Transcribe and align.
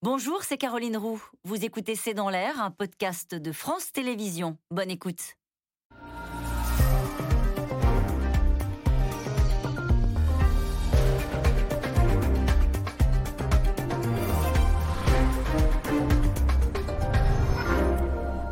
Bonjour, 0.00 0.44
c'est 0.44 0.58
Caroline 0.58 0.96
Roux. 0.96 1.20
Vous 1.42 1.64
écoutez 1.64 1.96
C'est 1.96 2.14
dans 2.14 2.30
l'air, 2.30 2.62
un 2.62 2.70
podcast 2.70 3.34
de 3.34 3.50
France 3.50 3.90
Télévisions. 3.90 4.56
Bonne 4.70 4.92
écoute. 4.92 5.34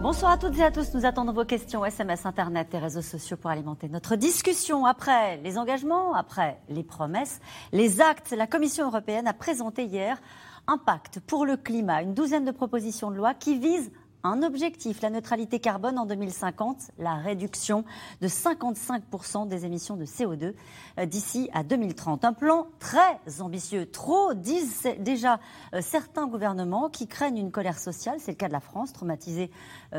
Bonsoir 0.02 0.32
à 0.32 0.38
toutes 0.38 0.58
et 0.58 0.64
à 0.64 0.70
tous. 0.70 0.94
Nous 0.94 1.04
attendons 1.04 1.32
vos 1.32 1.44
questions 1.44 1.84
SMS, 1.84 2.26
Internet 2.26 2.72
et 2.74 2.78
réseaux 2.78 3.02
sociaux 3.02 3.36
pour 3.36 3.50
alimenter 3.50 3.88
notre 3.88 4.16
discussion. 4.16 4.84
Après 4.84 5.36
les 5.38 5.58
engagements, 5.58 6.14
après 6.14 6.60
les 6.68 6.82
promesses, 6.82 7.40
les 7.72 8.00
actes, 8.00 8.30
la 8.30 8.46
Commission 8.46 8.86
européenne 8.86 9.28
a 9.28 9.34
présenté 9.34 9.84
hier 9.84 10.20
un 10.66 10.78
pacte 10.78 11.20
pour 11.20 11.46
le 11.46 11.56
climat, 11.56 12.02
une 12.02 12.14
douzaine 12.14 12.44
de 12.44 12.50
propositions 12.50 13.10
de 13.10 13.16
loi 13.16 13.34
qui 13.34 13.58
visent 13.58 13.90
un 14.26 14.42
objectif, 14.42 15.02
la 15.02 15.10
neutralité 15.10 15.60
carbone 15.60 15.98
en 15.98 16.06
2050, 16.06 16.90
la 16.98 17.14
réduction 17.14 17.84
de 18.20 18.28
55% 18.28 19.46
des 19.46 19.64
émissions 19.64 19.96
de 19.96 20.04
CO2 20.04 20.54
euh, 20.98 21.06
d'ici 21.06 21.48
à 21.52 21.62
2030. 21.62 22.24
Un 22.24 22.32
plan 22.32 22.66
très 22.80 23.40
ambitieux, 23.40 23.88
trop, 23.88 24.34
disent 24.34 24.88
déjà 24.98 25.38
euh, 25.74 25.80
certains 25.80 26.26
gouvernements 26.26 26.88
qui 26.88 27.06
craignent 27.06 27.38
une 27.38 27.52
colère 27.52 27.78
sociale. 27.78 28.16
C'est 28.18 28.32
le 28.32 28.36
cas 28.36 28.48
de 28.48 28.52
la 28.52 28.60
France, 28.60 28.92
traumatisée 28.92 29.50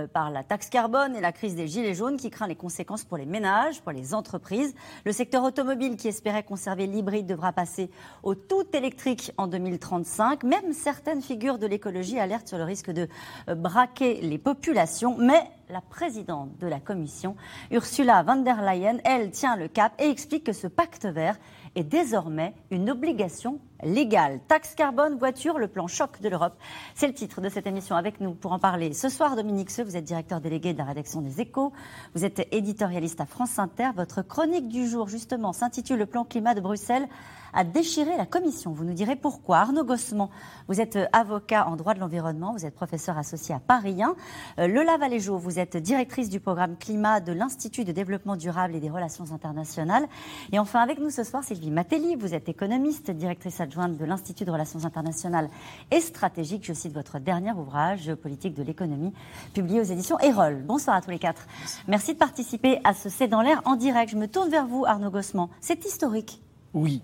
par 0.06 0.30
la 0.30 0.44
taxe 0.44 0.70
carbone 0.70 1.16
et 1.16 1.22
la 1.22 1.32
crise 1.32 1.56
des 1.56 1.68
gilets 1.68 1.96
jaunes, 1.96 2.18
qui 2.18 2.30
craint 2.30 2.48
les 2.48 2.56
conséquences 2.56 3.04
pour 3.04 3.18
les 3.18 3.26
ménages, 3.26 3.82
pour 3.82 3.92
les 3.92 4.14
entreprises. 4.14 4.76
Le 5.06 5.12
secteur 5.12 5.44
automobile, 5.44 5.96
qui 5.96 6.08
espérait 6.08 6.44
conserver 6.44 6.86
l'hybride, 6.86 7.26
devra 7.26 7.54
passer 7.54 7.90
au 8.24 8.36
tout 8.36 8.66
électrique 8.74 9.32
en 9.38 9.48
2035. 9.48 10.44
Même 10.44 10.74
certaines 10.74 11.22
figures 11.22 11.58
de 11.58 11.68
l'écologie 11.68 12.20
alertent 12.20 12.48
sur 12.48 12.58
le 12.58 12.64
risque 12.64 12.92
de 12.92 13.08
braquer 13.48 14.22
les 14.22 14.38
populations, 14.38 15.16
mais 15.18 15.50
la 15.70 15.82
présidente 15.82 16.58
de 16.60 16.68
la 16.68 16.80
Commission, 16.80 17.36
Ursula 17.72 18.24
von 18.24 18.38
der 18.38 18.62
Leyen, 18.62 19.00
elle 19.04 19.32
tient 19.32 19.56
le 19.56 19.68
cap 19.68 19.94
et 20.00 20.10
explique 20.10 20.46
que 20.46 20.54
ce 20.54 20.68
pacte 20.68 21.06
vert 21.06 21.38
est 21.76 21.84
désormais 21.84 22.54
une 22.72 22.90
obligation 22.90 23.60
légale. 23.84 24.40
Taxe 24.48 24.76
carbone, 24.76 25.18
voiture, 25.18 25.60
le 25.60 25.68
plan 25.68 25.88
choc 25.88 26.22
de 26.22 26.30
l'Europe. 26.30 26.58
C'est 26.96 27.08
le 27.08 27.14
titre 27.14 27.42
de 27.42 27.50
cette 27.50 27.68
émission. 27.68 27.96
Avec 27.96 28.22
nous 28.22 28.34
pour 28.34 28.52
en 28.52 28.60
parler 28.60 28.94
ce 28.94 29.10
soir, 29.10 29.36
Dominique 29.36 29.72
Seux, 29.72 29.84
vous 29.84 29.98
êtes 29.98 30.04
directeur 30.04 30.42
délégué 30.42 30.74
de 30.74 30.78
la 30.78 30.86
rédaction 30.86 31.22
des 31.22 31.42
Échos. 31.42 31.74
Vous 32.16 32.26
êtes 32.26 32.48
éditorialiste 32.52 33.22
à 33.22 33.26
France 33.26 33.60
Inter. 33.60 33.90
Votre 33.96 34.22
chronique 34.22 34.68
du 34.68 34.88
jour, 34.88 35.08
justement, 35.08 35.54
s'intitule 35.54 36.00
Le 36.00 36.06
plan 36.06 36.24
climat 36.24 36.54
de 36.54 36.62
Bruxelles 36.62 37.08
a 37.54 37.64
déchiré 37.64 38.16
la 38.18 38.26
Commission. 38.26 38.72
Vous 38.72 38.84
nous 38.84 38.94
direz 38.94 39.16
pourquoi. 39.16 39.58
Arnaud 39.58 39.84
Gossement, 39.84 40.30
vous 40.68 40.82
êtes 40.82 40.98
avocat 41.14 41.68
en 41.68 41.76
droit 41.76 41.94
de 41.94 42.00
l'environnement, 42.00 42.54
vous 42.54 42.66
êtes 42.66 42.76
professeur 42.76 43.18
associé 43.18 43.56
à 43.56 43.60
Paris 43.60 44.04
1. 44.04 44.16
Euh, 44.60 44.68
Lola 44.68 44.98
Valéjo, 44.98 45.38
vous 45.38 45.60
êtes 45.60 45.78
directrice 45.78 46.30
du 46.30 46.40
programme 46.40 46.78
climat 46.78 47.20
de 47.20 47.32
l'Institut 47.32 47.84
de 47.84 47.92
développement 47.92 48.36
durable 48.36 48.76
et 48.76 48.80
des 48.80 48.90
relations 48.90 49.32
internationales. 49.32 50.06
Et 50.52 50.60
enfin, 50.60 50.82
avec 50.82 51.00
nous 51.00 51.10
ce 51.10 51.24
soir, 51.24 51.44
Sylvie 51.44 51.72
Matelli, 51.72 52.16
vous 52.16 52.34
êtes 52.34 52.50
économiste, 52.50 53.12
directrice 53.12 53.60
adjointe 53.68 53.98
de 53.98 54.06
l'Institut 54.06 54.46
de 54.46 54.52
relations 54.52 54.86
internationales 54.86 55.50
et 55.92 56.00
stratégiques. 56.00 56.66
Je 56.66 56.74
cite 56.74 56.94
votre 56.94 57.20
dernier 57.20 57.52
ouvrage, 57.52 58.04
Géopolitique 58.04 58.54
de 58.54 58.64
l'économie, 58.64 59.14
publié 59.54 59.82
aux 59.82 59.84
éditions 59.84 60.18
Erol. 60.20 60.64
Bonsoir 60.64 60.96
à 60.96 61.02
tous 61.02 61.12
les 61.12 61.20
quatre. 61.20 61.46
Merci 61.88 62.14
de 62.14 62.18
participer 62.18 62.80
à 62.86 62.94
ce 62.94 63.10
C'est 63.10 63.28
dans 63.28 63.42
l'air 63.42 63.62
en 63.66 63.76
direct. 63.76 64.12
Je 64.12 64.18
me 64.18 64.28
tourne 64.28 64.50
vers 64.50 64.66
vous, 64.66 64.86
Arnaud 64.86 65.12
Gossement. 65.12 65.50
C'est 65.60 65.84
historique. 65.86 66.42
Oui, 66.74 67.02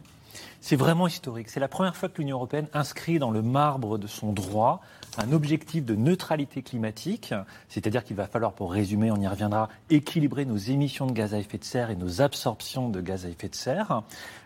c'est 0.62 0.78
vraiment 0.78 1.08
historique. 1.08 1.50
C'est 1.50 1.60
la 1.60 1.68
première 1.68 1.98
fois 1.98 2.08
que 2.08 2.20
l'Union 2.20 2.38
européenne 2.38 2.68
inscrit 2.74 3.20
dans 3.20 3.32
le 3.32 3.42
marbre 3.42 3.98
de 3.98 4.08
son 4.08 4.32
droit 4.32 4.80
un 5.20 5.32
objectif 5.32 5.86
de 5.86 5.96
neutralité 5.96 6.62
climatique, 6.62 7.34
c'est-à-dire 7.68 8.04
qu'il 8.04 8.16
va 8.16 8.28
falloir, 8.28 8.54
pour 8.54 8.72
résumer, 8.72 9.12
on 9.12 9.18
y 9.18 9.28
reviendra, 9.28 9.70
équilibrer 9.90 10.46
nos 10.46 10.58
émissions 10.58 11.08
de 11.08 11.14
gaz 11.14 11.34
à 11.34 11.40
effet 11.40 11.58
de 11.58 11.64
serre 11.64 11.90
et 11.90 11.96
nos 11.96 12.22
absorptions 12.22 12.90
de 12.90 13.02
gaz 13.02 13.26
à 13.26 13.30
effet 13.30 13.50
de 13.50 13.56
serre 13.56 14.04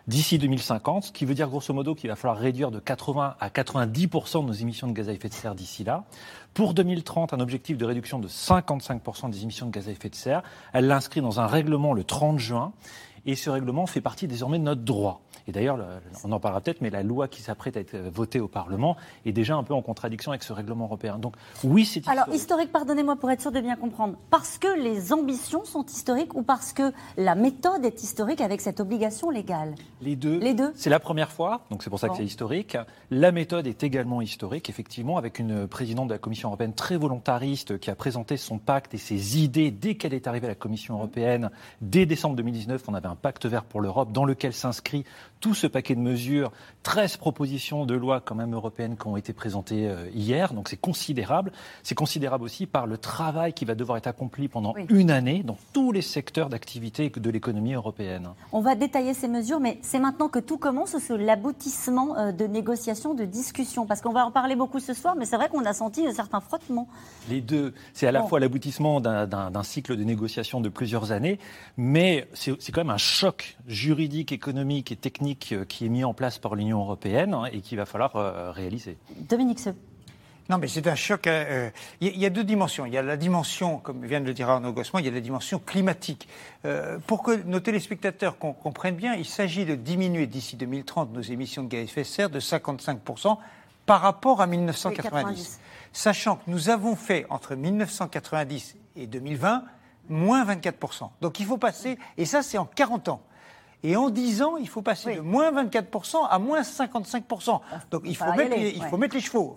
d'ici 0.07 0.37
2050, 0.37 1.05
ce 1.05 1.11
qui 1.11 1.25
veut 1.25 1.33
dire 1.33 1.49
grosso 1.49 1.73
modo 1.73 1.93
qu'il 1.93 2.09
va 2.09 2.15
falloir 2.15 2.37
réduire 2.37 2.71
de 2.71 2.79
80 2.79 3.35
à 3.39 3.49
90% 3.49 4.41
de 4.41 4.47
nos 4.47 4.53
émissions 4.53 4.87
de 4.87 4.93
gaz 4.93 5.09
à 5.09 5.13
effet 5.13 5.29
de 5.29 5.33
serre 5.33 5.55
d'ici 5.55 5.83
là. 5.83 6.05
Pour 6.53 6.73
2030, 6.73 7.33
un 7.33 7.39
objectif 7.39 7.77
de 7.77 7.85
réduction 7.85 8.19
de 8.19 8.27
55% 8.27 9.29
des 9.29 9.43
émissions 9.43 9.67
de 9.67 9.71
gaz 9.71 9.87
à 9.87 9.91
effet 9.91 10.09
de 10.09 10.15
serre. 10.15 10.43
Elle 10.73 10.87
l'inscrit 10.87 11.21
dans 11.21 11.39
un 11.39 11.47
règlement 11.47 11.93
le 11.93 12.03
30 12.03 12.39
juin 12.39 12.71
et 13.25 13.35
ce 13.35 13.49
règlement 13.49 13.85
fait 13.85 14.01
partie 14.01 14.27
désormais 14.27 14.57
de 14.57 14.63
notre 14.63 14.81
droit. 14.81 15.21
Et 15.47 15.51
d'ailleurs, 15.51 15.79
on 16.23 16.31
en 16.31 16.39
parlera 16.39 16.61
peut-être, 16.61 16.81
mais 16.81 16.89
la 16.89 17.03
loi 17.03 17.27
qui 17.27 17.41
s'apprête 17.41 17.77
à 17.77 17.79
être 17.79 17.95
votée 17.95 18.39
au 18.39 18.47
Parlement 18.47 18.97
est 19.25 19.31
déjà 19.31 19.55
un 19.55 19.63
peu 19.63 19.73
en 19.73 19.81
contradiction 19.81 20.31
avec 20.31 20.43
ce 20.43 20.53
règlement 20.53 20.85
européen. 20.85 21.17
Donc 21.17 21.35
oui, 21.63 21.85
c'est 21.85 21.99
historique. 21.99 22.19
Alors 22.19 22.33
historique, 22.33 22.71
pardonnez-moi 22.71 23.15
pour 23.15 23.31
être 23.31 23.41
sûr 23.41 23.51
de 23.51 23.59
bien 23.59 23.75
comprendre. 23.75 24.15
Parce 24.29 24.57
que 24.57 24.79
les 24.79 25.13
ambitions 25.13 25.65
sont 25.65 25.85
historiques 25.85 26.35
ou 26.35 26.43
parce 26.43 26.73
que 26.73 26.91
la 27.17 27.35
méthode 27.35 27.85
est 27.85 28.03
historique 28.03 28.41
avec 28.41 28.61
cette 28.61 28.79
obligation 28.79 29.29
légale? 29.29 29.75
Les 30.01 30.15
deux. 30.15 30.39
Les 30.39 30.53
deux. 30.53 30.71
C'est 30.75 30.89
la 30.89 30.99
première 30.99 31.31
fois, 31.31 31.61
donc 31.69 31.83
c'est 31.83 31.89
pour 31.89 31.99
ça 31.99 32.09
que 32.09 32.17
c'est 32.17 32.25
historique. 32.25 32.77
La 33.11 33.31
méthode 33.31 33.67
est 33.67 33.83
également 33.83 34.21
historique, 34.21 34.69
effectivement, 34.69 35.17
avec 35.17 35.39
une 35.39 35.67
présidente 35.67 36.07
de 36.07 36.13
la 36.13 36.19
Commission 36.19 36.49
européenne 36.49 36.73
très 36.73 36.97
volontariste 36.97 37.79
qui 37.79 37.89
a 37.89 37.95
présenté 37.95 38.37
son 38.37 38.57
pacte 38.57 38.93
et 38.93 38.97
ses 38.97 39.39
idées 39.39 39.71
dès 39.71 39.95
qu'elle 39.95 40.13
est 40.13 40.27
arrivée 40.27 40.47
à 40.47 40.49
la 40.49 40.55
Commission 40.55 40.95
européenne. 40.95 41.49
Dès 41.81 42.05
décembre 42.05 42.35
2019, 42.35 42.83
on 42.87 42.93
avait 42.93 43.07
un 43.07 43.15
pacte 43.15 43.45
vert 43.45 43.63
pour 43.63 43.81
l'Europe 43.81 44.11
dans 44.11 44.25
lequel 44.25 44.53
s'inscrit 44.53 45.03
tout 45.39 45.53
ce 45.53 45.67
paquet 45.67 45.95
de 45.95 45.99
mesures, 45.99 46.51
13 46.83 47.17
propositions 47.17 47.85
de 47.85 47.95
loi 47.95 48.21
quand 48.21 48.35
même 48.35 48.53
européennes 48.53 48.97
qui 48.97 49.07
ont 49.07 49.17
été 49.17 49.33
présentées 49.33 49.87
euh, 49.87 50.09
hier, 50.13 50.53
donc 50.53 50.69
c'est 50.69 50.79
considérable. 50.79 51.51
C'est 51.83 51.95
considérable 51.95 52.43
aussi 52.43 52.65
par 52.65 52.87
le 52.87 52.97
travail 52.97 53.53
qui 53.53 53.65
va 53.65 53.75
devoir 53.75 53.97
être 53.97 54.07
accompli 54.07 54.47
pendant 54.47 54.73
une 54.89 55.11
année 55.11 55.43
dans 55.43 55.57
tous 55.73 55.91
les 55.91 56.01
secteurs 56.01 56.49
d'activité 56.49 57.09
de 57.09 57.29
l'économie 57.29 57.73
européenne. 57.73 58.29
On 58.51 58.61
va 58.61 58.75
détailler 58.75 59.13
ces 59.13 59.27
mesures, 59.27 59.59
mais 59.59 59.79
c'est 59.81 59.99
maintenant 59.99 60.29
que 60.29 60.39
tout 60.39 60.57
commence, 60.57 60.95
l'aboutissement 61.09 62.17
euh, 62.17 62.31
de 62.31 62.45
négociations, 62.45 63.13
de 63.13 63.25
discussions, 63.25 63.85
parce 63.85 64.01
qu'on 64.01 64.13
va 64.13 64.25
en 64.25 64.31
parler 64.31 64.55
beaucoup 64.55 64.79
ce 64.79 64.93
soir, 64.93 65.15
mais 65.15 65.25
c'est 65.25 65.35
vrai 65.35 65.49
qu'on 65.49 65.65
a 65.65 65.73
senti 65.73 66.11
certains 66.13 66.39
frottements. 66.39 66.87
Les 67.29 67.41
deux, 67.41 67.73
c'est 67.93 68.07
à 68.07 68.11
la 68.11 68.23
fois 68.23 68.39
l'aboutissement 68.39 69.01
d'un 69.01 69.63
cycle 69.63 69.95
de 69.97 70.03
négociations 70.03 70.61
de 70.61 70.69
plusieurs 70.69 71.11
années, 71.11 71.39
mais 71.75 72.27
c'est 72.33 72.71
quand 72.71 72.81
même 72.81 72.89
un 72.89 72.97
choc 72.97 73.57
juridique, 73.67 74.31
économique 74.31 74.91
et 74.91 74.95
technique 74.95 75.16
euh, 75.21 75.65
qui 75.65 75.85
est 75.85 75.89
mis 75.89 76.03
en 76.03 76.13
place 76.13 76.37
par 76.37 76.55
l'Union 76.55 76.79
européenne 76.79 77.33
hein, 77.33 77.45
et 77.51 77.61
qu'il 77.61 77.77
va 77.77 77.85
falloir 77.85 78.15
euh, 78.15 78.51
réaliser. 78.51 78.97
Dominique 79.29 79.59
Non, 80.49 80.57
mais 80.57 80.67
c'est 80.67 80.87
un 80.87 80.95
choc. 80.95 81.27
Euh, 81.27 81.69
il 82.01 82.17
y, 82.17 82.25
a 82.25 82.29
deux 82.29 82.43
dimensions. 82.43 82.85
Il 82.85 82.93
y 82.93 82.97
a 82.97 83.01
la 83.01 83.17
dimension, 83.17 83.77
comme 83.77 84.05
vient 84.05 84.21
de 84.21 84.25
le 84.25 84.33
dire 84.33 84.49
Arnaud 84.49 84.73
Gossement, 84.73 84.99
il 84.99 85.05
y 85.05 85.09
a 85.09 85.11
la 85.11 85.21
dimension 85.21 85.59
climatique. 85.59 86.27
pour 87.07 87.23
que 87.23 87.43
nos 87.43 87.59
téléspectateurs 87.59 88.37
comprennent 88.37 88.95
bien, 88.95 89.15
il 89.15 89.25
s'agit 89.25 89.65
de 89.65 89.75
diminuer 89.75 90.27
d'ici 90.27 90.55
2030 90.55 91.13
nos 91.13 91.21
émissions 91.21 91.63
de 91.63 91.69
gaz 91.69 91.79
à 91.79 91.83
effet 91.83 92.01
de 92.01 92.05
serre 92.05 92.29
de 92.29 92.39
55% 92.39 93.37
par 93.85 94.01
rapport 94.01 94.41
à 94.41 94.47
1990. 94.47 95.59
Sachant 95.93 96.35
que 96.35 96.43
nous 96.47 96.69
avons 96.69 96.95
fait 96.95 97.25
entre 97.29 97.55
1990 97.55 98.75
et 98.95 99.07
2020 99.07 99.63
moins 100.09 100.45
24%. 100.45 101.09
Donc 101.21 101.39
il 101.39 101.45
faut 101.45 101.57
passer, 101.57 101.97
et 102.17 102.25
ça 102.25 102.41
c'est 102.41 102.57
en 102.57 102.65
40 102.65 103.09
ans. 103.09 103.21
Et 103.83 103.95
en 103.95 104.09
10 104.09 104.41
ans, 104.41 104.57
il 104.57 104.67
faut 104.67 104.81
passer 104.81 105.15
de 105.15 105.21
moins 105.21 105.51
24% 105.51 106.27
à 106.27 106.39
moins 106.39 106.61
55%. 106.61 107.61
Ah, 107.71 107.79
Donc 107.91 108.01
il 108.05 108.17
faut, 108.17 108.33
mettre 108.33 108.57
les, 108.57 108.71
il 108.71 108.83
faut 108.83 108.97
mettre 108.97 109.15
les 109.15 109.21
chevaux. 109.21 109.55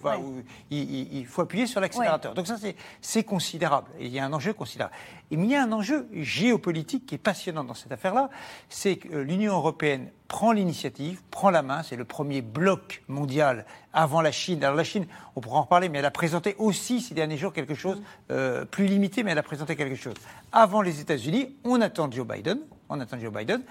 il, 0.71 1.27
faut 1.27 1.43
appuyer 1.43 1.67
sur 1.67 1.81
l'accélérateur. 1.81 2.35
Donc 2.35 2.47
ça, 2.47 2.57
c'est 3.01 3.25
considérable. 3.25 3.89
Et 3.99 4.07
il 4.07 4.13
y 4.13 4.19
a 4.19 4.25
un 4.25 4.33
enjeu 4.33 4.53
considérable. 4.53 4.95
Et 5.31 5.37
il 5.37 5.45
y 5.47 5.55
a 5.55 5.63
un 5.63 5.73
enjeu 5.73 6.07
géopolitique 6.13 7.07
qui 7.07 7.15
est 7.15 7.19
passionnant 7.19 7.65
dans 7.65 7.75
cette 7.75 7.93
affaire-là. 7.93 8.29
C'est 8.69 8.97
que 8.97 9.09
euh, 9.09 9.23
l'Union 9.23 9.55
européenne 9.55 10.11
prend 10.29 10.53
l'initiative, 10.53 11.23
prend 11.31 11.51
la 11.51 11.63
main. 11.63 11.83
C'est 11.83 11.97
le 11.97 12.05
premier 12.05 12.43
bloc 12.43 13.03
mondial 13.09 13.65
avant 13.95 14.21
la 14.21 14.33
Chine. 14.33 14.63
Alors 14.63 14.77
la 14.77 14.85
Chine, 14.85 15.07
on 15.35 15.41
pourra 15.41 15.61
en 15.61 15.63
reparler, 15.63 15.89
mais 15.89 15.99
elle 15.99 16.05
a 16.05 16.11
présenté 16.11 16.57
aussi 16.59 17.01
ces 17.01 17.15
derniers 17.15 17.39
jours 17.39 17.53
quelque 17.53 17.75
chose 17.75 18.03
euh, 18.31 18.65
plus 18.67 18.87
limité, 18.87 19.23
mais 19.23 19.31
elle 19.31 19.39
a 19.39 19.43
présenté 19.43 19.77
quelque 19.77 19.97
chose. 19.97 20.15
Avant 20.53 20.83
les 20.83 21.01
États-Unis, 21.01 21.57
on 21.65 21.81
attend 21.81 22.11
Joe 22.11 22.27
Biden. 22.27 22.59
On 22.89 23.01
attend 23.01 23.19
Joe 23.19 23.33
Biden 23.33 23.63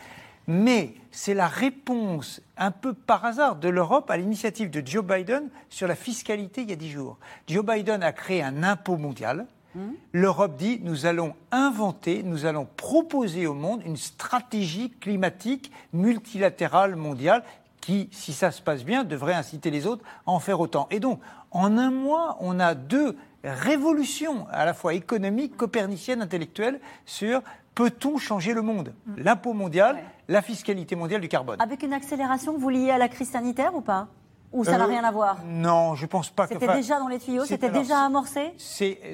mais 0.49 0.95
c'est 1.11 1.35
la 1.35 1.47
réponse 1.47 2.41
un 2.57 2.71
peu 2.71 2.95
par 2.95 3.23
hasard 3.23 3.57
de 3.57 3.69
l'Europe 3.69 4.09
à 4.09 4.17
l'initiative 4.17 4.71
de 4.71 4.81
Joe 4.85 5.05
Biden 5.05 5.47
sur 5.69 5.87
la 5.87 5.93
fiscalité 5.93 6.63
il 6.63 6.71
y 6.71 6.73
a 6.73 6.75
dix 6.75 6.89
jours. 6.89 7.19
Joe 7.47 7.63
Biden 7.63 8.01
a 8.01 8.11
créé 8.11 8.41
un 8.41 8.63
impôt 8.63 8.97
mondial. 8.97 9.45
Hmm. 9.75 9.91
L'Europe 10.11 10.57
dit 10.57 10.79
nous 10.81 11.05
allons 11.05 11.35
inventer, 11.51 12.23
nous 12.23 12.47
allons 12.47 12.67
proposer 12.77 13.45
au 13.45 13.53
monde 13.53 13.83
une 13.85 13.95
stratégie 13.95 14.89
climatique 14.89 15.71
multilatérale 15.93 16.95
mondiale 16.95 17.43
qui, 17.79 18.09
si 18.11 18.33
ça 18.33 18.49
se 18.49 18.63
passe 18.63 18.83
bien, 18.83 19.03
devrait 19.03 19.35
inciter 19.35 19.69
les 19.69 19.85
autres 19.85 20.03
à 20.25 20.31
en 20.31 20.39
faire 20.39 20.59
autant. 20.59 20.87
Et 20.89 20.99
donc, 20.99 21.19
en 21.51 21.77
un 21.77 21.91
mois, 21.91 22.37
on 22.39 22.59
a 22.59 22.73
deux 22.73 23.15
révolutions, 23.43 24.47
à 24.51 24.65
la 24.65 24.73
fois 24.73 24.95
économiques, 24.95 25.55
coperniciennes, 25.55 26.21
intellectuelles, 26.21 26.79
sur 27.05 27.41
peut-on 27.79 28.17
changer 28.17 28.53
le 28.53 28.61
monde 28.61 28.93
mm. 29.05 29.13
L'impôt 29.23 29.53
mondial, 29.53 29.97
la 30.27 30.41
fiscalité 30.41 30.97
mondiale 30.97 31.21
du 31.21 31.29
carbone. 31.29 31.55
Avec 31.61 31.81
une 31.81 31.93
accélération, 31.93 32.57
vous 32.57 32.69
liez 32.69 32.91
à 32.91 32.97
la 32.97 33.07
crise 33.07 33.29
sanitaire 33.29 33.73
ou 33.73 33.79
pas 33.79 34.09
Ou 34.51 34.65
ça 34.65 34.77
n'a 34.77 34.85
rien 34.85 35.05
à 35.05 35.11
voir 35.11 35.37
Non, 35.45 35.95
je 35.95 36.05
pense 36.05 36.29
pas 36.29 36.45
que. 36.45 36.55
C'était 36.55 36.73
déjà 36.73 36.99
dans 36.99 37.07
les 37.07 37.19
tuyaux, 37.19 37.45
c'était 37.45 37.69
déjà 37.69 38.01
amorcé 38.01 38.51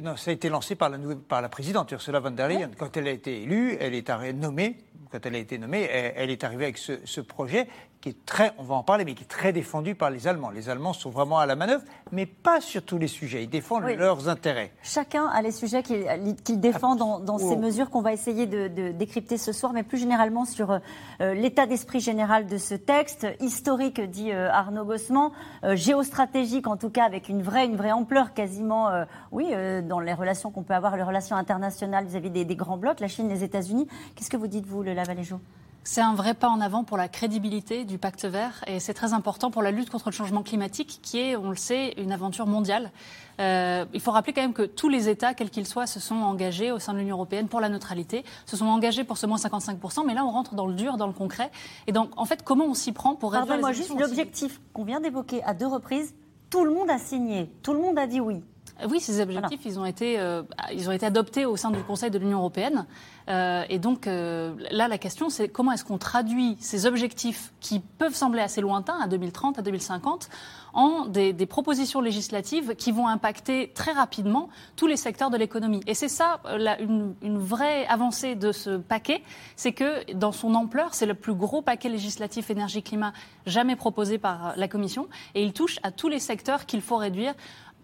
Non, 0.02 0.18
ça 0.18 0.32
a 0.32 0.34
été 0.34 0.50
lancé 0.50 0.74
par 0.74 0.90
la, 0.90 0.98
par 1.28 1.44
la 1.44 1.50
présidente 1.50 1.92
Ursula 1.92 2.20
von 2.20 2.32
der 2.32 2.48
Leyen. 2.48 2.72
Quand 2.76 2.98
elle 2.98 3.08
a 3.08 3.12
été 3.12 3.44
élue, 3.44 3.78
elle 3.80 3.94
est 3.94 4.34
nommée 4.34 4.78
quand 5.12 5.26
elle 5.26 5.36
a 5.36 5.40
été 5.40 5.58
nommée, 5.58 5.84
elle, 5.84 6.30
est 6.30 6.44
arrivée 6.44 6.66
avec 6.66 6.78
ce, 6.78 7.22
projet 7.22 7.68
qui 8.06 8.10
est 8.10 8.26
très, 8.28 8.54
on 8.60 8.64
va 8.64 8.76
en 8.76 8.84
parler, 8.84 9.04
mais 9.04 9.16
qui 9.16 9.24
est 9.24 9.28
très 9.28 9.52
défendu 9.52 9.96
par 9.96 10.12
les 10.12 10.28
Allemands. 10.28 10.52
Les 10.52 10.70
Allemands 10.70 10.94
sont 10.94 11.10
vraiment 11.10 11.40
à 11.40 11.48
la 11.48 11.56
manœuvre, 11.56 11.82
mais 12.12 12.28
pas 12.28 12.62
sur 12.62 12.84
tous 12.84 13.00
les 13.00 13.08
sujets. 13.08 13.42
Ils 13.42 13.50
défendent 13.50 13.86
leurs 13.86 14.30
intérêts. 14.30 14.72
Chacun 14.84 15.26
a 15.26 15.42
les 15.42 15.50
sujets 15.52 15.82
qu'il 15.82 16.60
défend 16.60 16.96
dans, 16.96 17.38
ces 17.40 17.56
mesures 17.56 17.90
qu'on 17.90 18.04
va 18.04 18.14
essayer 18.14 18.46
de, 18.46 18.92
décrypter 18.92 19.40
ce 19.40 19.52
soir, 19.52 19.74
mais 19.74 19.82
plus 19.82 19.98
généralement 19.98 20.46
sur 20.46 20.70
euh, 20.70 21.34
l'état 21.34 21.66
d'esprit 21.66 22.00
général 22.00 22.46
de 22.46 22.60
ce 22.60 22.76
texte, 22.76 23.26
historique, 23.40 24.00
dit 24.00 24.32
euh, 24.32 24.52
Arnaud 24.52 24.86
Gossement, 24.86 25.32
euh, 25.64 25.76
géostratégique 25.76 26.68
en 26.68 26.78
tout 26.78 26.92
cas, 26.92 27.06
avec 27.06 27.28
une 27.28 27.42
vraie, 27.42 27.66
une 27.66 27.76
vraie 27.76 27.92
ampleur 27.92 28.36
quasiment, 28.36 28.92
oui, 29.32 29.48
dans 29.84 30.00
les 30.00 30.14
relations 30.14 30.52
qu'on 30.52 30.62
peut 30.62 30.76
avoir, 30.76 30.96
les 30.96 31.02
relations 31.02 31.38
internationales 31.38 32.06
vis-à-vis 32.06 32.30
des, 32.30 32.46
des, 32.46 32.56
grands 32.56 32.78
blocs, 32.78 33.00
la 33.00 33.08
Chine, 33.08 33.30
les 33.30 33.44
États-Unis. 33.44 33.88
Qu'est-ce 34.16 34.30
que 34.30 34.38
vous 34.38 34.46
dites, 34.46 34.68
vous, 34.68 34.84
le 34.84 34.94
Laval-et-Joux 34.94 35.40
c'est 35.86 36.02
un 36.02 36.16
vrai 36.16 36.34
pas 36.34 36.50
en 36.50 36.60
avant 36.62 36.84
pour 36.84 36.98
la 36.98 37.08
crédibilité 37.08 37.86
du 37.86 38.00
pacte 38.00 38.26
vert 38.26 38.64
et 38.66 38.80
c'est 38.80 38.96
très 38.96 39.14
important 39.14 39.52
pour 39.52 39.62
la 39.62 39.70
lutte 39.70 39.92
contre 39.92 40.10
le 40.10 40.16
changement 40.16 40.42
climatique 40.42 41.00
qui 41.04 41.20
est, 41.20 41.36
on 41.36 41.52
le 41.52 41.56
sait, 41.56 41.94
une 41.98 42.12
aventure 42.12 42.48
mondiale. 42.48 42.92
Euh, 43.40 43.86
il 43.94 44.02
faut 44.02 44.12
rappeler 44.12 44.34
quand 44.34 44.42
même 44.42 44.54
que 44.54 44.64
tous 44.64 44.90
les 44.90 45.10
États, 45.10 45.36
quels 45.36 45.52
qu'ils 45.52 45.68
soient, 45.68 45.86
se 45.86 46.00
sont 46.00 46.16
engagés 46.16 46.72
au 46.72 46.80
sein 46.80 46.94
de 46.94 46.98
l'Union 46.98 47.16
européenne 47.16 47.48
pour 47.48 47.62
la 47.62 47.70
neutralité, 47.70 48.26
se 48.48 48.58
sont 48.58 48.66
engagés 48.66 49.04
pour 49.04 49.20
ce 49.20 49.28
moins 49.28 49.38
55%, 49.38 50.06
mais 50.08 50.16
là 50.16 50.26
on 50.26 50.32
rentre 50.32 50.56
dans 50.56 50.66
le 50.66 50.74
dur, 50.74 50.98
dans 50.98 51.08
le 51.08 51.14
concret. 51.14 51.52
Et 51.86 51.92
donc 51.92 52.10
en 52.18 52.26
fait, 52.26 52.44
comment 52.44 52.66
on 52.66 52.74
s'y 52.74 52.92
prend 52.92 53.16
pour 53.16 53.34
réduire 53.34 53.56
les 53.56 53.74
juste 53.74 53.98
l'objectif 53.98 54.60
qu'on 54.74 54.86
vient 54.86 55.00
d'évoquer 55.00 55.44
à 55.44 55.54
deux 55.54 55.68
reprises, 55.68 56.16
tout 56.50 56.66
le 56.66 56.72
monde 56.72 56.90
a 56.90 56.98
signé, 56.98 57.52
tout 57.62 57.74
le 57.74 57.80
monde 57.80 58.00
a 58.00 58.08
dit 58.08 58.20
oui. 58.20 58.42
Oui, 58.90 59.00
ces 59.00 59.22
objectifs, 59.22 59.62
ils, 59.66 59.80
ont 59.80 59.86
été, 59.86 60.20
euh, 60.20 60.44
ils 60.74 60.90
ont 60.90 60.92
été 60.92 61.06
adoptés 61.06 61.46
au 61.46 61.56
sein 61.56 61.72
du 61.72 61.82
Conseil 61.84 62.12
de 62.12 62.20
l'Union 62.20 62.40
européenne. 62.40 62.86
Euh, 63.30 63.64
et 63.70 63.80
donc 63.80 64.06
euh, 64.06 64.54
là, 64.70 64.88
la 64.88 64.98
question, 64.98 65.30
c'est 65.30 65.48
comment 65.48 65.72
est-ce 65.72 65.86
qu'on 65.86 65.98
traduit 65.98 66.58
ces 66.60 66.86
objectifs 66.86 67.54
qui 67.62 67.80
peuvent 67.80 68.14
sembler 68.14 68.42
assez 68.42 68.62
lointains, 68.62 69.00
à 69.02 69.08
2030, 69.08 69.60
à 69.60 69.62
2050, 69.62 70.30
en 70.74 71.06
des, 71.06 71.34
propositions 71.46 72.02
législatives 72.02 72.76
qui 72.76 72.92
vont 72.92 73.08
impacter 73.08 73.72
très 73.74 73.94
rapidement 73.94 74.50
tous 74.76 74.88
les 74.88 74.98
secteurs 74.98 75.30
de 75.30 75.38
l'économie. 75.38 75.82
Et 75.88 75.94
c'est 75.94 76.10
ça 76.10 76.42
une, 76.80 77.16
une, 77.22 77.38
vraie 77.38 77.88
avancée 77.88 78.36
de 78.36 78.52
ce 78.52 78.78
paquet, 78.78 79.24
c'est 79.56 79.72
que 79.72 80.12
dans 80.14 80.34
son 80.34 80.54
ampleur, 80.54 80.94
c'est 80.94 81.06
le 81.06 81.14
plus 81.14 81.34
gros 81.34 81.62
paquet 81.62 81.88
législatif 81.88 82.50
énergie-climat 82.50 83.14
jamais 83.46 83.78
proposé 83.78 84.18
par 84.18 84.54
la 84.58 84.68
Commission, 84.68 85.08
et 85.34 85.44
il 85.44 85.54
touche 85.54 85.80
à 85.84 85.92
tous 85.92 86.10
les 86.10 86.20
secteurs 86.20 86.66
qu'il 86.66 86.82
faut 86.82 86.98
réduire 86.98 87.34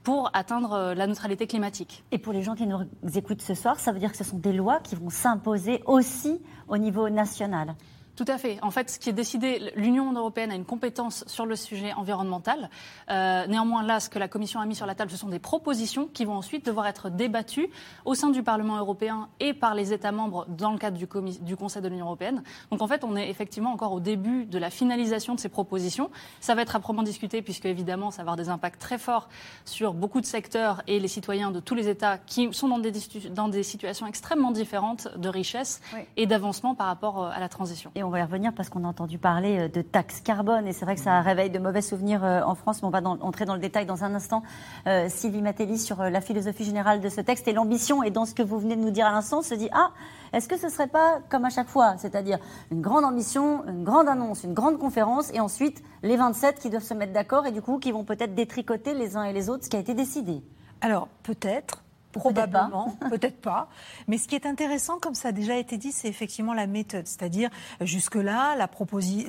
pour 0.03 0.29
atteindre 0.33 0.73
euh, 0.73 0.93
la 0.95 1.07
neutralité 1.07 1.47
climatique. 1.47 2.03
Et 2.11 2.17
pour 2.17 2.33
les 2.33 2.41
gens 2.41 2.55
qui 2.55 2.65
nous 2.65 2.85
écoutent 3.15 3.41
ce 3.41 3.53
soir, 3.53 3.79
ça 3.79 3.91
veut 3.91 3.99
dire 3.99 4.11
que 4.11 4.17
ce 4.17 4.23
sont 4.23 4.37
des 4.37 4.53
lois 4.53 4.79
qui 4.79 4.95
vont 4.95 5.09
s'imposer 5.09 5.81
aussi 5.85 6.41
au 6.67 6.77
niveau 6.77 7.09
national. 7.09 7.75
Tout 8.23 8.31
à 8.31 8.37
fait. 8.37 8.59
En 8.61 8.69
fait, 8.69 8.91
ce 8.91 8.99
qui 8.99 9.09
est 9.09 9.13
décidé, 9.13 9.71
l'Union 9.75 10.13
européenne 10.13 10.51
a 10.51 10.55
une 10.55 10.63
compétence 10.63 11.23
sur 11.25 11.47
le 11.47 11.55
sujet 11.55 11.91
environnemental. 11.93 12.69
Euh, 13.09 13.47
néanmoins, 13.47 13.81
là, 13.81 13.99
ce 13.99 14.09
que 14.09 14.19
la 14.19 14.27
Commission 14.27 14.59
a 14.59 14.67
mis 14.67 14.75
sur 14.75 14.85
la 14.85 14.93
table, 14.93 15.09
ce 15.09 15.17
sont 15.17 15.29
des 15.29 15.39
propositions 15.39 16.07
qui 16.13 16.23
vont 16.23 16.35
ensuite 16.35 16.63
devoir 16.63 16.85
être 16.85 17.09
débattues 17.09 17.67
au 18.05 18.13
sein 18.13 18.29
du 18.29 18.43
Parlement 18.43 18.77
européen 18.77 19.27
et 19.39 19.55
par 19.55 19.73
les 19.73 19.91
États 19.91 20.11
membres 20.11 20.45
dans 20.49 20.71
le 20.71 20.77
cadre 20.77 20.99
du, 20.99 21.07
du 21.41 21.55
Conseil 21.55 21.81
de 21.81 21.87
l'Union 21.87 22.05
européenne. 22.05 22.43
Donc, 22.69 22.83
en 22.83 22.87
fait, 22.87 23.03
on 23.03 23.15
est 23.15 23.27
effectivement 23.27 23.71
encore 23.71 23.93
au 23.93 23.99
début 23.99 24.45
de 24.45 24.59
la 24.59 24.69
finalisation 24.69 25.33
de 25.33 25.39
ces 25.39 25.49
propositions. 25.49 26.11
Ça 26.41 26.53
va 26.53 26.61
être 26.61 26.75
âprement 26.75 27.01
discuté 27.01 27.41
puisque, 27.41 27.65
évidemment, 27.65 28.11
ça 28.11 28.17
va 28.17 28.33
avoir 28.33 28.35
des 28.35 28.49
impacts 28.49 28.79
très 28.79 28.99
forts 28.99 29.29
sur 29.65 29.95
beaucoup 29.95 30.21
de 30.21 30.27
secteurs 30.27 30.83
et 30.85 30.99
les 30.99 31.07
citoyens 31.07 31.49
de 31.49 31.59
tous 31.59 31.73
les 31.73 31.87
États 31.87 32.19
qui 32.19 32.53
sont 32.53 32.67
dans 32.67 32.77
des, 32.77 32.91
dans 33.31 33.47
des 33.47 33.63
situations 33.63 34.05
extrêmement 34.05 34.51
différentes 34.51 35.07
de 35.17 35.27
richesse 35.27 35.81
et 36.17 36.27
d'avancement 36.27 36.75
par 36.75 36.85
rapport 36.85 37.23
euh, 37.23 37.31
à 37.33 37.39
la 37.39 37.49
transition 37.49 37.91
on 38.10 38.10
va 38.11 38.19
y 38.19 38.23
revenir 38.23 38.53
parce 38.53 38.69
qu'on 38.69 38.83
a 38.83 38.87
entendu 38.87 39.17
parler 39.17 39.61
euh, 39.61 39.67
de 39.67 39.81
taxes 39.81 40.21
carbone 40.21 40.67
et 40.67 40.73
c'est 40.73 40.85
vrai 40.85 40.95
que 40.95 41.01
ça 41.01 41.21
réveille 41.21 41.49
de 41.49 41.59
mauvais 41.59 41.81
souvenirs 41.81 42.23
euh, 42.23 42.41
en 42.43 42.53
France, 42.53 42.81
mais 42.81 42.87
on 42.87 42.91
va 42.91 43.01
entrer 43.01 43.45
dans 43.45 43.55
le 43.55 43.59
détail 43.59 43.85
dans 43.85 44.03
un 44.03 44.13
instant. 44.13 44.43
Euh, 44.87 45.09
Sylvie 45.09 45.41
Matelli 45.41 45.79
sur 45.79 46.03
la 46.03 46.21
philosophie 46.21 46.63
générale 46.63 47.01
de 47.01 47.09
ce 47.09 47.21
texte 47.21 47.47
et 47.47 47.53
l'ambition 47.53 48.03
et 48.03 48.11
dans 48.11 48.25
ce 48.25 48.35
que 48.35 48.43
vous 48.43 48.59
venez 48.59 48.75
de 48.75 48.81
nous 48.81 48.91
dire 48.91 49.07
à 49.07 49.11
l'instant, 49.11 49.41
se 49.41 49.55
dit 49.55 49.69
ah 49.73 49.91
est-ce 50.33 50.47
que 50.47 50.57
ce 50.57 50.69
serait 50.69 50.87
pas 50.87 51.19
comme 51.29 51.45
à 51.45 51.49
chaque 51.49 51.67
fois, 51.67 51.95
c'est-à-dire 51.97 52.37
une 52.71 52.81
grande 52.81 53.03
ambition, 53.03 53.65
une 53.67 53.83
grande 53.83 54.07
annonce, 54.07 54.43
une 54.43 54.53
grande 54.53 54.77
conférence 54.77 55.33
et 55.33 55.39
ensuite 55.39 55.81
les 56.03 56.17
27 56.17 56.59
qui 56.59 56.69
doivent 56.69 56.83
se 56.83 56.93
mettre 56.93 57.13
d'accord 57.13 57.45
et 57.47 57.51
du 57.51 57.61
coup 57.61 57.79
qui 57.79 57.91
vont 57.91 58.03
peut-être 58.03 58.35
détricoter 58.35 58.93
les 58.93 59.17
uns 59.17 59.23
et 59.23 59.33
les 59.33 59.49
autres 59.49 59.65
ce 59.65 59.69
qui 59.69 59.77
a 59.77 59.79
été 59.79 59.93
décidé. 59.93 60.43
Alors 60.81 61.07
peut-être. 61.23 61.83
Probablement, 62.11 62.95
peut-être 63.09 63.39
pas. 63.41 63.69
Mais 64.07 64.17
ce 64.17 64.27
qui 64.27 64.35
est 64.35 64.45
intéressant, 64.45 64.99
comme 64.99 65.15
ça 65.15 65.29
a 65.29 65.31
déjà 65.31 65.57
été 65.57 65.77
dit, 65.77 65.91
c'est 65.91 66.07
effectivement 66.07 66.53
la 66.53 66.67
méthode. 66.67 67.07
C'est-à-dire, 67.07 67.49
jusque-là, 67.79 68.55
la, 68.55 68.69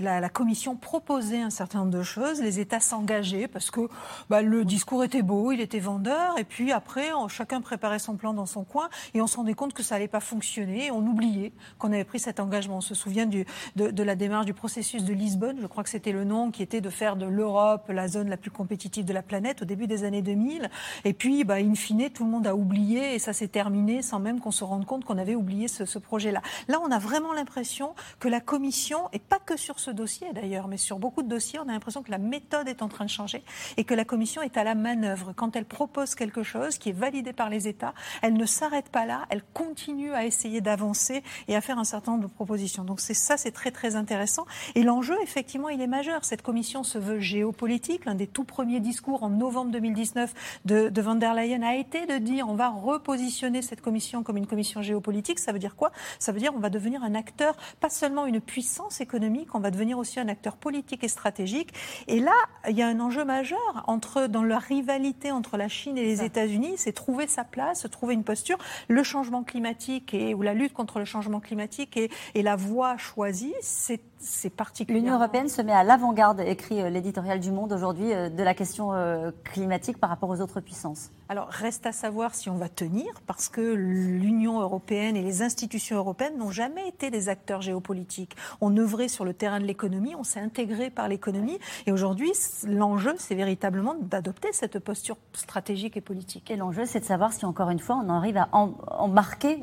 la, 0.01 0.21
la, 0.21 0.29
Commission 0.29 0.77
proposait 0.77 1.43
un 1.43 1.51
certain 1.51 1.81
nombre 1.81 1.91
de 1.91 2.03
choses, 2.03 2.41
les 2.41 2.59
États 2.59 2.81
s'engageaient 2.81 3.49
parce 3.49 3.71
que 3.71 3.89
bah, 4.31 4.43
le 4.43 4.65
discours 4.65 5.05
était 5.05 5.23
beau, 5.23 5.53
il 5.53 5.61
était 5.61 5.79
vendeur, 5.79 6.39
et 6.39 6.45
puis 6.45 6.73
après, 6.73 7.11
chacun 7.29 7.61
préparait 7.61 7.99
son 7.99 8.17
plan 8.17 8.35
dans 8.35 8.47
son 8.47 8.65
coin, 8.65 8.89
et 9.15 9.21
on 9.21 9.27
se 9.27 9.37
rendait 9.37 9.55
compte 9.55 9.75
que 9.75 9.83
ça 9.83 9.95
n'allait 9.95 10.09
pas 10.09 10.21
fonctionner, 10.21 10.91
on 10.91 11.07
oubliait 11.07 11.53
qu'on 11.79 11.93
avait 11.93 12.05
pris 12.05 12.19
cet 12.19 12.41
engagement. 12.41 12.79
On 12.79 12.81
se 12.81 12.95
souvient 12.95 13.27
du, 13.27 13.45
de, 13.77 13.91
de, 13.91 14.03
la 14.03 14.17
démarche 14.17 14.47
du 14.47 14.55
processus 14.55 15.05
de 15.05 15.13
Lisbonne, 15.13 15.59
je 15.61 15.67
crois 15.67 15.85
que 15.85 15.91
c'était 15.91 16.13
le 16.13 16.25
nom, 16.25 16.51
qui 16.51 16.63
était 16.63 16.81
de 16.81 16.91
faire 16.91 17.17
de 17.17 17.27
l'Europe 17.27 17.89
la 17.89 18.09
zone 18.09 18.29
la 18.29 18.37
plus 18.37 18.51
compétitive 18.51 19.05
de 19.05 19.13
la 19.13 19.23
planète 19.23 19.63
au 19.63 19.65
début 19.65 19.87
des 19.87 20.05
années 20.05 20.23
2000, 20.23 20.71
et 21.05 21.13
puis, 21.13 21.45
bah, 21.45 21.57
in 21.57 21.75
fine, 21.75 22.11
tout 22.11 22.25
le 22.25 22.31
monde 22.31 22.47
a 22.47 22.55
oublié 22.55 22.72
et 22.73 23.19
ça 23.19 23.33
s'est 23.33 23.49
terminé 23.49 24.03
sans 24.03 24.19
même 24.19 24.41
qu'on 24.41 24.51
se 24.51 24.65
rende 24.65 24.87
compte 24.87 25.05
qu'on 25.05 25.19
avait 25.19 25.35
oublié 25.35 25.69
ce, 25.69 25.99
projet-là. 25.99 26.43
Là, 26.69 26.81
on 26.83 26.91
a 26.91 26.99
vraiment 26.99 27.33
l'impression 27.33 27.95
que 28.19 28.29
la 28.29 28.41
Commission, 28.41 29.09
et 29.13 29.19
pas 29.19 29.39
que 29.39 29.57
sur 29.57 29.79
ce 29.79 29.91
dossier 29.91 30.27
d'ailleurs, 30.33 30.69
mais 30.69 30.77
sur 30.77 30.99
beaucoup 30.99 31.23
de 31.23 31.29
dossiers, 31.29 31.59
on 31.59 31.69
a 31.69 31.73
l'impression 31.73 32.03
que 32.03 32.11
la 32.11 32.19
méthode 32.19 32.69
est 32.69 32.83
en 32.83 32.89
train 32.89 33.05
de 33.05 33.11
changer 33.11 33.43
et 33.77 33.85
que 33.85 33.95
la 33.95 34.05
Commission 34.05 34.43
est 34.43 34.57
à 34.57 34.65
la 34.65 34.75
manœuvre. 34.75 35.33
Quand 35.35 35.55
elle 35.55 35.65
propose 35.65 36.15
quelque 36.15 36.43
chose 36.43 36.79
qui 36.79 36.89
est 36.91 36.95
validé 36.95 37.33
par 37.33 37.51
les 37.51 37.69
États, 37.69 37.95
elle 38.23 38.35
ne 38.35 38.47
s'arrête 38.47 38.89
pas 38.89 39.07
là, 39.07 39.27
elle 39.29 39.43
continue 39.55 40.13
à 40.13 40.25
essayer 40.25 40.61
d'avancer 40.61 41.23
et 41.49 41.57
à 41.57 41.61
faire 41.61 41.79
un 41.79 41.85
certain 41.85 42.13
nombre 42.13 42.25
de 42.25 42.33
propositions. 42.33 42.85
Donc 42.85 43.01
c'est 43.01 43.15
ça, 43.15 43.37
c'est 43.37 43.53
très 43.53 43.71
très 43.71 43.97
intéressant. 43.97 44.47
Et 44.75 44.83
l'enjeu, 44.83 45.17
effectivement, 45.23 45.69
il 45.69 45.81
est 45.81 45.87
majeur. 45.87 46.25
Cette 46.25 46.43
commission 46.43 46.83
se 46.83 46.99
veut 46.99 47.21
géopolitique. 47.21 48.07
L'un 48.07 48.15
des 48.15 48.27
tout 48.27 48.45
premiers 48.45 48.81
discours 48.81 49.23
en 49.23 49.31
novembre 49.31 49.71
2019 49.73 50.35
de, 50.65 50.89
de 50.89 51.03
van 51.03 51.15
der 51.15 51.35
Leyen 51.35 51.63
a 51.63 51.77
été 51.77 52.07
de 52.07 52.19
dire 52.19 52.49
on 52.49 52.55
va 52.55 52.62
repositionner 52.71 53.63
cette 53.63 53.81
commission 53.81 54.23
comme 54.23 54.37
une 54.37 54.47
commission 54.47 54.83
géopolitique. 54.83 55.39
Ça 55.39 55.53
veut 55.53 55.59
dire 55.59 55.77
quoi? 55.77 55.93
Ça 56.19 56.33
veut 56.33 56.39
dire 56.39 56.53
qu'on 56.53 56.61
va 56.61 56.71
devenir 56.71 57.03
un 57.03 57.15
acteur, 57.15 57.57
pas 57.81 57.91
seulement 57.91 58.27
une 58.27 58.41
puissance 58.41 59.01
économique, 59.01 59.55
on 59.55 59.61
va 59.61 59.71
devenir 59.71 59.99
aussi 59.99 60.21
un 60.21 60.29
acteur 60.29 60.57
politique 60.57 61.05
et 61.05 61.09
stratégique. 61.09 61.73
Et 62.09 62.21
là, 62.21 62.35
il 62.69 62.77
y 62.77 62.83
a 62.83 62.89
un 62.89 63.01
enjeu 63.01 63.25
majeur 63.25 63.85
entre, 63.87 64.27
dans 64.27 64.45
la 64.45 64.59
rivalité 64.59 65.33
entre 65.33 65.57
la 65.57 65.69
Chine 65.69 65.99
et 65.99 66.05
les 66.05 66.23
États-Unis, 66.23 66.75
c'est 66.77 66.93
trouver 66.93 67.27
sa 67.27 67.45
place, 67.45 67.87
trouver 67.91 68.15
une 68.15 68.25
posture. 68.25 68.59
Le 68.89 69.03
changement 69.03 69.43
climatique 69.43 70.15
et, 70.15 70.35
ou 70.35 70.43
la 70.43 70.55
lutte 70.55 70.73
contre 70.73 70.99
le 70.99 71.05
changement 71.05 71.41
climatique 71.41 71.97
et, 71.97 72.11
et 72.35 72.43
la 72.43 72.57
voie 72.57 72.97
choisie, 72.97 73.55
c'est 73.61 74.01
L'Union 74.89 75.15
européenne 75.15 75.49
se 75.49 75.63
met 75.63 75.73
à 75.73 75.83
l'avant-garde, 75.83 76.41
écrit 76.41 76.81
euh, 76.81 76.91
l'éditorial 76.91 77.41
du 77.41 77.51
Monde 77.51 77.73
aujourd'hui, 77.73 78.13
euh, 78.13 78.29
de 78.29 78.43
la 78.43 78.55
question 78.55 78.93
euh, 78.93 79.33
climatique 79.45 79.99
par 79.99 80.11
rapport 80.11 80.31
aux 80.31 80.41
autres 80.41 80.61
puissances. 80.61 81.11
Alors, 81.33 81.49
reste 81.49 81.87
à 81.87 81.93
savoir 81.93 82.35
si 82.35 82.51
on 82.51 82.57
va 82.57 82.69
tenir, 82.69 83.07
parce 83.27 83.49
que 83.49 83.73
l'Union 83.73 84.61
européenne 84.61 85.17
et 85.17 85.23
les 85.23 85.41
institutions 85.41 85.97
européennes 85.97 86.37
n'ont 86.37 86.51
jamais 86.51 86.87
été 86.87 87.09
des 87.09 87.31
acteurs 87.31 87.63
géopolitiques. 87.63 88.37
On 88.61 88.77
œuvrait 88.77 89.09
sur 89.09 89.25
le 89.25 89.33
terrain 89.33 89.59
de 89.59 89.65
l'économie, 89.65 90.15
on 90.15 90.25
s'est 90.25 90.41
intégré 90.41 90.91
par 90.91 91.09
l'économie, 91.09 91.59
et 91.87 91.93
aujourd'hui, 91.93 92.33
l'enjeu, 92.67 93.15
c'est 93.17 93.35
véritablement 93.35 93.95
d'adopter 93.99 94.49
cette 94.53 94.79
posture 94.79 95.17
stratégique 95.33 95.97
et 95.97 96.03
politique. 96.03 96.51
Et 96.51 96.57
l'enjeu, 96.57 96.85
c'est 96.85 97.01
de 97.01 97.07
savoir 97.07 97.33
si, 97.33 97.47
encore 97.47 97.71
une 97.71 97.81
fois, 97.81 97.99
on 98.05 98.11
arrive 98.11 98.37
à 98.37 98.51
embarquer 98.53 99.61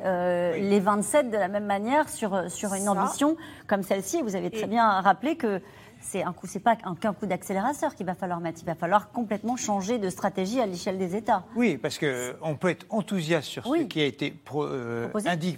les 0.60 0.80
27 0.80 1.30
de 1.30 1.38
la 1.38 1.50
même 1.50 1.68
manière 1.68 2.10
sur, 2.10 2.50
sur 2.50 2.74
une 2.74 2.90
ambition 2.90 3.38
comme 3.68 3.84
celle-ci. 3.84 4.24
Vous 4.24 4.36
avez 4.36 4.50
très 4.50 4.66
bien 4.66 4.90
rappelé 5.02 5.36
que 5.36 5.62
c'est 6.02 6.24
un 6.24 6.34
coup, 6.34 6.48
c'est 6.48 6.60
pas 6.60 6.76
qu'un 6.76 7.14
coup 7.14 7.26
d'accélérateur 7.26 7.96
qu'il 7.96 8.06
va 8.06 8.16
falloir 8.16 8.40
mettre. 8.40 8.60
Il 8.62 8.66
va 8.66 8.76
falloir 8.76 9.12
complètement 9.12 9.58
changer 9.58 9.98
de 9.98 10.10
stratégie 10.10 10.60
à 10.60 10.66
l'échelle 10.66 10.98
des 10.98 11.16
États. 11.16 11.44
Oui, 11.56 11.78
parce 11.78 11.98
que 11.98 12.36
on 12.42 12.56
peut 12.56 12.70
être 12.70 12.86
enthousiaste 12.90 13.48
sur 13.48 13.66
ce 13.66 13.84
qui 13.84 14.02
a 14.02 14.06
été 14.06 14.34
euh, 14.56 15.10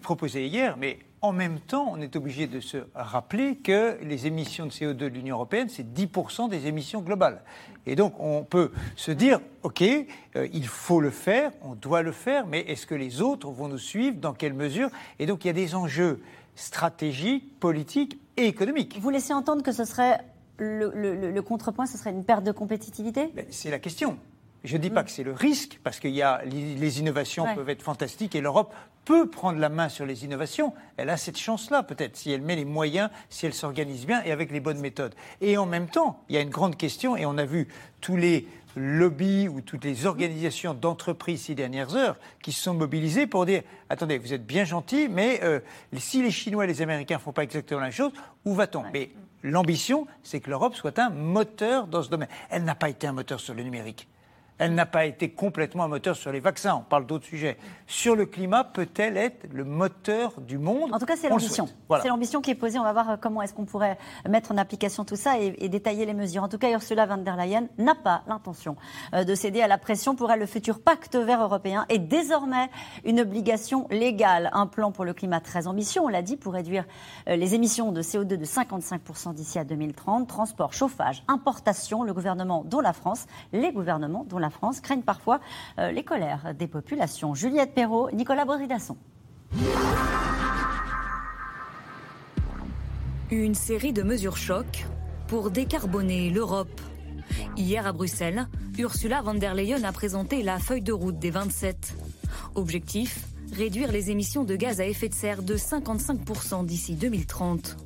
proposé. 0.02 0.48
hier, 0.48 0.78
mais 0.78 1.00
en 1.22 1.34
même 1.34 1.60
temps, 1.60 1.88
on 1.92 2.02
est 2.02 2.16
obligé 2.16 2.48
de 2.48 2.60
se 2.60 2.78
rappeler 2.96 3.58
que 3.58 3.98
les 4.02 4.26
émissions 4.26 4.66
de 4.66 4.72
CO2 4.72 4.94
de 4.94 5.06
l'Union 5.06 5.36
européenne, 5.36 5.70
c'est 5.70 5.86
10% 5.94 6.50
des 6.50 6.66
émissions 6.66 7.02
globales. 7.02 7.44
Et 7.86 7.96
donc, 7.96 8.20
on 8.20 8.44
peut 8.44 8.72
se 8.96 9.12
dire, 9.12 9.40
OK, 9.64 9.84
euh, 9.84 10.48
il 10.52 10.66
faut 10.66 11.00
le 11.00 11.12
faire, 11.12 11.52
on 11.62 11.76
doit 11.76 12.02
le 12.02 12.12
faire, 12.12 12.48
mais 12.48 12.62
est-ce 12.62 12.88
que 12.88 12.96
les 12.96 13.22
autres 13.22 13.50
vont 13.52 13.68
nous 13.68 13.78
suivre 13.78 14.18
Dans 14.18 14.34
quelle 14.34 14.54
mesure? 14.54 14.90
Et 15.20 15.28
donc, 15.28 15.46
il 15.46 15.48
y 15.48 15.52
a 15.52 15.54
des 15.54 15.76
enjeux 15.76 16.22
stratégiques, 16.56 17.60
politiques 17.60 18.20
et 18.38 18.48
économiques. 18.48 18.98
Vous 19.00 19.10
laissez 19.10 19.34
entendre 19.34 19.64
que 19.64 19.72
ce 19.72 19.86
serait 19.86 20.20
le, 20.62 21.40
contrepoint, 21.42 21.86
ce 21.86 21.98
serait 21.98 22.12
une 22.12 22.24
perte 22.24 22.44
de 22.44 22.52
compétitivité? 22.52 23.34
C'est 23.50 23.72
la 23.72 23.80
question. 23.80 24.18
Je 24.64 24.78
ne 24.78 24.82
dis 24.82 24.92
pas 24.92 25.02
mm. 25.02 25.06
que 25.06 25.12
c'est 25.12 25.24
le 25.24 25.34
risque, 25.34 25.80
parce 25.84 26.00
que 26.00 26.08
y 26.08 26.22
a, 26.22 26.44
les, 26.46 27.00
innovations 27.00 27.46
peuvent 27.56 27.70
être 27.70 27.82
fantastiques 27.82 28.36
et 28.36 28.42
l'Europe 28.42 28.74
peut 29.06 29.28
prendre 29.28 29.58
la 29.58 29.70
main 29.70 29.90
sur 29.90 30.06
les 30.06 30.24
innovations. 30.24 30.74
Elle 30.98 31.10
a 31.10 31.18
cette 31.18 31.38
chance-là, 31.38 31.82
peut-être, 31.82 32.16
si 32.16 32.32
elle 32.32 32.42
met 32.42 32.56
les 32.56 32.66
moyens, 32.66 33.10
si 33.30 33.48
elle 33.48 33.56
s'organise 33.56 34.06
bien 34.06 34.22
et 34.24 34.32
avec 34.32 34.52
les 34.52 34.60
bonnes 34.60 34.80
méthodes. 34.80 35.16
Et 35.42 35.58
en 35.58 35.66
même 35.66 35.88
temps, 35.88 36.24
il 36.30 36.36
y 36.36 36.38
a 36.38 36.42
une 36.42 36.52
grande 36.52 36.78
question, 36.78 37.18
et 37.18 37.26
on 37.26 37.40
a 37.40 37.46
vu 37.46 37.68
tous 38.00 38.16
les 38.16 38.48
lobbies 38.76 39.48
ou 39.48 39.62
toutes 39.62 39.84
les 39.84 40.06
organisations 40.06 40.74
d'entreprises 40.74 41.46
ces 41.46 41.56
dernières 41.56 41.96
heures 41.96 42.18
qui 42.42 42.52
se 42.52 42.62
sont 42.62 42.74
mobilisées 42.74 43.28
pour 43.28 43.46
dire 43.46 43.64
attendez, 43.90 44.18
vous 44.18 44.32
êtes 44.32 44.46
bien 44.46 44.64
gentils, 44.64 45.10
mais 45.10 45.42
euh, 45.44 45.60
si 45.98 46.22
les 46.22 46.32
Chinois 46.32 46.64
et 46.64 46.68
les 46.68 46.82
Américains 46.82 47.16
ne 47.16 47.22
font 47.22 47.34
pas 47.34 47.44
exactement 47.44 47.82
la 47.82 47.88
même 47.88 47.94
chose, 47.94 48.14
où 48.46 48.54
va-t-on? 48.54 48.84
Mais 48.94 49.12
l'ambition, 49.44 50.08
c'est 50.24 50.40
que 50.40 50.50
l'Europe 50.50 50.76
soit 50.76 51.00
un 51.00 51.10
moteur 51.10 51.88
dans 51.88 52.04
ce 52.04 52.10
domaine. 52.10 52.30
Elle 52.50 52.64
n'a 52.64 52.76
pas 52.76 52.90
été 52.90 53.08
un 53.08 53.14
moteur 53.14 53.40
sur 53.40 53.54
le 53.54 53.64
numérique. 53.64 54.08
Elle 54.62 54.76
n'a 54.76 54.86
pas 54.86 55.06
été 55.06 55.32
complètement 55.32 55.86
un 55.86 55.88
moteur 55.88 56.16
sur 56.16 56.32
les 56.32 56.40
vaccins. 56.40 56.76
On 56.76 56.84
parle 56.84 57.08
d'autres 57.08 57.26
sujets. 57.26 57.58
Sur 57.88 58.16
le 58.16 58.28
climat, 58.28 58.64
peut-elle 58.64 59.18
être 59.18 59.48
le 59.52 59.64
moteur 59.64 60.40
du 60.40 60.60
monde 60.60 60.94
En 60.94 61.00
tout 61.00 61.08
cas, 61.08 61.16
c'est 61.16 61.30
l'ambition. 61.30 61.68
C'est 62.00 62.10
l'ambition 62.10 62.42
qui 62.42 62.52
est 62.52 62.56
posée. 62.56 62.78
On 62.78 62.84
va 62.84 62.94
voir 62.94 63.10
euh, 63.10 63.16
comment 63.20 63.42
est-ce 63.42 63.56
qu'on 63.56 63.66
pourrait 63.66 63.98
mettre 64.30 64.52
en 64.52 64.58
application 64.58 65.04
tout 65.04 65.16
ça 65.16 65.40
et, 65.40 65.68
détailler 65.68 66.06
les 66.06 66.14
mesures. 66.14 66.44
En 66.44 66.48
tout 66.48 66.60
cas, 66.60 66.70
Ursula 66.70 67.08
von 67.08 67.18
der 67.18 67.38
Leyen 67.38 67.70
n'a 67.80 67.96
pas 67.96 68.22
l'intention 68.28 68.76
euh, 69.16 69.24
de 69.24 69.34
céder 69.34 69.64
à 69.64 69.68
la 69.68 69.80
pression. 69.80 70.14
Pour 70.14 70.32
elle, 70.32 70.42
le 70.42 70.46
futur 70.46 70.80
pacte 70.80 71.16
vert 71.16 71.42
européen 71.42 71.88
est 71.90 71.98
désormais 71.98 72.70
une 73.04 73.20
obligation 73.20 73.88
légale. 73.90 74.52
Un 74.54 74.68
plan 74.68 74.92
pour 74.92 75.06
le 75.06 75.14
climat 75.14 75.40
très 75.40 75.66
ambitieux, 75.66 76.02
on 76.02 76.08
l'a 76.08 76.22
dit, 76.22 76.38
pour 76.38 76.54
réduire 76.54 76.86
euh, 77.28 77.36
les 77.36 77.56
émissions 77.56 77.92
de 77.92 78.04
CO2 78.04 78.38
de 78.38 78.46
55% 78.46 79.34
d'ici 79.34 79.58
à 79.58 79.64
2030. 79.64 80.28
Transport, 80.28 80.72
chauffage, 80.74 81.24
importation, 81.28 82.04
le 82.04 82.14
gouvernement 82.14 82.64
dont 82.64 82.80
la 82.80 82.94
France, 82.94 83.26
les 83.54 83.72
gouvernements 83.72 84.24
dont 84.30 84.38
la 84.38 84.51
France 84.52 84.82
craignent 84.82 85.02
parfois 85.02 85.40
euh, 85.80 85.92
les 85.92 86.04
colères 86.04 86.54
des 86.54 86.68
populations. 86.68 87.34
Juliette 87.34 87.74
Perrault, 87.74 88.12
Nicolas 88.12 88.46
Baudry-Dasson. 88.46 88.98
Une 93.32 93.56
série 93.56 93.94
de 93.94 94.04
mesures 94.04 94.38
chocs 94.38 94.86
pour 95.28 95.52
décarboner 95.52 96.30
l'Europe. 96.30 96.82
Hier 97.56 97.88
à 97.88 97.94
Bruxelles, 97.94 98.48
Ursula 98.78 99.22
von 99.22 99.36
der 99.36 99.54
Leyen 99.54 99.84
a 99.84 99.92
présenté 99.92 100.44
la 100.44 100.60
feuille 100.60 100.82
de 100.82 100.94
route 100.94 101.18
des 101.18 101.32
27. 101.32 101.96
Objectif 102.56 103.26
réduire 103.52 103.92
les 103.92 104.12
émissions 104.12 104.44
de 104.44 104.56
gaz 104.56 104.80
à 104.80 104.86
effet 104.86 105.10
de 105.10 105.14
serre 105.14 105.44
de 105.44 105.56
55% 105.56 106.66
d'ici 106.66 106.96
2030. 106.96 107.78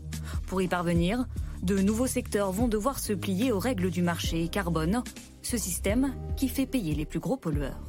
Pour 0.47 0.61
y 0.61 0.67
parvenir, 0.67 1.25
de 1.65 1.79
nouveaux 1.79 2.05
secteurs 2.05 2.51
vont 2.51 2.67
devoir 2.67 2.99
se 2.99 3.11
plier 3.11 3.51
aux 3.51 3.57
règles 3.57 3.89
du 3.89 4.03
marché 4.03 4.47
carbone, 4.49 5.03
ce 5.41 5.57
système 5.57 6.13
qui 6.37 6.47
fait 6.47 6.67
payer 6.67 6.93
les 6.93 7.05
plus 7.05 7.19
gros 7.19 7.37
pollueurs. 7.37 7.79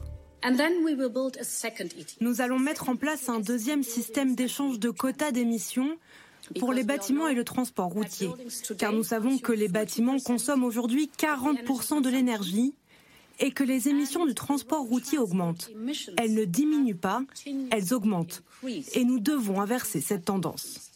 Nous 2.21 2.41
allons 2.41 2.59
mettre 2.59 2.89
en 2.89 2.97
place 2.97 3.29
un 3.29 3.41
deuxième 3.41 3.83
système 3.83 4.35
d'échange 4.35 4.79
de 4.79 4.89
quotas 4.89 5.31
d'émissions 5.31 5.99
pour 6.59 6.73
les 6.73 6.85
bâtiments 6.85 7.29
et 7.29 7.35
le 7.35 7.45
transport 7.45 7.89
routier, 7.89 8.31
car 8.79 8.93
nous 8.93 9.05
savons 9.05 9.37
que 9.39 9.53
les 9.53 9.69
bâtiments 9.69 10.19
consomment 10.21 10.65
aujourd'hui 10.65 11.11
40% 11.19 12.01
de 12.01 12.09
l'énergie 12.09 12.75
et 13.41 13.51
que 13.51 13.65
les 13.65 13.89
émissions 13.89 14.25
du 14.25 14.35
transport 14.35 14.85
routier 14.85 15.19
augmentent. 15.19 15.71
Elles 16.17 16.33
ne 16.33 16.45
diminuent 16.45 16.97
pas, 16.97 17.23
elles 17.71 17.93
augmentent. 17.93 18.43
Et 18.95 19.05
nous 19.05 19.19
devons 19.19 19.61
inverser 19.61 20.01
cette 20.01 20.25
tendance. 20.25 20.93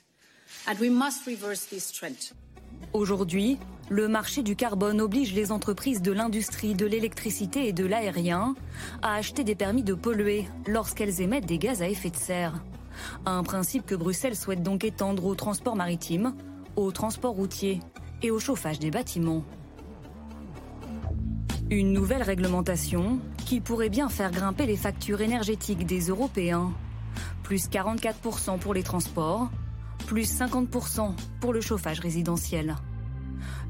Aujourd'hui, 2.92 3.58
le 3.88 4.06
marché 4.06 4.42
du 4.42 4.56
carbone 4.56 5.00
oblige 5.00 5.34
les 5.34 5.50
entreprises 5.52 6.00
de 6.02 6.12
l'industrie, 6.12 6.74
de 6.74 6.86
l'électricité 6.86 7.66
et 7.66 7.72
de 7.72 7.84
l'aérien 7.84 8.54
à 9.02 9.14
acheter 9.14 9.42
des 9.42 9.54
permis 9.54 9.82
de 9.82 9.94
polluer 9.94 10.46
lorsqu'elles 10.66 11.20
émettent 11.20 11.46
des 11.46 11.58
gaz 11.58 11.82
à 11.82 11.88
effet 11.88 12.10
de 12.10 12.16
serre. 12.16 12.62
Un 13.26 13.42
principe 13.42 13.86
que 13.86 13.94
Bruxelles 13.94 14.36
souhaite 14.36 14.62
donc 14.62 14.84
étendre 14.84 15.24
au 15.24 15.34
transport 15.34 15.76
maritime, 15.76 16.34
au 16.76 16.92
transport 16.92 17.34
routier 17.34 17.80
et 18.22 18.30
au 18.30 18.38
chauffage 18.38 18.78
des 18.78 18.90
bâtiments. 18.90 19.44
Une 21.70 21.92
nouvelle 21.92 22.22
réglementation 22.22 23.20
qui 23.46 23.60
pourrait 23.60 23.88
bien 23.88 24.08
faire 24.08 24.30
grimper 24.30 24.66
les 24.66 24.76
factures 24.76 25.20
énergétiques 25.20 25.86
des 25.86 26.08
Européens. 26.08 26.72
Plus 27.42 27.68
44% 27.68 28.58
pour 28.58 28.74
les 28.74 28.82
transports, 28.82 29.50
plus 30.10 30.40
50% 30.40 31.12
pour 31.40 31.52
le 31.52 31.60
chauffage 31.60 32.00
résidentiel. 32.00 32.74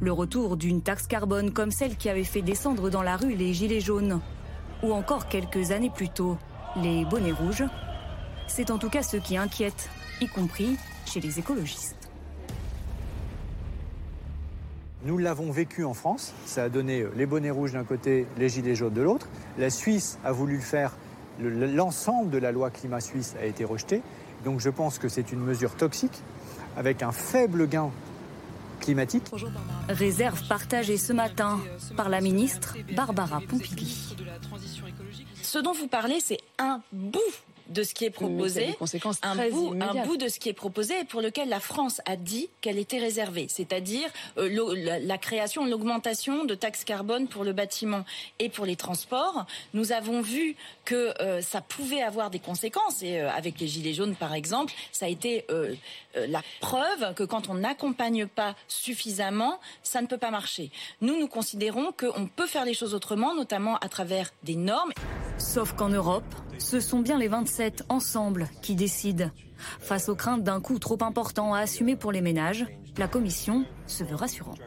Le 0.00 0.10
retour 0.10 0.56
d'une 0.56 0.80
taxe 0.80 1.06
carbone 1.06 1.50
comme 1.50 1.70
celle 1.70 1.96
qui 1.96 2.08
avait 2.08 2.24
fait 2.24 2.40
descendre 2.40 2.88
dans 2.88 3.02
la 3.02 3.18
rue 3.18 3.34
les 3.34 3.52
gilets 3.52 3.82
jaunes, 3.82 4.22
ou 4.82 4.94
encore 4.94 5.28
quelques 5.28 5.70
années 5.70 5.90
plus 5.94 6.08
tôt, 6.08 6.38
les 6.76 7.04
bonnets 7.04 7.32
rouges, 7.32 7.64
c'est 8.48 8.70
en 8.70 8.78
tout 8.78 8.88
cas 8.88 9.02
ce 9.02 9.18
qui 9.18 9.36
inquiète, 9.36 9.90
y 10.22 10.28
compris 10.28 10.78
chez 11.04 11.20
les 11.20 11.38
écologistes. 11.38 12.10
Nous 15.04 15.18
l'avons 15.18 15.50
vécu 15.50 15.84
en 15.84 15.92
France, 15.92 16.32
ça 16.46 16.62
a 16.62 16.68
donné 16.70 17.04
les 17.16 17.26
bonnets 17.26 17.50
rouges 17.50 17.74
d'un 17.74 17.84
côté, 17.84 18.26
les 18.38 18.48
gilets 18.48 18.76
jaunes 18.76 18.94
de 18.94 19.02
l'autre. 19.02 19.28
La 19.58 19.68
Suisse 19.68 20.18
a 20.24 20.32
voulu 20.32 20.56
le 20.56 20.62
faire, 20.62 20.96
l'ensemble 21.38 22.30
de 22.30 22.38
la 22.38 22.50
loi 22.50 22.70
climat 22.70 23.00
suisse 23.00 23.34
a 23.38 23.44
été 23.44 23.66
rejeté. 23.66 24.00
Donc 24.44 24.60
je 24.60 24.70
pense 24.70 24.98
que 24.98 25.08
c'est 25.08 25.32
une 25.32 25.40
mesure 25.40 25.74
toxique 25.74 26.22
avec 26.76 27.02
un 27.02 27.12
faible 27.12 27.68
gain 27.68 27.90
climatique. 28.80 29.24
Réserve 29.88 30.46
partagée 30.48 30.96
ce 30.96 31.12
matin 31.12 31.60
par 31.96 32.08
la 32.08 32.20
ministre 32.20 32.76
Barbara 32.96 33.40
Pompili. 33.46 34.16
Ce 35.42 35.58
dont 35.58 35.72
vous 35.72 35.88
parlez, 35.88 36.20
c'est 36.20 36.38
un 36.58 36.80
bout 36.92 37.18
de 37.70 37.82
ce 37.82 37.94
qui 37.94 38.04
est 38.04 38.10
proposé, 38.10 38.76
un, 39.22 39.48
bout, 39.48 39.74
un, 39.80 40.04
bout, 40.04 40.16
de 40.16 40.28
ce 40.28 40.38
qui 40.38 40.48
est 40.48 40.54
proposé 40.54 41.00
et 41.00 41.04
pour 41.04 41.20
lequel 41.20 41.48
la 41.48 41.60
France 41.60 42.00
a 42.04 42.16
dit 42.16 42.48
qu'elle 42.60 42.78
était 42.78 42.98
réservée, 42.98 43.46
c'est-à-dire 43.48 44.08
euh, 44.38 45.00
la, 45.00 45.18
création, 45.18 45.64
l'augmentation 45.64 46.44
de 46.44 46.54
taxes 46.54 46.84
carbone 46.84 47.28
pour 47.28 47.44
le 47.44 47.52
bâtiment 47.52 48.04
et 48.40 48.48
pour 48.48 48.66
les 48.66 48.76
transports. 48.76 49.46
Nous 49.72 49.92
avons 49.92 50.20
vu 50.20 50.56
que 50.84 51.14
euh, 51.22 51.40
ça 51.40 51.60
pouvait 51.60 52.02
avoir 52.02 52.30
des 52.30 52.40
conséquences 52.40 53.02
et 53.02 53.20
euh, 53.20 53.30
avec 53.30 53.60
les 53.60 53.68
gilets 53.68 53.94
jaunes 53.94 54.16
par 54.16 54.34
exemple, 54.34 54.72
ça 54.92 55.06
a 55.06 55.08
été 55.08 55.46
la 56.14 56.42
preuve 56.60 57.14
que 57.14 57.22
quand 57.22 57.48
on 57.48 57.54
n'accompagne 57.54 58.26
pas 58.26 58.56
suffisamment, 58.66 59.60
ça 59.82 60.02
ne 60.02 60.06
peut 60.06 60.18
pas 60.18 60.30
marcher. 60.30 60.70
Nous, 61.00 61.18
nous 61.18 61.28
considérons 61.28 61.92
qu'on 61.92 62.26
peut 62.26 62.46
faire 62.46 62.64
les 62.64 62.74
choses 62.74 62.94
autrement, 62.94 63.34
notamment 63.34 63.76
à 63.78 63.88
travers 63.88 64.30
des 64.42 64.56
normes. 64.56 64.92
Sauf 65.38 65.72
qu'en 65.74 65.88
Europe, 65.88 66.24
ce 66.58 66.80
sont 66.80 66.98
bien 66.98 67.18
les 67.18 67.28
27 67.28 67.59
ensemble 67.88 68.48
qui 68.62 68.74
décident. 68.74 69.30
Face 69.78 70.08
aux 70.08 70.14
craintes 70.14 70.42
d'un 70.42 70.60
coût 70.60 70.78
trop 70.78 70.98
important 71.02 71.54
à 71.54 71.60
assumer 71.60 71.96
pour 71.96 72.12
les 72.12 72.20
ménages, 72.20 72.66
la 72.98 73.08
Commission 73.08 73.64
se 73.86 74.04
veut 74.04 74.16
rassurante. 74.16 74.60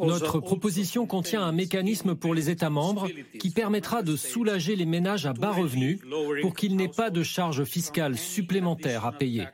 Notre 0.00 0.40
proposition 0.40 1.06
contient 1.06 1.42
un 1.42 1.52
mécanisme 1.52 2.16
pour 2.16 2.34
les 2.34 2.50
États 2.50 2.70
membres 2.70 3.08
qui 3.38 3.50
permettra 3.50 4.02
de 4.02 4.16
soulager 4.16 4.74
les 4.74 4.86
ménages 4.86 5.26
à 5.26 5.32
bas 5.32 5.52
revenus 5.52 6.00
pour 6.42 6.54
qu'ils 6.54 6.74
n'aient 6.74 6.88
pas 6.88 7.10
de 7.10 7.22
charges 7.22 7.64
fiscales 7.64 8.16
supplémentaires 8.16 9.06
à 9.06 9.12
payer. 9.12 9.46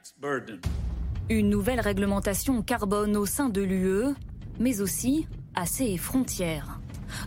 Une 1.29 1.51
nouvelle 1.51 1.81
réglementation 1.81 2.63
carbone 2.63 3.17
au 3.17 3.27
sein 3.27 3.49
de 3.49 3.61
l'UE, 3.61 4.15
mais 4.59 4.81
aussi 4.81 5.27
à 5.55 5.67
ses 5.67 5.97
frontières. 5.99 6.81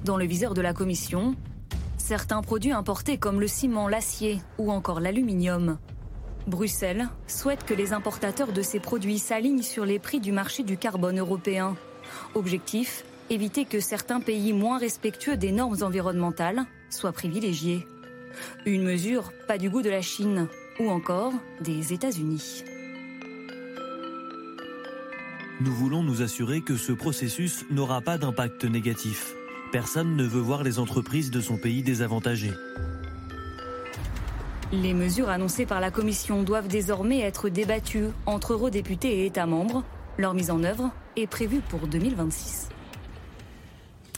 Dans 0.03 0.17
le 0.17 0.25
viseur 0.25 0.55
de 0.55 0.61
la 0.61 0.73
Commission, 0.73 1.35
certains 2.05 2.43
produits 2.43 2.71
importés 2.71 3.17
comme 3.17 3.41
le 3.41 3.47
ciment, 3.47 3.87
l'acier 3.87 4.39
ou 4.59 4.71
encore 4.71 4.99
l'aluminium. 4.99 5.79
Bruxelles 6.45 7.09
souhaite 7.25 7.63
que 7.63 7.73
les 7.73 7.93
importateurs 7.93 8.53
de 8.53 8.61
ces 8.61 8.79
produits 8.79 9.17
s'alignent 9.17 9.63
sur 9.63 9.85
les 9.85 9.97
prix 9.97 10.19
du 10.19 10.31
marché 10.31 10.61
du 10.61 10.77
carbone 10.77 11.17
européen. 11.17 11.75
Objectif 12.35 13.03
éviter 13.31 13.65
que 13.65 13.79
certains 13.79 14.19
pays 14.19 14.53
moins 14.53 14.77
respectueux 14.77 15.35
des 15.35 15.51
normes 15.51 15.81
environnementales 15.81 16.65
soient 16.91 17.11
privilégiés. 17.11 17.87
Une 18.67 18.83
mesure 18.83 19.31
pas 19.47 19.57
du 19.57 19.71
goût 19.71 19.81
de 19.81 19.89
la 19.89 20.03
Chine 20.03 20.47
ou 20.79 20.91
encore 20.91 21.33
des 21.59 21.91
États-Unis. 21.91 22.63
Nous 25.59 25.73
voulons 25.73 26.03
nous 26.03 26.21
assurer 26.21 26.61
que 26.61 26.77
ce 26.77 26.91
processus 26.91 27.65
n'aura 27.71 28.01
pas 28.01 28.19
d'impact 28.19 28.65
négatif. 28.65 29.33
Personne 29.75 30.15
ne 30.15 30.23
veut 30.23 30.39
voir 30.39 30.63
les 30.63 30.79
entreprises 30.79 31.31
de 31.31 31.41
son 31.41 31.57
pays 31.57 31.83
désavantagées. 31.83 32.53
Les 34.71 34.93
mesures 34.93 35.27
annoncées 35.27 35.65
par 35.65 35.81
la 35.81 35.91
Commission 35.91 36.43
doivent 36.43 36.69
désormais 36.69 37.19
être 37.19 37.49
débattues 37.49 38.07
entre 38.25 38.53
eurodéputés 38.53 39.19
et 39.19 39.25
États 39.25 39.47
membres. 39.47 39.83
Leur 40.17 40.33
mise 40.33 40.49
en 40.49 40.63
œuvre 40.63 40.91
est 41.17 41.27
prévue 41.27 41.59
pour 41.59 41.89
2026. 41.89 42.69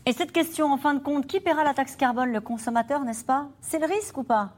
Et 0.06 0.14
cette 0.14 0.32
question, 0.32 0.72
en 0.72 0.78
fin 0.78 0.94
de 0.94 1.00
compte, 1.00 1.26
qui 1.26 1.40
paiera 1.40 1.64
la 1.64 1.74
taxe 1.74 1.96
carbone 1.96 2.34
Le 2.34 2.40
consommateur, 2.40 3.04
n'est-ce 3.04 3.26
pas? 3.26 3.50
C'est 3.60 3.80
le 3.80 3.88
risque 3.88 4.16
ou 4.20 4.24
pas? 4.24 4.54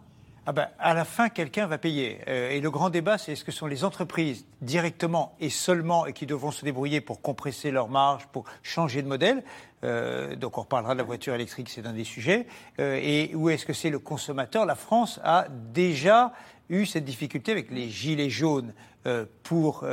Ah 0.50 0.52
ben, 0.52 0.68
à 0.80 0.96
la 0.96 1.06
fin, 1.06 1.30
quelqu'un 1.30 1.68
va 1.68 1.78
payer. 1.78 2.22
Euh, 2.28 2.50
et 2.50 2.60
le 2.60 2.72
grand 2.72 2.90
débat, 2.90 3.20
c'est 3.20 3.34
est-ce 3.34 3.44
que 3.44 3.52
ce 3.52 3.60
sont 3.60 3.68
les 3.68 3.84
entreprises 3.84 4.48
directement 4.62 5.36
et 5.40 5.52
seulement 5.52 6.08
et 6.08 6.14
qui 6.14 6.26
devront 6.26 6.50
se 6.50 6.66
débrouiller 6.66 7.02
pour 7.02 7.22
compresser 7.22 7.70
leurs 7.70 7.88
marges, 7.88 8.26
pour 8.32 8.46
changer 8.64 9.04
de 9.04 9.08
modèle? 9.08 9.44
Euh, 9.84 10.36
donc 10.36 10.58
on 10.58 10.62
reparlera 10.62 10.94
de 10.94 10.98
la 10.98 11.04
voiture 11.04 11.36
électrique, 11.36 11.70
c'est 11.70 11.86
un 11.86 11.94
des 11.94 12.04
sujets. 12.04 12.48
Euh, 12.80 13.00
et 13.00 13.36
où 13.36 13.52
est-ce 13.52 13.64
que 13.64 13.74
c'est 13.74 13.92
le 13.92 14.00
consommateur? 14.00 14.66
La 14.66 14.74
France 14.74 15.20
a 15.24 15.46
déjà 15.72 16.34
eu 16.68 16.88
cette 16.88 17.06
difficulté 17.06 17.52
avec 17.52 17.70
les 17.70 17.88
gilets 17.88 18.32
jaunes 18.32 18.74
pour 19.44 19.86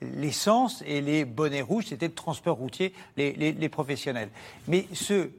l'essence 0.00 0.82
et 0.86 1.00
les 1.00 1.24
bonnets 1.24 1.62
rouges, 1.62 1.86
c'était 1.88 2.08
le 2.08 2.14
transport 2.14 2.56
routier, 2.56 2.92
les, 3.16 3.32
les 3.32 3.68
professionnels. 3.68 4.30
Mais 4.68 4.86
ce 4.92 5.30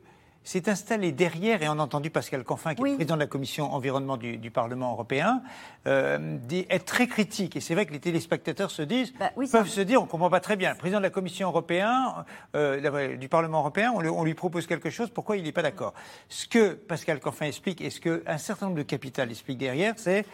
s'est 0.43 0.69
installé 0.69 1.11
derrière, 1.11 1.63
et 1.63 1.69
on 1.69 1.73
a 1.73 1.83
entendu 1.83 2.09
Pascal 2.09 2.43
Canfin, 2.43 2.75
qui 2.75 2.81
est 2.81 2.95
président 2.95 3.15
de 3.15 3.21
la 3.21 3.27
commission 3.27 3.73
environnement 3.73 4.17
du, 4.17 4.51
Parlement 4.51 4.91
européen, 4.91 5.41
euh, 5.87 6.37
être 6.69 6.85
très 6.85 7.07
critique. 7.07 7.55
Et 7.55 7.61
c'est 7.61 7.73
vrai 7.73 7.85
que 7.85 7.93
les 7.93 7.99
téléspectateurs 7.99 8.71
se 8.71 8.81
disent, 8.81 9.13
bah 9.19 9.31
peuvent 9.51 9.67
se 9.67 9.81
dire, 9.81 10.01
on 10.01 10.05
ne 10.05 10.09
comprend 10.09 10.29
pas 10.29 10.41
très 10.41 10.55
bien. 10.55 10.71
Le 10.71 10.77
président 10.77 10.99
de 10.99 11.03
la 11.03 11.09
commission 11.09 11.47
européenne, 11.47 12.23
euh, 12.55 13.17
du 13.17 13.29
Parlement 13.29 13.59
européen, 13.59 13.93
on, 13.95 14.23
lui 14.23 14.33
propose 14.33 14.67
quelque 14.67 14.89
chose, 14.89 15.09
pourquoi 15.09 15.37
il 15.37 15.43
n'est 15.43 15.51
pas 15.51 15.61
d'accord? 15.61 15.93
Ce 16.29 16.47
que 16.47 16.73
Pascal 16.73 17.19
Canfin 17.19 17.47
explique, 17.47 17.81
et 17.81 17.89
ce 17.89 17.99
qu'un 17.99 18.37
certain 18.37 18.67
nombre 18.67 18.77
de 18.77 18.83
capital 18.83 19.31
explique 19.31 19.57
derrière, 19.57 19.93
c'est 19.97 20.25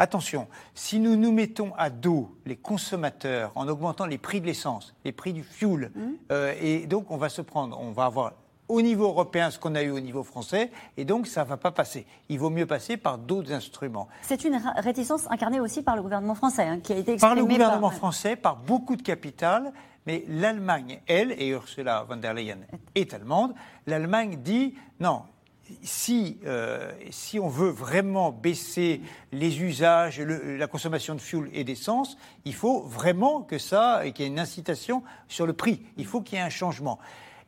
Attention, 0.00 0.46
si 0.74 1.00
nous 1.00 1.16
nous 1.16 1.32
mettons 1.32 1.72
à 1.76 1.90
dos 1.90 2.30
les 2.46 2.54
consommateurs 2.54 3.50
en 3.56 3.66
augmentant 3.66 4.06
les 4.06 4.16
prix 4.16 4.40
de 4.40 4.46
l'essence, 4.46 4.94
les 5.04 5.10
prix 5.10 5.32
du 5.32 5.42
fuel, 5.42 5.90
mmh. 5.92 6.00
euh, 6.30 6.54
et 6.60 6.86
donc 6.86 7.10
on 7.10 7.16
va 7.16 7.28
se 7.28 7.42
prendre, 7.42 7.76
on 7.80 7.90
va 7.90 8.04
avoir 8.04 8.34
au 8.68 8.82
niveau 8.82 9.04
européen 9.04 9.50
ce 9.50 9.58
qu'on 9.58 9.74
a 9.74 9.82
eu 9.82 9.90
au 9.90 10.00
niveau 10.00 10.22
français, 10.22 10.70
et 10.96 11.04
donc 11.04 11.26
ça 11.26 11.44
ne 11.44 11.48
va 11.48 11.56
pas 11.56 11.70
passer. 11.70 12.06
Il 12.28 12.38
vaut 12.38 12.50
mieux 12.50 12.66
passer 12.66 12.96
par 12.96 13.18
d'autres 13.18 13.52
instruments. 13.52 14.08
C'est 14.22 14.44
une 14.44 14.60
réticence 14.76 15.26
incarnée 15.30 15.60
aussi 15.60 15.82
par 15.82 15.96
le 15.96 16.02
gouvernement 16.02 16.34
français, 16.34 16.64
hein, 16.64 16.80
qui 16.80 16.92
a 16.92 16.96
été 16.96 17.12
exprimée 17.12 17.34
par 17.34 17.34
le 17.34 17.44
gouvernement 17.44 17.90
français, 17.90 18.36
par 18.36 18.56
beaucoup 18.56 18.96
de 18.96 19.02
capital, 19.02 19.72
mais 20.06 20.24
l'Allemagne, 20.28 21.00
elle, 21.06 21.32
et 21.32 21.48
Ursula 21.48 22.04
von 22.08 22.16
der 22.16 22.34
Leyen 22.34 22.58
est 22.94 23.12
allemande, 23.14 23.54
l'Allemagne 23.86 24.38
dit 24.42 24.74
non. 25.00 25.22
Si, 25.82 26.38
euh, 26.46 26.90
si 27.10 27.38
on 27.38 27.48
veut 27.48 27.68
vraiment 27.68 28.32
baisser 28.32 29.02
les 29.32 29.60
usages, 29.60 30.18
la 30.18 30.66
consommation 30.66 31.14
de 31.14 31.20
fuel 31.20 31.50
et 31.52 31.62
d'essence, 31.62 32.16
il 32.46 32.54
faut 32.54 32.80
vraiment 32.80 33.42
que 33.42 33.58
ça, 33.58 34.00
qu'il 34.14 34.24
y 34.24 34.28
ait 34.28 34.32
une 34.32 34.40
incitation 34.40 35.02
sur 35.28 35.46
le 35.46 35.52
prix. 35.52 35.82
Il 35.98 36.06
faut 36.06 36.22
qu'il 36.22 36.38
y 36.38 36.40
ait 36.40 36.44
un 36.44 36.48
changement. 36.48 36.98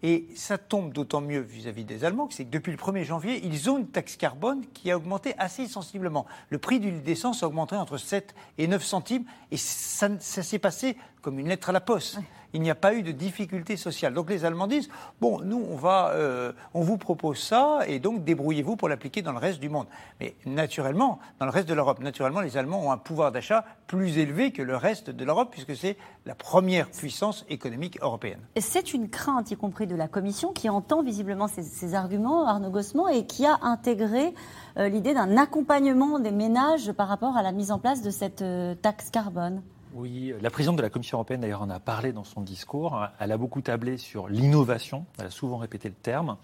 Et 0.03 0.27
ça 0.35 0.57
tombe 0.57 0.93
d'autant 0.93 1.21
mieux 1.21 1.41
vis-à-vis 1.41 1.85
des 1.85 2.05
Allemands 2.05 2.29
c'est 2.31 2.45
que 2.45 2.51
depuis 2.51 2.73
le 2.73 2.79
1er 2.79 3.05
janvier, 3.05 3.45
ils 3.45 3.71
ont 3.71 3.79
une 3.79 3.89
taxe 3.89 4.17
carbone 4.17 4.65
qui 4.73 4.91
a 4.91 4.97
augmenté 4.97 5.35
assez 5.39 5.67
sensiblement. 5.67 6.27
Le 6.49 6.59
prix 6.59 6.81
du 6.81 6.93
d'essence 6.93 7.43
a 7.43 7.47
augmenté 7.47 7.77
entre 7.77 7.99
7 7.99 8.35
et 8.59 8.67
9 8.67 8.83
centimes 8.83 9.25
et 9.51 9.57
ça 9.57 10.09
s'est 10.19 10.59
passé 10.59 10.97
comme 11.23 11.39
une 11.39 11.49
lettre 11.49 11.69
à 11.71 11.73
la 11.73 11.81
poste 11.81 12.19
il 12.53 12.63
n'y 12.63 12.71
a 12.71 12.75
pas 12.75 12.95
eu 12.95 13.03
de 13.03 13.13
difficulté 13.13 13.77
sociale. 13.77 14.15
Donc 14.15 14.31
les 14.31 14.45
Allemands 14.45 14.67
disent 14.67 14.89
bon, 15.21 15.41
nous 15.41 15.65
on 15.71 15.77
va, 15.77 16.11
euh, 16.11 16.53
on 16.75 16.83
vous 16.83 16.99
propose 16.99 17.39
ça 17.39 17.81
et 17.87 17.99
donc 17.99 18.25
débrouillez-vous 18.25 18.77
pour 18.77 18.89
l'appliquer 18.89 19.23
dans 19.23 19.33
le 19.33 19.39
reste 19.39 19.61
du 19.61 19.69
monde. 19.69 19.87
Mais 20.21 20.35
naturellement, 20.47 21.19
dans 21.39 21.47
le 21.47 21.53
reste 21.53 21.69
de 21.69 21.75
l'Europe, 21.75 22.01
naturellement, 22.01 22.41
les 22.41 22.57
Allemands 22.57 22.87
ont 22.87 22.93
un 22.93 22.99
pouvoir 22.99 23.33
d'achat 23.33 23.65
plus 23.87 24.19
élevé 24.19 24.53
que 24.53 24.63
le 24.63 24.77
reste 24.77 25.11
de 25.11 25.25
l'Europe 25.25 25.49
puisque 25.51 25.77
c'est 25.77 25.97
la 26.27 26.35
première 26.35 26.91
puissance 26.91 27.45
économique 27.49 27.99
européenne. 28.03 28.41
C'est 28.59 28.93
une 28.93 29.09
crainte, 29.09 29.51
y 29.51 29.57
compris 29.57 29.87
de 29.87 29.95
la 29.95 30.09
Commission, 30.09 30.53
qui 30.53 30.69
entend 30.69 31.03
visiblement 31.03 31.49
ces, 31.49 31.95
arguments, 31.95 32.47
Arnaud 32.47 32.71
Gossement, 32.71 33.09
et 33.09 33.27
qui 33.27 33.47
a 33.47 33.59
intégré 33.63 34.35
euh, 34.77 34.89
l'idée 34.89 35.15
d'un 35.15 35.37
accompagnement 35.37 36.19
des 36.19 36.31
ménages 36.31 36.93
par 36.93 37.09
rapport 37.09 37.37
à 37.37 37.43
la 37.43 37.53
mise 37.53 37.73
en 37.73 37.79
place 37.79 38.03
de 38.03 38.11
cette 38.11 38.43
euh, 38.43 38.75
taxe 38.75 39.11
carbone. 39.11 39.63
Oui, 39.93 40.33
la 40.41 40.51
présidente 40.51 40.77
de 40.77 40.83
la 40.83 40.91
Commission 40.91 41.19
européenne, 41.19 41.41
d'ailleurs, 41.41 41.63
en 41.63 41.71
a 41.71 41.81
parlé 41.81 42.13
dans 42.13 42.23
son 42.23 42.43
discours. 42.43 43.09
Elle 43.19 43.33
a 43.33 43.37
beaucoup 43.37 43.61
tablé 43.61 43.97
sur 43.97 44.29
l'innovation, 44.29 45.05
elle 45.19 45.27
a 45.27 45.31
souvent 45.31 45.57
répété 45.57 45.89
le 45.89 45.95
terme, 45.95 46.37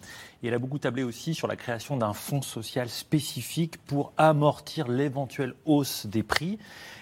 et 0.43 0.49
elle 0.49 0.55
a 0.55 0.59
beaucoup 0.59 0.79
tablé 0.79 1.03
aussi 1.03 1.35
sur 1.35 1.49
la 1.49 1.57
création 1.57 1.97
d'un 1.97 2.13
fonds 2.13 2.43
social 2.43 2.89
spécifique 2.89 3.79
pour 3.79 4.13
amortir 4.17 4.89
l'éventuelle 4.89 5.55
hausse 5.65 6.07
des 6.07 6.23
prix, 6.23 6.59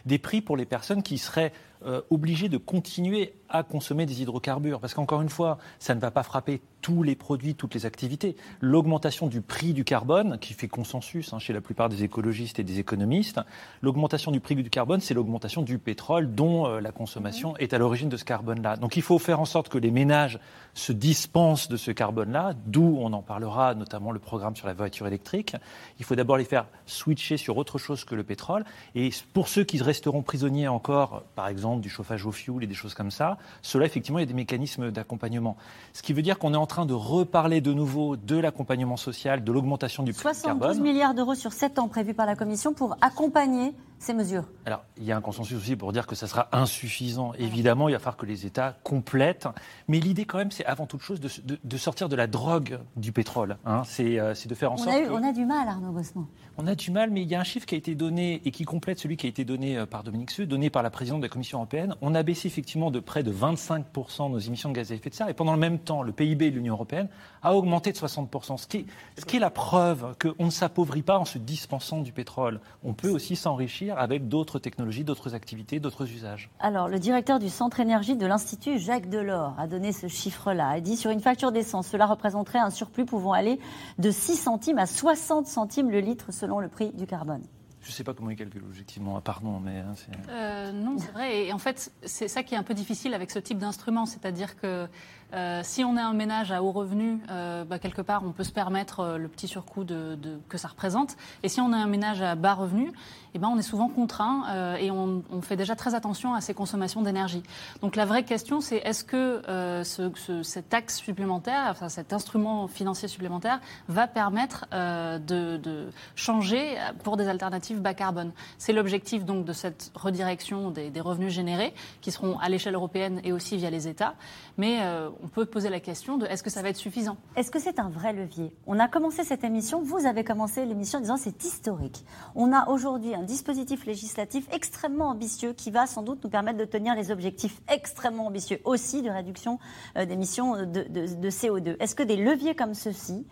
des 0.07 0.19
prix 0.19 0.41
pour 0.41 0.57
les 0.57 0.67
personnes 0.67 1.03
qui 1.03 1.19
seraient 1.19 1.53
euh, 1.87 2.01
obligées 2.09 2.49
de 2.49 2.57
continuer 2.57 3.35
à 3.51 3.63
consommer 3.63 4.07
des 4.07 4.23
hydrocarbures. 4.23 4.81
Parce 4.81 4.95
qu'encore 4.95 5.21
une 5.21 5.29
fois, 5.29 5.59
ça 5.79 5.95
ne 5.95 6.01
va 6.01 6.11
pas 6.11 6.23
frapper 6.23 6.63
tous 6.81 7.03
les 7.03 7.15
produits, 7.15 7.55
toutes 7.55 7.75
les 7.75 7.85
activités. 7.85 8.37
L'augmentation 8.61 9.27
du 9.27 9.43
prix 9.43 9.75
du 9.75 9.85
carbone, 9.85 10.39
qui 10.39 10.55
fait 10.55 10.67
consensus 10.67 11.35
hein, 11.35 11.39
chez 11.39 11.53
la 11.53 11.61
plupart 11.61 11.91
des 11.91 12.03
écologistes 12.03 12.59
et 12.59 12.65
des 12.65 12.79
économistes, 12.79 13.39
l'augmentation 13.83 14.31
du 14.31 14.41
prix 14.41 14.55
du 14.55 14.71
carbone, 14.71 15.01
c'est 15.01 15.13
l'augmentation 15.13 15.61
du 15.61 15.79
pétrole 15.79 16.35
dont 16.35 16.67
euh, 16.67 16.81
la 16.81 16.91
consommation 16.91 17.55
est 17.59 17.75
à 17.75 17.79
l'origine 17.79 18.09
de 18.09 18.17
ce 18.17 18.25
carbone-là. 18.25 18.77
Donc 18.77 18.97
il 18.97 19.03
faut 19.03 19.19
faire 19.19 19.41
en 19.41 19.45
sorte 19.45 19.69
que 19.69 19.79
les 19.79 19.91
ménages 19.91 20.39
se 20.73 20.93
dispensent 20.93 21.69
de 21.69 21.77
ce 21.77 21.91
carbone-là, 21.91 22.55
d'où 22.67 22.97
on 22.99 23.13
en 23.13 23.23
parlera 23.25 23.75
notamment 23.75 24.13
le 24.13 24.19
programme 24.19 24.55
sur 24.55 24.67
la 24.67 24.75
voiture 24.75 25.07
électrique. 25.07 25.57
Il 25.99 26.05
faut 26.05 26.15
d'abord 26.15 26.37
les 26.37 26.45
faire 26.45 26.67
switcher 26.87 27.37
sur 27.37 27.57
autre 27.57 27.79
chose 27.79 28.05
que 28.05 28.15
le 28.15 28.23
pétrole. 28.23 28.65
Et 28.95 29.11
pour 29.33 29.49
ceux 29.49 29.65
qui 29.65 29.83
resteront 29.83 30.23
prisonniers 30.23 30.69
encore, 30.69 31.23
par 31.35 31.49
exemple, 31.49 31.81
du 31.81 31.89
chauffage 31.89 32.25
au 32.27 32.33
fioul 32.33 32.65
et 32.65 32.67
des 32.67 32.75
choses 32.75 32.95
comme 32.95 33.11
ça, 33.11 33.39
cela, 33.63 33.87
effectivement, 33.87 34.19
il 34.19 34.23
y 34.23 34.25
a 34.25 34.29
des 34.29 34.35
mécanismes 34.35 34.91
d'accompagnement. 34.91 35.57
Ce 35.93 36.03
qui 36.03 36.13
veut 36.13 36.23
dire 36.23 36.39
qu'on 36.39 36.55
est 36.55 36.59
en 36.59 36.67
train 36.67 36.87
de 36.87 36.95
reparler 36.95 37.61
de 37.61 37.73
nouveau 37.73 38.17
de 38.17 38.37
l'accompagnement 38.37 38.97
social, 38.97 39.43
de 39.43 39.53
l'augmentation 39.53 40.03
du 40.03 40.13
prix 40.13 40.23
du 40.23 40.43
carbone. 40.43 40.75
72 40.75 40.81
milliards 40.81 41.15
d'euros 41.15 41.35
sur 41.35 41.53
7 41.53 41.79
ans 41.79 41.89
prévus 41.89 42.15
par 42.15 42.27
la 42.27 42.37
Commission 42.37 42.73
pour 42.73 42.97
accompagner 43.01 43.73
ces 44.05 44.15
mesures 44.15 44.45
Alors, 44.67 44.85
il 44.99 45.05
y 45.05 45.13
a 45.13 45.17
un 45.17 45.21
consensus 45.21 45.57
aussi 45.57 45.77
pour 45.77 45.93
dire 45.93 46.07
que 46.07 46.15
ça 46.15 46.27
sera 46.27 46.49
insuffisant. 46.53 47.33
Évidemment, 47.39 47.89
il 47.89 47.93
va 47.93 47.99
falloir 47.99 48.17
que 48.17 48.27
les 48.27 48.47
États 48.47 48.77
complètent. 48.85 49.49
Mais 49.89 49.99
l'idée, 49.99 50.27
quand 50.27 50.39
même, 50.39 50.51
c'est 50.51 50.67
avant 50.67 50.87
toute 50.87 51.01
chose 51.01 51.21
de, 51.21 51.77
sortir 51.77 52.09
de 52.09 52.17
la 52.17 52.27
drogue 52.27 52.79
du 52.97 53.13
pétrole. 53.13 53.57
Hein. 53.65 53.83
Euh, 54.01 54.35
c'est 54.35 54.49
de 54.49 54.55
faire 54.55 54.73
en 54.73 54.77
sorte. 54.77 54.95
On 55.11 55.23
a 55.23 55.33
du 55.33 55.45
mal, 55.45 55.67
Arnaud 55.69 55.93
Gossement. 55.93 56.27
On 56.57 56.67
a 56.67 56.75
du 56.75 56.91
mal, 56.91 57.11
mais 57.11 57.23
il 57.23 57.29
y 57.29 57.35
a 57.35 57.41
un 57.41 57.45
chiffre 57.45 57.67
qui 57.67 57.75
a 57.75 57.79
été 57.79 57.95
donné 57.95 58.41
et 58.45 58.51
qui 58.51 58.65
complète 58.65 58.99
celui 58.99 59.17
qui 59.17 59.27
a 59.27 59.29
été 59.29 59.45
donné 59.45 59.77
euh, 59.77 59.87
par 59.87 60.05
Dominique 60.05 60.31
Seux, 60.31 60.47
donné 60.47 60.71
par 60.71 60.83
la 60.83 60.91
présidente 60.91 61.21
de 61.21 61.25
la 61.25 61.31
Commission 61.31 61.59
européenne. 61.59 61.97
On 62.01 62.15
a 62.15 62.23
baissé 62.23 62.47
effectivement 62.47 62.91
de 62.91 63.01
près 63.01 63.23
de 63.23 63.33
25% 63.33 64.31
nos 64.31 64.39
émissions 64.39 64.69
de 64.69 64.75
gaz 64.75 64.93
à 64.93 64.95
effet 64.95 65.11
de 65.11 65.15
serre. 65.15 65.29
Et 65.29 65.35
pendant 65.35 65.53
le 65.53 65.59
même 65.59 65.79
temps, 65.79 66.03
le 66.03 66.13
PIB 66.13 66.51
de 66.51 66.57
l'Union 66.57 66.75
européenne 66.75 67.09
a 67.43 67.55
augmenté 67.55 67.91
de 67.91 67.97
60%. 67.97 68.59
Ce 68.59 68.67
qui 68.67 68.77
est, 68.79 68.87
ce 69.19 69.25
qui 69.25 69.37
est 69.37 69.41
la 69.41 69.51
preuve 69.51 70.15
qu'on 70.21 70.45
ne 70.45 70.51
s'appauvrit 70.51 71.03
pas 71.03 71.19
en 71.19 71.25
se 71.25 71.39
dispensant 71.39 72.01
du 72.03 72.13
pétrole. 72.13 72.61
On 72.85 72.93
peut 72.93 73.11
aussi 73.11 73.35
s'enrichir 73.35 73.94
avec 73.99 74.29
d'autres 74.29 74.59
technologies, 74.59 75.05
d'autres 75.05 75.35
activités, 75.35 75.81
d'autres 75.81 76.11
usages. 76.11 76.51
Alors, 76.61 76.89
le 76.89 76.99
directeur 76.99 77.39
du 77.39 77.49
Centre 77.49 77.81
énergie 77.81 78.17
de 78.17 78.27
l'Institut, 78.27 78.79
Jacques 78.79 79.09
Delors, 79.09 79.55
a 79.59 79.67
donné 79.67 79.93
ce 79.93 80.09
chiffre-là. 80.09 80.79
Il 80.79 80.83
dit 80.83 80.97
sur 80.97 81.11
une 81.11 81.21
facture 81.21 81.53
d'essence, 81.53 81.89
cela 81.89 82.07
représenterait 82.07 82.59
un 82.59 82.71
surplus 82.71 83.05
pouvant 83.05 83.33
aller 83.33 83.59
de 83.99 84.11
6 84.11 84.37
centimes 84.37 84.79
à 84.79 84.87
60 84.87 85.47
centimes 85.47 85.91
le 85.91 86.01
litre 86.01 86.33
selon 86.33 86.61
le 86.61 86.69
prix 86.69 86.93
du 86.93 87.07
carbone. 87.07 87.43
Je 87.85 87.91
ne 87.91 87.93
sais 87.93 88.05
pas 88.05 88.15
comment 88.15 88.31
il 88.31 88.37
calcule 88.37 88.63
objectivement, 88.65 89.21
pardon, 89.21 89.61
mais... 89.61 89.81
Hein, 89.81 89.95
euh, 90.31 90.73
non, 90.73 90.97
c'est 90.99 91.13
vrai. 91.13 91.45
Et 91.45 91.53
en 91.53 91.59
fait, 91.59 91.93
c'est 92.03 92.29
ça 92.29 92.43
qui 92.43 92.55
est 92.55 92.57
un 92.57 92.63
peu 92.63 92.73
difficile 92.73 93.13
avec 93.13 93.31
ce 93.31 93.39
type 93.39 93.59
d'instrument. 93.59 94.07
C'est-à-dire 94.07 94.59
que 94.59 94.89
euh, 95.35 95.61
si 95.65 95.83
on 95.83 95.97
est 95.97 96.01
un 96.01 96.13
ménage 96.13 96.53
à 96.53 96.63
haut 96.63 96.71
revenu, 96.71 97.19
euh, 97.31 97.65
bah, 97.65 97.79
quelque 97.79 98.03
part, 98.03 98.23
on 98.25 98.31
peut 98.31 98.45
se 98.45 98.53
permettre 98.53 99.01
euh, 99.01 99.19
le 99.19 99.29
petit 99.29 99.49
surcoût 99.49 99.83
de, 99.83 100.17
que 100.49 100.59
ça 100.59 100.69
représente. 100.69 101.17
Et 101.43 101.49
si 101.49 101.61
on 101.61 101.73
est 101.73 101.77
un 101.77 101.87
ménage 101.87 102.23
à 102.23 102.37
bas 102.37 102.55
revenu, 102.55 102.93
eh 103.35 103.39
ben, 103.41 103.49
on 103.49 103.59
est 103.59 103.63
souvent 103.63 103.89
contraint 103.89 104.77
et 104.79 104.93
on, 104.93 105.25
fait 105.43 105.57
déjà 105.57 105.75
très 105.75 105.97
attention 105.97 106.35
à 106.35 106.41
ses 106.41 106.55
consommations 106.55 107.03
d'énergie. 107.03 107.43
Donc 107.83 107.97
la 107.97 108.05
vraie 108.05 108.23
question, 108.23 108.61
c'est 108.61 108.77
est-ce 108.77 109.03
que 109.03 109.43
ce, 109.83 110.43
cette 110.45 110.69
taxe 110.69 110.99
supplémentaire, 110.99 111.67
enfin 111.69 111.89
cet 111.89 112.13
instrument 112.13 112.69
financier 112.69 113.09
supplémentaire, 113.09 113.61
va 113.89 114.07
permettre 114.07 114.67
de, 114.71 115.57
de, 115.57 115.89
changer 116.15 116.77
pour 117.03 117.17
des 117.17 117.27
alternatives 117.27 117.81
bas 117.81 117.95
carbone? 117.95 118.31
C'est 118.57 118.73
l'objectif 118.73 119.25
donc 119.25 119.45
de 119.45 119.53
cette 119.53 119.91
redirection 119.97 120.71
des, 120.71 120.91
des, 120.91 121.01
revenus 121.01 121.33
générés, 121.33 121.75
qui 122.03 122.13
seront 122.13 122.39
à 122.39 122.49
l'échelle 122.49 122.77
européenne 122.77 123.21
et 123.25 123.33
aussi 123.33 123.57
via 123.57 123.69
les 123.69 123.89
États. 123.89 124.15
Mais 124.59 124.79
on 125.25 125.29
peut 125.29 125.47
poser 125.47 125.71
la 125.71 125.81
question 125.81 126.19
de 126.19 126.27
est-ce 126.27 126.43
que 126.43 126.51
ça 126.51 126.61
va 126.61 126.69
être 126.69 126.77
suffisant? 126.77 127.17
Est-ce 127.35 127.51
que 127.51 127.59
c'est 127.59 127.79
un 127.79 127.89
vrai 127.89 128.13
levier? 128.13 128.55
On 128.67 128.79
a 128.79 128.89
commencé 128.89 129.25
cette 129.25 129.43
émission, 129.43 129.81
vous 129.81 130.05
avez 130.05 130.23
commencé 130.23 130.67
l'émission 130.67 130.99
en 130.99 131.03
disant 131.03 131.17
c'est 131.17 131.45
historique. 131.45 132.05
On 132.35 132.53
a 132.53 132.69
aujourd'hui 132.69 133.15
un 133.15 133.23
dispositif 133.23 133.87
législatif 133.87 134.47
extrêmement 134.53 135.09
ambitieux 135.09 135.55
qui 135.55 135.71
va 135.71 135.87
sans 135.87 136.03
doute 136.03 136.23
nous 136.23 136.31
permettre 136.31 136.59
de 136.59 136.67
tenir 136.67 136.95
les 136.95 137.11
objectifs 137.11 137.63
extrêmement 137.73 138.27
ambitieux 138.27 138.61
aussi 138.65 139.01
de 139.01 139.09
réduction 139.09 139.59
euh, 139.97 140.05
d'émissions 140.05 140.57
de, 140.67 140.83
de 140.83 141.31
CO2. 141.31 141.77
Est-ce 141.81 141.95
que 141.95 142.03
des 142.03 142.17
leviers 142.17 142.55
comme 142.55 142.75
ceux-ci 142.75 143.27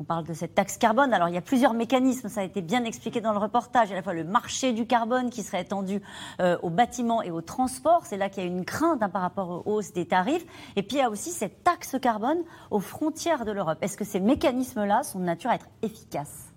on 0.00 0.04
parle 0.04 0.24
de 0.24 0.32
cette 0.32 0.54
taxe 0.54 0.78
carbone. 0.78 1.12
Alors, 1.12 1.28
il 1.28 1.34
y 1.34 1.38
a 1.38 1.42
plusieurs 1.42 1.74
mécanismes, 1.74 2.28
ça 2.28 2.40
a 2.40 2.44
été 2.44 2.62
bien 2.62 2.84
expliqué 2.84 3.20
dans 3.20 3.32
le 3.32 3.38
reportage. 3.38 3.88
Il 3.88 3.90
y 3.90 3.94
a 3.94 3.96
à 3.96 4.00
la 4.00 4.02
fois 4.02 4.14
le 4.14 4.24
marché 4.24 4.72
du 4.72 4.86
carbone 4.86 5.30
qui 5.30 5.42
serait 5.42 5.62
étendu 5.62 6.00
euh, 6.40 6.56
aux 6.62 6.70
bâtiments 6.70 7.22
et 7.22 7.30
aux 7.30 7.42
transports. 7.42 8.06
C'est 8.06 8.16
là 8.16 8.28
qu'il 8.28 8.44
y 8.44 8.46
a 8.46 8.48
une 8.48 8.64
crainte 8.64 9.02
hein, 9.02 9.08
par 9.08 9.22
rapport 9.22 9.66
aux 9.66 9.72
hausses 9.72 9.92
des 9.92 10.06
tarifs. 10.06 10.46
Et 10.76 10.82
puis, 10.82 10.98
il 10.98 11.00
y 11.00 11.02
a 11.02 11.10
aussi 11.10 11.30
cette 11.30 11.64
taxe 11.64 11.96
carbone 12.00 12.38
aux 12.70 12.80
frontières 12.80 13.44
de 13.44 13.52
l'Europe. 13.52 13.78
Est-ce 13.80 13.96
que 13.96 14.04
ces 14.04 14.20
mécanismes-là 14.20 15.02
sont 15.02 15.18
de 15.18 15.24
nature 15.24 15.50
à 15.50 15.56
être 15.56 15.68
efficaces? 15.82 16.47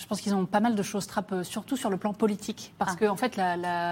Je 0.00 0.06
pense 0.06 0.20
qu'ils 0.20 0.34
ont 0.34 0.46
pas 0.46 0.60
mal 0.60 0.74
de 0.74 0.82
choses 0.82 1.06
trappes, 1.06 1.34
surtout 1.42 1.76
sur 1.76 1.90
le 1.90 1.98
plan 1.98 2.14
politique. 2.14 2.72
Parce 2.78 2.94
ah. 2.94 2.96
que, 2.96 3.04
en 3.04 3.16
fait, 3.16 3.34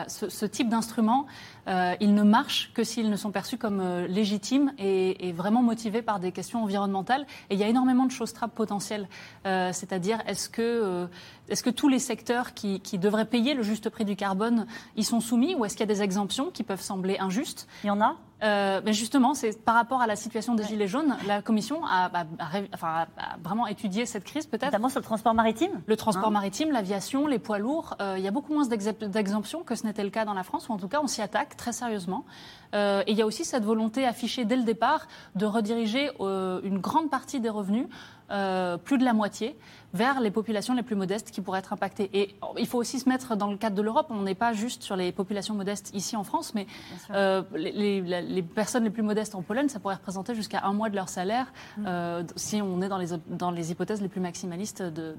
ce, 0.09 0.47
type 0.47 0.71
d'instrument, 0.71 1.27
il 1.67 2.15
ne 2.15 2.23
marche 2.23 2.73
que 2.73 2.83
s'ils 2.83 3.11
ne 3.11 3.17
sont 3.17 3.31
perçus 3.31 3.59
comme 3.59 3.83
légitimes 4.07 4.73
et, 4.79 5.33
vraiment 5.33 5.63
motivés 5.63 6.01
par 6.01 6.19
des 6.19 6.33
questions 6.33 6.65
environnementales. 6.65 7.27
Et 7.51 7.55
il 7.55 7.61
y 7.61 7.63
a 7.63 7.69
énormément 7.69 8.07
de 8.07 8.11
choses 8.11 8.33
trappes 8.33 8.55
potentielles. 8.55 9.07
C'est-à-dire, 9.45 10.23
est-ce 10.27 10.49
que, 10.49 11.09
est 11.51 11.63
que 11.63 11.71
tous 11.71 11.89
les 11.89 11.99
secteurs 11.99 12.55
qui, 12.55 12.81
qui 12.81 12.99
devraient 12.99 13.27
payer 13.27 13.53
le 13.53 13.63
juste 13.63 13.91
prix 13.91 14.07
du 14.07 14.17
carbone 14.17 14.67
y 14.97 15.05
sont 15.05 15.21
soumis 15.21 15.55
ou 15.55 15.67
est-ce 15.67 15.77
qu'il 15.77 15.87
y 15.87 15.91
a 15.91 15.95
des 15.95 16.03
exemptions 16.03 16.51
qui 16.51 16.63
peuvent 16.63 16.81
sembler 16.81 17.19
injustes? 17.19 17.69
Il 17.85 17.89
y 17.89 17.91
en 17.91 18.01
a? 18.01 18.17
Euh, 18.43 18.81
mais 18.85 18.93
justement, 18.93 19.35
c'est 19.35 19.63
par 19.65 19.75
rapport 19.75 20.01
à 20.01 20.07
la 20.07 20.15
situation 20.15 20.55
des 20.55 20.65
Gilets 20.65 20.87
jaunes, 20.87 21.17
la 21.27 21.43
Commission 21.43 21.81
a, 21.85 22.11
vraiment 23.43 23.67
étudié 23.67 24.07
cette 24.07 24.25
crise 24.25 24.47
peut-être. 24.47 24.67
Notamment 24.67 24.89
sur 24.89 25.01
le 25.01 25.05
transport 25.05 25.35
maritime 25.35 25.71
Le 25.87 25.97
transport 25.97 26.29
hein 26.29 26.33
maritime, 26.33 26.71
l'aviation, 26.71 27.27
les 27.27 27.39
poids 27.39 27.59
lourds. 27.59 27.97
Euh, 28.01 28.15
il 28.17 28.25
y 28.25 28.29
a 28.29 28.31
beaucoup 28.31 28.55
moins 28.55 28.67
d'exemptions 28.67 29.63
que 29.63 29.75
ce 29.75 29.85
n'était 29.85 30.05
le 30.05 30.11
cas 30.11 30.25
dans 30.25 30.35
la 30.35 30.45
France, 30.45 30.69
ou 30.69 30.73
en 30.73 30.79
tout 30.79 30.89
cas 30.89 31.01
on 31.03 31.09
s'y 31.09 31.23
attaque 31.23 31.57
très 31.57 31.73
sérieusement. 31.73 32.25
Euh, 32.75 33.03
et 33.07 33.13
il 33.13 33.19
y 33.19 33.23
a 33.23 33.27
aussi 33.27 33.45
cette 33.45 33.65
volonté 33.65 34.05
affichée 34.07 34.45
dès 34.45 34.57
le 34.57 34.65
départ 34.65 35.09
de 35.35 35.47
rediriger 35.47 36.11
une 36.21 36.79
grande 36.79 37.11
partie 37.11 37.41
des 37.41 37.49
revenus 37.49 37.87
plus 38.85 38.99
de 38.99 39.05
la 39.05 39.15
moitié, 39.15 39.57
vers 39.95 40.21
les 40.21 40.31
populations 40.31 40.75
les 40.75 40.83
plus 40.83 40.97
modestes 40.97 41.31
qui 41.31 41.41
pourraient 41.41 41.61
être 41.61 41.73
impactées. 41.73 42.11
Et 42.13 42.35
il 42.59 42.67
faut 42.67 42.79
aussi 42.79 42.99
se 42.99 43.09
mettre 43.09 43.37
dans 43.37 43.51
le 43.51 43.57
cadre 43.57 43.77
de 43.77 43.83
l'Europe. 43.83 44.07
On 44.11 44.23
n'est 44.23 44.35
pas 44.35 44.53
juste 44.53 44.83
sur 44.83 44.97
les 44.97 45.13
populations 45.13 45.55
modestes 45.55 45.91
ici 45.95 46.17
en 46.17 46.25
France, 46.25 46.55
mais 46.55 46.67
euh, 47.11 47.43
les, 47.55 48.43
personnes 48.43 48.85
les 48.85 48.91
plus 48.91 49.03
modestes 49.03 49.35
en 49.35 49.43
Pologne, 49.43 49.69
ça 49.69 49.81
pourrait 49.81 49.95
représenter 49.95 50.35
jusqu'à 50.35 50.65
un 50.65 50.73
mois 50.73 50.91
de 50.91 50.95
leur 50.95 51.09
salaire 51.09 51.53
mm. 51.79 51.85
euh, 51.87 52.23
si 52.37 52.61
on 52.61 52.83
est 52.83 52.89
dans 52.89 52.99
les, 52.99 53.09
dans 53.29 53.51
les 53.51 53.71
hypothèses 53.71 54.03
les 54.03 54.09
plus 54.09 54.21
maximalistes 54.21 54.83
de, 54.83 55.17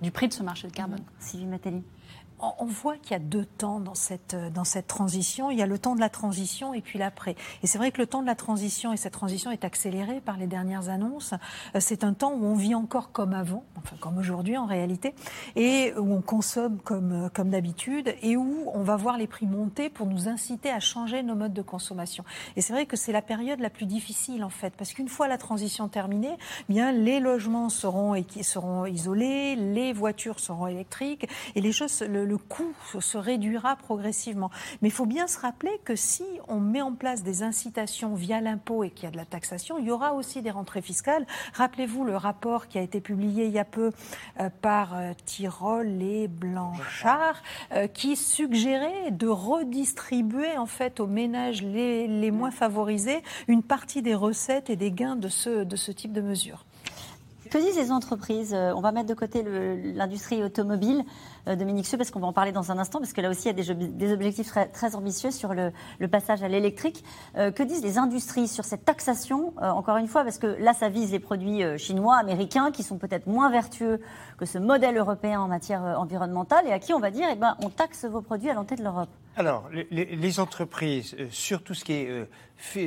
du 0.00 0.10
prix 0.10 0.28
de 0.28 0.32
ce 0.32 0.42
marché 0.42 0.68
de 0.68 0.72
carbone. 0.72 1.00
Sylvie 1.18 1.46
Matteli 1.46 1.82
on 2.40 2.66
voit 2.66 2.96
qu'il 2.96 3.12
y 3.12 3.14
a 3.14 3.18
deux 3.20 3.44
temps 3.44 3.80
dans 3.80 3.94
cette, 3.94 4.36
dans 4.52 4.64
cette 4.64 4.86
transition. 4.86 5.50
Il 5.50 5.58
y 5.58 5.62
a 5.62 5.66
le 5.66 5.78
temps 5.78 5.94
de 5.94 6.00
la 6.00 6.08
transition 6.08 6.74
et 6.74 6.80
puis 6.80 6.98
l'après. 6.98 7.36
Et 7.62 7.66
c'est 7.66 7.78
vrai 7.78 7.90
que 7.90 8.00
le 8.00 8.06
temps 8.06 8.22
de 8.22 8.26
la 8.26 8.34
transition, 8.34 8.92
et 8.92 8.96
cette 8.96 9.12
transition 9.12 9.50
est 9.50 9.64
accélérée 9.64 10.20
par 10.20 10.36
les 10.36 10.46
dernières 10.46 10.88
annonces, 10.88 11.34
euh, 11.74 11.80
c'est 11.80 12.04
un 12.04 12.12
temps 12.12 12.32
où 12.32 12.44
on 12.44 12.54
vit 12.54 12.74
encore 12.74 13.12
comme 13.12 13.32
avant, 13.32 13.64
enfin 13.76 13.96
comme 14.00 14.18
aujourd'hui 14.18 14.56
en 14.56 14.66
réalité, 14.66 15.14
et 15.56 15.92
où 15.96 16.14
on 16.14 16.20
consomme 16.20 16.78
comme, 16.78 17.30
comme 17.32 17.50
d'habitude, 17.50 18.14
et 18.22 18.36
où 18.36 18.70
on 18.72 18.82
va 18.82 18.96
voir 18.96 19.16
les 19.16 19.26
prix 19.26 19.46
monter 19.46 19.88
pour 19.88 20.06
nous 20.06 20.28
inciter 20.28 20.70
à 20.70 20.80
changer 20.80 21.22
nos 21.22 21.34
modes 21.34 21.54
de 21.54 21.62
consommation. 21.62 22.24
Et 22.56 22.60
c'est 22.60 22.72
vrai 22.72 22.86
que 22.86 22.96
c'est 22.96 23.12
la 23.12 23.22
période 23.22 23.60
la 23.60 23.70
plus 23.70 23.86
difficile 23.86 24.44
en 24.44 24.50
fait, 24.50 24.74
parce 24.76 24.92
qu'une 24.92 25.08
fois 25.08 25.28
la 25.28 25.38
transition 25.38 25.88
terminée, 25.88 26.36
bien 26.68 26.92
les 26.92 27.20
logements 27.20 27.68
seront, 27.68 28.14
seront 28.42 28.86
isolés, 28.86 29.56
les 29.56 29.92
voitures 29.92 30.40
seront 30.40 30.66
électriques, 30.66 31.28
et 31.54 31.60
les 31.60 31.72
choses, 31.72 32.02
le, 32.02 32.24
le 32.24 32.33
coût 32.36 32.74
se 33.00 33.18
réduira 33.18 33.76
progressivement. 33.76 34.50
Mais 34.82 34.88
il 34.88 34.92
faut 34.92 35.06
bien 35.06 35.26
se 35.26 35.38
rappeler 35.38 35.80
que 35.84 35.96
si 35.96 36.24
on 36.48 36.60
met 36.60 36.82
en 36.82 36.92
place 36.92 37.22
des 37.22 37.42
incitations 37.42 38.14
via 38.14 38.40
l'impôt 38.40 38.84
et 38.84 38.90
qu'il 38.90 39.04
y 39.04 39.08
a 39.08 39.10
de 39.10 39.16
la 39.16 39.24
taxation, 39.24 39.78
il 39.78 39.86
y 39.86 39.90
aura 39.90 40.14
aussi 40.14 40.42
des 40.42 40.50
rentrées 40.50 40.82
fiscales. 40.82 41.26
Rappelez-vous 41.54 42.04
le 42.04 42.16
rapport 42.16 42.68
qui 42.68 42.78
a 42.78 42.82
été 42.82 43.00
publié 43.00 43.46
il 43.46 43.52
y 43.52 43.58
a 43.58 43.64
peu 43.64 43.90
euh, 44.40 44.50
par 44.60 44.96
euh, 44.96 45.12
Tirol 45.24 46.02
et 46.02 46.28
Blanchard, 46.28 47.42
euh, 47.72 47.86
qui 47.86 48.16
suggérait 48.16 49.10
de 49.10 49.28
redistribuer 49.28 50.56
en 50.56 50.66
fait 50.66 51.00
aux 51.00 51.06
ménages 51.06 51.62
les, 51.62 52.06
les 52.06 52.30
moins 52.30 52.50
favorisés 52.50 53.22
une 53.48 53.62
partie 53.62 54.02
des 54.02 54.14
recettes 54.14 54.70
et 54.70 54.76
des 54.76 54.90
gains 54.90 55.16
de 55.16 55.28
ce, 55.28 55.64
de 55.64 55.76
ce 55.76 55.92
type 55.92 56.12
de 56.12 56.20
mesures. 56.20 56.64
Que 57.50 57.58
disent 57.58 57.76
les 57.76 57.92
entreprises? 57.92 58.54
On 58.54 58.80
va 58.80 58.90
mettre 58.90 59.08
de 59.08 59.14
côté 59.14 59.44
l'industrie 59.94 60.42
automobile. 60.42 61.04
Euh, 61.48 61.56
Dominique 61.56 61.86
Seux, 61.86 61.96
parce 61.96 62.10
qu'on 62.10 62.20
va 62.20 62.26
en 62.26 62.32
parler 62.32 62.52
dans 62.52 62.72
un 62.72 62.78
instant, 62.78 62.98
parce 62.98 63.12
que 63.12 63.20
là 63.20 63.30
aussi, 63.30 63.48
il 63.48 63.58
y 63.58 63.70
a 63.70 63.74
des, 63.74 64.12
objectifs 64.12 64.52
très, 64.72 64.94
ambitieux 64.94 65.30
sur 65.30 65.54
le, 65.54 65.72
passage 66.08 66.42
à 66.42 66.48
l'électrique. 66.48 67.04
Euh, 67.36 67.50
que 67.50 67.62
disent 67.62 67.82
les 67.82 67.98
industries 67.98 68.48
sur 68.48 68.64
cette 68.64 68.84
taxation 68.84 69.54
euh, 69.60 69.70
Encore 69.70 69.96
une 69.96 70.06
fois, 70.06 70.22
parce 70.22 70.38
que 70.38 70.46
là, 70.46 70.74
ça 70.74 70.88
vise 70.88 71.12
les 71.12 71.18
produits 71.18 71.62
chinois, 71.78 72.16
américains, 72.16 72.70
qui 72.70 72.82
sont 72.82 72.98
peut-être 72.98 73.26
moins 73.26 73.50
vertueux 73.50 74.00
que 74.38 74.46
ce 74.46 74.58
modèle 74.58 74.96
européen 74.96 75.40
en 75.40 75.48
matière 75.48 75.82
environnementale, 75.98 76.66
et 76.66 76.72
à 76.72 76.78
qui 76.78 76.92
on 76.92 77.00
va 77.00 77.10
dire, 77.10 77.28
eh 77.30 77.36
ben, 77.36 77.56
on 77.62 77.68
taxe 77.68 78.04
vos 78.04 78.20
produits 78.20 78.50
à 78.50 78.54
l'entrée 78.54 78.76
de 78.76 78.82
l'Europe. 78.82 79.08
Alors, 79.36 79.68
les, 79.90 80.40
entreprises, 80.40 81.16
sur 81.30 81.64
tout 81.64 81.74
ce 81.74 81.84
qui 81.84 81.92
est 81.92 82.28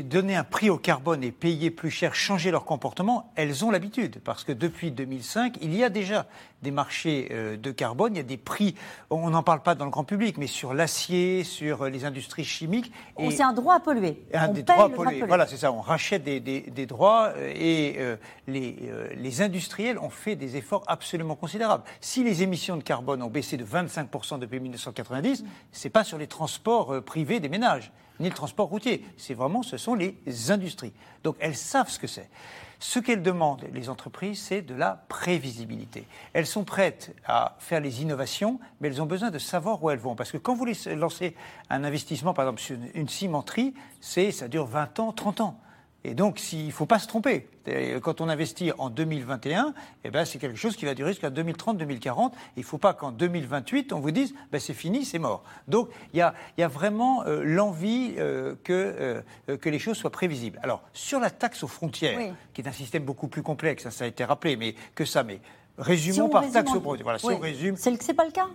donner 0.04 0.36
un 0.36 0.46
prix 0.46 0.70
au 0.70 0.78
carbone 0.78 1.24
et 1.24 1.32
payer 1.32 1.72
plus 1.72 1.92
cher, 1.92 2.16
changer 2.16 2.52
leur 2.52 2.64
comportement, 2.64 3.32
elles 3.36 3.66
ont 3.66 3.72
l'habitude. 3.72 4.20
Parce 4.24 4.46
que 4.46 4.54
depuis 4.54 4.92
2005, 4.92 5.58
il 5.62 5.76
y 5.76 5.84
a 5.84 5.90
déjà 5.90 6.26
des 6.62 6.72
marchés 6.72 7.30
de 7.62 7.72
carbone, 7.72 8.14
il 8.14 8.18
y 8.18 8.22
a 8.22 8.24
des 8.24 8.38
prix, 8.48 8.76
on 9.10 9.30
n'en 9.30 9.44
parle 9.44 9.62
pas 9.62 9.76
dans 9.76 9.84
le 9.84 9.92
grand 9.92 10.06
public, 10.06 10.38
mais 10.38 10.48
sur 10.48 10.74
l'acier, 10.74 11.44
sur 11.44 11.86
les 11.86 12.06
industries 12.06 12.46
chimiques. 12.46 12.92
C'est 13.30 13.44
un 13.44 13.52
droit 13.52 13.76
à 13.76 13.80
polluer. 13.82 14.24
Un 14.34 14.48
des 14.48 14.64
droits 14.64 14.86
à 14.86 14.90
polluer. 14.90 15.24
Voilà, 15.28 15.46
c'est 15.46 15.58
ça. 15.58 15.72
On 15.72 15.82
rachète 15.82 16.24
des, 16.24 16.86
droits 16.86 17.34
euh, 17.36 17.54
et 17.54 17.96
euh, 17.98 18.16
les, 18.48 18.78
euh, 18.84 19.10
les, 19.16 19.42
industriels 19.42 20.00
ont 20.00 20.10
fait 20.10 20.38
des 20.38 20.56
efforts 20.56 20.84
absolument 20.88 21.36
considérables. 21.36 21.84
Si 22.00 22.24
les 22.24 22.42
émissions 22.42 22.78
de 22.78 22.84
carbone 22.84 23.22
ont 23.22 23.30
baissé 23.30 23.58
de 23.58 23.66
25% 23.66 24.40
depuis 24.40 24.62
1990, 24.62 25.44
c'est 25.74 25.90
pas 25.90 26.06
sur 26.06 26.18
les 26.18 26.28
transports 26.28 27.04
privés 27.04 27.40
des 27.42 27.50
ménages 27.50 27.92
ni 28.20 28.30
le 28.30 28.34
transport 28.34 28.68
routier. 28.68 29.06
C'est 29.18 29.34
vraiment, 29.34 29.62
ce 29.62 29.78
sont 29.78 29.94
les 29.94 30.16
industries. 30.50 30.94
Donc 31.24 31.36
elles 31.40 31.56
savent 31.56 31.90
ce 31.90 32.00
que 32.00 32.08
c'est. 32.08 32.30
Ce 32.80 33.00
qu'elles 33.00 33.24
demandent, 33.24 33.66
les 33.74 33.90
entreprises, 33.90 34.40
c'est 34.40 34.62
de 34.62 34.76
la 34.76 35.04
prévisibilité. 35.10 36.06
Elles 36.34 36.46
sont 36.46 36.64
prêtes 36.64 37.16
à 37.26 37.56
faire 37.60 37.80
les 37.80 38.04
innovations, 38.04 38.60
mais 38.80 38.88
elles 38.90 39.02
ont 39.02 39.08
besoin 39.08 39.32
de 39.32 39.40
savoir 39.40 39.84
où 39.84 39.90
elles 39.90 39.98
vont. 39.98 40.16
Parce 40.16 40.32
que 40.32 40.38
quand 40.38 40.54
vous 40.54 40.68
lancez 40.96 41.36
un 41.72 41.84
investissement, 41.84 42.34
par 42.34 42.46
exemple 42.46 42.62
sur 42.62 42.78
une 42.94 43.10
cimenterie, 43.10 43.74
ça 44.00 44.48
dure 44.48 44.66
20 44.66 45.00
ans, 45.00 45.12
30 45.12 45.42
ans. 45.42 45.60
Et 46.04 46.14
donc, 46.14 46.54
il 46.54 46.68
ne 46.68 46.72
faut 46.72 46.86
pas 46.86 47.00
se 47.00 47.08
tromper. 47.08 47.48
Quand 48.02 48.22
on 48.22 48.30
investit 48.30 48.72
en 48.78 48.90
2021, 48.90 49.74
eh 50.06 50.10
ben, 50.10 50.24
c'est 50.24 50.40
quelque 50.40 50.58
chose 50.58 50.78
qui 50.78 50.86
va 50.86 50.94
durer 50.94 51.12
jusqu'à 51.12 51.30
2030-2040. 51.30 52.32
Il 52.56 52.62
ne 52.62 52.66
faut 52.66 52.78
pas 52.78 52.94
qu'en 52.94 53.12
2028, 53.12 53.92
on 53.92 54.00
vous 54.00 54.12
dise 54.12 54.34
ben, 54.52 54.60
c'est 54.60 54.74
fini, 54.74 55.04
c'est 55.04 55.20
mort. 55.20 55.44
Donc, 55.68 55.90
il 56.14 56.20
y 56.20 56.22
a, 56.22 56.68
vraiment 56.68 57.26
euh, 57.26 57.44
l'envie 57.44 58.16
euh, 58.18 58.56
que, 58.64 59.22
euh, 59.50 59.58
que 59.58 59.70
les 59.70 59.80
choses 59.80 59.98
soient 59.98 60.12
prévisibles. 60.12 60.60
Alors, 60.64 60.82
sur 60.94 61.20
la 61.20 61.30
taxe 61.30 61.64
aux 61.64 61.68
frontières, 61.68 62.34
qui 62.54 62.62
est 62.62 62.68
un 62.68 62.72
système 62.72 63.04
beaucoup 63.04 63.28
plus 63.28 63.44
complexe, 63.44 63.84
ça, 63.84 63.92
ça 63.92 64.06
a 64.06 64.08
été 64.08 64.24
rappelé, 64.24 64.56
mais 64.56 64.76
que 64.96 65.04
ça, 65.04 65.24
mais 65.24 65.42
Résumons 65.78 66.30
par 66.30 66.50
taxe 66.50 66.74
au 66.74 66.80
produit. 66.80 67.04
Voilà, 67.04 67.20
si 67.20 67.28
on 67.28 67.38
résume. 67.38 67.76
C'est 67.78 68.14
pas 68.14 68.26
le 68.26 68.32
cas. 68.32 68.48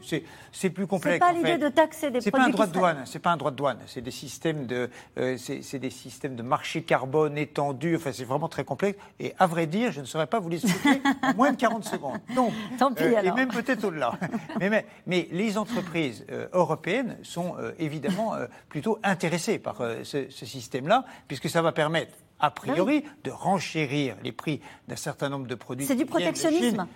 C'est 0.52 0.70
plus 0.70 0.87
complexe. 0.87 1.14
C'est 1.14 1.18
pas 1.18 1.32
l'idée 1.32 1.58
de 1.58 1.68
taxer 1.68 2.11
des 2.11 2.18
produits. 2.18 2.24
C'est 2.24 2.30
pas 2.30 2.44
un 2.44 2.50
droit 2.50 2.66
de 2.66 2.72
douane. 2.72 3.02
C'est 3.04 3.18
pas 3.20 3.30
un 3.30 3.37
droit 3.37 3.50
de 3.50 3.56
douane. 3.56 3.78
C'est 3.87 4.00
des 4.00 4.11
systèmes 4.11 4.66
de, 4.66 4.90
euh, 5.18 5.37
c'est 5.37 5.78
des 5.78 5.90
systèmes 5.90 6.35
de 6.35 6.42
marché 6.42 6.82
carbone 6.82 7.38
étendus. 7.38 7.96
Enfin, 7.96 8.11
c'est 8.12 8.24
vraiment 8.24 8.48
très 8.48 8.64
complexe. 8.64 8.98
Et 9.20 9.35
à 9.38 9.46
vrai 9.46 9.66
dire, 9.66 9.92
je 9.92 10.00
ne 10.00 10.06
saurais 10.06 10.26
pas 10.26 10.40
vous 10.40 10.48
l'expliquer 10.48 11.00
en 11.22 11.35
moins 11.35 11.52
de 11.52 11.56
40 11.56 11.85
secondes. 11.85 12.18
Donc, 12.35 12.52
Tant 12.78 12.92
pis, 12.92 13.04
euh, 13.04 13.22
et 13.22 13.30
même 13.30 13.48
peut-être 13.48 13.85
au-delà. 13.85 14.12
mais, 14.61 14.68
mais, 14.68 14.87
mais, 15.06 15.28
les 15.30 15.58
entreprises 15.58 16.26
euh, 16.30 16.48
européennes 16.52 17.16
sont 17.22 17.54
évidemment 17.78 18.32
plutôt 18.68 18.98
intéressées 19.02 19.58
par 19.58 19.76
ce, 20.02 20.26
ce 20.28 20.46
système-là, 20.46 21.04
puisque 21.28 21.48
ça 21.48 21.62
va 21.62 21.72
permettre 21.72 22.12
a 22.42 22.50
priori, 22.50 23.05
de 23.24 23.31
renchérir 23.31 24.16
les 24.22 24.33
prix 24.33 24.61
d'un 24.88 24.96
certain 24.96 25.31
nombre 25.31 25.46
de 25.46 25.55
produits. 25.55 25.87
C'est 25.87 25.96
du 25.96 26.07
protectionnisme 26.07 26.87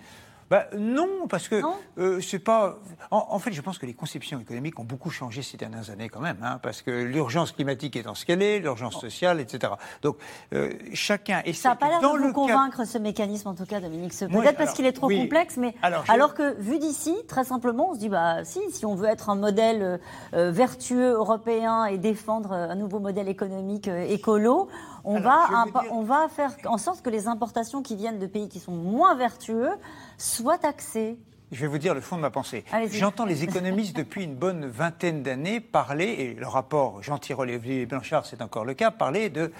bah, 0.49 0.67
non, 0.77 1.27
parce 1.27 1.49
que 1.49 1.61
euh, 1.97 2.21
c'est 2.21 2.39
pas. 2.39 2.77
En, 3.11 3.37
fait, 3.39 3.51
je 3.51 3.61
pense 3.61 3.77
que 3.77 3.85
les 3.85 3.93
conceptions 3.93 4.39
économiques 4.39 4.79
ont 4.79 4.85
beaucoup 4.85 5.09
changé 5.09 5.41
ces 5.41 5.57
dernières 5.57 5.89
années 5.89 6.07
quand 6.07 6.21
même, 6.21 6.37
hein, 6.41 6.59
parce 6.63 6.81
que 6.81 6.91
l'urgence 6.91 7.51
climatique 7.51 7.97
étant 7.97 8.15
ce 8.15 8.25
qu'elle 8.25 8.41
est, 8.41 8.59
l'urgence 8.59 8.99
sociale, 8.99 9.41
etc. 9.41 9.73
Donc 10.01 10.17
euh, 10.53 10.71
chacun. 10.93 11.41
Et 11.43 11.51
ça 11.51 11.69
n'a 11.69 11.75
pas 11.75 11.89
l'air 11.89 11.99
de 11.99 12.17
vous 12.17 12.31
convaincre 12.31 12.85
ce 12.85 12.97
mécanisme, 12.97 13.49
en 13.49 13.55
tout 13.55 13.65
cas, 13.65 13.81
Dominique. 13.81 14.13
Peut-être 14.17 14.57
parce 14.57 14.73
qu'il 14.73 14.85
est 14.85 14.93
trop 14.93 15.09
complexe, 15.09 15.57
mais 15.57 15.75
alors, 15.81 16.33
que 16.33 16.59
vu 16.59 16.79
d'ici, 16.79 17.15
très 17.27 17.43
simplement, 17.43 17.91
on 17.91 17.93
se 17.95 17.99
dit 17.99 18.09
bah 18.09 18.45
si, 18.45 18.59
si 18.71 18.85
on 18.85 18.95
veut 18.95 19.07
être 19.07 19.29
un 19.29 19.35
modèle 19.35 19.99
euh, 20.33 20.51
vertueux 20.51 21.11
européen 21.11 21.85
et 21.85 21.97
défendre 21.97 22.53
un 22.53 22.75
nouveau 22.75 22.99
modèle 22.99 23.27
économique 23.27 23.87
écolo 23.87 24.69
on, 25.07 25.19
va, 25.19 25.65
on 25.91 26.03
va 26.03 26.27
faire 26.27 26.51
en 26.65 26.77
sorte 26.77 27.01
que 27.01 27.09
les 27.09 27.27
importations 27.27 27.81
qui 27.81 27.95
viennent 27.95 28.19
de 28.19 28.27
pays 28.27 28.49
qui 28.49 28.59
sont 28.59 28.73
moins 28.73 29.15
vertueux 29.15 29.71
soient 30.17 30.57
taxées. 30.57 31.17
Je 31.51 31.61
vais 31.61 31.67
vous 31.67 31.77
dire 31.77 31.93
le 31.93 32.01
fond 32.01 32.17
de 32.17 32.21
ma 32.21 32.29
pensée. 32.29 32.65
J'entends 32.91 33.25
les 33.25 33.45
économistes 33.45 33.95
depuis 33.95 34.25
une 34.25 34.35
bonne 34.35 34.65
vingtaine 34.65 35.23
d'années 35.23 35.61
parler, 35.61 36.05
et 36.05 36.33
le 36.33 36.45
rapport 36.45 37.01
Jean-Tirole 37.01 37.49
et 37.51 37.85
Blanchard, 37.85 38.25
c'est 38.25 38.41
encore 38.41 38.65
le 38.65 38.73
cas, 38.73 38.91
parler 38.91 39.29
de 39.29 39.53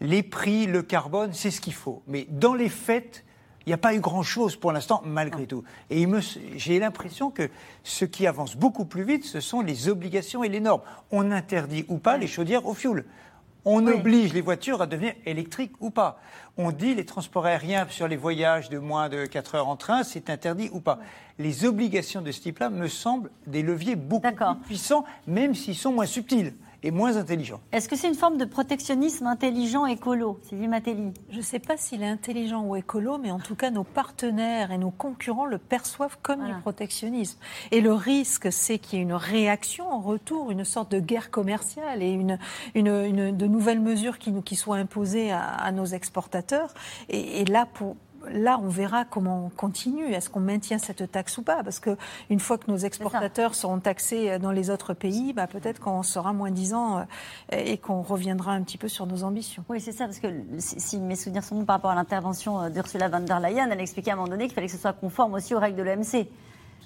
les 0.00 0.22
prix, 0.22 0.66
le 0.66 0.82
carbone, 0.82 1.32
c'est 1.32 1.50
ce 1.50 1.60
qu'il 1.60 1.74
faut. 1.74 2.02
Mais 2.06 2.26
dans 2.30 2.54
les 2.54 2.68
faits, 2.68 3.24
il 3.66 3.70
n'y 3.70 3.72
a 3.72 3.78
pas 3.78 3.94
eu 3.94 4.00
grand-chose 4.00 4.54
pour 4.54 4.70
l'instant, 4.70 5.02
malgré 5.04 5.46
tout. 5.46 5.64
Et 5.90 6.06
j'ai 6.56 6.78
l'impression 6.78 7.30
que 7.30 7.48
ce 7.82 8.04
qui 8.04 8.26
avance 8.28 8.56
beaucoup 8.56 8.84
plus 8.84 9.04
vite, 9.04 9.24
ce 9.24 9.40
sont 9.40 9.62
les 9.62 9.88
obligations 9.88 10.44
et 10.44 10.48
les 10.48 10.60
normes. 10.60 10.82
On 11.10 11.32
interdit 11.32 11.84
ou 11.88 11.98
pas 11.98 12.18
les 12.18 12.28
chaudières 12.28 12.66
au 12.66 12.74
fioul 12.74 13.04
On 13.64 13.86
oblige 13.86 14.32
les 14.32 14.40
voitures 14.40 14.82
à 14.82 14.86
devenir 14.86 15.14
électriques 15.24 15.74
ou 15.80 15.90
pas. 15.90 16.20
On 16.56 16.72
dit 16.72 16.94
les 16.94 17.06
transports 17.06 17.46
aériens 17.46 17.86
sur 17.88 18.08
les 18.08 18.16
voyages 18.16 18.68
de 18.68 18.78
moins 18.78 19.08
de 19.08 19.24
4 19.24 19.54
heures 19.54 19.68
en 19.68 19.76
train, 19.76 20.02
c'est 20.02 20.30
interdit 20.30 20.68
ou 20.72 20.80
pas. 20.80 20.98
Les 21.38 21.64
obligations 21.64 22.22
de 22.22 22.32
ce 22.32 22.40
type-là 22.40 22.70
me 22.70 22.88
semblent 22.88 23.30
des 23.46 23.62
leviers 23.62 23.96
beaucoup 23.96 24.32
plus 24.32 24.66
puissants, 24.66 25.04
même 25.26 25.54
s'ils 25.54 25.76
sont 25.76 25.92
moins 25.92 26.06
subtils 26.06 26.54
et 26.82 26.90
moins 26.90 27.16
intelligent. 27.16 27.60
Est-ce 27.72 27.88
que 27.88 27.96
c'est 27.96 28.08
une 28.08 28.14
forme 28.14 28.38
de 28.38 28.44
protectionnisme 28.44 29.26
intelligent 29.26 29.86
écolo, 29.86 30.40
Sylvie 30.42 30.68
Matelli 30.68 31.12
Je 31.30 31.36
ne 31.36 31.42
sais 31.42 31.58
pas 31.58 31.76
s'il 31.76 32.02
est 32.02 32.08
intelligent 32.08 32.64
ou 32.64 32.76
écolo, 32.76 33.18
mais 33.18 33.30
en 33.30 33.38
tout 33.38 33.54
cas, 33.54 33.70
nos 33.70 33.84
partenaires 33.84 34.72
et 34.72 34.78
nos 34.78 34.90
concurrents 34.90 35.46
le 35.46 35.58
perçoivent 35.58 36.18
comme 36.22 36.44
du 36.44 36.54
protectionnisme. 36.60 37.38
Et 37.70 37.80
le 37.80 37.92
risque, 37.92 38.52
c'est 38.52 38.78
qu'il 38.78 38.98
y 38.98 39.02
ait 39.02 39.04
une 39.04 39.14
réaction 39.14 39.90
en 39.90 40.00
retour, 40.00 40.50
une 40.50 40.64
sorte 40.64 40.90
de 40.90 41.00
guerre 41.00 41.30
commerciale 41.30 42.02
et 42.02 42.10
une, 42.10 42.38
une, 42.74 43.36
de 43.36 43.46
nouvelles 43.46 43.80
mesures 43.80 44.18
qui, 44.18 44.32
nous, 44.32 44.42
qui 44.42 44.56
soient 44.56 44.76
imposées 44.76 45.32
à, 45.32 45.70
nos 45.72 45.86
exportateurs. 45.86 46.74
Et, 47.08 47.40
et 47.40 47.44
là, 47.44 47.66
pour, 47.72 47.96
là, 48.30 48.58
on 48.62 48.68
verra 48.68 49.04
comment 49.04 49.46
on 49.46 49.48
continue. 49.50 50.12
Est-ce 50.12 50.30
qu'on 50.30 50.40
maintient 50.40 50.78
cette 50.78 51.10
taxe 51.10 51.38
ou 51.38 51.42
pas? 51.42 51.62
Parce 51.62 51.80
qu'une 51.80 52.40
fois 52.40 52.58
que 52.58 52.70
nos 52.70 52.76
exportateurs 52.76 53.54
seront 53.54 53.80
taxés 53.80 54.38
dans 54.38 54.52
les 54.52 54.70
autres 54.70 54.94
pays, 54.94 55.32
bah, 55.32 55.46
peut-être 55.46 55.80
qu'on 55.80 56.02
sera 56.02 56.32
moins 56.32 56.50
disant 56.50 56.98
euh, 56.98 57.02
et 57.50 57.78
qu'on 57.78 58.02
reviendra 58.02 58.52
un 58.52 58.62
petit 58.62 58.78
peu 58.78 58.88
sur 58.88 59.06
nos 59.06 59.24
ambitions. 59.24 59.64
Oui, 59.68 59.80
c'est 59.80 59.92
ça, 59.92 60.06
parce 60.06 60.18
que 60.18 60.28
si 60.58 60.98
mes 60.98 61.16
souvenirs 61.16 61.44
sont 61.44 61.56
bons 61.56 61.64
par 61.64 61.76
rapport 61.76 61.90
à 61.90 61.94
l'intervention 61.94 62.60
euh, 62.60 62.68
d'Ursula 62.70 63.08
von 63.08 63.20
der 63.20 63.40
Leyen, 63.40 63.70
elle 63.70 63.80
expliquait 63.80 64.10
à 64.10 64.14
un 64.14 64.16
moment 64.16 64.28
donné 64.28 64.44
qu'il 64.44 64.54
fallait 64.54 64.66
que 64.66 64.72
ce 64.72 64.78
soit 64.78 64.92
conforme 64.92 65.34
aussi 65.34 65.54
aux 65.54 65.58
règles 65.58 65.76
de 65.76 65.82
l'OMC. 65.82 66.26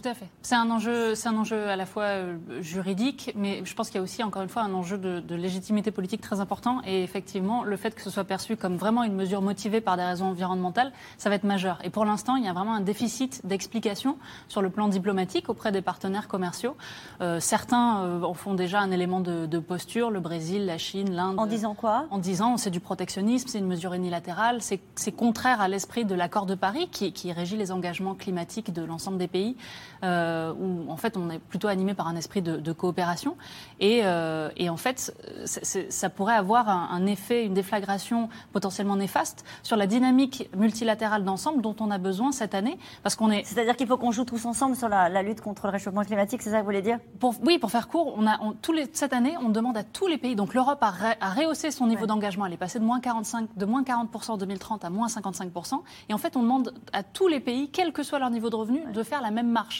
Tout 0.03 0.09
à 0.09 0.15
fait. 0.15 0.29
C'est 0.43 0.55
un 0.55 0.71
enjeu, 0.71 1.15
c'est 1.15 1.29
un 1.29 1.37
enjeu 1.37 1.69
à 1.69 1.77
la 1.77 1.87
fois 1.87 2.05
euh, 2.05 2.37
juridique, 2.61 3.33
mais 3.35 3.63
je 3.65 3.75
pense 3.75 3.89
qu'il 3.89 3.97
y 3.97 4.01
a 4.01 4.03
aussi 4.03 4.23
encore 4.23 4.43
une 4.43 4.49
fois 4.49 4.63
un 4.63 4.75
enjeu 4.75 4.99
de, 4.99 5.35
légitimité 5.35 5.91
politique 5.91 6.21
très 6.21 6.41
important. 6.41 6.81
Et 6.87 7.03
effectivement, 7.03 7.65
le 7.65 7.77
fait 7.77 7.95
que 7.95 8.03
ce 8.03 8.11
soit 8.11 8.25
perçu 8.25 8.57
comme 8.57 8.77
vraiment 8.77 9.05
une 9.05 9.15
mesure 9.15 9.41
motivée 9.41 9.81
par 9.81 9.97
des 9.97 10.03
raisons 10.03 10.27
environnementales, 10.27 10.93
ça 11.19 11.31
va 11.31 11.37
être 11.37 11.45
majeur. 11.45 11.79
Et 11.83 11.91
pour 11.91 12.05
l'instant, 12.05 12.37
il 12.37 12.45
y 12.45 12.49
a 12.49 12.53
vraiment 12.53 12.75
un 12.75 12.81
déficit 12.81 13.47
d'explication 13.47 14.19
sur 14.49 14.61
le 14.61 14.71
plan 14.71 14.89
diplomatique 14.89 15.49
auprès 15.49 15.73
des 15.73 15.83
partenaires 15.83 16.29
commerciaux. 16.29 16.77
Euh, 17.21 17.41
certains 17.41 18.03
euh, 18.05 18.23
en 18.23 18.35
font 18.35 18.55
déjà 18.55 18.81
un 18.81 18.91
élément 18.91 19.21
de, 19.21 19.59
posture, 19.59 20.11
le 20.11 20.21
Brésil, 20.21 20.67
la 20.67 20.79
Chine, 20.79 21.13
l'Inde. 21.13 21.39
En 21.39 21.47
disant 21.47 21.75
quoi? 21.75 22.07
En 22.11 22.19
disant 22.19 22.59
c'est 22.59 22.71
du 22.71 22.81
protectionnisme, 22.81 23.49
c'est 23.49 23.59
une 23.59 23.67
mesure 23.67 23.95
unilatérale, 23.95 24.61
c'est 24.61 25.13
contraire 25.13 25.61
à 25.61 25.69
l'esprit 25.69 26.05
de 26.05 26.15
l'accord 26.15 26.47
de 26.47 26.55
Paris 26.55 26.89
qui, 26.93 27.13
qui 27.13 27.33
régit 27.33 27.57
les 27.57 27.73
engagements 27.73 28.15
climatiques 28.15 28.73
de 28.73 28.83
l'ensemble 28.83 29.19
des 29.19 29.29
pays 29.29 29.57
euh, 30.03 30.53
où 30.53 30.91
en 30.91 30.97
fait 30.97 31.17
on 31.17 31.31
est 31.31 31.39
plutôt 31.39 31.69
animé 31.69 31.95
par 31.95 32.09
un 32.09 32.17
esprit 32.17 32.43
de, 32.43 32.73
coopération. 32.73 33.37
Et, 33.81 34.01
euh, 34.05 34.51
et, 34.57 34.69
en 34.69 34.77
fait, 34.77 35.15
ça 35.45 36.11
pourrait 36.11 36.35
avoir 36.35 36.69
un, 36.69 37.07
effet, 37.07 37.45
une 37.45 37.55
déflagration 37.55 38.29
potentiellement 38.53 38.97
néfaste 38.97 39.45
sur 39.63 39.77
la 39.77 39.87
dynamique 39.87 40.51
multilatérale 40.57 41.25
d'ensemble 41.25 41.63
dont 41.63 41.77
on 41.81 41.91
a 41.91 41.99
besoin 41.99 42.33
cette 42.33 42.55
année, 42.55 42.79
parce 43.03 43.17
qu'on 43.17 43.31
est. 43.31 43.45
C'est-à-dire 43.45 43.77
qu'il 43.77 43.87
faut 43.87 43.97
qu'on 43.97 44.13
joue 44.13 44.25
tous 44.25 44.45
ensemble 44.45 44.77
sur 44.77 44.89
la, 44.89 45.23
lutte 45.23 45.41
contre 45.41 45.67
le 45.67 45.73
réchauffement 45.73 46.05
climatique, 46.05 46.43
c'est 46.43 46.51
ça 46.51 46.57
que 46.57 46.63
vous 46.63 46.67
voulez 46.67 46.83
dire? 46.83 46.99
Pour, 47.19 47.35
Oui, 47.45 47.59
pour 47.59 47.71
faire 47.71 47.89
court, 47.89 48.15
on 48.17 48.27
a 48.27 48.39
tous 48.63 48.73
les, 48.73 48.89
cette 48.93 49.13
année, 49.13 49.35
on 49.43 49.49
demande 49.49 49.77
à 49.77 49.85
tous 49.85 50.07
les 50.07 50.19
pays. 50.19 50.37
Donc 50.37 50.55
l'Europe 50.55 50.83
a, 50.83 50.93
a, 51.21 51.31
rehaussé 51.31 51.71
son 51.71 51.87
niveau 51.87 52.07
d'engagement. 52.07 52.47
Elle 52.47 52.53
est 52.53 52.59
passée 52.59 52.79
de 52.79 52.85
moins 52.85 53.01
45, 53.01 53.49
de 53.57 53.65
moins 53.65 53.83
40% 53.83 54.33
en 54.33 54.37
2030 54.37 54.85
à 54.85 54.91
moins 54.91 55.07
55% 55.07 55.83
Et 56.09 56.15
en 56.15 56.19
fait, 56.19 56.37
on 56.37 56.43
demande 56.43 56.75
à 56.93 57.03
tous 57.03 57.29
les 57.29 57.41
pays, 57.41 57.71
quel 57.71 57.93
que 57.93 58.03
soit 58.03 58.19
leur 58.19 58.31
niveau 58.31 58.51
de 58.51 58.57
revenu, 58.57 58.81
de 58.93 59.03
faire 59.03 59.23
la 59.23 59.31
même 59.31 59.51
marche 59.51 59.76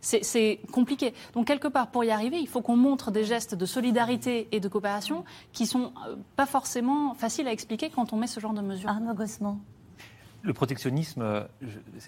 c'est 0.00 0.60
compliqué. 0.72 1.12
Donc 1.34 1.46
quelque 1.46 1.68
part, 1.68 1.90
pour 1.90 2.04
y 2.04 2.10
arriver, 2.10 2.38
il 2.38 2.48
faut 2.48 2.62
qu'on 2.62 2.76
montre 2.76 3.10
des 3.10 3.24
gestes 3.24 3.54
de 3.54 3.66
solidarité 3.66 4.48
et 4.52 4.60
de 4.60 4.68
coopération 4.68 5.24
qui 5.52 5.66
sont 5.66 5.92
euh, 6.06 6.16
pas 6.36 6.46
forcément 6.46 7.14
faciles 7.14 7.48
à 7.48 7.52
expliquer 7.52 7.90
quand 7.90 8.12
on 8.12 8.16
met 8.16 8.26
ce 8.26 8.40
genre 8.40 8.54
de 8.54 8.60
mesures. 8.60 8.88
Arnaud 8.88 9.14
Gossement 9.14 9.58
le 10.48 10.54
protectionnisme, 10.54 11.22
euh, 11.22 11.44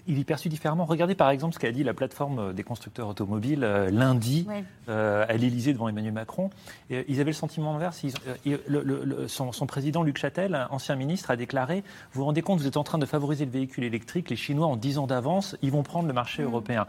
il 0.08 0.18
est 0.18 0.24
perçu 0.24 0.48
différemment. 0.48 0.86
Regardez 0.86 1.14
par 1.14 1.30
exemple 1.30 1.54
ce 1.54 1.60
qu'a 1.60 1.70
dit 1.70 1.84
la 1.84 1.94
plateforme 1.94 2.52
des 2.52 2.64
constructeurs 2.64 3.06
automobiles 3.06 3.62
euh, 3.62 3.90
lundi 3.90 4.48
euh, 4.88 5.24
à 5.28 5.34
l'Élysée 5.34 5.72
devant 5.72 5.88
Emmanuel 5.88 6.14
Macron. 6.14 6.50
ils 6.90 7.20
avaient 7.20 7.30
le 7.30 7.32
sentiment 7.32 7.76
inverse. 7.76 8.02
son, 9.28 9.66
président 9.66 10.02
Luc 10.02 10.18
Châtel, 10.18 10.66
ancien 10.70 10.96
ministre, 10.96 11.30
a 11.30 11.36
déclaré 11.36 11.84
Vous 12.12 12.20
vous 12.20 12.24
rendez 12.24 12.42
compte, 12.42 12.58
vous 12.58 12.66
êtes 12.66 12.78
en 12.78 12.84
train 12.84 12.98
de 12.98 13.06
favoriser 13.06 13.44
le 13.44 13.50
véhicule 13.50 13.84
électrique. 13.84 14.30
Les 14.30 14.36
Chinois, 14.36 14.66
en 14.66 14.76
10 14.76 14.98
ans 14.98 15.06
d'avance, 15.06 15.56
ils 15.62 15.70
vont 15.70 15.82
prendre 15.82 16.08
le 16.08 16.14
marché 16.14 16.42
mm. 16.42 16.46
européen. 16.46 16.86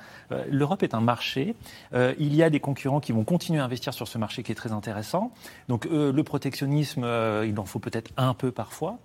L'Europe 0.50 0.84
est 0.84 0.94
un 0.94 1.02
marché. 1.02 1.56
il 1.94 2.34
y 2.34 2.42
a 2.42 2.50
des 2.50 2.62
concurrents 2.62 3.02
qui 3.02 3.12
vont 3.12 3.26
continuer 3.26 3.60
à 3.60 3.66
investir 3.66 3.94
sur 3.94 4.08
ce 4.08 4.18
marché 4.18 4.42
qui 4.42 4.54
est 4.54 4.56
très 4.56 4.72
intéressant. 4.72 5.32
Donc 5.68 5.86
le 5.86 6.24
protectionnisme, 6.24 7.06
il 7.46 7.60
en 7.60 7.66
faut 7.66 7.80
peut-être 7.80 8.12
un 8.16 8.34
peu 8.34 8.52
parfois. 8.52 9.00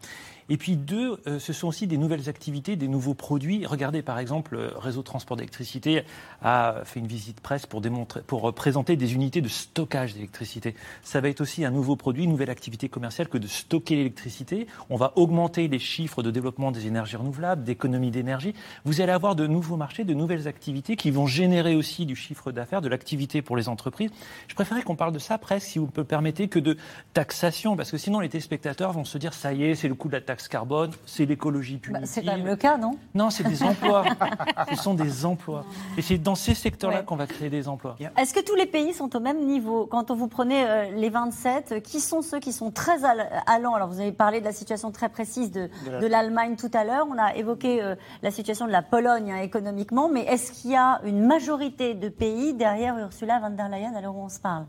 Et 0.49 0.57
puis 0.57 0.77
deux, 0.77 1.21
euh, 1.27 1.39
ce 1.39 1.53
sont 1.53 1.69
aussi 1.69 1.87
des 1.87 1.99
nouvelles 1.99 2.29
activités, 2.29 2.77
des 2.77 2.89
nouveaux 2.89 3.15
produits. 3.15 3.67
Regardez 3.67 4.03
par 4.03 4.19
exemple, 4.19 4.57
le 4.57 4.73
réseau 4.79 5.01
de 5.01 5.07
transport 5.07 5.37
d'électricité 5.37 6.03
a 6.43 6.83
fait 6.85 7.01
une 7.01 7.07
visite 7.07 7.41
presse 7.41 7.67
pour, 7.67 7.83
pour 8.27 8.55
présenter 8.55 8.97
des 8.97 9.15
unités 9.15 9.41
de 9.41 9.49
stockage 9.49 10.15
d'électricité. 10.15 10.75
Ça 11.03 11.21
va 11.21 11.29
être 11.29 11.41
aussi 11.41 11.65
un 11.65 11.71
nouveau 11.71 11.97
produit, 11.97 12.25
une 12.25 12.31
nouvelle 12.31 12.51
activité 12.51 12.89
commerciale 12.89 13.29
que 13.29 13.39
de 13.39 13.47
stocker 13.47 13.97
l'électricité. 13.97 14.67
On 14.91 14.97
va 14.97 15.13
augmenter 15.17 15.69
les 15.69 15.79
chiffres 15.79 16.23
de 16.23 16.31
développement 16.31 16.71
des 16.71 16.87
énergies 16.87 17.17
renouvelables, 17.17 17.65
d'économie 17.65 18.11
d'énergie. 18.11 18.55
Vous 18.85 19.01
allez 19.01 19.13
avoir 19.13 19.35
de 19.35 19.47
nouveaux 19.47 19.77
marchés, 19.77 20.05
de 20.05 20.15
nouvelles 20.15 20.47
activités 20.47 20.97
qui 20.97 21.11
vont 21.11 21.27
générer 21.27 21.75
aussi 21.75 22.07
du 22.07 22.15
chiffre 22.15 22.53
d'affaires, 22.53 22.83
de 22.83 22.89
l'activité 22.89 23.43
pour 23.43 23.57
les 23.57 23.69
entreprises. 23.69 24.11
Je 24.49 24.55
préférerais 24.55 24.83
qu'on 24.83 24.97
parle 24.97 25.13
de 25.13 25.19
ça 25.19 25.39
presque, 25.39 25.67
si 25.67 25.79
vous 25.79 25.89
me 25.97 26.05
permettez, 26.05 26.49
que 26.49 26.59
de 26.59 26.77
taxation, 27.15 27.77
parce 27.77 27.91
que 27.91 27.99
sinon 27.99 28.21
les 28.21 28.29
téléspectateurs 28.29 28.93
vont 28.93 29.05
se 29.05 29.19
dire 29.19 29.35
ça 29.35 29.53
y 29.53 29.65
est, 29.65 29.75
c'est 29.75 29.89
le 29.89 29.95
coup 29.95 30.09
de 30.09 30.15
la 30.15 30.21
taxe 30.37 30.49
carbone, 30.49 30.91
c'est 31.07 31.25
l'écologie 31.25 31.77
bah, 31.77 31.81
punitive. 31.83 32.09
c'est 32.09 32.23
quand 32.23 32.37
même 32.37 32.47
le 32.47 32.57
cas, 32.57 32.77
non? 32.77 32.99
Non, 33.15 33.31
c'est 33.31 33.45
des 33.45 33.63
emplois. 33.63 34.05
Ce 34.71 34.77
sont 34.77 34.93
des 34.93 35.25
emplois. 35.25 35.65
Et 35.97 36.03
c'est 36.03 36.19
dans 36.19 36.35
ces 36.35 36.55
secteurs-là 36.55 37.03
qu'on 37.03 37.17
va 37.17 37.27
créer 37.27 37.49
des 37.49 37.69
emplois. 37.69 37.97
Est-ce 38.19 38.35
que 38.35 38.45
tous 38.45 38.55
les 38.55 38.67
pays 38.67 38.93
sont 38.93 39.17
au 39.17 39.21
même 39.21 39.47
niveau? 39.47 39.87
Quand 39.87 40.11
vous 40.11 40.29
prenez 40.29 40.65
euh, 40.67 40.91
les 40.91 41.09
27, 41.09 41.83
qui 41.83 42.01
sont 42.01 42.21
ceux 42.21 42.39
qui 42.39 42.53
sont 42.53 42.71
très 42.71 43.05
allants? 43.05 43.75
Alors, 43.75 43.89
vous 43.89 44.01
avez 44.01 44.13
parlé 44.13 44.41
de 44.41 44.45
la 44.45 44.53
situation 44.53 44.91
très 44.91 45.09
précise 45.09 45.51
de, 45.51 45.71
l'Allemagne 46.07 46.57
tout 46.57 46.71
à 46.75 46.85
l'heure. 46.85 47.07
On 47.11 47.19
a 47.19 47.35
évoqué 47.35 47.83
euh, 47.83 47.95
la 48.23 48.31
situation 48.31 48.67
de 48.67 48.73
la 48.73 48.83
Pologne 48.83 49.33
hein, 49.33 49.39
économiquement. 49.39 50.11
Mais 50.11 50.25
est-ce 50.25 50.53
qu'il 50.53 50.73
y 50.73 50.77
a 50.77 51.01
une 51.05 51.27
majorité 51.27 51.95
de 51.95 52.09
pays 52.11 52.53
derrière 52.53 52.99
Ursula 52.99 53.41
von 53.41 53.51
der 53.51 53.69
Leyen 53.69 53.95
à 53.95 54.03
l'heure 54.03 54.15
où 54.15 54.25
on 54.25 54.29
se 54.29 54.41
parle? 54.41 54.67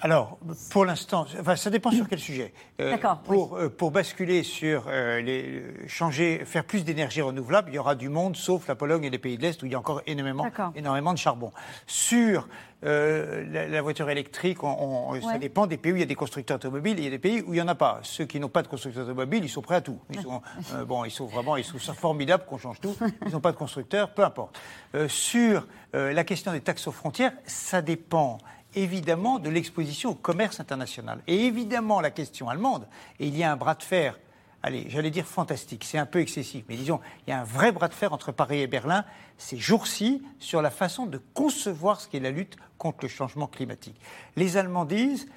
Alors, 0.00 0.38
pour 0.70 0.84
l'instant, 0.84 1.26
enfin, 1.40 1.56
ça 1.56 1.70
dépend 1.70 1.90
sur 1.90 2.08
quel 2.08 2.20
sujet. 2.20 2.52
Euh, 2.80 2.96
euh, 3.30 3.68
pour 3.68 3.90
basculer 3.90 4.44
sur 4.44 4.84
euh, 4.86 5.20
les 5.20 5.88
changer, 5.88 6.42
faire 6.44 6.64
plus 6.64 6.84
d'énergie 6.84 7.20
renouvelable, 7.20 7.70
il 7.72 7.74
y 7.74 7.78
aura 7.78 7.96
du 7.96 8.08
monde, 8.08 8.36
sauf 8.36 8.68
la 8.68 8.76
Pologne 8.76 9.04
et 9.04 9.10
les 9.10 9.18
pays 9.18 9.36
de 9.36 9.42
l'Est 9.42 9.60
où 9.62 9.66
il 9.66 9.72
y 9.72 9.74
a 9.74 9.78
encore 9.78 10.02
énormément, 10.06 10.46
énormément 10.76 11.12
de 11.12 11.18
charbon. 11.18 11.50
Sur 11.88 12.48
la, 12.80 13.82
voiture 13.82 14.08
électrique, 14.08 14.62
on, 14.62 15.20
ça 15.20 15.38
dépend 15.38 15.66
des 15.66 15.76
pays 15.76 15.90
où 15.90 15.96
il 15.96 16.00
y 16.00 16.04
a 16.04 16.06
des 16.06 16.14
constructeurs 16.14 16.58
automobiles 16.58 16.96
et 16.98 17.02
il 17.02 17.04
y 17.04 17.08
a 17.08 17.10
des 17.10 17.18
pays 17.18 17.40
où 17.40 17.52
il 17.52 17.56
n'y 17.56 17.60
en 17.60 17.66
a 17.66 17.74
pas. 17.74 17.98
Ceux 18.04 18.24
qui 18.24 18.38
n'ont 18.38 18.48
pas 18.48 18.62
de 18.62 18.68
constructeurs 18.68 19.02
automobiles, 19.02 19.44
ils 19.44 19.48
sont 19.48 19.62
prêts 19.62 19.74
à 19.74 19.80
tout. 19.80 19.98
Ils 20.10 20.20
sont, 20.20 20.40
bon, 20.86 21.04
ils 21.04 21.10
sont 21.10 21.26
vraiment, 21.26 21.56
ils 21.56 21.64
sont 21.64 21.78
formidables 21.92 22.44
qu'on 22.46 22.58
change 22.58 22.80
tout. 22.80 22.94
Ils 23.26 23.32
n'ont 23.32 23.40
pas 23.40 23.50
de 23.50 23.56
constructeurs, 23.56 24.14
peu 24.14 24.22
importe. 24.22 24.60
sur 25.08 25.66
la 25.92 26.22
question 26.22 26.52
des 26.52 26.60
taxes 26.60 26.86
aux 26.86 26.92
frontières, 26.92 27.32
ça 27.46 27.82
dépend 27.82 28.38
évidemment 28.82 29.38
de 29.38 29.48
l'exposition 29.48 30.10
au 30.10 30.14
commerce 30.14 30.60
international. 30.60 31.20
Et 31.26 31.46
évidemment 31.46 32.00
la 32.00 32.10
question 32.10 32.48
allemande, 32.48 32.86
et 33.20 33.26
il 33.26 33.36
y 33.36 33.42
a 33.42 33.52
un 33.52 33.56
bras 33.56 33.74
de 33.74 33.82
fer, 33.82 34.18
allez, 34.62 34.86
j'allais 34.88 35.10
dire 35.10 35.26
fantastique, 35.26 35.84
c'est 35.84 35.98
un 35.98 36.06
peu 36.06 36.20
excessif, 36.20 36.64
mais 36.68 36.76
disons, 36.76 37.00
il 37.26 37.30
y 37.30 37.32
a 37.32 37.40
un 37.40 37.44
vrai 37.44 37.72
bras 37.72 37.88
de 37.88 37.94
fer 37.94 38.12
entre 38.12 38.32
Paris 38.32 38.60
et 38.60 38.66
Berlin 38.66 39.04
ces 39.36 39.56
jours-ci 39.56 40.22
sur 40.38 40.62
la 40.62 40.70
façon 40.70 41.06
de 41.06 41.20
concevoir 41.34 42.00
ce 42.00 42.08
qu'est 42.08 42.20
la 42.20 42.30
lutte 42.30 42.56
contre 42.76 42.98
le 43.02 43.08
changement 43.08 43.46
climatique. 43.46 44.00
Les 44.36 44.56
Allemands 44.56 44.84
disent, 44.84 45.28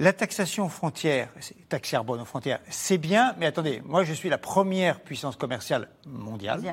la 0.00 0.12
taxation 0.12 0.66
aux 0.66 0.70
frontières, 0.70 1.28
taxe 1.68 1.90
carbone 1.90 2.20
aux 2.20 2.24
frontières, 2.24 2.60
c'est 2.68 2.98
bien, 2.98 3.34
mais 3.38 3.46
attendez, 3.46 3.82
moi 3.84 4.04
je 4.04 4.12
suis 4.12 4.28
la 4.28 4.38
première 4.38 5.00
puissance 5.00 5.34
commerciale 5.36 5.88
mondiale. 6.06 6.62
Euh, 6.64 6.70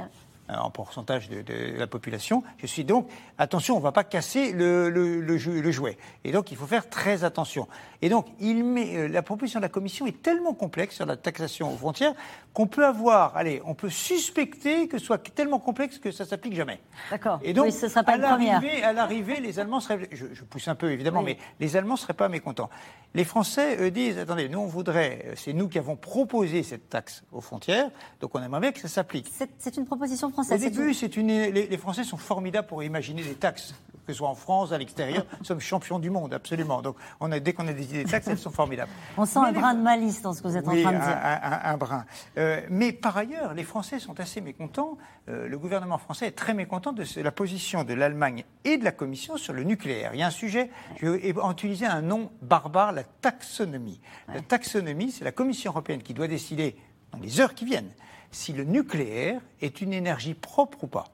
en 0.49 0.69
pourcentage 0.69 1.29
de, 1.29 1.43
la 1.77 1.88
population. 1.88 2.43
Je 2.58 2.67
suis 2.67 2.84
donc, 2.84 3.10
attention, 3.38 3.75
on 3.75 3.79
ne 3.79 3.84
va 3.84 3.91
pas 3.91 4.03
casser 4.03 4.51
le, 4.51 4.89
le, 4.89 5.71
jouet. 5.71 5.97
Et 6.23 6.31
donc, 6.31 6.51
il 6.51 6.58
faut 6.58 6.67
faire 6.67 6.89
très 6.89 7.23
attention. 7.23 7.67
Et 8.01 8.10
donc, 8.10 8.27
il 8.39 8.63
met, 8.63 8.95
euh, 8.95 9.08
la 9.08 9.21
proposition 9.21 9.60
de 9.60 9.65
la 9.65 9.69
Commission 9.69 10.05
est 10.05 10.21
tellement 10.21 10.53
complexe 10.53 10.95
sur 10.95 11.05
la 11.05 11.17
taxation 11.17 11.73
aux 11.73 11.77
frontières 11.77 12.13
qu'on 12.53 12.67
peut 12.67 12.86
avoir, 12.86 13.36
allez, 13.36 13.62
on 13.65 13.73
peut 13.73 13.89
suspecter 13.89 14.88
que 14.88 14.97
ce 14.97 15.05
soit 15.05 15.17
tellement 15.17 15.60
complexe 15.60 15.97
que 15.99 16.12
ça 16.12 16.25
s'applique 16.25 16.55
jamais. 16.55 16.79
D'accord. 17.12 17.39
Et 17.43 17.53
donc, 17.53 17.71
ce 17.71 17.88
sera 17.88 18.03
pas 18.03 18.13
à 18.13 18.93
l'arrivée, 18.93 19.39
les 19.41 19.60
Allemands 19.60 19.79
seraient, 19.79 20.08
je, 20.12 20.43
pousse 20.43 20.67
un 20.67 20.75
peu 20.75 20.91
évidemment, 20.91 21.21
mais 21.21 21.38
les 21.60 21.75
Allemands 21.75 21.97
seraient 21.97 22.13
pas 22.13 22.29
mécontents. 22.29 22.69
Les 23.13 23.25
Français, 23.25 23.77
eux, 23.81 23.91
disent, 23.91 24.17
attendez, 24.17 24.49
nous 24.49 24.60
on 24.60 24.67
voudrait, 24.67 25.34
c'est 25.36 25.53
nous 25.53 25.67
qui 25.67 25.79
avons 25.79 25.95
proposé 25.95 26.63
cette 26.63 26.89
taxe 26.89 27.23
aux 27.31 27.41
frontières, 27.41 27.89
donc 28.19 28.36
on 28.36 28.41
aimerait 28.41 28.62
bien 28.62 28.71
que 28.71 28.79
ça 28.79 28.88
s'applique. 28.88 29.31
C'est 29.58 29.77
une 29.77 29.86
proposition 29.86 30.31
Au 30.38 30.58
début, 30.58 30.93
c'est 30.93 31.17
une, 31.17 31.28
les, 31.28 31.78
Français 31.78 32.04
sont 32.04 32.17
formidables 32.17 32.67
pour 32.67 32.84
imaginer 32.84 33.24
des 33.24 33.36
taxes 33.36 33.74
que 34.06 34.13
ce 34.13 34.17
soit 34.19 34.30
en 34.30 34.36
France, 34.36 34.71
à 34.71 34.78
l'extérieur, 34.78 35.26
nous 35.39 35.45
sommes 35.45 35.60
champions 35.60 36.00
du 36.00 36.10
monde, 36.10 36.34
absolument. 36.34 36.82
Donc, 36.82 36.95
on 37.19 37.32
a, 37.32 37.39
dès 37.39 37.54
qu'on 37.54 37.67
a 37.67 37.74
des 37.74 37.84
idées 37.84 38.04
de 38.04 38.10
taxes, 38.10 38.28
elles 38.28 38.38
sont 38.38 38.52
formidables. 38.52 38.91
On 39.17 39.26
sent 39.26 39.39
un 39.39 39.52
brin 39.52 39.74
de 39.74 39.82
malice 39.82 40.21
dans 40.21 40.34
ce 40.34 40.41
que 40.41 40.48
vous 40.48 40.58
êtes 40.58 40.67
en 40.67 40.71
train 40.71 40.91
de 40.91 40.98
dire. 40.98 41.17
Un, 41.24 41.71
un, 41.71 41.78
brin. 41.78 42.06
Euh, 42.38 42.62
mais 42.69 42.93
par 42.93 43.17
ailleurs, 43.17 43.54
les 43.54 43.63
Français 43.63 44.00
sont 44.00 44.19
assez 44.19 44.41
mécontents. 44.41 44.98
Euh, 45.28 45.48
le 45.48 45.58
gouvernement 45.58 45.98
français 45.98 46.28
est 46.28 46.32
très 46.32 46.54
mécontent 46.54 46.93
de 46.93 47.04
la 47.21 47.32
position 47.32 47.84
de 47.84 47.93
l'Allemagne 47.93 48.43
et 48.63 48.78
de 48.78 48.84
la 48.84 48.91
Commission 48.91 49.38
sur 49.38 49.54
le 49.54 49.63
nucléaire. 49.63 50.12
Il 50.13 50.19
y 50.19 50.24
a 50.24 50.28
un 50.28 50.32
sujet, 50.32 50.69
je 51.02 51.08
vais 51.08 51.34
utiliser 51.50 51.86
un 51.86 52.02
nom 52.02 52.32
barbare, 52.41 52.91
la 52.91 53.04
taxonomie. 53.04 54.02
La 54.28 54.41
taxonomie, 54.41 55.12
c'est 55.12 55.24
la 55.24 55.32
Commission 55.32 55.71
européenne 55.71 56.04
qui 56.04 56.13
doit 56.13 56.28
décider, 56.28 56.76
dans 57.15 57.23
les 57.23 57.39
heures 57.39 57.54
qui 57.54 57.65
viennent, 57.65 57.91
si 58.32 58.54
le 58.54 58.63
nucléaire 58.63 59.41
est 59.62 59.82
une 59.82 59.93
énergie 59.93 60.34
propre 60.34 60.84
ou 60.84 60.88
pas. 60.88 61.06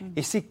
Hmm. 0.00 0.10
Et 0.16 0.22
c'est 0.22 0.46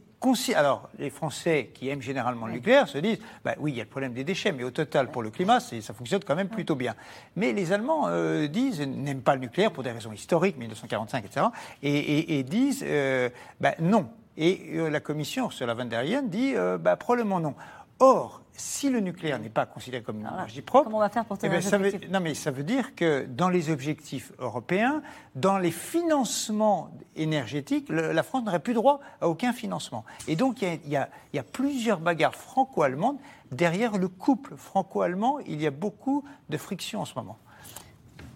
alors, 0.56 0.90
les 1.00 1.10
Français 1.10 1.72
qui 1.74 1.90
aiment 1.90 2.02
généralement 2.02 2.48
le 2.48 2.54
nucléaire 2.54 2.88
se 2.88 2.98
disent, 2.98 3.20
bah 3.44 3.56
oui, 3.60 3.72
il 3.74 3.78
y 3.78 3.82
a 3.82 3.84
le 3.84 3.90
problème 3.90 4.14
des 4.14 4.24
déchets, 4.24 4.52
mais 4.52 4.64
au 4.64 4.72
total, 4.72 5.12
pour 5.12 5.22
le 5.22 5.30
climat, 5.30 5.60
ça 5.60 5.94
fonctionne 5.94 6.24
quand 6.26 6.36
même 6.36 6.50
plutôt 6.50 6.76
bien. 6.76 6.96
Mais 7.36 7.52
les 7.52 7.72
Allemands 7.72 8.08
euh, 8.08 8.48
disent, 8.48 8.82
n'aiment 8.82 9.22
pas 9.22 9.36
le 9.36 9.42
nucléaire 9.42 9.72
pour 9.72 9.84
des 9.84 9.92
raisons 9.92 10.14
historiques, 10.14 10.58
1945, 10.58 11.26
etc., 11.26 11.46
et, 11.82 12.44
disent, 12.44 12.86
euh, 12.88 13.30
bah, 13.60 13.76
non. 13.80 14.08
Et 14.38 14.72
euh, 14.76 14.90
la 14.90 15.00
Commission, 15.00 15.50
sur 15.50 15.68
la 15.68 15.74
van 15.74 15.86
der 15.86 16.04
Leyen, 16.04 16.24
dit, 16.24 16.54
bah, 16.80 16.96
probablement 16.96 17.40
non. 17.40 17.56
Or, 18.00 18.43
si 18.56 18.90
le 18.90 19.00
nucléaire 19.00 19.40
n'est 19.40 19.50
pas 19.50 19.66
considéré 19.66 20.04
comme 20.04 20.20
une 20.20 20.28
énergie 20.28 20.62
propre, 20.62 20.86
comment 20.86 20.98
on 20.98 21.02
va 21.02 21.10
faire 21.10 21.26
pour 21.26 21.38
eh 21.42 21.50
ben, 21.50 21.62
ça 21.62 21.78
veut, 21.78 21.92
Non, 22.10 22.20
mais 22.20 22.36
ça 22.36 22.52
veut 22.52 22.64
dire 22.64 22.96
que 22.96 23.26
dans 23.26 23.50
les 23.50 23.72
objectifs 23.72 24.32
européens, 24.40 25.02
dans 25.36 25.58
les 25.58 25.72
financements 25.72 26.92
énergétiques, 27.16 27.90
la 27.90 28.24
France 28.24 28.46
n'aurait 28.46 28.60
plus 28.60 28.74
droit 28.74 29.00
à 29.22 29.28
aucun 29.28 29.54
financement. 29.54 30.06
Et 30.28 30.36
donc, 30.36 30.62
il 30.62 30.88
y 30.88 30.96
a, 30.96 31.10
y 31.34 31.40
a 31.40 31.44
plusieurs 31.44 32.00
bagarres 32.00 32.36
franco-allemandes. 32.36 33.18
Derrière 33.52 33.98
le 33.98 34.08
couple 34.08 34.56
franco-allemand, 34.56 35.40
il 35.48 35.62
y 35.62 35.68
a 35.68 35.72
beaucoup 35.72 36.24
de 36.50 36.58
frictions 36.58 37.02
en 37.02 37.06
ce 37.06 37.16
moment. 37.16 37.38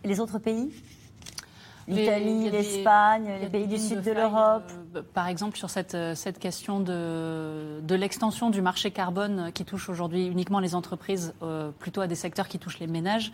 Et 0.04 0.08
les 0.08 0.20
autres 0.20 0.40
pays? 0.40 0.72
l'Italie, 1.88 2.50
l'Espagne, 2.50 3.32
les 3.42 3.48
pays 3.48 3.68
du 3.68 3.78
sud 3.78 4.02
de 4.02 4.12
l'Europe. 4.12 4.72
Euh, 4.96 5.02
par 5.14 5.28
exemple, 5.28 5.58
sur 5.58 5.70
cette, 5.70 5.96
euh, 5.96 6.16
cette 6.16 6.40
question 6.40 6.80
de, 6.80 7.80
de 7.82 7.96
l'extension 7.96 8.50
du 8.50 8.62
marché 8.62 8.92
carbone 8.92 9.52
qui 9.54 9.66
touche 9.66 9.90
aujourd'hui 9.90 10.28
uniquement 10.28 10.60
les 10.60 10.76
entreprises, 10.76 11.34
euh, 11.42 11.72
plutôt 11.72 12.02
à 12.02 12.08
des 12.08 12.16
secteurs 12.16 12.48
qui 12.48 12.60
touchent 12.60 12.80
les 12.80 12.88
ménages. 12.88 13.32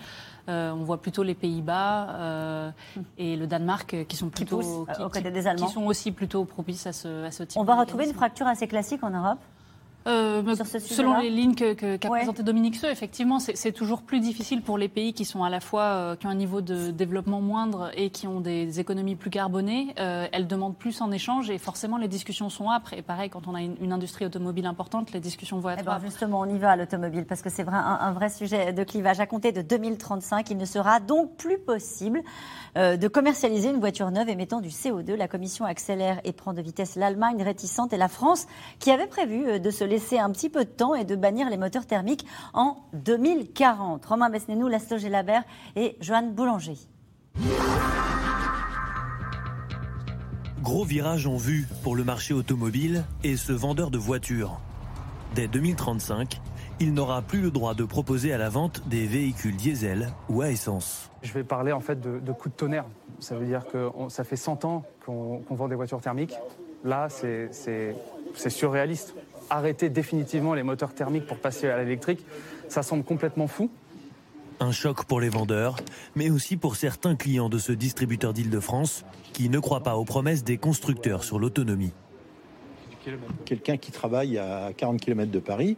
on 0.47 0.83
voit 0.83 1.01
plutôt 1.01 1.23
les 1.23 1.35
Pays-Bas 1.35 2.73
et 3.17 3.35
le 3.35 3.47
Danemark 3.47 4.05
qui 4.07 4.15
sont 4.15 4.29
plutôt 4.29 4.85
qui, 5.13 5.21
des 5.21 5.47
Allemands. 5.47 5.65
qui 5.65 5.73
sont 5.73 5.85
aussi 5.85 6.11
plutôt 6.11 6.43
propices 6.45 6.85
à 6.85 6.93
ce, 6.93 7.25
à 7.25 7.31
ce 7.31 7.43
type. 7.43 7.59
On 7.59 7.63
va 7.63 7.75
retrouver 7.75 8.05
une 8.05 8.13
fracture 8.13 8.47
assez 8.47 8.67
classique 8.67 9.03
en 9.03 9.09
Europe 9.09 9.39
euh, 10.07 10.55
selon 10.79 11.19
les 11.19 11.29
lignes 11.29 11.55
qu'a 11.55 11.75
que, 11.75 12.07
présentées 12.07 12.43
Dominique 12.43 12.75
Seux, 12.75 12.89
effectivement, 12.89 13.39
c'est 13.39 13.71
toujours 13.71 14.01
plus 14.01 14.19
difficile 14.19 14.61
pour 14.61 14.77
les 14.77 14.87
pays 14.87 15.13
qui 15.13 15.25
sont 15.25 15.43
à 15.43 15.49
la 15.49 15.59
fois 15.59 15.83
euh, 15.83 16.15
qui 16.15 16.27
ont 16.27 16.29
un 16.29 16.35
niveau 16.35 16.61
de 16.61 16.91
développement 16.91 17.41
moindre 17.41 17.91
et 17.95 18.09
qui 18.09 18.27
ont 18.27 18.41
des 18.41 18.79
économies 18.79 19.15
plus 19.15 19.29
carbonées. 19.29 19.93
Euh, 19.99 20.27
elles 20.31 20.47
demandent 20.47 20.77
plus 20.77 21.01
en 21.01 21.11
échange 21.11 21.49
et 21.49 21.57
forcément 21.57 21.97
les 21.97 22.07
discussions 22.07 22.49
sont 22.49 22.69
âpres. 22.69 22.93
Et 22.93 23.01
pareil, 23.01 23.29
quand 23.29 23.47
on 23.47 23.55
a 23.55 23.61
une, 23.61 23.93
industrie 23.93 24.25
automobile 24.25 24.65
importante, 24.65 25.11
les 25.11 25.19
discussions 25.19 25.59
vont 25.59 25.69
être 25.69 25.81
eh 25.81 25.85
ben, 25.85 25.99
Justement, 26.03 26.39
on 26.39 26.45
y 26.45 26.57
va 26.57 26.71
à 26.71 26.75
l'automobile 26.75 27.25
parce 27.25 27.41
que 27.41 27.49
c'est 27.49 27.67
un, 27.67 27.73
un, 27.73 28.11
vrai 28.11 28.29
sujet 28.29 28.73
de 28.73 28.83
clivage. 28.83 29.19
À 29.19 29.27
compter 29.27 29.51
de 29.51 29.61
2035, 29.61 30.49
il 30.49 30.57
ne 30.57 30.65
sera 30.65 30.99
donc 30.99 31.37
plus 31.37 31.59
possible 31.59 32.21
de 32.75 33.07
commercialiser 33.07 33.69
une 33.69 33.79
voiture 33.79 34.09
neuve 34.11 34.29
émettant 34.29 34.61
du 34.61 34.69
CO2. 34.69 35.15
La 35.15 35.27
Commission 35.27 35.65
accélère 35.65 36.19
et 36.23 36.33
prend 36.33 36.53
de 36.53 36.61
vitesse 36.61 36.95
l'Allemagne 36.95 37.43
réticente 37.43 37.93
et 37.93 37.97
la 37.97 38.07
France 38.07 38.47
qui 38.79 38.91
avait 38.91 39.07
prévu 39.07 39.59
de 39.59 39.69
se 39.69 39.83
laisser 39.83 40.19
un 40.19 40.31
petit 40.31 40.49
peu 40.49 40.65
de 40.65 40.69
temps 40.69 40.95
et 40.95 41.05
de 41.05 41.15
bannir 41.15 41.49
les 41.49 41.57
moteurs 41.57 41.85
thermiques 41.85 42.25
en 42.53 42.77
2040. 42.93 44.05
Romain 44.05 44.29
Besnénou, 44.29 44.67
Laszlo 44.67 44.97
Labert 45.09 45.43
et 45.75 45.97
Joanne 46.01 46.33
Boulanger. 46.33 46.77
Gros 50.61 50.85
virage 50.85 51.27
en 51.27 51.35
vue 51.35 51.67
pour 51.83 51.95
le 51.95 52.03
marché 52.03 52.33
automobile 52.33 53.03
et 53.23 53.35
ce 53.35 53.51
vendeur 53.51 53.91
de 53.91 53.97
voitures. 53.97 54.61
Dès 55.35 55.47
2035, 55.47 56.39
il 56.79 56.93
n'aura 56.93 57.21
plus 57.21 57.41
le 57.41 57.51
droit 57.51 57.73
de 57.73 57.83
proposer 57.83 58.31
à 58.31 58.37
la 58.37 58.49
vente 58.49 58.87
des 58.87 59.05
véhicules 59.05 59.57
diesel 59.57 60.13
ou 60.29 60.41
à 60.41 60.49
essence. 60.49 61.12
Je 61.23 61.33
vais 61.33 61.43
parler 61.43 61.71
en 61.71 61.79
fait 61.79 61.99
de, 61.99 62.31
coup 62.31 62.49
de 62.49 62.53
tonnerre. 62.53 62.85
Ça 63.19 63.35
veut 63.35 63.45
dire 63.45 63.65
que 63.65 63.89
ça 64.09 64.23
fait 64.23 64.35
100 64.35 64.65
ans 64.65 64.83
qu'on 65.05 65.41
vend 65.49 65.67
des 65.67 65.75
voitures 65.75 66.01
thermiques. 66.01 66.35
Là, 66.83 67.07
c'est 67.09 67.95
surréaliste 68.35 69.15
arrêter 69.49 69.89
définitivement 69.89 70.53
les 70.53 70.63
moteurs 70.63 70.93
thermiques 70.93 71.25
pour 71.25 71.37
passer 71.37 71.69
à 71.69 71.77
l'électrique, 71.77 72.25
ça 72.67 72.83
semble 72.83 73.03
complètement 73.03 73.47
fou. 73.47 73.69
Un 74.59 74.71
choc 74.71 75.05
pour 75.05 75.19
les 75.19 75.29
vendeurs, 75.29 75.77
mais 76.15 76.29
aussi 76.29 76.57
pour 76.57 76.75
certains 76.75 77.15
clients 77.15 77.49
de 77.49 77.57
ce 77.57 77.71
distributeur 77.71 78.33
d'Île-de-France 78.33 79.03
qui 79.33 79.49
ne 79.49 79.59
croient 79.59 79.83
pas 79.83 79.95
aux 79.95 80.05
promesses 80.05 80.43
des 80.43 80.57
constructeurs 80.57 81.23
sur 81.23 81.39
l'autonomie. 81.39 81.91
Quelqu'un 83.43 83.75
qui 83.77 83.91
travaille 83.91 84.37
à 84.37 84.71
40 84.77 85.01
km 85.01 85.29
de 85.29 85.39
Paris, 85.39 85.75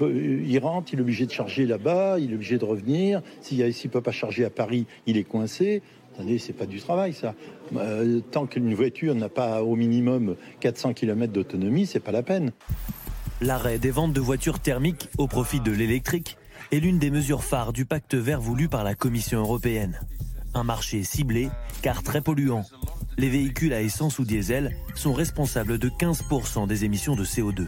il, 0.00 0.58
rentre, 0.58 0.92
il 0.92 0.98
est 0.98 1.02
obligé 1.02 1.26
de 1.26 1.30
charger 1.30 1.66
là-bas, 1.66 2.18
il 2.18 2.32
est 2.32 2.34
obligé 2.34 2.58
de 2.58 2.64
revenir. 2.64 3.22
S'il 3.40 3.64
ne 3.64 3.88
peut 3.88 4.00
pas 4.00 4.12
charger 4.12 4.44
à 4.44 4.50
Paris, 4.50 4.86
il 5.06 5.16
est 5.16 5.24
coincé. 5.24 5.82
Attendez, 6.14 6.38
c'est 6.38 6.52
pas 6.52 6.66
du 6.66 6.80
travail 6.80 7.12
ça. 7.12 7.34
Euh, 7.76 8.20
tant 8.30 8.46
qu'une 8.46 8.74
voiture 8.74 9.14
n'a 9.14 9.28
pas 9.28 9.62
au 9.62 9.76
minimum 9.76 10.36
400 10.60 10.92
km 10.94 11.32
d'autonomie, 11.32 11.86
c'est 11.86 12.00
pas 12.00 12.12
la 12.12 12.22
peine. 12.22 12.52
L'arrêt 13.40 13.78
des 13.78 13.90
ventes 13.90 14.12
de 14.12 14.20
voitures 14.20 14.58
thermiques 14.58 15.08
au 15.16 15.26
profit 15.26 15.60
de 15.60 15.72
l'électrique 15.72 16.36
est 16.72 16.80
l'une 16.80 16.98
des 16.98 17.10
mesures 17.10 17.42
phares 17.42 17.72
du 17.72 17.86
pacte 17.86 18.14
vert 18.14 18.40
voulu 18.40 18.68
par 18.68 18.84
la 18.84 18.94
Commission 18.94 19.40
européenne. 19.40 19.98
Un 20.52 20.64
marché 20.64 21.04
ciblé 21.04 21.48
car 21.80 22.02
très 22.02 22.20
polluant. 22.20 22.64
Les 23.16 23.28
véhicules 23.28 23.72
à 23.72 23.80
essence 23.80 24.18
ou 24.18 24.24
diesel 24.24 24.76
sont 24.94 25.12
responsables 25.12 25.78
de 25.78 25.88
15% 25.88 26.66
des 26.66 26.84
émissions 26.84 27.16
de 27.16 27.24
CO2. 27.24 27.66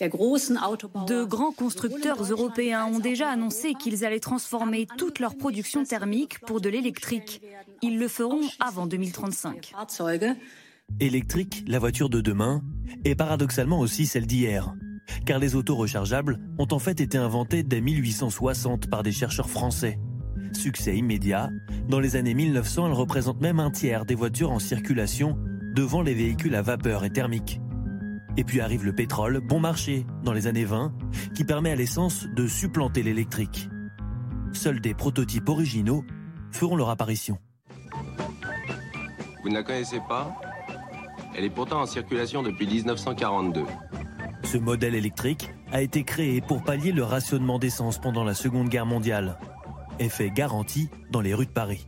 De 0.00 1.24
grands 1.24 1.52
constructeurs 1.52 2.22
européens 2.22 2.86
ont 2.86 2.98
déjà 3.00 3.28
annoncé 3.28 3.74
qu'ils 3.74 4.04
allaient 4.04 4.20
transformer 4.20 4.86
toute 4.96 5.18
leur 5.18 5.36
production 5.36 5.84
thermique 5.84 6.40
pour 6.40 6.60
de 6.60 6.68
l'électrique. 6.68 7.42
Ils 7.82 7.98
le 7.98 8.08
feront 8.08 8.40
avant 8.60 8.86
2035. 8.86 9.72
Électrique, 10.98 11.64
la 11.66 11.78
voiture 11.78 12.08
de 12.08 12.20
demain, 12.20 12.62
est 13.04 13.14
paradoxalement 13.14 13.78
aussi 13.78 14.06
celle 14.06 14.26
d'hier. 14.26 14.74
Car 15.26 15.38
les 15.38 15.54
autos 15.54 15.76
rechargeables 15.76 16.38
ont 16.58 16.68
en 16.70 16.78
fait 16.78 17.00
été 17.00 17.18
inventées 17.18 17.62
dès 17.62 17.80
1860 17.80 18.88
par 18.88 19.02
des 19.02 19.12
chercheurs 19.12 19.50
français. 19.50 19.98
Succès 20.52 20.96
immédiat, 20.96 21.50
dans 21.88 22.00
les 22.00 22.16
années 22.16 22.34
1900, 22.34 22.86
elles 22.86 22.92
représentent 22.92 23.40
même 23.40 23.60
un 23.60 23.70
tiers 23.70 24.04
des 24.04 24.14
voitures 24.14 24.50
en 24.50 24.58
circulation 24.58 25.36
devant 25.74 26.02
les 26.02 26.14
véhicules 26.14 26.54
à 26.54 26.62
vapeur 26.62 27.04
et 27.04 27.10
thermique. 27.10 27.60
Et 28.36 28.44
puis 28.44 28.60
arrive 28.60 28.84
le 28.84 28.94
pétrole, 28.94 29.40
bon 29.40 29.60
marché, 29.60 30.06
dans 30.22 30.32
les 30.32 30.46
années 30.46 30.64
20, 30.64 30.92
qui 31.34 31.44
permet 31.44 31.70
à 31.70 31.76
l'essence 31.76 32.26
de 32.26 32.46
supplanter 32.46 33.02
l'électrique. 33.02 33.68
Seuls 34.52 34.80
des 34.80 34.94
prototypes 34.94 35.48
originaux 35.48 36.04
feront 36.52 36.76
leur 36.76 36.90
apparition. 36.90 37.38
Vous 39.42 39.48
ne 39.48 39.54
la 39.54 39.62
connaissez 39.62 40.00
pas? 40.08 40.34
Elle 41.36 41.44
est 41.44 41.50
pourtant 41.50 41.80
en 41.80 41.86
circulation 41.86 42.42
depuis 42.42 42.66
1942. 42.66 43.64
Ce 44.44 44.58
modèle 44.58 44.94
électrique 44.94 45.50
a 45.72 45.80
été 45.80 46.02
créé 46.04 46.40
pour 46.40 46.62
pallier 46.62 46.92
le 46.92 47.04
rationnement 47.04 47.58
d'essence 47.58 47.98
pendant 47.98 48.24
la 48.24 48.34
Seconde 48.34 48.68
Guerre 48.68 48.86
mondiale. 48.86 49.38
Effet 49.98 50.30
garanti 50.30 50.88
dans 51.10 51.20
les 51.20 51.34
rues 51.34 51.46
de 51.46 51.52
Paris. 51.52 51.86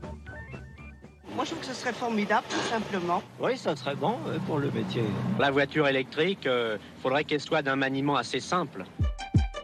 Moi, 1.34 1.44
je 1.44 1.50
trouve 1.50 1.60
que 1.60 1.66
ce 1.66 1.71
serait 1.82 1.92
formidable, 1.92 2.46
tout 2.48 2.68
simplement. 2.70 3.22
Oui, 3.40 3.58
ça 3.58 3.74
serait 3.74 3.96
bon 3.96 4.16
euh, 4.28 4.38
pour 4.46 4.58
le 4.58 4.70
métier. 4.70 5.02
La 5.40 5.50
voiture 5.50 5.88
électrique, 5.88 6.40
il 6.44 6.48
euh, 6.48 6.76
faudrait 7.02 7.24
qu'elle 7.24 7.40
soit 7.40 7.62
d'un 7.62 7.74
maniement 7.74 8.14
assez 8.14 8.38
simple. 8.38 8.84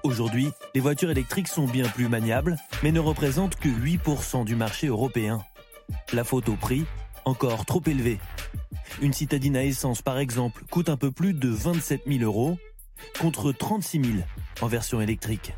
Aujourd'hui, 0.02 0.50
les 0.74 0.81
voitures 0.81 1.11
électriques 1.11 1.46
sont 1.46 1.66
bien 1.66 1.87
plus 1.87 2.09
maniables, 2.09 2.57
mais 2.83 2.90
ne 2.90 2.98
représentent 2.98 3.54
que 3.54 3.68
8% 3.68 4.44
du 4.44 4.57
marché 4.57 4.88
européen. 4.88 5.44
La 6.12 6.24
faute 6.24 6.48
au 6.48 6.57
prix, 6.57 6.87
encore 7.24 7.64
trop 7.64 7.83
élevé. 7.87 8.18
Une 9.00 9.12
citadine 9.12 9.57
à 9.57 9.62
essence, 9.62 10.02
par 10.02 10.18
exemple, 10.18 10.64
coûte 10.70 10.88
un 10.88 10.96
peu 10.96 11.12
plus 11.12 11.35
de 11.35 11.48
27 11.48 12.02
000 12.09 12.24
euros, 12.24 12.59
contre 13.20 13.52
36 13.52 14.02
000 14.02 14.18
en 14.61 14.66
version 14.66 15.00
électrique. 15.00 15.52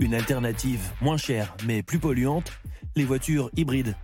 Une 0.00 0.14
alternative 0.14 0.90
moins 1.00 1.16
chère, 1.18 1.54
mais 1.66 1.84
plus 1.84 2.00
polluante, 2.00 2.50
les 2.96 3.04
voitures 3.04 3.50
hybrides 3.56 3.94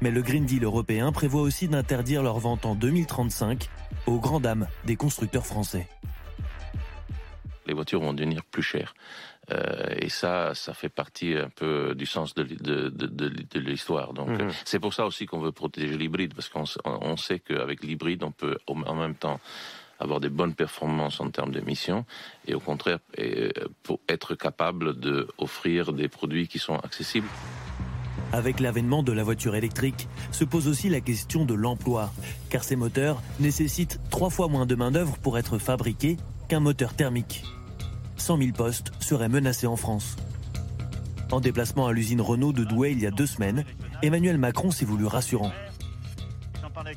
mais 0.00 0.10
le 0.10 0.22
Green 0.22 0.44
Deal 0.44 0.64
européen 0.64 1.12
prévoit 1.12 1.42
aussi 1.42 1.68
d'interdire 1.68 2.22
leur 2.22 2.38
vente 2.38 2.66
en 2.66 2.74
2035 2.74 3.68
aux 4.06 4.18
grandes 4.18 4.42
dames 4.42 4.66
des 4.84 4.96
constructeurs 4.96 5.46
français. 5.46 5.88
Les 7.66 7.74
voitures 7.74 8.00
vont 8.00 8.12
devenir 8.12 8.44
plus 8.44 8.62
chères. 8.62 8.94
et 9.96 10.08
ça, 10.08 10.54
ça 10.54 10.74
fait 10.74 10.88
partie 10.88 11.34
un 11.34 11.48
peu 11.48 11.94
du 11.94 12.06
sens 12.06 12.34
de, 12.34 12.42
de, 12.42 12.88
de, 12.88 13.06
de 13.08 13.60
l'histoire. 13.60 14.12
Donc, 14.12 14.28
mhm. 14.28 14.50
c'est 14.64 14.78
pour 14.78 14.92
ça 14.92 15.06
aussi 15.06 15.26
qu'on 15.26 15.40
veut 15.40 15.52
protéger 15.52 15.96
l'hybride, 15.96 16.34
parce 16.34 16.48
qu'on 16.48 16.64
on 16.84 17.16
sait 17.16 17.40
qu'avec 17.40 17.82
l'hybride, 17.82 18.22
on 18.22 18.32
peut 18.32 18.58
en 18.66 18.94
même 18.94 19.14
temps 19.14 19.40
avoir 19.98 20.20
des 20.20 20.28
bonnes 20.28 20.54
performances 20.54 21.20
en 21.20 21.30
termes 21.30 21.52
d'émissions 21.52 22.04
et 22.46 22.54
au 22.54 22.60
contraire 22.60 22.98
pour 23.82 24.00
être 24.08 24.34
capable 24.34 24.98
d'offrir 24.98 25.92
des 25.92 26.08
produits 26.08 26.48
qui 26.48 26.58
sont 26.58 26.76
accessibles. 26.76 27.28
Avec 28.34 28.58
l'avènement 28.58 29.04
de 29.04 29.12
la 29.12 29.22
voiture 29.22 29.54
électrique, 29.54 30.08
se 30.32 30.42
pose 30.42 30.66
aussi 30.66 30.88
la 30.88 31.00
question 31.00 31.44
de 31.44 31.54
l'emploi, 31.54 32.12
car 32.50 32.64
ces 32.64 32.74
moteurs 32.74 33.22
nécessitent 33.38 34.00
trois 34.10 34.28
fois 34.28 34.48
moins 34.48 34.66
de 34.66 34.74
main-d'œuvre 34.74 35.16
pour 35.18 35.38
être 35.38 35.58
fabriqués 35.58 36.16
qu'un 36.48 36.58
moteur 36.58 36.94
thermique. 36.94 37.44
100 38.16 38.38
000 38.38 38.50
postes 38.50 38.90
seraient 38.98 39.28
menacés 39.28 39.68
en 39.68 39.76
France. 39.76 40.16
En 41.30 41.38
déplacement 41.38 41.86
à 41.86 41.92
l'usine 41.92 42.20
Renault 42.20 42.52
de 42.52 42.64
Douai 42.64 42.90
il 42.90 42.98
y 43.00 43.06
a 43.06 43.12
deux 43.12 43.28
semaines, 43.28 43.64
Emmanuel 44.02 44.36
Macron 44.36 44.72
s'est 44.72 44.84
voulu 44.84 45.06
rassurant. 45.06 45.52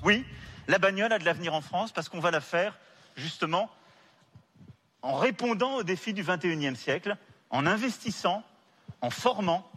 Oui, 0.04 0.26
la 0.68 0.80
bagnole 0.80 1.14
a 1.14 1.20
de 1.20 1.26
l'avenir 1.26 1.54
en 1.54 1.62
France 1.62 1.92
parce 1.92 2.10
qu'on 2.10 2.20
va 2.20 2.32
la 2.32 2.42
faire 2.42 2.76
justement 3.16 3.70
en 5.04 5.16
répondant 5.18 5.76
aux 5.76 5.84
défis 5.84 6.16
du 6.16 6.24
21e 6.24 6.74
siècle, 6.74 7.16
en 7.52 7.68
investissant, 7.68 8.42
en 9.02 9.12
formant 9.12 9.70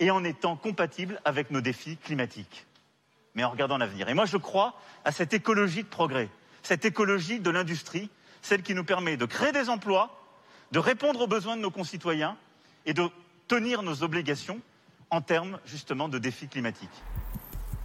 et 0.00 0.10
en 0.10 0.24
étant 0.24 0.56
compatible 0.56 1.20
avec 1.24 1.50
nos 1.50 1.60
défis 1.60 1.96
climatiques, 1.96 2.66
mais 3.34 3.44
en 3.44 3.50
regardant 3.50 3.78
l'avenir. 3.78 4.08
Et 4.08 4.14
moi, 4.14 4.26
je 4.26 4.36
crois 4.36 4.74
à 5.04 5.12
cette 5.12 5.34
écologie 5.34 5.82
de 5.82 5.88
progrès, 5.88 6.28
cette 6.62 6.84
écologie 6.84 7.40
de 7.40 7.50
l'industrie, 7.50 8.10
celle 8.42 8.62
qui 8.62 8.74
nous 8.74 8.84
permet 8.84 9.16
de 9.16 9.26
créer 9.26 9.52
des 9.52 9.68
emplois, 9.68 10.10
de 10.72 10.78
répondre 10.78 11.20
aux 11.20 11.26
besoins 11.26 11.56
de 11.56 11.62
nos 11.62 11.70
concitoyens 11.70 12.36
et 12.86 12.94
de 12.94 13.08
tenir 13.48 13.82
nos 13.82 14.02
obligations 14.02 14.60
en 15.10 15.20
termes 15.20 15.58
justement 15.64 16.08
de 16.08 16.18
défis 16.18 16.48
climatiques. 16.48 16.88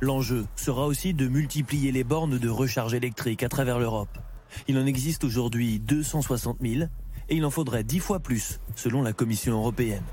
L'enjeu 0.02 0.46
sera 0.56 0.86
aussi 0.86 1.14
de 1.14 1.28
multiplier 1.28 1.92
les 1.94 2.04
bornes 2.04 2.38
de 2.38 2.50
recharge 2.50 2.94
électrique 2.94 3.42
à 3.42 3.50
travers 3.50 3.80
l'Europe. 3.80 4.18
Il 4.68 4.78
en 4.78 4.86
existe 4.86 5.24
aujourd'hui 5.24 5.80
260 5.80 6.58
000 6.62 6.90
et 7.30 7.36
il 7.36 7.46
en 7.46 7.50
faudrait 7.50 7.86
10 7.86 8.00
fois 8.00 8.20
plus, 8.20 8.60
selon 8.76 9.02
la 9.02 9.14
Commission 9.14 9.54
européenne. 9.54 10.04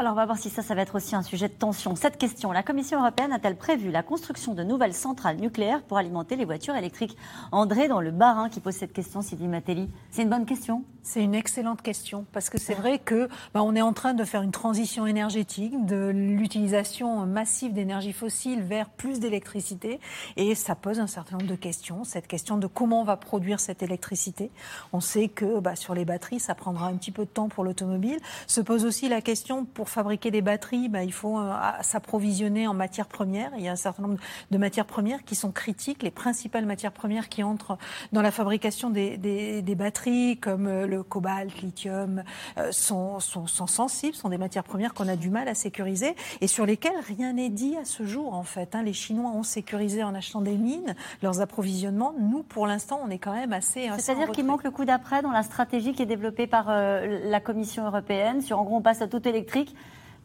Alors 0.00 0.12
on 0.12 0.14
va 0.14 0.26
voir 0.26 0.38
si 0.38 0.48
ça, 0.48 0.62
ça 0.62 0.76
va 0.76 0.82
être 0.82 0.94
aussi 0.94 1.16
un 1.16 1.24
sujet 1.24 1.48
de 1.48 1.54
tension. 1.54 1.96
Cette 1.96 2.18
question, 2.18 2.52
la 2.52 2.62
Commission 2.62 3.00
européenne 3.00 3.32
a-t-elle 3.32 3.56
prévu 3.56 3.90
la 3.90 4.04
construction 4.04 4.54
de 4.54 4.62
nouvelles 4.62 4.94
centrales 4.94 5.38
nucléaires 5.38 5.82
pour 5.82 5.98
alimenter 5.98 6.36
les 6.36 6.44
voitures 6.44 6.76
électriques? 6.76 7.16
André, 7.50 7.88
dans 7.88 8.00
le 8.00 8.12
Barin, 8.12 8.48
qui 8.48 8.60
pose 8.60 8.74
cette 8.74 8.92
question, 8.92 9.22
Sylvie 9.22 9.48
Matelli, 9.48 9.90
c'est 10.12 10.22
une 10.22 10.30
bonne 10.30 10.46
question? 10.46 10.84
C'est 11.08 11.24
une 11.24 11.34
excellente 11.34 11.80
question, 11.80 12.26
parce 12.32 12.50
que 12.50 12.58
c'est 12.58 12.74
vrai 12.74 12.98
que 12.98 13.30
bah, 13.54 13.62
on 13.62 13.74
est 13.74 13.80
en 13.80 13.94
train 13.94 14.12
de 14.12 14.24
faire 14.24 14.42
une 14.42 14.50
transition 14.50 15.06
énergétique, 15.06 15.86
de 15.86 16.12
l'utilisation 16.14 17.24
massive 17.24 17.72
d'énergie 17.72 18.12
fossile 18.12 18.60
vers 18.60 18.90
plus 18.90 19.18
d'électricité, 19.18 20.00
et 20.36 20.54
ça 20.54 20.74
pose 20.74 21.00
un 21.00 21.06
certain 21.06 21.38
nombre 21.38 21.48
de 21.48 21.56
questions. 21.56 22.04
Cette 22.04 22.26
question 22.26 22.58
de 22.58 22.66
comment 22.66 23.00
on 23.00 23.04
va 23.04 23.16
produire 23.16 23.58
cette 23.58 23.82
électricité. 23.82 24.50
On 24.92 25.00
sait 25.00 25.28
que 25.28 25.60
bah, 25.60 25.76
sur 25.76 25.94
les 25.94 26.04
batteries, 26.04 26.40
ça 26.40 26.54
prendra 26.54 26.88
un 26.88 26.96
petit 26.98 27.10
peu 27.10 27.24
de 27.24 27.30
temps 27.30 27.48
pour 27.48 27.64
l'automobile. 27.64 28.18
Se 28.46 28.60
pose 28.60 28.84
aussi 28.84 29.08
la 29.08 29.22
question 29.22 29.64
pour 29.64 29.88
fabriquer 29.88 30.30
des 30.30 30.42
batteries, 30.42 30.90
bah, 30.90 31.04
il 31.04 31.14
faut 31.14 31.38
euh, 31.38 31.54
s'approvisionner 31.80 32.66
en 32.66 32.74
matières 32.74 33.08
premières. 33.08 33.52
Il 33.56 33.64
y 33.64 33.68
a 33.68 33.72
un 33.72 33.76
certain 33.76 34.02
nombre 34.02 34.18
de 34.50 34.58
matières 34.58 34.84
premières 34.84 35.24
qui 35.24 35.36
sont 35.36 35.52
critiques. 35.52 36.02
Les 36.02 36.10
principales 36.10 36.66
matières 36.66 36.92
premières 36.92 37.30
qui 37.30 37.42
entrent 37.42 37.78
dans 38.12 38.20
la 38.20 38.30
fabrication 38.30 38.90
des, 38.90 39.16
des, 39.16 39.74
batteries, 39.74 40.36
comme 40.36 40.66
euh, 40.66 40.97
le 40.98 41.02
cobalt, 41.02 41.62
lithium, 41.62 42.22
euh, 42.58 42.72
sont, 42.72 43.20
sont, 43.20 43.46
sont, 43.46 43.66
sensibles, 43.66 44.14
sont 44.14 44.28
des 44.28 44.38
matières 44.38 44.64
premières 44.64 44.94
qu'on 44.94 45.08
a 45.08 45.16
du 45.16 45.30
mal 45.30 45.48
à 45.48 45.54
sécuriser 45.54 46.14
et 46.40 46.46
sur 46.46 46.66
lesquelles 46.66 47.00
rien 47.06 47.32
n'est 47.32 47.50
dit 47.50 47.76
à 47.76 47.84
ce 47.84 48.04
jour, 48.04 48.34
en 48.34 48.42
fait. 48.42 48.74
Hein. 48.74 48.82
Les 48.82 48.92
Chinois 48.92 49.30
ont 49.30 49.42
sécurisé 49.42 50.02
en 50.02 50.14
achetant 50.14 50.40
des 50.40 50.56
mines 50.56 50.94
leurs 51.22 51.40
approvisionnements. 51.40 52.14
Nous, 52.18 52.42
pour 52.42 52.66
l'instant, 52.66 53.00
on 53.04 53.10
est 53.10 53.18
quand 53.18 53.34
même 53.34 53.52
assez. 53.52 53.88
C'est-à-dire 53.98 54.30
qu'il 54.30 54.44
manque 54.44 54.64
le 54.64 54.70
coup 54.70 54.84
d'après 54.84 55.22
dans 55.22 55.32
la 55.32 55.42
stratégie 55.42 55.92
qui 55.92 56.02
est 56.02 56.06
développée 56.06 56.46
par 56.46 56.66
la 56.68 57.40
Commission 57.40 57.86
européenne 57.86 58.42
sur 58.42 58.58
en 58.58 58.64
gros 58.64 58.76
on 58.76 58.82
passe 58.82 59.02
à 59.02 59.08
tout 59.08 59.26
électrique 59.26 59.74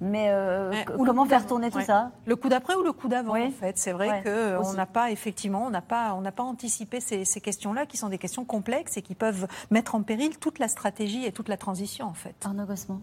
mais 0.02 0.28
euh, 0.30 0.72
comment 1.06 1.26
faire 1.26 1.46
tourner 1.46 1.72
tout 1.72 1.82
ça? 1.82 2.12
Le 2.26 2.36
coup 2.36 2.50
d'après 2.50 2.76
ou 2.76 2.84
le 2.84 2.92
coup 2.92 3.08
d'avant, 3.08 3.38
en 3.38 3.52
fait? 3.52 3.78
C'est 3.78 3.92
vrai 3.92 4.24
qu'on 4.24 4.74
n'a 4.74 4.86
pas, 4.86 5.12
effectivement, 5.12 5.66
on 5.66 5.70
n'a 5.70 5.82
pas, 5.82 6.14
on 6.16 6.22
n'a 6.22 6.32
pas 6.32 6.44
anticipé 6.44 7.00
ces, 7.00 7.26
ces 7.26 7.42
questions-là, 7.42 7.86
qui 7.86 7.98
sont 7.98 8.10
des 8.10 8.18
questions 8.18 8.46
complexes 8.46 8.98
et 8.98 9.02
qui 9.02 9.16
peuvent 9.16 9.48
mettre 9.72 9.96
en 9.96 10.04
péril 10.04 10.38
toute 10.38 10.60
la 10.60 10.68
stratégie 10.68 11.26
et 11.26 11.32
toute 11.32 11.50
la 11.50 11.58
transition, 11.58 12.06
en 12.08 12.14
fait. 12.14 12.36
Arnaud 12.44 12.66
Gossement. 12.66 13.02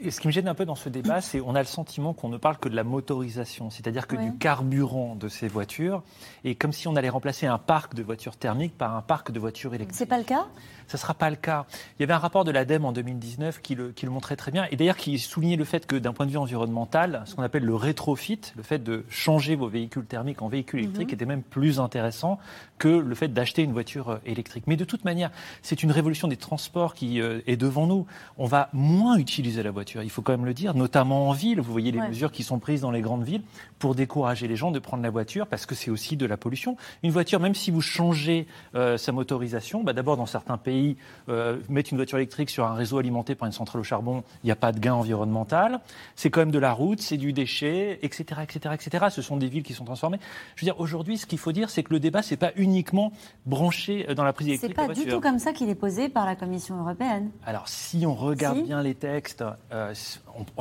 Et 0.00 0.10
ce 0.10 0.20
qui 0.20 0.28
me 0.28 0.32
gêne 0.32 0.48
un 0.48 0.54
peu 0.54 0.64
dans 0.64 0.76
ce 0.76 0.88
débat, 0.88 1.20
c'est 1.20 1.40
qu'on 1.40 1.54
a 1.54 1.60
le 1.60 1.66
sentiment 1.66 2.14
qu'on 2.14 2.30
ne 2.30 2.38
parle 2.38 2.56
que 2.56 2.70
de 2.70 2.76
la 2.76 2.84
motorisation, 2.84 3.68
c'est-à-dire 3.68 4.06
que 4.06 4.16
du 4.16 4.36
carburant 4.38 5.14
de 5.14 5.28
ces 5.28 5.46
voitures, 5.46 6.02
et 6.42 6.54
comme 6.54 6.72
si 6.72 6.88
on 6.88 6.96
allait 6.96 7.10
remplacer 7.10 7.46
un 7.46 7.58
parc 7.58 7.94
de 7.94 8.02
voitures 8.02 8.36
thermiques 8.36 8.76
par 8.78 8.96
un 8.96 9.02
parc 9.02 9.30
de 9.30 9.38
voitures 9.38 9.74
électriques. 9.74 9.98
C'est 9.98 10.06
pas 10.06 10.18
le 10.18 10.24
cas? 10.24 10.46
Ce 10.88 10.96
ne 10.96 11.00
sera 11.00 11.14
pas 11.14 11.30
le 11.30 11.36
cas. 11.36 11.66
Il 11.98 12.02
y 12.02 12.04
avait 12.04 12.12
un 12.12 12.18
rapport 12.18 12.44
de 12.44 12.50
l'ADEME 12.50 12.84
en 12.84 12.92
2019 12.92 13.60
qui 13.62 13.74
le, 13.74 13.92
qui 13.92 14.06
le, 14.06 14.12
montrait 14.12 14.36
très 14.36 14.50
bien, 14.50 14.66
et 14.70 14.76
d'ailleurs 14.76 14.96
qui 14.96 15.18
soulignait 15.18 15.56
le 15.56 15.64
fait 15.64 15.86
que 15.86 15.96
d'un 15.96 16.12
point 16.12 16.26
de 16.26 16.30
vue 16.30 16.38
environnemental, 16.38 17.22
ce 17.26 17.34
qu'on 17.34 17.42
appelle 17.42 17.64
le 17.64 17.74
rétrofit, 17.74 18.40
le 18.56 18.62
fait 18.62 18.82
de 18.82 19.04
changer 19.08 19.56
vos 19.56 19.68
véhicules 19.68 20.04
thermiques 20.04 20.42
en 20.42 20.48
véhicules 20.48 20.80
mhm. 20.80 20.86
électriques, 20.86 21.12
était 21.12 21.26
même 21.26 21.42
plus 21.42 21.80
intéressant 21.80 22.38
que 22.78 22.88
le 22.88 23.14
fait 23.14 23.28
d'acheter 23.28 23.62
une 23.62 23.72
voiture 23.72 24.10
euh, 24.10 24.18
électrique. 24.26 24.64
Mais 24.66 24.76
de 24.76 24.84
toute 24.84 25.04
manière, 25.04 25.30
c'est 25.62 25.82
une 25.82 25.90
révolution 25.90 26.28
des 26.28 26.36
transports 26.36 26.94
qui 26.94 27.20
euh, 27.20 27.40
est 27.46 27.56
devant 27.56 27.86
nous. 27.86 28.06
On 28.38 28.46
va 28.46 28.68
moins 28.72 29.16
utiliser 29.16 29.62
la 29.62 29.70
voiture, 29.70 30.02
il 30.02 30.10
faut 30.10 30.22
quand 30.22 30.32
même 30.32 30.46
le 30.46 30.54
dire, 30.54 30.74
notamment 30.74 31.28
en 31.28 31.32
ville. 31.32 31.60
Vous 31.60 31.72
voyez 31.72 31.92
les 31.92 32.00
mesures 32.00 32.32
qui 32.32 32.42
sont 32.42 32.58
prises 32.58 32.80
dans 32.80 32.90
les 32.90 33.00
grandes 33.00 33.24
villes 33.24 33.42
pour 33.84 33.94
décourager 33.94 34.48
les 34.48 34.56
gens 34.56 34.70
de 34.70 34.78
prendre 34.78 35.02
la 35.02 35.10
voiture 35.10 35.46
parce 35.46 35.66
que 35.66 35.74
c'est 35.74 35.90
aussi 35.90 36.16
de 36.16 36.24
la 36.24 36.38
pollution. 36.38 36.78
Une 37.02 37.10
voiture, 37.10 37.38
même 37.38 37.54
si 37.54 37.70
vous 37.70 37.82
changez 37.82 38.46
euh, 38.74 38.96
sa 38.96 39.12
motorisation, 39.12 39.84
bah 39.84 39.92
d'abord 39.92 40.16
dans 40.16 40.24
certains 40.24 40.56
pays, 40.56 40.96
euh, 41.28 41.58
mettre 41.68 41.92
une 41.92 41.98
voiture 41.98 42.16
électrique 42.16 42.48
sur 42.48 42.64
un 42.64 42.72
réseau 42.72 42.96
alimenté 42.96 43.34
par 43.34 43.44
une 43.44 43.52
centrale 43.52 43.80
au 43.80 43.84
charbon, 43.84 44.24
il 44.42 44.46
n'y 44.46 44.52
a 44.52 44.56
pas 44.56 44.72
de 44.72 44.78
gain 44.78 44.94
environnemental. 44.94 45.80
C'est 46.16 46.30
quand 46.30 46.40
même 46.40 46.50
de 46.50 46.58
la 46.58 46.72
route, 46.72 47.02
c'est 47.02 47.18
du 47.18 47.34
déchet, 47.34 47.98
etc., 48.00 48.40
etc., 48.42 48.74
etc. 48.74 49.04
Ce 49.10 49.20
sont 49.20 49.36
des 49.36 49.48
villes 49.48 49.64
qui 49.64 49.74
sont 49.74 49.84
transformées. 49.84 50.18
Je 50.56 50.64
veux 50.64 50.72
dire, 50.72 50.80
aujourd'hui, 50.80 51.18
ce 51.18 51.26
qu'il 51.26 51.38
faut 51.38 51.52
dire, 51.52 51.68
c'est 51.68 51.82
que 51.82 51.92
le 51.92 52.00
débat, 52.00 52.22
c'est 52.22 52.38
pas 52.38 52.52
uniquement 52.56 53.12
branché 53.44 54.06
dans 54.16 54.24
la 54.24 54.32
prise 54.32 54.48
électrique. 54.48 54.76
C'est 54.78 54.86
pas 54.86 54.94
du 54.94 55.04
tout 55.04 55.20
comme 55.20 55.38
ça 55.38 55.52
qu'il 55.52 55.68
est 55.68 55.74
posé 55.74 56.08
par 56.08 56.24
la 56.24 56.36
Commission 56.36 56.80
européenne. 56.80 57.32
Alors, 57.44 57.68
si 57.68 58.06
on 58.06 58.14
regarde 58.14 58.62
bien 58.62 58.82
les 58.82 58.94
textes, 58.94 59.44
euh, 59.72 59.92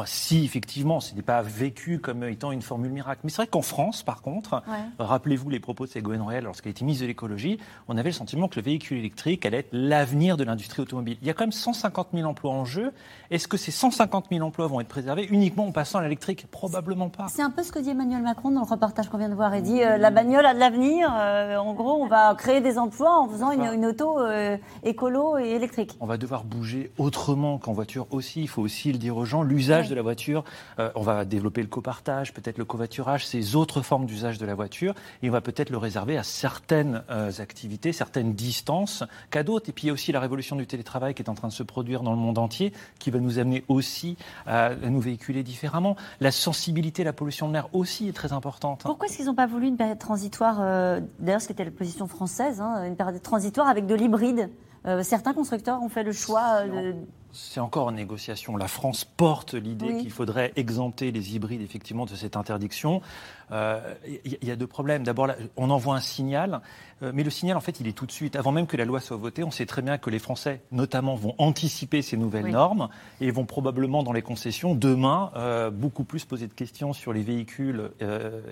si 0.06 0.46
effectivement, 0.46 1.00
ce 1.00 1.16
n'est 1.16 1.22
pas 1.22 1.42
vécu 1.42 2.00
comme 2.00 2.24
étant 2.24 2.52
une 2.52 2.62
formule 2.62 2.92
miracle. 2.92 3.22
Mais 3.24 3.30
c'est 3.30 3.38
vrai 3.38 3.48
qu'en 3.48 3.62
France, 3.62 4.04
par 4.04 4.22
contre, 4.22 4.64
rappelez-vous 5.00 5.50
les 5.50 5.60
propos 5.60 5.86
de 5.86 5.92
Ségolène 5.92 6.22
Royal 6.22 6.44
lorsqu'elle 6.44 6.72
était 6.72 6.86
ministre 6.86 7.04
de 7.04 7.08
l'écologie, 7.08 7.60
on 7.88 7.98
avait 7.98 8.10
le 8.10 8.14
sentiment 8.14 8.48
que 8.48 8.58
le 8.58 8.64
véhicule 8.64 8.98
électrique 8.98 9.46
allait 9.46 9.60
être 9.60 9.70
l'avenir 9.72 10.38
de 10.38 10.44
l'industrie 10.44 10.82
automobile. 10.82 11.18
Il 11.22 11.28
y 11.28 11.32
a 11.32 11.34
quand 11.34 11.44
même 11.44 11.52
150 11.52 12.10
000 12.14 12.28
emplois 12.28 12.52
en 12.52 12.66
jeu. 12.66 12.92
Est-ce 13.32 13.48
que 13.48 13.58
ces 13.58 13.72
150 13.72 14.26
000 14.32 14.46
emplois 14.46 14.68
vont 14.68 14.80
être 14.82 14.88
préservés 14.88 15.28
uniquement 15.30 15.68
en 15.68 15.72
passant 15.72 16.00
à 16.00 16.04
l'électrique? 16.04 16.48
Probablement 16.52 17.10
pas. 17.10 17.28
C'est 17.30 17.42
un 17.42 17.50
peu 17.50 17.64
ce 17.64 17.72
que 17.72 17.80
dit 17.80 17.90
Emmanuel 17.90 18.22
Macron 18.22 18.52
dans 18.52 18.62
le 18.62 18.68
reportage 18.68 19.10
qu'on 19.10 19.18
vient 19.18 19.30
de 19.30 19.36
voir. 19.36 19.56
Il 19.56 19.64
dit 19.64 19.84
euh, 19.84 19.98
la 19.98 20.12
bagnole 20.12 20.46
a 20.46 20.54
de 20.54 20.60
l'avenir. 20.60 21.12
Euh, 21.16 21.58
en 21.58 21.74
gros, 21.74 22.02
on 22.02 22.08
va 22.08 22.34
créer 22.36 22.62
des 22.62 22.78
emplois 22.78 23.20
en 23.20 23.28
faisant 23.28 23.52
une, 23.52 23.86
auto 23.86 24.20
euh, 24.20 24.58
écolo 24.84 25.38
et 25.38 25.50
électrique. 25.50 25.98
On 26.00 26.06
va 26.06 26.18
devoir 26.18 26.44
bouger 26.44 26.92
autrement 26.98 27.58
qu'en 27.58 27.74
voiture 27.74 28.08
aussi. 28.12 28.42
Il 28.42 28.48
faut 28.48 28.62
aussi 28.62 28.92
le 28.92 28.98
dire 28.98 29.18
aux 29.18 29.26
gens. 29.26 29.44
L'usage 29.64 29.90
de 29.90 29.96
la 29.96 30.02
voiture, 30.02 30.44
on 30.78 31.02
va 31.02 31.24
développer 31.24 31.62
le 31.62 31.68
copartage, 31.68 32.34
peut-être 32.34 32.58
le 32.58 32.66
covoiturage, 32.66 33.26
ces 33.26 33.56
autres 33.56 33.82
formes 33.82 34.06
d'usage 34.06 34.38
de 34.38 34.46
la 34.46 34.56
voiture. 34.56 34.94
Et 35.22 35.30
on 35.30 35.32
va 35.32 35.40
peut-être 35.40 35.70
le 35.70 35.78
réserver 35.78 36.18
à 36.18 36.24
certaines 36.24 37.02
activités, 37.40 37.94
certaines 37.94 38.34
distances 38.34 39.04
qu'à 39.32 39.44
d'autres. 39.44 39.70
Et 39.70 39.72
puis 39.72 39.86
il 39.86 39.88
y 39.88 39.90
a 39.90 39.94
aussi 39.94 40.12
la 40.12 40.20
révolution 40.20 40.58
du 40.58 40.68
télétravail 40.68 41.14
qui 41.14 41.22
est 41.22 41.30
en 41.30 41.36
train 41.36 41.48
de 41.48 41.54
se 41.54 41.64
produire 41.64 42.02
dans 42.02 42.12
le 42.12 42.18
monde 42.18 42.38
entier, 42.38 42.74
qui 43.00 43.10
va 43.10 43.20
nous 43.20 43.40
amener 43.40 43.64
aussi 43.70 44.18
à 44.46 44.76
nous 44.76 45.00
véhiculer 45.00 45.44
différemment. 45.44 45.96
La 46.20 46.32
sensibilité 46.32 47.04
à 47.04 47.06
la 47.06 47.14
pollution 47.14 47.48
de 47.48 47.54
l'air 47.54 47.70
aussi 47.74 48.08
est 48.08 48.14
très 48.14 48.34
importante. 48.34 48.84
Pourquoi 48.84 49.08
est-ce 49.08 49.18
qu'ils 49.18 49.26
n'ont 49.28 49.36
pas 49.36 49.48
voulu 49.48 49.68
une 49.68 49.78
période 49.78 50.00
transitoire 50.00 50.58
euh, 50.60 51.00
D'ailleurs, 51.20 51.42
c'était 51.42 51.66
la 51.66 51.72
position 51.72 52.08
française, 52.08 52.62
hein, 52.62 52.86
une 52.86 52.96
période 52.96 53.22
transitoire 53.22 53.68
avec 53.68 53.86
de 53.86 53.96
l'hybride? 53.96 54.50
Euh, 54.86 55.02
certains 55.04 55.34
constructeurs 55.34 55.82
ont 55.82 55.90
fait 55.90 56.04
le 56.04 56.12
choix 56.12 56.62
euh, 56.62 56.92
de 56.92 56.96
c'est 57.34 57.60
encore 57.60 57.88
en 57.88 57.92
négociation. 57.92 58.56
La 58.56 58.68
France 58.68 59.06
porte 59.06 59.56
l'idée 59.56 59.98
qu'il 59.98 60.12
faudrait 60.12 60.54
exempter 60.56 61.12
les 61.12 61.36
hybrides 61.36 61.62
effectivement 61.62 62.06
de 62.06 62.16
cette 62.16 62.38
interdiction. 62.38 63.02
Il 63.50 63.56
euh, 63.56 63.96
y, 64.42 64.52
a 64.52 64.56
deux 64.56 64.68
problèmes. 64.68 65.04
D'abord, 65.04 65.28
on 65.58 65.70
envoie 65.70 65.96
un 65.96 66.00
signal, 66.00 66.62
euh, 67.04 67.12
mais 67.14 67.24
le 67.24 67.30
signal, 67.30 67.58
en 67.58 67.62
fait, 67.62 67.80
il 67.80 67.88
est 67.88 67.94
tout 67.94 68.06
de 68.06 68.12
suite. 68.12 68.36
Avant 68.36 68.52
même 68.52 68.68
que 68.68 68.78
la 68.78 68.86
loi 68.86 69.00
soit 69.00 69.18
votée, 69.18 69.44
on 69.44 69.52
sait 69.52 69.66
très 69.66 69.82
bien 69.82 69.98
que 69.98 70.10
les 70.10 70.18
Français, 70.18 70.62
notamment, 70.72 71.16
vont 71.16 71.36
anticiper 71.38 72.02
ces 72.02 72.18
nouvelles 72.18 72.48
normes 72.48 72.90
et 73.22 73.30
vont 73.32 73.46
probablement, 73.46 74.02
dans 74.02 74.14
les 74.14 74.22
concessions, 74.22 74.74
demain, 74.76 75.32
euh, 75.36 75.70
beaucoup 75.70 76.04
plus 76.04 76.26
poser 76.26 76.48
de 76.48 76.54
questions 76.54 76.94
sur 76.94 77.14
les 77.14 77.22
véhicules 77.22 77.92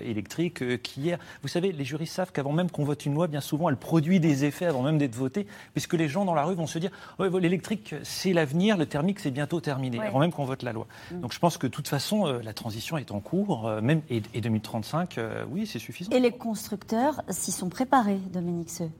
électriques 0.00 0.82
qu'hier. 0.82 1.18
Vous 1.42 1.48
savez, 1.48 1.72
les 1.72 1.84
juristes 1.84 2.14
savent 2.14 2.32
qu'avant 2.32 2.52
même 2.52 2.70
qu'on 2.70 2.84
vote 2.84 3.06
une 3.06 3.14
loi, 3.14 3.26
bien 3.26 3.40
souvent, 3.40 3.68
elle 3.68 3.76
produit 3.76 4.20
des 4.20 4.44
effets 4.44 4.66
avant 4.66 4.82
même 4.82 4.98
d'être 4.98 5.14
votée, 5.14 5.46
puisque 5.72 5.94
les 5.94 6.08
gens 6.08 6.24
dans 6.24 6.34
la 6.34 6.44
rue 6.44 6.54
vont 6.54 6.66
se 6.66 6.78
dire 6.78 6.90
l'électrique, 7.18 7.94
c'est 8.02 8.32
l'avenir 8.32 8.71
le 8.76 8.86
thermique, 8.86 9.20
c'est 9.20 9.30
bientôt 9.30 9.60
terminé, 9.60 9.98
Ouais. 9.98 10.06
avant 10.06 10.18
même 10.20 10.32
qu'on 10.32 10.44
vote 10.44 10.62
la 10.62 10.72
loi. 10.72 10.86
Mm. 11.10 11.20
Donc 11.20 11.32
je 11.32 11.38
pense 11.38 11.58
que 11.58 11.66
de 11.66 11.72
toute 11.72 11.88
façon, 11.88 12.26
euh, 12.26 12.40
la 12.42 12.52
transition 12.54 12.96
est 12.98 13.10
en 13.10 13.20
cours, 13.20 13.66
euh, 13.68 13.80
même, 13.80 14.02
et, 14.10 14.22
et 14.34 14.40
2035, 14.40 15.18
euh, 15.18 15.44
oui, 15.50 15.66
c'est 15.66 15.78
suffisant. 15.78 16.10
Et 16.12 16.20
les 16.20 16.32
constructeurs 16.32 17.22
s'y 17.28 17.52
sont 17.52 17.68
préparés, 17.68 18.18
Dominique 18.32 18.70
Seux? 18.70 18.90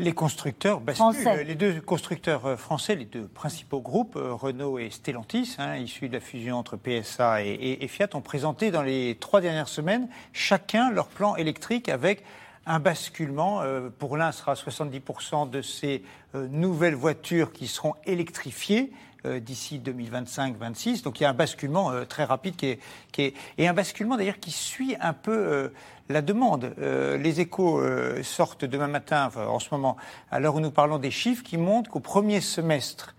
Les 0.00 0.12
constructeurs 0.12 0.80
basculent. 0.80 1.06
Français. 1.12 1.42
Les 1.42 1.56
deux 1.56 1.80
constructeurs 1.80 2.56
français, 2.56 2.94
les 2.94 3.04
deux 3.04 3.26
principaux 3.26 3.80
groupes, 3.80 4.14
Renault 4.16 4.78
et 4.78 4.90
Stellantis, 4.90 5.56
hein, 5.58 5.74
issus 5.74 6.08
de 6.08 6.12
la 6.14 6.20
fusion 6.20 6.56
entre 6.56 6.76
PSA 6.76 7.42
et, 7.42 7.48
et- 7.48 7.82
et 7.84 7.88
Fiat, 7.88 8.06
ont 8.14 8.20
présenté 8.20 8.70
dans 8.70 8.82
les 8.82 9.16
trois 9.18 9.40
dernières 9.40 9.66
semaines 9.66 10.06
chacun 10.32 10.92
leur 10.92 11.08
plan 11.08 11.34
électrique 11.34 11.88
avec 11.88 12.22
un 12.64 12.78
basculement. 12.78 13.60
euh, 13.62 13.88
pour 13.98 14.16
l'un, 14.16 14.30
ce 14.30 14.38
sera 14.40 14.54
70% 14.54 15.50
de 15.50 15.62
ces 15.62 16.04
euh, 16.36 16.46
nouvelles 16.48 16.94
voitures 16.94 17.52
qui 17.52 17.66
seront 17.66 17.94
électrifiées 18.06 18.92
d'ici 19.38 19.78
2025-26. 19.78 21.02
Donc 21.02 21.20
il 21.20 21.24
y 21.24 21.26
a 21.26 21.30
un 21.30 21.34
basculement 21.34 21.90
euh, 21.90 22.04
très 22.04 22.24
rapide 22.24 22.56
qui 22.56 22.66
est, 22.66 22.78
qui 23.12 23.22
est- 23.22 23.34
et 23.58 23.68
un 23.68 23.74
basculement 23.74 24.16
d'ailleurs 24.16 24.40
qui 24.40 24.50
suit 24.50 24.96
un 25.00 25.12
peu 25.12 25.36
euh, 25.36 25.68
la 26.08 26.22
demande. 26.22 26.74
Euh, 26.78 27.16
les 27.18 27.40
échos 27.40 27.78
euh, 27.80 28.22
sortent 28.22 28.64
demain 28.64 28.88
matin, 28.88 29.30
en 29.36 29.58
ce 29.58 29.68
moment, 29.72 29.96
à 30.30 30.40
l'heure 30.40 30.54
où 30.54 30.60
nous 30.60 30.70
parlons 30.70 30.98
des 30.98 31.10
chiffres 31.10 31.42
qui 31.44 31.58
montrent 31.58 31.90
qu'au 31.90 32.00
premier 32.00 32.40
semestre 32.40 33.14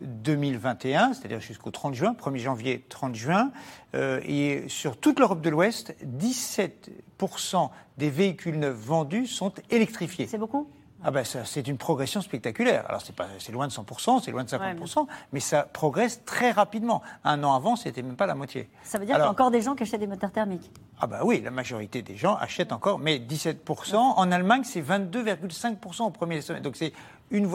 2021, 0.00 1.14
c'est-à-dire 1.14 1.40
jusqu'au 1.40 1.70
30 1.70 1.94
juin, 1.94 2.12
1er 2.14 2.38
janvier, 2.38 2.84
30 2.88 3.14
juin, 3.14 3.50
euh, 3.94 4.20
et 4.26 4.64
sur 4.68 4.96
toute 4.98 5.18
l'Europe 5.18 5.40
de 5.40 5.48
l'Ouest, 5.50 5.94
17% 6.04 7.70
des 7.96 8.10
véhicules 8.10 8.58
neufs 8.58 8.76
vendus 8.76 9.26
sont 9.26 9.52
électrifiés. 9.70 10.26
C'est 10.26 10.36
beaucoup? 10.38 10.68
Ah 11.04 11.10
ben 11.10 11.22
c'est 11.24 11.68
une 11.68 11.76
progression 11.76 12.20
spectaculaire. 12.22 12.84
Alors 12.88 13.02
c'est 13.38 13.52
loin 13.52 13.66
de 13.68 13.72
100%, 13.72 14.22
c'est 14.24 14.30
loin 14.30 14.42
de 14.44 14.48
50%, 14.48 15.06
mais 15.32 15.40
ça 15.40 15.62
progresse 15.64 16.24
très 16.24 16.50
rapidement. 16.50 17.02
Un 17.24 17.44
an 17.44 17.54
avant, 17.54 17.76
c'était 17.76 18.02
même 18.02 18.16
pas 18.16 18.26
la 18.26 18.34
moitié. 18.34 18.68
Ça 18.82 18.98
veut 18.98 19.04
dire 19.04 19.14
qu'il 19.16 19.24
y 19.24 19.26
a 19.26 19.30
encore 19.30 19.50
des 19.50 19.60
gens 19.60 19.74
qui 19.74 19.82
achètent 19.82 20.00
des 20.00 20.06
moteurs 20.06 20.32
thermiques. 20.32 20.70
Ah 21.00 21.06
bah 21.06 21.20
oui, 21.24 21.40
la 21.42 21.50
majorité 21.50 22.02
des 22.02 22.16
gens 22.16 22.36
achètent 22.36 22.72
encore, 22.72 22.98
mais 22.98 23.18
17%. 23.18 23.94
En 23.96 24.32
Allemagne, 24.32 24.62
c'est 24.64 24.80
22,5% 24.80 26.04
au 26.04 26.10
premier 26.10 26.40
semestre. 26.40 26.62
Donc 26.64 26.76
c'est 26.76 26.92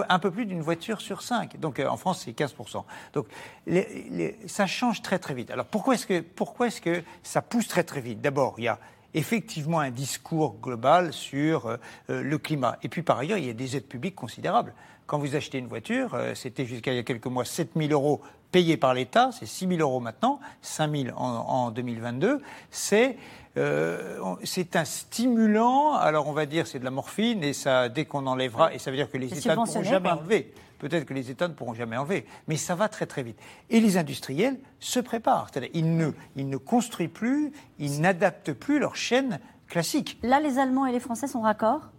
un 0.10 0.20
peu 0.20 0.30
plus 0.30 0.46
d'une 0.46 0.62
voiture 0.62 1.02
sur 1.02 1.22
cinq. 1.22 1.60
Donc 1.60 1.80
euh, 1.80 1.88
en 1.88 1.98
France, 1.98 2.24
c'est 2.26 2.32
15%. 2.32 2.84
Donc 3.14 3.26
les- 3.66 4.08
les- 4.12 4.38
ça 4.48 4.68
change 4.68 5.02
très 5.02 5.20
très 5.20 5.34
vite. 5.34 5.52
Alors 5.52 5.66
pourquoi 5.66 5.96
est-ce 5.96 6.06
que, 6.06 6.20
pourquoi 6.22 6.68
est-ce 6.68 6.82
que 6.82 7.02
ça 7.24 7.42
pousse 7.42 7.68
très 7.68 7.84
très 7.84 8.02
vite? 8.02 8.22
D'abord, 8.22 8.56
il 8.58 8.66
y 8.66 8.68
a 8.68 8.78
effectivement 9.14 9.80
un 9.80 9.92
discours 9.92 10.58
global 10.62 11.14
sur 11.14 11.66
euh, 11.66 11.78
euh, 12.10 12.22
le 12.22 12.38
climat. 12.38 12.78
Et 12.84 12.90
puis 12.90 13.02
par 13.02 13.20
ailleurs, 13.20 13.38
il 13.38 13.46
y 13.46 13.50
a 13.50 13.54
des 13.54 13.76
aides 13.76 13.88
publiques 13.88 14.16
considérables. 14.16 14.74
Quand 15.08 15.18
vous 15.18 15.36
achetez 15.36 15.58
une 15.58 15.68
voiture, 15.68 16.14
euh, 16.14 16.36
c'était 16.36 16.66
jusqu'à 16.66 16.94
il 16.94 16.98
y 16.98 17.00
a 17.00 17.04
quelques 17.04 17.26
mois 17.26 17.46
7 17.46 17.72
000 17.76 17.92
euros 17.92 18.22
payés 18.52 18.78
par 18.78 18.94
l'État, 18.94 19.30
c'est 19.32 19.46
6 19.46 19.68
000 19.68 19.80
euros 19.80 20.00
maintenant, 20.00 20.40
5 20.62 20.92
000 20.92 21.18
en, 21.18 21.24
en 21.24 21.72
2022. 21.72 22.42
C'est 22.72 23.18
euh, 23.58 24.36
c'est 24.44 24.76
un 24.76 24.86
stimulant. 24.86 25.94
Alors 25.94 26.28
on 26.28 26.34
va 26.34 26.46
dire 26.46 26.68
c'est 26.68 26.80
de 26.80 26.84
la 26.84 26.92
morphine 26.92 27.44
et 27.44 27.54
ça 27.54 27.90
dès 27.90 28.06
qu'on 28.06 28.28
enlèvera 28.28 28.74
et 28.74 28.80
ça 28.80 28.92
veut 28.92 28.98
dire 28.98 29.10
que 29.10 29.18
les 29.18 29.36
États 29.38 29.56
ne 29.56 29.66
pourront 29.66 29.84
jamais 29.84 30.10
enlever. 30.10 30.54
Peut-être 30.80 31.06
que 31.06 31.14
les 31.14 31.30
États 31.30 31.48
ne 31.48 31.54
pourront 31.54 31.74
jamais 31.74 31.98
enlever, 31.98 32.26
mais 32.48 32.56
ça 32.56 32.74
va 32.74 32.90
très 32.90 33.06
très 33.06 33.22
vite. 33.22 33.38
Et 33.70 33.80
les 33.80 33.98
industriels 33.98 34.58
se 34.80 35.00
préparent. 35.00 35.48
C'est-à-dire 35.52 35.70
ils 35.74 35.96
ne, 35.96 36.12
ils 36.36 36.50
ne 36.50 36.58
construisent 36.58 37.10
plus, 37.14 37.52
ils 37.78 38.02
n'adaptent 38.02 38.54
plus 38.54 38.80
leur 38.80 38.96
chaîne 38.96 39.40
classique. 39.68 40.20
Là, 40.24 40.40
les 40.40 40.58
Allemands 40.58 40.86
et 40.86 40.92
les 40.92 41.00
Français 41.00 41.28
sont 41.28 41.42
raccords? 41.42 41.92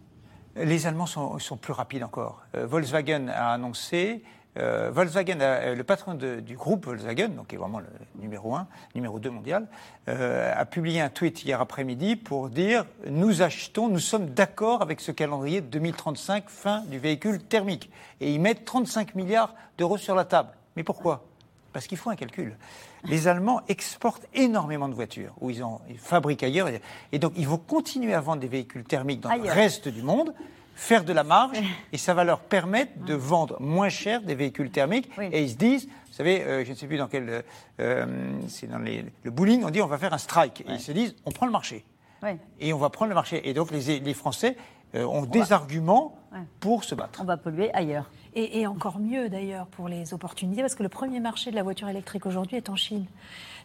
Les 0.57 0.87
Allemands 0.87 1.07
sont, 1.07 1.39
sont 1.39 1.57
plus 1.57 1.72
rapides 1.72 2.03
encore. 2.03 2.43
Euh, 2.57 2.66
Volkswagen 2.66 3.28
a 3.28 3.53
annoncé, 3.53 4.24
euh, 4.59 4.91
Volkswagen, 4.93 5.41
a- 5.41 5.45
euh, 5.45 5.75
le 5.75 5.85
patron 5.85 6.15
de- 6.15 6.41
du 6.41 6.57
groupe 6.57 6.87
Volkswagen, 6.87 7.29
donc 7.29 7.49
qui 7.49 7.55
est 7.55 7.59
vraiment 7.59 7.79
le 7.79 7.87
numéro 8.21 8.55
1, 8.57 8.67
numéro 8.95 9.19
2 9.21 9.31
mondial, 9.31 9.67
euh, 10.09 10.53
a 10.57 10.65
publié 10.65 11.01
un 11.01 11.09
tweet 11.09 11.45
hier 11.45 11.61
après-midi 11.61 12.17
pour 12.17 12.49
dire 12.49 12.85
nous 13.09 13.43
achetons, 13.43 13.89
nous 13.89 13.99
sommes 14.01 14.27
d'accord 14.31 14.83
avec 14.83 15.01
ce 15.01 15.13
calendrier 15.13 15.61
de 15.61 15.67
2035, 15.67 16.45
fin 16.49 16.81
du 16.87 16.99
véhicule 16.99 17.39
thermique. 17.41 17.91
Et 18.21 18.33
ils 18.35 18.41
mettent 18.41 18.65
35 18.65 19.15
milliards 19.15 19.55
d'euros 19.79 19.99
sur 19.99 20.15
la 20.15 20.25
table. 20.25 20.51
Mais 20.77 20.83
pourquoi? 20.83 21.25
Parce 21.73 21.87
qu'il 21.87 21.99
faut 21.99 22.11
un 22.11 22.17
calcul. 22.17 22.57
Les 23.05 23.29
Allemands 23.29 23.63
exportent 23.69 24.27
énormément 24.35 24.89
de 24.89 24.95
voitures, 24.95 25.33
où 25.41 25.51
ils, 25.51 25.63
en, 25.63 25.81
ils 25.89 25.99
fabriquent 25.99 26.43
ailleurs. 26.43 26.69
Et 27.13 27.19
donc, 27.21 27.33
ils 27.37 27.47
vont 27.47 27.57
continuer 27.59 28.13
à 28.13 28.21
vendre 28.21 28.41
des 28.41 28.49
véhicules 28.49 28.83
thermiques 28.85 29.21
dans 29.21 29.31
le 29.33 29.49
reste 29.49 29.89
du 29.89 30.03
monde, 30.03 30.35
faire 30.81 31.05
de 31.05 31.12
la 31.12 31.24
marge, 31.24 31.59
et 31.93 31.99
ça 31.99 32.14
va 32.14 32.24
leur 32.24 32.41
permettre 32.41 32.93
de 33.05 33.14
vendre 33.14 33.61
moins 33.61 33.91
cher 33.91 34.22
des 34.22 34.35
véhicules 34.35 34.70
thermiques. 34.70 35.11
Et 35.33 35.43
ils 35.43 35.51
se 35.51 35.57
disent, 35.57 35.87
vous 35.87 36.12
savez, 36.14 36.43
euh, 36.43 36.64
je 36.64 36.70
ne 36.70 36.74
sais 36.74 36.87
plus 36.87 36.97
dans 36.97 37.07
quel... 37.09 37.45
euh, 37.81 38.07
c'est 38.49 38.66
dans 38.66 38.78
les- 38.78 39.05
le 39.22 39.31
bowling, 39.31 39.62
on 39.64 39.70
dit 39.70 39.83
on 39.83 39.87
va 39.87 39.99
faire 39.99 40.12
un 40.14 40.18
strike. 40.18 40.62
Et 40.62 40.72
ils 40.72 40.81
se 40.81 40.93
disent, 40.93 41.14
on 41.26 41.31
prend 41.33 41.47
le 41.47 41.53
marché. 41.53 41.85
Et 42.59 42.72
on 42.72 42.78
va 42.78 42.91
prendre 42.91 43.09
le 43.11 43.14
marché. 43.14 43.49
Et 43.49 43.55
donc, 43.55 43.70
les, 43.70 43.99
les 44.01 44.14
Français 44.14 44.57
euh, 44.95 45.05
ont 45.05 45.22
des 45.24 45.53
arguments 45.53 46.16
Ouais. 46.33 46.39
pour 46.61 46.85
se 46.85 46.95
battre. 46.95 47.18
On 47.20 47.24
va 47.24 47.37
polluer 47.37 47.74
ailleurs. 47.74 48.09
Et, 48.35 48.61
et 48.61 48.66
encore 48.68 49.01
mieux 49.01 49.28
d'ailleurs 49.28 49.66
pour 49.66 49.89
les 49.89 50.14
opportunités, 50.14 50.61
parce 50.61 50.76
que 50.76 50.85
le 50.85 50.89
premier 50.89 51.18
marché 51.18 51.51
de 51.51 51.57
la 51.57 51.64
voiture 51.64 51.89
électrique 51.89 52.24
aujourd'hui 52.24 52.57
est 52.57 52.68
en 52.70 52.76
Chine. 52.76 53.05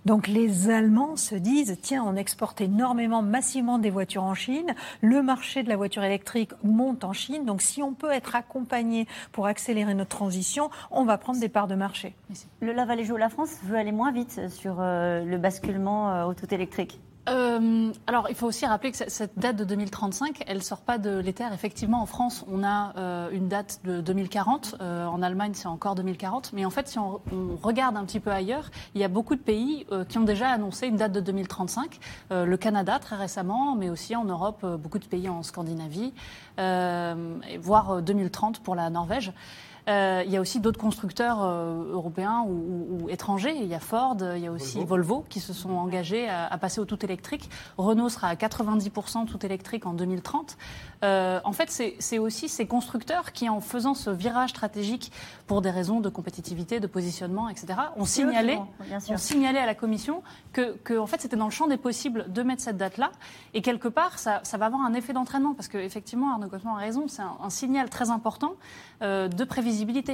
Donc 0.06 0.28
les 0.28 0.70
Allemands 0.70 1.16
se 1.16 1.34
disent, 1.36 1.78
tiens, 1.82 2.04
on 2.06 2.16
exporte 2.16 2.62
énormément, 2.62 3.24
massivement 3.24 3.80
des 3.80 3.90
voitures 3.90 4.24
en 4.24 4.36
Chine, 4.36 4.76
le 5.02 5.24
marché 5.24 5.64
de 5.64 5.70
la 5.70 5.78
voiture 5.78 6.04
électrique 6.04 6.52
monte 6.64 7.04
en 7.04 7.14
Chine, 7.14 7.44
donc 7.46 7.62
si 7.62 7.82
on 7.82 7.94
peut 7.94 8.12
être 8.12 8.36
accompagné 8.36 9.08
pour 9.32 9.48
accélérer 9.48 9.96
notre 9.96 10.16
transition, 10.16 10.70
on 10.92 11.06
va 11.06 11.18
prendre 11.18 11.40
des 11.40 11.50
parts 11.50 11.68
de 11.68 11.76
marché. 11.76 12.16
Le 12.60 12.72
Laval-et-Joux, 12.72 13.18
la 13.18 13.30
France 13.30 13.58
veut 13.64 13.78
aller 13.78 13.92
moins 13.92 14.12
vite 14.12 14.50
sur 14.50 14.78
euh, 14.80 15.24
le 15.26 15.38
basculement 15.38 16.12
euh, 16.12 16.26
au 16.26 16.34
tout 16.34 16.54
électrique. 16.54 17.00
Euh, 17.28 17.92
alors, 18.06 18.28
il 18.30 18.36
faut 18.36 18.46
aussi 18.46 18.66
rappeler 18.66 18.92
que 18.92 18.98
cette- 18.98 19.38
date 19.38 19.56
de 19.56 19.64
2035, 19.64 20.44
elle 20.48 20.62
sort 20.62 20.82
pas 20.82 20.98
de 20.98 21.18
l'éther. 21.18 21.52
Effectivement, 21.54 22.02
en 22.02 22.06
France, 22.06 22.46
on 22.52 22.64
a 22.64 22.94
euh, 22.98 23.30
une 23.32 23.48
date 23.48 23.80
de 23.84 24.00
2040. 24.02 24.76
Euh, 24.82 25.06
en 25.08 25.22
Allemagne, 25.24 25.54
c'est 25.56 25.68
encore 25.68 25.96
2040. 25.96 26.52
Mais 26.54 26.66
en 26.66 26.70
fait, 26.70 26.88
si 26.88 27.00
on, 27.00 27.20
regarde 27.64 27.98
un 27.98 28.06
petit 28.06 28.20
peu 28.20 28.32
ailleurs, 28.32 28.70
il 28.94 29.02
y 29.02 29.04
a 29.04 29.08
beaucoup 29.08 29.36
de 29.36 29.42
pays 29.42 29.86
euh, 29.92 30.06
qui 30.06 30.18
ont 30.20 30.24
déjà 30.24 30.50
annoncé 30.50 30.88
une 30.88 30.98
date 30.98 31.14
de 31.14 31.20
2035. 31.20 32.00
Euh, 32.32 32.46
le 32.46 32.58
Canada, 32.58 33.00
très 33.00 33.16
récemment, 33.16 33.76
mais 33.76 33.90
aussi 33.90 34.16
en 34.16 34.26
Europe, 34.26 34.66
beaucoup 34.80 35.00
de 35.00 35.06
pays 35.06 35.28
en 35.30 35.42
Scandinavie, 35.42 36.14
voire 36.58 37.92
euh, 37.92 38.02
2030 38.02 38.60
pour 38.60 38.76
la 38.76 38.90
Norvège. 38.90 39.34
Euh, 39.88 40.24
il 40.26 40.32
y 40.32 40.38
a 40.38 40.42
aussi 40.42 40.60
d'autres 40.60 40.80
constructeurs 40.80 41.44
euh, 41.44 41.92
européens 41.94 42.44
ou, 42.48 42.50
ou- 42.52 43.04
ou 43.06 43.10
étrangers. 43.10 43.56
Il 43.56 43.68
y 43.68 43.76
a 43.76 43.80
Ford, 43.80 44.18
il 44.36 44.42
y 44.42 44.48
a 44.48 44.52
aussi 44.52 44.84
Volvo, 44.84 45.24
qui 45.30 45.40
se 45.40 45.54
sont 45.54 45.72
engagés 45.74 46.28
à, 46.28 46.48
à 46.48 46.58
passer 46.58 46.82
au 46.82 46.86
tout 46.86 47.04
électrique. 47.06 47.50
Renault 47.78 48.10
sera 48.10 48.30
à 48.30 48.36
90% 48.36 49.26
tout 49.28 49.46
électrique 49.46 49.86
en 49.86 49.94
2030. 49.94 50.58
Euh, 51.04 51.40
en 51.44 51.52
fait, 51.52 51.70
c'est 52.00 52.18
aussi 52.18 52.50
ces 52.50 52.66
constructeurs 52.66 53.32
qui, 53.32 53.48
en 53.48 53.60
faisant 53.62 53.94
ce 53.94 54.10
virage 54.10 54.50
stratégique 54.52 55.12
pour 55.46 55.62
des 55.62 55.70
raisons 55.70 56.00
de 56.00 56.10
compétitivité, 56.10 56.80
de 56.80 56.88
positionnement, 56.88 57.48
etc., 57.50 57.68
ont 57.96 58.06
signalé, 58.06 58.56
vont, 58.56 58.68
bien 58.88 59.00
sûr. 59.00 59.14
ont 59.14 59.18
signalé 59.18 59.60
à 59.60 59.68
la 59.68 59.76
Commission 59.76 60.24
que, 60.52 60.76
que, 60.84 60.98
en 60.98 61.06
fait, 61.06 61.22
c'était 61.22 61.36
dans 61.38 61.46
le 61.46 61.52
champ 61.52 61.68
des 61.68 61.78
possibles 61.78 62.26
de 62.34 62.42
mettre 62.42 62.64
cette 62.64 62.78
date-là. 62.78 63.12
Et 63.54 63.62
quelque 63.62 63.88
part, 63.88 64.18
ça, 64.18 64.40
ça 64.44 64.58
va 64.58 64.66
avoir 64.66 64.82
un 64.82 64.94
effet 64.96 65.14
d'entraînement, 65.14 65.54
parce 65.54 65.68
qu'effectivement, 65.68 66.32
Arnaud 66.32 66.48
Cosman 66.50 66.74
a 66.76 66.80
raison, 66.80 67.08
c'est 67.08 67.22
un, 67.22 67.38
un 67.44 67.50
signal 67.52 67.90
très 67.92 68.10
important 68.10 68.54
euh, 69.04 69.28
de 69.28 69.44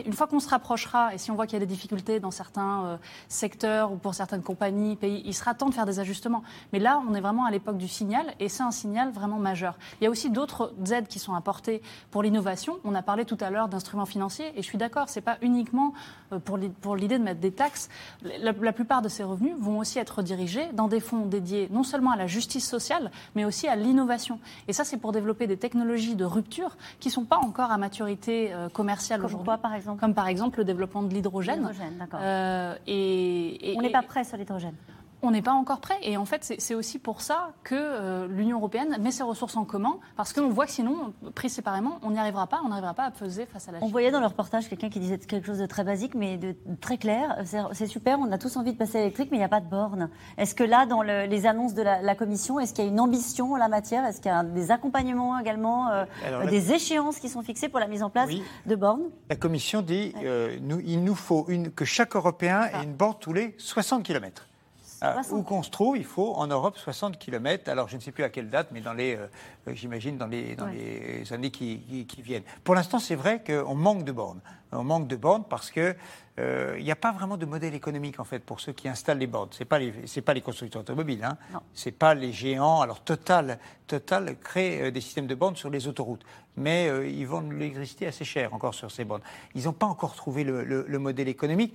Une 0.05 0.13
fois 0.13 0.27
qu'on 0.27 0.39
se 0.39 0.49
rapprochera, 0.49 1.13
et 1.13 1.17
si 1.17 1.31
on 1.31 1.35
voit 1.35 1.45
qu'il 1.45 1.53
y 1.53 1.61
a 1.61 1.65
des 1.65 1.71
difficultés 1.71 2.19
dans 2.19 2.31
certains 2.31 2.85
euh, 2.85 2.97
secteurs 3.27 3.91
ou 3.91 3.95
pour 3.97 4.13
certaines 4.13 4.41
compagnies, 4.43 4.95
pays, 4.95 5.21
il 5.25 5.33
sera 5.33 5.53
temps 5.53 5.69
de 5.69 5.73
faire 5.73 5.85
des 5.85 5.99
ajustements. 5.99 6.43
Mais 6.73 6.79
là, 6.79 7.01
on 7.09 7.13
est 7.13 7.21
vraiment 7.21 7.45
à 7.45 7.51
l'époque 7.51 7.77
du 7.77 7.87
signal, 7.87 8.33
et 8.39 8.49
c'est 8.49 8.63
un 8.63 8.71
signal 8.71 9.11
vraiment 9.11 9.37
majeur. 9.39 9.77
Il 9.99 10.03
y 10.03 10.07
a 10.07 10.09
aussi 10.09 10.29
d'autres 10.29 10.73
aides 10.91 11.07
qui 11.07 11.19
sont 11.19 11.33
apportées 11.33 11.81
pour 12.11 12.23
l'innovation. 12.23 12.77
On 12.83 12.95
a 12.95 13.01
parlé 13.01 13.25
tout 13.25 13.37
à 13.39 13.49
l'heure 13.49 13.67
d'instruments 13.67 14.05
financiers, 14.05 14.51
et 14.55 14.61
je 14.61 14.67
suis 14.67 14.77
d'accord, 14.77 15.09
c'est 15.09 15.21
pas 15.21 15.37
uniquement 15.41 15.93
euh, 16.33 16.39
pour 16.39 16.57
l'i- 16.57 16.69
pour 16.69 16.95
l'idée 16.95 17.17
de 17.17 17.23
mettre 17.23 17.39
des 17.39 17.51
taxes. 17.51 17.89
La, 18.41 18.51
la 18.51 18.73
plupart 18.73 19.01
de 19.01 19.09
ces 19.09 19.23
revenus 19.23 19.55
vont 19.59 19.79
aussi 19.79 19.99
être 19.99 20.21
dirigés 20.21 20.67
dans 20.73 20.87
des 20.87 20.99
fonds 20.99 21.25
dédiés 21.25 21.67
non 21.71 21.83
seulement 21.83 22.11
à 22.11 22.15
la 22.15 22.27
justice 22.27 22.67
sociale, 22.67 23.11
mais 23.35 23.45
aussi 23.45 23.67
à 23.67 23.75
l'innovation. 23.75 24.39
Et 24.67 24.73
ça, 24.73 24.83
c'est 24.83 24.97
pour 24.97 25.11
développer 25.11 25.47
des 25.47 25.57
technologies 25.57 26.15
de 26.15 26.25
rupture 26.25 26.77
qui 26.99 27.09
sont 27.09 27.25
pas 27.25 27.37
encore 27.37 27.71
à 27.71 27.77
maturité 27.77 28.53
euh, 28.53 28.69
commerciale 28.69 29.19
Comme 29.19 29.27
aujourd'hui. 29.27 29.45
Quoi, 29.53 29.61
par 29.61 29.73
exemple? 29.75 29.99
Comme 29.99 30.13
par 30.13 30.27
exemple 30.27 30.59
le 30.59 30.65
développement 30.65 31.03
de 31.03 31.13
l'hydrogène. 31.13 31.59
L'hydrogène, 31.59 31.97
d'accord. 31.99 32.19
Euh, 32.23 32.75
et, 32.87 33.71
et- 33.71 33.77
On 33.77 33.81
n'est 33.81 33.89
pas 33.91 34.01
prêt 34.01 34.23
sur 34.23 34.37
l'hydrogène. 34.37 34.75
On 35.21 35.31
n'est 35.31 35.41
pas 35.41 35.51
encore 35.51 35.79
prêt. 35.79 35.97
Et 36.01 36.17
en 36.17 36.25
fait, 36.25 36.55
c'est 36.57 36.75
aussi 36.75 36.99
pour 36.99 37.21
ça 37.21 37.51
que 37.63 37.75
euh, 37.75 38.27
l'Union 38.27 38.57
européenne 38.57 38.97
met 38.99 39.11
ses 39.11 39.23
ressources 39.23 39.55
en 39.55 39.65
commun, 39.65 39.97
parce 40.15 40.33
qu'on 40.33 40.49
voit 40.49 40.65
que 40.65 40.71
sinon, 40.71 41.13
pris 41.35 41.49
séparément, 41.49 41.99
on 42.03 42.11
n'y 42.11 42.19
arrivera 42.19 42.47
pas, 42.47 42.61
on 42.65 42.69
n'arrivera 42.69 42.93
pas 42.93 43.03
à 43.03 43.11
peser 43.11 43.45
face 43.45 43.67
à 43.67 43.71
la 43.71 43.79
Chine. 43.79 43.87
On 43.87 43.91
voyait 43.91 44.11
dans 44.11 44.19
le 44.19 44.25
reportage 44.25 44.69
quelqu'un 44.69 44.89
qui 44.89 44.99
disait 44.99 45.17
quelque 45.17 45.45
chose 45.45 45.59
de 45.59 45.65
très 45.65 45.83
basique, 45.83 46.15
mais 46.15 46.37
de 46.37 46.55
très 46.79 46.97
clair. 46.97 47.37
C'est 47.73 47.87
super, 47.87 48.19
on 48.19 48.31
a 48.31 48.37
tous 48.37 48.57
envie 48.57 48.73
de 48.73 48.77
passer 48.77 48.97
à 48.97 49.01
l'électrique, 49.01 49.29
mais 49.31 49.37
il 49.37 49.41
n'y 49.41 49.45
a 49.45 49.49
pas 49.49 49.61
de 49.61 49.69
borne. 49.69 50.09
Est-ce 50.37 50.55
que 50.55 50.63
là, 50.63 50.85
dans 50.85 51.01
les 51.01 51.45
annonces 51.45 51.73
de 51.73 51.81
la, 51.81 52.15
Commission, 52.21 52.59
est-ce 52.59 52.73
qu'il 52.73 52.83
y 52.83 52.87
a 52.87 52.91
une 52.91 52.99
ambition 52.99 53.53
en 53.53 53.57
la 53.57 53.67
matière? 53.67 54.05
Est-ce 54.05 54.21
qu'il 54.21 54.29
y 54.29 54.33
a 54.33 54.43
des 54.43 54.69
accompagnements 54.69 55.39
également, 55.39 55.89
euh, 55.89 56.05
des 56.49 56.73
échéances 56.73 57.19
qui 57.19 57.29
sont 57.29 57.41
fixées 57.41 57.69
pour 57.69 57.79
la 57.79 57.87
mise 57.87 58.03
en 58.03 58.09
place 58.09 58.29
de 58.65 58.75
bornes? 58.75 59.09
La 59.29 59.35
Commission 59.35 59.81
dit 59.81 60.13
euh, 60.23 60.57
il 60.85 61.03
nous 61.03 61.15
faut 61.15 61.45
une, 61.47 61.71
que 61.71 61.85
chaque 61.85 62.15
Européen 62.15 62.63
ait 62.65 62.83
une 62.83 62.93
borne 62.93 63.15
tous 63.19 63.33
les 63.33 63.55
60 63.57 64.03
km. 64.03 64.45
Euh, 65.03 65.15
où 65.31 65.41
qu'on 65.41 65.63
se 65.63 65.71
trouve, 65.71 65.97
il 65.97 66.05
faut 66.05 66.33
en 66.35 66.45
Europe 66.45 66.77
60 66.77 67.17
km. 67.17 67.69
Alors 67.69 67.87
je 67.87 67.95
ne 67.95 68.01
sais 68.01 68.11
plus 68.11 68.23
à 68.23 68.29
quelle 68.29 68.49
date, 68.49 68.67
mais 68.71 68.81
dans 68.81 68.93
les, 68.93 69.15
euh, 69.15 69.27
j'imagine 69.73 70.17
dans 70.17 70.27
les, 70.27 70.55
dans 70.55 70.67
les 70.67 71.31
années 71.33 71.49
qui, 71.49 72.05
qui, 72.07 72.21
viennent. 72.21 72.43
Pour 72.63 72.75
l'instant, 72.75 72.99
c'est 72.99 73.15
vrai 73.15 73.41
qu'on 73.43 73.73
manque 73.73 74.03
de 74.03 74.11
bornes. 74.11 74.41
On 74.71 74.83
manque 74.83 75.07
de 75.07 75.15
bornes 75.15 75.43
parce 75.49 75.71
que 75.71 75.95
euh, 76.39 76.75
il 76.77 76.85
n'y 76.85 76.91
a 76.91 76.95
pas 76.95 77.11
vraiment 77.11 77.35
de 77.35 77.45
modèle 77.47 77.73
économique 77.73 78.19
en 78.19 78.23
fait 78.23 78.39
pour 78.39 78.59
ceux 78.59 78.73
qui 78.73 78.87
installent 78.87 79.17
les 79.17 79.27
bornes. 79.27 79.49
C'est 79.51 79.65
pas 79.65 79.79
les, 79.79 79.91
c'est 80.05 80.21
pas 80.21 80.35
les 80.35 80.41
constructeurs 80.41 80.81
automobiles, 80.81 81.23
hein. 81.23 81.37
C'est 81.73 81.91
pas 81.91 82.13
les 82.13 82.31
géants. 82.31 82.81
Alors 82.81 83.01
Total, 83.01 83.57
Total 83.87 84.37
crée 84.37 84.91
des 84.91 85.01
systèmes 85.01 85.27
de 85.27 85.35
bornes 85.35 85.55
sur 85.55 85.71
les 85.71 85.87
autoroutes, 85.87 86.23
mais 86.57 86.89
ils 87.11 87.25
vendent 87.25 87.51
l'électricité 87.51 88.05
assez 88.05 88.23
cher 88.23 88.53
encore 88.53 88.75
sur 88.75 88.91
ces 88.91 89.03
bornes. 89.03 89.23
Ils 89.55 89.63
n'ont 89.63 89.73
pas 89.73 89.87
encore 89.87 90.13
trouvé 90.13 90.43
le, 90.43 90.63
le 90.63 90.99
modèle 90.99 91.27
économique 91.27 91.73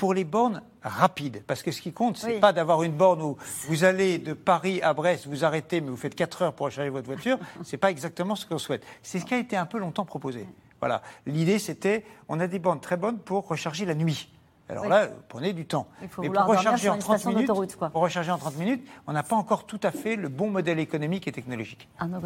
pour 0.00 0.14
les 0.14 0.24
bornes 0.24 0.62
rapides. 0.82 1.44
Parce 1.46 1.62
que 1.62 1.70
ce 1.70 1.82
qui 1.82 1.92
compte, 1.92 2.16
c'est 2.16 2.28
n'est 2.28 2.40
pas 2.40 2.54
d'avoir 2.54 2.82
une 2.82 2.94
borne 2.94 3.20
où 3.20 3.36
vous 3.68 3.84
allez 3.84 4.16
de 4.16 4.32
Paris 4.32 4.80
à 4.80 4.94
Brest, 4.94 5.26
vous 5.26 5.44
arrêtez, 5.44 5.82
mais 5.82 5.90
vous 5.90 5.96
faites 5.98 6.14
4 6.14 6.40
heures 6.40 6.52
pour 6.54 6.64
recharger 6.64 6.88
votre 6.88 7.04
voiture. 7.06 7.38
c'est 7.64 7.76
pas 7.76 7.90
exactement 7.90 8.34
ce 8.34 8.46
qu'on 8.46 8.56
souhaite. 8.56 8.82
C'est 9.02 9.18
ce 9.18 9.26
qui 9.26 9.34
a 9.34 9.38
été 9.38 9.58
un 9.58 9.66
peu 9.66 9.78
longtemps 9.78 10.06
proposé. 10.06 10.46
Voilà. 10.80 11.02
L'idée, 11.26 11.58
c'était, 11.58 12.06
on 12.30 12.40
a 12.40 12.46
des 12.46 12.58
bornes 12.58 12.80
très 12.80 12.96
bonnes 12.96 13.18
pour 13.18 13.46
recharger 13.46 13.84
la 13.84 13.94
nuit. 13.94 14.32
Alors 14.70 14.88
là, 14.88 15.08
prenez 15.28 15.52
du 15.52 15.66
temps. 15.66 15.88
Mais 16.00 16.08
pour 16.08 16.46
recharger, 16.46 16.88
en 16.88 16.98
30 16.98 17.26
minutes, 17.26 17.50
pour 17.92 18.02
recharger 18.02 18.30
en 18.30 18.38
30 18.38 18.58
minutes, 18.58 18.86
on 19.06 19.12
n'a 19.12 19.22
pas 19.22 19.36
encore 19.36 19.66
tout 19.66 19.80
à 19.82 19.90
fait 19.90 20.16
le 20.16 20.28
bon 20.28 20.50
modèle 20.50 20.78
économique 20.78 21.26
et 21.26 21.32
technologique. 21.32 21.88
Arnaud 21.98 22.20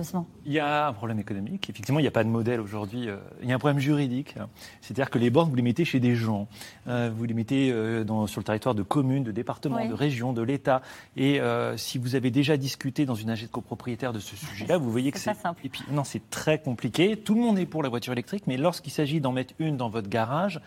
Il 0.44 0.52
y 0.52 0.58
a 0.58 0.88
un 0.88 0.92
problème 0.92 1.18
économique. 1.18 1.70
Effectivement, 1.70 1.98
il 2.00 2.02
n'y 2.02 2.08
a 2.08 2.12
pas 2.12 2.24
de 2.24 2.28
modèle 2.28 2.60
aujourd'hui. 2.60 3.08
Euh, 3.08 3.16
il 3.42 3.48
y 3.48 3.52
a 3.52 3.54
un 3.54 3.58
problème 3.58 3.80
juridique. 3.80 4.34
C'est-à-dire 4.80 5.10
que 5.10 5.18
les 5.18 5.30
bornes, 5.30 5.50
vous 5.50 5.56
les 5.56 5.62
mettez 5.62 5.84
chez 5.84 6.00
des 6.00 6.14
gens. 6.14 6.48
Euh, 6.88 7.10
vous 7.14 7.24
les 7.24 7.34
mettez 7.34 7.70
euh, 7.72 8.04
dans, 8.04 8.26
sur 8.26 8.40
le 8.40 8.44
territoire 8.44 8.74
de 8.74 8.82
communes, 8.82 9.24
de 9.24 9.32
départements, 9.32 9.86
de 9.86 9.94
régions, 9.94 10.32
de 10.32 10.42
l'État. 10.42 10.82
Et 11.16 11.40
si 11.76 11.98
vous 11.98 12.14
avez 12.14 12.30
déjà 12.30 12.56
discuté 12.56 13.06
dans 13.06 13.14
une 13.14 13.30
AG 13.30 13.42
de 13.42 13.46
copropriétaire 13.46 14.12
de 14.12 14.18
ce 14.18 14.36
sujet-là, 14.36 14.78
vous 14.78 14.90
voyez 14.90 15.12
que 15.12 15.18
c'est... 15.18 15.34
simple. 15.34 15.60
Et 15.64 15.68
puis, 15.68 15.82
non, 15.90 16.04
c'est 16.04 16.30
très 16.30 16.58
compliqué. 16.58 17.16
Tout 17.16 17.34
le 17.34 17.40
monde 17.40 17.58
est 17.58 17.66
pour 17.66 17.82
la 17.82 17.88
voiture 17.88 18.12
électrique, 18.12 18.44
mais 18.46 18.56
lorsqu'il 18.56 18.92
s'agit 18.92 19.20
d'en 19.20 19.32
mettre 19.32 19.54
une 19.58 19.76
dans 19.76 19.88
votre 19.88 20.08
garage, 20.08 20.60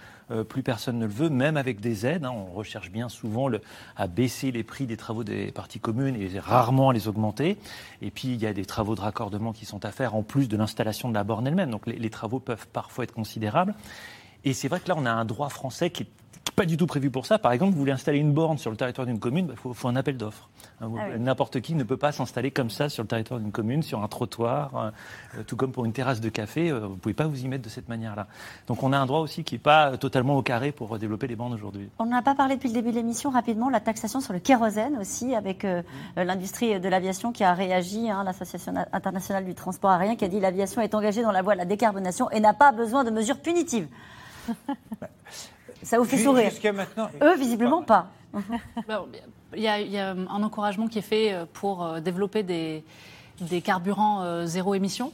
plus 0.50 0.64
personne 0.64 1.00
ne 1.00 1.06
le 1.06 1.12
veut, 1.12 1.30
même 1.30 1.58
avec 1.58 1.67
avec 1.68 1.80
des 1.80 2.06
aides. 2.06 2.26
Hein. 2.26 2.34
on 2.34 2.54
recherche 2.54 2.90
bien 2.92 3.10
souvent 3.10 3.50
à 3.96 4.08
baisser 4.08 4.52
les 4.52 4.64
prix 4.64 4.86
des 4.86 4.98
travaux 4.98 5.24
des 5.24 5.52
parties 5.52 5.80
communes 5.80 6.16
et 6.16 6.40
rarement 6.40 6.90
à 6.90 6.94
les 6.94 7.08
augmenter. 7.08 7.58
Et 8.02 8.12
puis, 8.12 8.30
il 8.30 8.42
y 8.42 8.48
a 8.48 8.54
des 8.54 8.66
travaux 8.66 8.96
de 8.96 9.02
raccordement 9.02 9.54
qui 9.54 9.66
sont 9.66 9.84
à 9.86 9.92
faire 9.92 10.16
en 10.16 10.24
plus 10.24 10.48
de 10.48 10.58
l'installation 10.58 11.10
de 11.10 11.14
la 11.14 11.24
borne 11.24 11.46
elle-même. 11.46 11.70
Donc, 11.70 11.88
les, 11.88 11.98
les 11.98 12.10
travaux 12.10 12.40
peuvent 12.40 12.68
parfois 12.68 13.04
être 13.04 13.14
considérables. 13.14 13.76
Et 14.46 14.54
c'est 14.54 14.68
vrai 14.68 14.80
que 14.80 14.88
là, 14.88 14.96
on 14.98 15.06
a 15.06 15.12
un 15.12 15.26
droit 15.26 15.50
français 15.50 15.90
qui 15.90 16.04
est 16.04 16.08
pas 16.58 16.66
du 16.66 16.76
tout 16.76 16.88
prévu 16.88 17.12
pour 17.12 17.28
ça. 17.28 17.38
Par 17.38 17.52
exemple, 17.52 17.74
vous 17.74 17.78
voulez 17.78 17.92
installer 17.92 18.18
une 18.18 18.34
borne 18.34 18.58
sur 18.58 18.72
le 18.72 18.78
territoire 18.78 19.06
d'une 19.06 19.20
commune, 19.20 19.46
il 19.46 19.70
bah, 19.70 19.74
faut, 19.76 19.88
un 19.88 19.96
appel 19.96 20.18
d'offres. 20.18 20.50
Hein, 20.82 20.90
ah 21.00 21.18
n'importe 21.20 21.62
qui 21.62 21.76
ne 21.76 21.84
peut 21.84 21.98
pas 21.98 22.12
s'installer 22.12 22.50
comme 22.50 22.72
ça 22.72 22.90
sur 22.90 23.04
le 23.04 23.08
territoire 23.08 23.40
d'une 23.40 23.52
commune, 23.52 23.84
sur 23.84 24.02
un 24.02 24.08
trottoir, 24.08 24.92
euh, 25.38 25.44
tout 25.46 25.56
comme 25.56 25.72
pour 25.72 25.86
une 25.86 25.94
terrasse 25.94 26.20
de 26.20 26.30
café, 26.30 26.72
euh, 26.72 26.80
vous 26.80 26.96
ne 26.96 27.00
pouvez 27.00 27.14
pas 27.14 27.28
vous 27.28 27.46
y 27.46 27.48
mettre 27.48 27.64
de 27.64 27.70
cette 27.70 27.88
manière-là. 27.90 28.26
Donc 28.66 28.82
on 28.82 28.92
a 28.92 28.98
un 28.98 29.06
droit 29.06 29.20
aussi 29.20 29.44
qui 29.44 29.54
n'est 29.54 29.60
pas 29.60 29.98
totalement 29.98 30.36
au 30.36 30.42
carré 30.42 30.72
pour 30.72 30.98
développer 30.98 31.28
les 31.28 31.36
bornes 31.36 31.54
aujourd'hui. 31.54 31.90
On 32.00 32.08
n'a 32.08 32.24
pas 32.24 32.34
parlé 32.34 32.56
depuis 32.56 32.70
le 32.70 32.74
début 32.74 32.90
de 32.90 32.96
l'émission 32.96 33.30
rapidement, 33.30 33.70
la 33.70 33.80
taxation 33.80 34.20
sur 34.20 34.34
le 34.34 34.40
kérosène 34.40 34.98
aussi, 34.98 35.36
avec 35.36 35.64
euh, 35.64 35.84
l'industrie 36.16 36.80
de 36.80 36.90
l'aviation 36.90 37.32
qui 37.32 37.44
a 37.44 37.54
réagi, 37.54 38.10
hein, 38.10 38.24
l'Association 38.24 38.74
internationale 38.94 39.46
du 39.46 39.54
transport 39.54 39.92
aérien 39.92 40.16
qui 40.16 40.26
a 40.26 40.28
dit 40.28 40.40
l'aviation 40.40 40.82
est 40.82 40.96
engagée 40.96 41.22
dans 41.22 41.32
la 41.32 41.44
voie 41.44 41.54
de 41.54 41.60
la 41.60 41.66
décarbonation 41.66 42.32
et 42.32 42.40
n'a 42.40 42.56
pas 42.56 42.72
besoin 42.72 43.04
de 43.04 43.12
mesures 43.12 43.38
punitives. 43.42 43.88
Ça 45.88 45.98
vous 45.98 46.04
fait 46.04 46.18
sourire 46.18 46.50
Jusqu'à 46.50 46.74
maintenant. 46.74 47.10
Eux, 47.22 47.38
visiblement 47.38 47.82
pas. 47.82 48.12
Il 49.56 49.62
y, 49.62 49.68
a, 49.68 50.10
un 50.10 50.44
encouragement 50.44 50.88
qui 50.88 51.00
est 51.00 51.02
fait 51.02 51.34
euh, 51.34 51.46
pour 51.52 51.82
euh, 51.82 52.02
développer 52.02 52.44
des, 52.44 52.84
des 53.40 53.62
carburants 53.62 54.22
euh, 54.22 54.46
zéro 54.46 54.76
émission. 54.76 55.14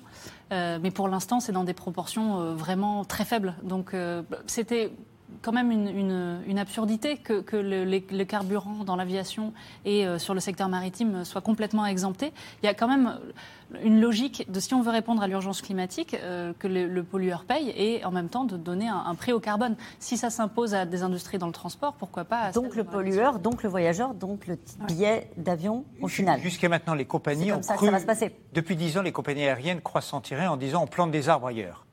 mais 0.49 0.91
pour 0.91 1.07
l'instant, 1.07 1.39
c'est 1.39 1.51
dans 1.51 1.63
des 1.63 1.75
proportions 1.75 2.55
vraiment 2.55 3.05
très 3.05 3.25
faibles. 3.25 3.55
Donc, 3.63 3.95
c'était 4.47 4.91
quand 5.41 5.51
même 5.51 5.71
une, 5.71 6.59
absurdité 6.59 7.17
que, 7.17 7.41
que 7.41 7.57
le, 7.57 7.83
les, 7.83 8.25
carburants 8.25 8.83
dans 8.83 8.95
l'aviation 8.95 9.53
et 9.85 10.05
euh, 10.05 10.19
sur 10.19 10.33
le 10.33 10.39
secteur 10.39 10.69
maritime 10.69 11.25
soient 11.25 11.41
complètement 11.41 11.85
exemptés. 11.85 12.31
Il 12.61 12.65
y 12.65 12.69
a 12.69 12.73
quand 12.73 12.87
même 12.87 13.19
une 13.81 13.99
logique 13.99 14.49
de 14.51 14.59
si 14.59 14.73
on 14.73 14.81
veut 14.81 14.91
répondre 14.91 15.21
à 15.23 15.27
l'urgence 15.27 15.61
climatique, 15.61 16.15
euh, 16.21 16.53
que 16.57 16.67
le, 16.67 17.03
pollueur 17.03 17.43
paye 17.45 17.73
et 17.75 18.05
en 18.05 18.11
même 18.11 18.29
temps 18.29 18.43
de 18.43 18.57
donner 18.57 18.87
un, 18.87 19.15
prix 19.15 19.33
au 19.33 19.39
carbone. 19.39 19.75
Si 19.99 20.17
ça 20.17 20.29
s'impose 20.29 20.73
à 20.73 20.85
des 20.85 21.03
industries 21.03 21.37
dans 21.37 21.47
le 21.47 21.53
transport, 21.53 21.93
pourquoi 21.93 22.23
pas 22.23 22.51
Donc 22.51 22.75
le 22.75 22.83
pollueur, 22.83 23.39
donc 23.39 23.63
le 23.63 23.69
voyageur, 23.69 24.13
donc 24.13 24.47
le 24.47 24.57
billet 24.87 25.29
d'avion 25.37 25.85
au 26.01 26.07
final. 26.07 26.39
Jusqu'à 26.41 26.69
maintenant, 26.69 26.93
les 26.93 27.05
compagnies 27.05 27.51
ont 27.51 27.61
cru, 27.61 27.89
Depuis 28.53 28.75
dix 28.75 28.97
ans, 28.97 29.01
les 29.01 29.11
compagnies 29.11 29.43
aériennes 29.43 29.81
croient 29.81 30.01
s'en 30.01 30.21
tirer 30.21 30.47
en 30.47 30.57
disant 30.57 30.83
on 30.83 30.87
plante 30.87 31.11
des 31.11 31.29
arbres 31.29 31.47
ailleurs. 31.47 31.85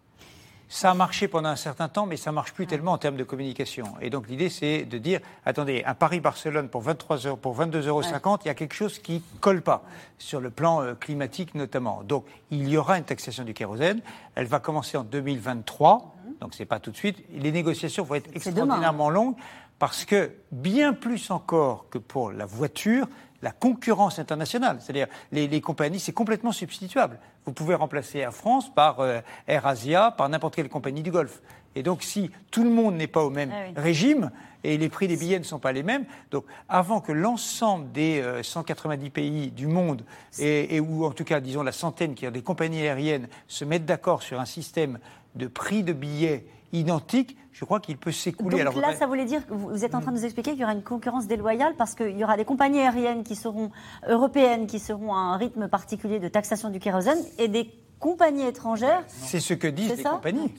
Ça 0.72 0.92
a 0.92 0.94
marché 0.94 1.26
pendant 1.26 1.48
un 1.48 1.56
certain 1.56 1.88
temps, 1.88 2.06
mais 2.06 2.16
ça 2.16 2.30
marche 2.30 2.52
plus 2.52 2.68
tellement 2.68 2.92
en 2.92 2.98
termes 2.98 3.16
de 3.16 3.24
communication. 3.24 3.86
Et 4.00 4.08
donc 4.08 4.28
l'idée, 4.28 4.48
c'est 4.48 4.84
de 4.84 4.98
dire, 4.98 5.18
attendez, 5.44 5.82
un 5.84 5.94
Paris-Barcelone 5.94 6.68
pour 6.68 6.82
23 6.82 7.36
pour 7.42 7.58
22,50 7.58 7.88
euros, 7.88 8.02
il 8.44 8.46
y 8.46 8.50
a 8.50 8.54
quelque 8.54 8.74
chose 8.74 9.00
qui 9.00 9.20
colle 9.40 9.62
pas 9.62 9.82
sur 10.18 10.40
le 10.40 10.48
plan 10.48 10.80
euh, 10.80 10.94
climatique 10.94 11.56
notamment. 11.56 12.04
Donc 12.04 12.24
il 12.52 12.68
y 12.68 12.76
aura 12.76 12.98
une 12.98 13.04
taxation 13.04 13.42
du 13.42 13.52
kérosène. 13.52 14.00
Elle 14.36 14.46
va 14.46 14.60
commencer 14.60 14.96
en 14.96 15.02
2023, 15.02 16.14
mhm. 16.24 16.34
donc 16.40 16.54
c'est 16.54 16.66
pas 16.66 16.78
tout 16.78 16.92
de 16.92 16.96
suite. 16.96 17.18
Les 17.32 17.50
négociations 17.50 18.04
vont 18.04 18.14
être 18.14 18.30
extraordinairement 18.32 19.10
longues 19.10 19.34
parce 19.80 20.04
que 20.04 20.30
bien 20.52 20.92
plus 20.92 21.32
encore 21.32 21.86
que 21.90 21.98
pour 21.98 22.30
la 22.30 22.46
voiture, 22.46 23.08
la 23.42 23.52
concurrence 23.52 24.18
internationale. 24.18 24.78
C'est-à-dire, 24.80 25.06
les, 25.32 25.60
compagnies, 25.60 26.00
c'est 26.00 26.12
complètement 26.12 26.52
substituable. 26.52 27.18
Vous 27.46 27.52
pouvez 27.52 27.74
remplacer 27.74 28.18
Air 28.18 28.34
France 28.34 28.72
par 28.72 29.00
euh, 29.00 29.20
Air 29.46 29.66
Asia, 29.66 30.10
par 30.10 30.28
n'importe 30.28 30.56
quelle 30.56 30.68
compagnie 30.68 31.02
du 31.02 31.10
Golfe. 31.10 31.40
Et 31.76 31.82
donc, 31.82 32.02
si 32.02 32.30
tout 32.50 32.64
le 32.64 32.70
monde 32.70 32.96
n'est 32.96 33.06
pas 33.06 33.22
au 33.22 33.30
même 33.30 33.52
ah 33.52 33.80
régime 33.80 34.30
et 34.64 34.76
les 34.76 34.88
prix 34.88 35.06
des 35.06 35.16
billets 35.16 35.38
ne 35.38 35.44
sont 35.44 35.60
pas 35.60 35.72
les 35.72 35.84
mêmes, 35.84 36.04
donc 36.30 36.44
avant 36.68 37.00
que 37.00 37.12
l'ensemble 37.12 37.92
des 37.92 38.22
190 38.42 39.06
euh, 39.06 39.10
pays 39.10 39.50
du 39.50 39.68
monde, 39.68 40.02
et, 40.38 40.80
ou 40.80 41.04
en 41.04 41.12
tout 41.12 41.24
cas, 41.24 41.40
disons, 41.40 41.62
la 41.62 41.72
centaine 41.72 42.14
qui 42.14 42.26
ont 42.26 42.32
des 42.32 42.42
compagnies 42.42 42.82
aériennes, 42.82 43.28
se 43.46 43.64
mettent 43.64 43.86
d'accord 43.86 44.22
sur 44.22 44.40
un 44.40 44.44
système 44.44 44.98
de 45.36 45.46
prix 45.46 45.84
de 45.84 45.92
billets 45.92 46.44
identique, 46.72 47.36
je 47.52 47.64
crois 47.64 47.80
qu'il 47.80 47.96
peut 47.96 48.12
s'écouler. 48.12 48.64
Donc 48.64 48.76
là, 48.76 48.94
ça 48.94 49.06
voulait 49.06 49.24
dire 49.24 49.46
que 49.46 49.52
vous 49.52 49.84
êtes 49.84 49.94
en 49.94 50.00
train 50.00 50.12
de 50.12 50.16
nous 50.16 50.24
expliquer 50.24 50.52
qu'il 50.52 50.60
y 50.60 50.64
aura 50.64 50.72
une 50.72 50.82
concurrence 50.82 51.26
déloyale 51.26 51.74
parce 51.76 51.94
qu'il 51.94 52.16
y 52.16 52.24
aura 52.24 52.36
des 52.36 52.44
compagnies 52.44 52.80
aériennes 52.80 53.24
qui 53.24 53.36
seront 53.36 53.70
européennes, 54.08 54.66
qui 54.66 54.78
seront 54.78 55.14
à 55.14 55.18
un 55.18 55.36
rythme 55.36 55.68
particulier 55.68 56.18
de 56.18 56.28
taxation 56.28 56.70
du 56.70 56.78
kérosène 56.78 57.18
et 57.38 57.48
des 57.48 57.70
compagnies 57.98 58.46
étrangères. 58.46 59.02
C'est 59.08 59.40
ce 59.40 59.54
que 59.54 59.66
disent 59.68 59.96
les 59.96 60.02
compagnies. 60.02 60.52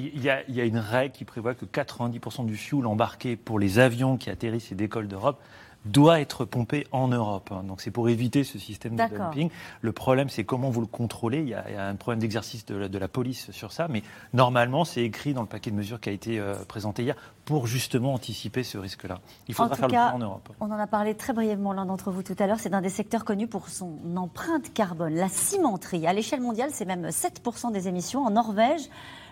Il 0.00 0.22
y, 0.22 0.30
a, 0.30 0.42
il 0.48 0.54
y, 0.54 0.60
a, 0.60 0.64
une 0.64 0.78
règle 0.78 1.12
qui 1.12 1.24
prévoit 1.24 1.54
que 1.54 1.64
90% 1.64 2.46
du 2.46 2.56
fuel 2.56 2.86
embarqué 2.86 3.34
pour 3.34 3.58
les 3.58 3.80
avions 3.80 4.16
qui 4.16 4.30
atterrissent 4.30 4.70
et 4.70 4.76
décollent 4.76 5.08
d'Europe 5.08 5.40
doit 5.84 6.20
être 6.20 6.44
pompé 6.44 6.86
en 6.92 7.08
Europe. 7.08 7.50
Hein. 7.52 7.62
Donc 7.64 7.80
c'est 7.80 7.90
pour 7.90 8.08
éviter 8.08 8.44
ce 8.44 8.58
système 8.58 8.96
de 8.96 9.16
dumping. 9.16 9.50
Le 9.80 9.92
problème, 9.92 10.28
c'est 10.28 10.44
comment 10.44 10.70
vous 10.70 10.80
le 10.80 10.86
contrôlez. 10.86 11.40
Il 11.40 11.48
y 11.48 11.54
a, 11.54 11.86
un 11.86 11.94
problème 11.94 12.20
d'exercice 12.20 12.66
de, 12.66 12.98
la 12.98 13.08
police 13.08 13.50
sur 13.52 13.72
ça, 13.72 13.86
mais 13.88 14.02
normalement, 14.32 14.84
c'est 14.84 15.02
écrit 15.02 15.34
dans 15.34 15.42
le 15.42 15.46
paquet 15.46 15.70
de 15.70 15.76
mesures 15.76 16.00
qui 16.00 16.08
a 16.08 16.12
été 16.12 16.38
euh, 16.38 16.54
présenté 16.66 17.02
hier 17.04 17.14
pour 17.44 17.66
justement 17.66 18.14
anticiper 18.14 18.62
ce 18.62 18.76
risque-là. 18.76 19.20
Il 19.46 19.54
faudra 19.54 19.76
faire 19.76 19.88
le 19.88 19.96
en 19.96 20.18
Europe. 20.18 20.48
On 20.60 20.70
en 20.70 20.78
a 20.78 20.86
parlé 20.86 21.14
très 21.14 21.32
brièvement 21.32 21.72
l'un 21.72 21.86
d'entre 21.86 22.10
vous 22.10 22.22
tout 22.22 22.36
à 22.38 22.46
l'heure. 22.46 22.60
C'est 22.60 22.74
un 22.74 22.82
des 22.82 22.90
secteurs 22.90 23.24
connus 23.24 23.46
pour 23.46 23.68
son 23.68 23.98
empreinte 24.16 24.72
carbone, 24.74 25.14
la 25.14 25.28
cimenterie. 25.28 26.06
À 26.06 26.12
l'échelle 26.12 26.40
mondiale, 26.40 26.70
c'est 26.72 26.84
même 26.84 27.08
7% 27.08 27.72
des 27.72 27.88
émissions. 27.88 28.24
En 28.24 28.30
Norvège, 28.30 28.82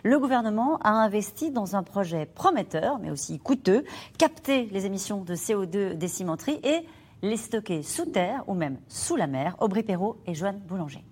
le 0.07 0.21
gouvernement 0.21 0.79
a 0.85 0.91
investi 0.91 1.51
dans 1.51 1.75
un 1.75 1.83
projet 1.83 2.27
prometteur, 2.27 3.01
mais 3.01 3.11
aussi 3.11 3.41
coûteux, 3.41 3.83
capter 4.19 4.69
les 4.71 4.87
émissions 4.87 5.23
de 5.23 5.35
CO2 5.35 5.95
des 5.95 6.09
cimenteries 6.09 6.61
et 6.63 6.87
les 7.23 7.37
stocker 7.37 7.83
sous 7.83 8.07
terre 8.07 8.45
ou 8.47 8.55
même 8.55 8.79
sous 8.87 9.17
la 9.17 9.27
mer. 9.27 9.57
Aubry 9.59 9.83
Perrault 9.83 10.17
et 10.27 10.35
Joanne 10.35 10.61
Boulanger. 10.61 11.03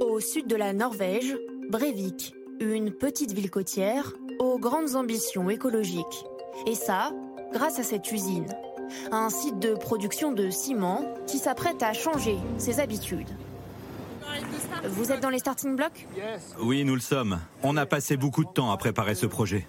Au 0.00 0.18
sud 0.18 0.48
de 0.48 0.56
la 0.56 0.72
Norvège, 0.72 1.36
Brevik, 1.70 2.34
une 2.58 2.90
petite 2.90 3.32
ville 3.32 3.52
côtière 3.52 4.12
au 4.40 4.48
aux 4.48 4.58
grandes 4.58 4.94
ambitions 4.94 5.50
écologiques. 5.50 6.24
Et 6.66 6.74
ça, 6.74 7.10
grâce 7.52 7.78
à 7.78 7.82
cette 7.82 8.10
usine. 8.12 8.46
Un 9.10 9.30
site 9.30 9.58
de 9.58 9.74
production 9.74 10.32
de 10.32 10.48
ciment 10.48 11.04
qui 11.26 11.38
s'apprête 11.38 11.82
à 11.82 11.92
changer 11.92 12.36
ses 12.56 12.80
habitudes. 12.80 13.28
Vous 14.84 15.12
êtes 15.12 15.20
dans 15.20 15.30
les 15.30 15.38
starting 15.38 15.76
blocks 15.76 16.06
Oui, 16.60 16.84
nous 16.84 16.94
le 16.94 17.00
sommes. 17.00 17.40
On 17.62 17.76
a 17.76 17.86
passé 17.86 18.16
beaucoup 18.16 18.44
de 18.44 18.50
temps 18.50 18.70
à 18.70 18.76
préparer 18.76 19.14
ce 19.14 19.26
projet. 19.26 19.66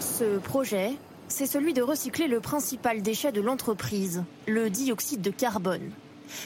Ce 0.00 0.38
projet, 0.38 0.92
c'est 1.28 1.46
celui 1.46 1.72
de 1.74 1.82
recycler 1.82 2.28
le 2.28 2.40
principal 2.40 3.02
déchet 3.02 3.32
de 3.32 3.40
l'entreprise, 3.40 4.24
le 4.46 4.70
dioxyde 4.70 5.20
de 5.20 5.30
carbone. 5.30 5.90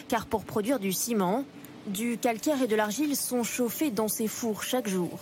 Car 0.08 0.26
pour 0.26 0.44
produire 0.44 0.78
du 0.78 0.92
ciment, 0.92 1.44
du 1.86 2.18
calcaire 2.18 2.62
et 2.62 2.66
de 2.66 2.76
l'argile 2.76 3.16
sont 3.16 3.44
chauffés 3.44 3.90
dans 3.90 4.08
ces 4.08 4.28
fours 4.28 4.62
chaque 4.62 4.88
jour. 4.88 5.18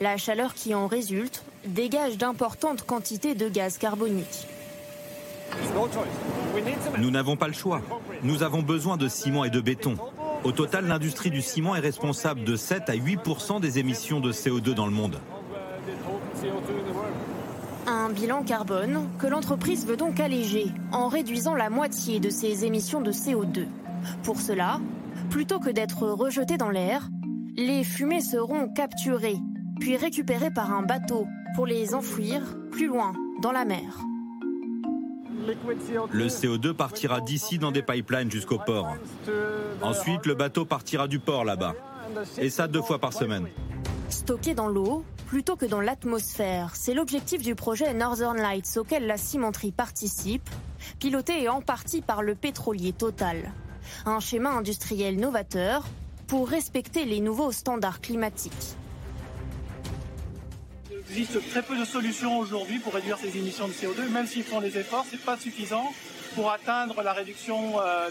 La 0.00 0.16
chaleur 0.16 0.54
qui 0.54 0.74
en 0.74 0.86
résulte 0.86 1.44
dégage 1.66 2.16
d'importantes 2.16 2.82
quantités 2.82 3.34
de 3.34 3.48
gaz 3.48 3.78
carbonique. 3.78 4.46
Nous 6.98 7.10
n'avons 7.10 7.36
pas 7.36 7.48
le 7.48 7.52
choix. 7.52 7.82
Nous 8.22 8.42
avons 8.42 8.62
besoin 8.62 8.96
de 8.96 9.08
ciment 9.08 9.44
et 9.44 9.50
de 9.50 9.60
béton. 9.60 9.96
Au 10.46 10.52
total, 10.52 10.86
l'industrie 10.86 11.30
du 11.30 11.42
ciment 11.42 11.74
est 11.74 11.80
responsable 11.80 12.44
de 12.44 12.54
7 12.54 12.88
à 12.88 12.94
8 12.94 13.18
des 13.60 13.80
émissions 13.80 14.20
de 14.20 14.30
CO2 14.30 14.74
dans 14.74 14.86
le 14.86 14.92
monde. 14.92 15.18
Un 17.88 18.10
bilan 18.10 18.44
carbone 18.44 19.08
que 19.18 19.26
l'entreprise 19.26 19.84
veut 19.88 19.96
donc 19.96 20.20
alléger 20.20 20.66
en 20.92 21.08
réduisant 21.08 21.56
la 21.56 21.68
moitié 21.68 22.20
de 22.20 22.30
ses 22.30 22.64
émissions 22.64 23.00
de 23.00 23.10
CO2. 23.10 23.66
Pour 24.22 24.40
cela, 24.40 24.78
plutôt 25.30 25.58
que 25.58 25.70
d'être 25.70 26.06
rejetées 26.06 26.58
dans 26.58 26.70
l'air, 26.70 27.08
les 27.56 27.82
fumées 27.82 28.20
seront 28.20 28.68
capturées, 28.68 29.38
puis 29.80 29.96
récupérées 29.96 30.52
par 30.52 30.72
un 30.72 30.82
bateau 30.82 31.26
pour 31.56 31.66
les 31.66 31.92
enfouir 31.92 32.56
plus 32.70 32.86
loin 32.86 33.14
dans 33.42 33.50
la 33.50 33.64
mer. 33.64 33.98
Le 36.12 36.26
CO2 36.26 36.72
partira 36.72 37.20
d'ici 37.20 37.58
dans 37.58 37.70
des 37.70 37.82
pipelines 37.82 38.30
jusqu'au 38.30 38.58
port. 38.58 38.96
Ensuite, 39.82 40.26
le 40.26 40.34
bateau 40.34 40.64
partira 40.64 41.08
du 41.08 41.18
port 41.18 41.44
là-bas. 41.44 41.74
Et 42.38 42.50
ça 42.50 42.68
deux 42.68 42.82
fois 42.82 42.98
par 42.98 43.12
semaine. 43.12 43.46
Stocké 44.08 44.54
dans 44.54 44.68
l'eau 44.68 45.04
plutôt 45.26 45.56
que 45.56 45.66
dans 45.66 45.80
l'atmosphère, 45.80 46.76
c'est 46.76 46.94
l'objectif 46.94 47.42
du 47.42 47.56
projet 47.56 47.92
Northern 47.92 48.36
Lights 48.36 48.76
auquel 48.76 49.06
la 49.06 49.16
cimenterie 49.16 49.72
participe, 49.72 50.48
piloté 51.00 51.48
en 51.48 51.60
partie 51.60 52.00
par 52.00 52.22
le 52.22 52.36
pétrolier 52.36 52.92
Total. 52.92 53.52
Un 54.04 54.20
schéma 54.20 54.50
industriel 54.50 55.18
novateur 55.18 55.84
pour 56.28 56.48
respecter 56.48 57.04
les 57.04 57.20
nouveaux 57.20 57.52
standards 57.52 58.00
climatiques. 58.00 58.76
Il 61.08 61.18
existe 61.18 61.48
très 61.50 61.62
peu 61.62 61.76
de 61.76 61.84
solutions 61.84 62.38
aujourd'hui 62.38 62.78
pour 62.78 62.92
réduire 62.92 63.16
ces 63.18 63.36
émissions 63.36 63.68
de 63.68 63.72
CO2. 63.72 64.08
Même 64.10 64.26
s'ils 64.26 64.42
font 64.42 64.60
des 64.60 64.76
efforts, 64.76 65.06
ce 65.08 65.12
n'est 65.12 65.22
pas 65.22 65.36
suffisant 65.38 65.92
pour 66.34 66.50
atteindre 66.50 67.00
la 67.02 67.12
réduction 67.12 67.80
euh, 67.80 68.08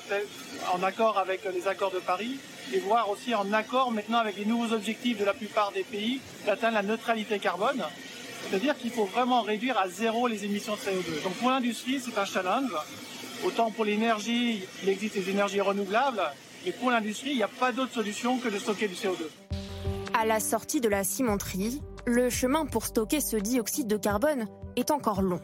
en 0.74 0.82
accord 0.82 1.18
avec 1.18 1.42
les 1.54 1.68
accords 1.68 1.92
de 1.92 2.00
Paris 2.00 2.40
et 2.74 2.80
voire 2.80 3.10
aussi 3.10 3.36
en 3.36 3.52
accord 3.54 3.92
maintenant 3.92 4.20
avec 4.20 4.38
les 4.38 4.46
nouveaux 4.46 4.74
objectifs 4.74 5.20
de 5.20 5.26
la 5.26 5.34
plupart 5.34 5.72
des 5.74 5.84
pays 5.84 6.22
d'atteindre 6.46 6.76
la 6.76 6.84
neutralité 6.84 7.38
carbone. 7.38 7.84
C'est-à-dire 8.50 8.78
qu'il 8.78 8.92
faut 8.92 9.06
vraiment 9.06 9.42
réduire 9.42 9.78
à 9.78 9.90
zéro 9.90 10.28
les 10.28 10.46
émissions 10.46 10.76
de 10.76 10.80
CO2. 10.80 11.24
Donc 11.24 11.34
pour 11.34 11.50
l'industrie, 11.50 12.00
c'est 12.00 12.18
un 12.18 12.26
challenge. 12.26 12.72
Autant 13.44 13.72
pour 13.72 13.86
l'énergie, 13.86 14.64
il 14.84 14.90
existe 14.90 15.16
des 15.16 15.30
énergies 15.30 15.62
renouvelables, 15.62 16.24
mais 16.66 16.72
pour 16.72 16.92
l'industrie, 16.92 17.32
il 17.32 17.38
n'y 17.38 17.44
a 17.44 17.48
pas 17.48 17.72
d'autre 17.72 17.94
solution 17.94 18.38
que 18.38 18.48
de 18.48 18.58
stocker 18.58 18.88
du 18.88 18.96
CO2. 18.96 19.26
À 20.18 20.26
la 20.26 20.40
sortie 20.40 20.80
de 20.80 20.88
la 20.88 21.04
cimenterie, 21.04 21.82
le 22.06 22.30
chemin 22.30 22.66
pour 22.66 22.86
stocker 22.86 23.20
ce 23.20 23.36
dioxyde 23.36 23.88
de 23.88 23.98
carbone 23.98 24.46
est 24.78 24.90
encore 24.90 25.22
long. 25.22 25.42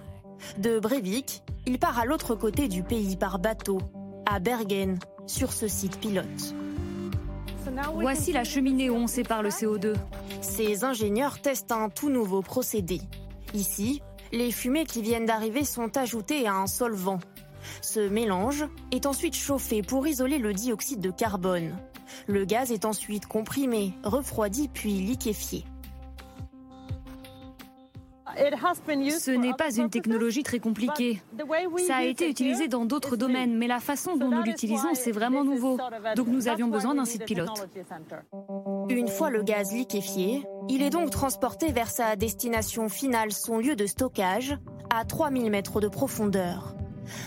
De 0.60 0.80
Breivik, 0.80 1.44
il 1.66 1.78
part 1.78 2.00
à 2.00 2.06
l'autre 2.06 2.36
côté 2.36 2.70
du 2.70 2.82
pays 2.82 3.18
par 3.18 3.38
bateau, 3.38 3.80
à 4.26 4.40
Bergen, 4.40 4.98
sur 5.28 5.52
ce 5.52 5.68
site 5.68 6.00
pilote. 6.00 6.56
Voici 7.96 8.32
la 8.32 8.46
cheminée 8.46 8.90
où 8.90 8.96
on 8.96 9.08
sépare 9.08 9.44
le 9.44 9.50
CO2. 9.50 9.94
Ces 10.40 10.86
ingénieurs 10.86 11.42
testent 11.42 11.74
un 11.74 11.90
tout 11.90 12.10
nouveau 12.10 12.42
procédé. 12.42 13.02
Ici, 13.54 14.02
les 14.32 14.54
fumées 14.54 14.86
qui 14.86 15.02
viennent 15.02 15.26
d'arriver 15.26 15.66
sont 15.66 15.98
ajoutées 15.98 16.48
à 16.48 16.56
un 16.56 16.68
solvant. 16.68 17.20
Ce 17.82 18.00
mélange 18.00 18.64
est 18.94 19.06
ensuite 19.06 19.36
chauffé 19.36 19.82
pour 19.82 20.08
isoler 20.08 20.38
le 20.38 20.54
dioxyde 20.54 21.02
de 21.02 21.12
carbone. 21.12 21.76
Le 22.28 22.46
gaz 22.46 22.72
est 22.72 22.86
ensuite 22.86 23.26
comprimé, 23.26 23.94
refroidi 24.04 24.68
puis 24.68 24.94
liquéfié. 24.94 25.66
Ce 28.36 29.32
n'est 29.32 29.54
pas 29.54 29.74
une 29.76 29.90
technologie 29.90 30.44
très 30.44 30.60
compliquée. 30.60 31.22
Ça 31.86 31.98
a 31.98 32.04
été 32.04 32.30
utilisé 32.30 32.68
dans 32.68 32.86
d'autres 32.86 33.16
domaines, 33.16 33.58
mais 33.58 33.68
la 33.68 33.80
façon 33.80 34.16
dont 34.16 34.30
nous 34.30 34.44
l'utilisons, 34.44 34.94
c'est 34.94 35.12
vraiment 35.12 35.44
nouveau. 35.44 35.78
Donc 36.16 36.28
nous 36.28 36.48
avions 36.48 36.68
besoin 36.68 36.96
d'un 36.96 37.06
site 37.06 37.26
pilote. 37.26 37.68
Une 38.90 39.08
fois 39.08 39.30
le 39.30 39.44
gaz 39.44 39.74
liquéfié, 39.74 40.44
il 40.70 40.82
est 40.82 40.90
donc 40.90 41.10
transporté 41.10 41.72
vers 41.72 41.90
sa 41.90 42.16
destination 42.16 42.90
finale, 42.90 43.32
son 43.32 43.58
lieu 43.58 43.76
de 43.76 43.86
stockage, 43.86 44.58
à 44.94 45.06
3000 45.06 45.50
mètres 45.50 45.82
de 45.82 45.88
profondeur. 45.88 46.76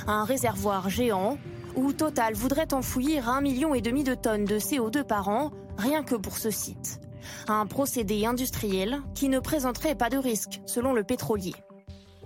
Un 0.07 0.25
réservoir 0.25 0.89
géant 0.89 1.37
où 1.77 1.93
Total 1.93 2.35
voudrait 2.35 2.73
enfouir 2.73 3.29
un 3.29 3.41
million 3.41 3.75
et 3.75 3.81
demi 3.81 4.05
de 4.05 4.15
tonnes 4.15 4.45
de 4.45 4.59
CO2 4.59 5.05
par 5.05 5.29
an, 5.29 5.51
rien 5.77 6.03
que 6.03 6.15
pour 6.15 6.39
ce 6.39 6.51
site. 6.51 7.01
Un 7.49 7.67
procédé 7.67 8.27
industriel 8.27 9.01
qui 9.15 9.29
ne 9.29 9.41
présenterait 9.41 9.95
pas 9.95 10.11
de 10.11 10.19
risque, 10.19 10.61
selon 10.67 10.93
le 10.93 11.05
pétrolier. 11.05 11.55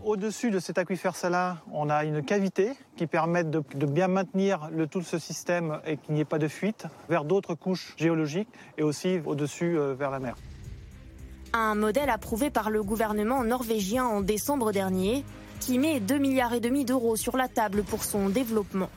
Au-dessus 0.05 0.51
de 0.51 0.59
cet 0.59 0.78
aquifère 0.78 1.16
salin, 1.16 1.59
on 1.72 1.90
a 1.90 2.05
une 2.05 2.22
cavité 2.22 2.72
qui 2.96 3.07
permet 3.07 3.44
de, 3.44 3.62
bien 3.86 4.09
maintenir 4.09 4.68
le, 4.72 4.86
tout 4.86 5.03
ce 5.03 5.18
système 5.18 5.80
et 5.86 5.96
qu'il 5.96 6.14
n'y 6.14 6.20
ait 6.20 6.24
pas 6.24 6.38
de 6.38 6.49
fuite 6.49 6.86
vers 7.09 7.24
d'autres 7.24 7.55
couches 7.55 7.94
géologiques 7.96 8.49
et 8.76 8.82
aussi 8.82 9.20
au-dessus 9.24 9.76
euh, 9.76 9.94
vers 9.94 10.11
la 10.11 10.20
mer. 10.20 10.36
Un 11.53 11.74
modèle 11.74 12.11
approuvé 12.11 12.51
par 12.51 12.70
le 12.70 12.82
gouvernement 12.82 13.42
norvégien 13.42 14.05
en 14.05 14.20
décembre 14.20 14.70
dernier 14.70 15.24
qui 15.61 15.78
met 15.78 15.99
2 16.01 16.18
milliards 16.18 16.55
et 16.55 16.61
demi 16.61 16.84
d'euros 16.84 17.16
sur 17.16 17.36
la 17.36 17.49
table 17.49 17.82
pour 17.82 18.05
son 18.05 18.28
développement. 18.28 18.90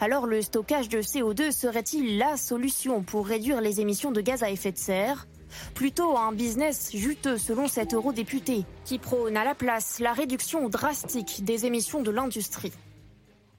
Alors 0.00 0.26
le 0.26 0.42
stockage 0.42 0.88
de 0.88 0.98
CO2 0.98 1.52
serait-il 1.52 2.18
la 2.18 2.36
solution 2.36 3.02
pour 3.02 3.26
réduire 3.26 3.60
les 3.60 3.80
émissions 3.80 4.12
de 4.12 4.20
gaz 4.20 4.42
à 4.42 4.50
effet 4.50 4.72
de 4.72 4.78
serre? 4.78 5.26
Plutôt 5.74 6.16
un 6.16 6.32
business 6.32 6.90
juteux 6.94 7.38
selon 7.38 7.66
cet 7.66 7.94
eurodéputé, 7.94 8.64
qui 8.84 8.98
prône 8.98 9.36
à 9.36 9.44
la 9.44 9.54
place 9.54 9.98
la 9.98 10.12
réduction 10.12 10.68
drastique 10.68 11.44
des 11.44 11.66
émissions 11.66 12.02
de 12.02 12.10
l'industrie. 12.10 12.72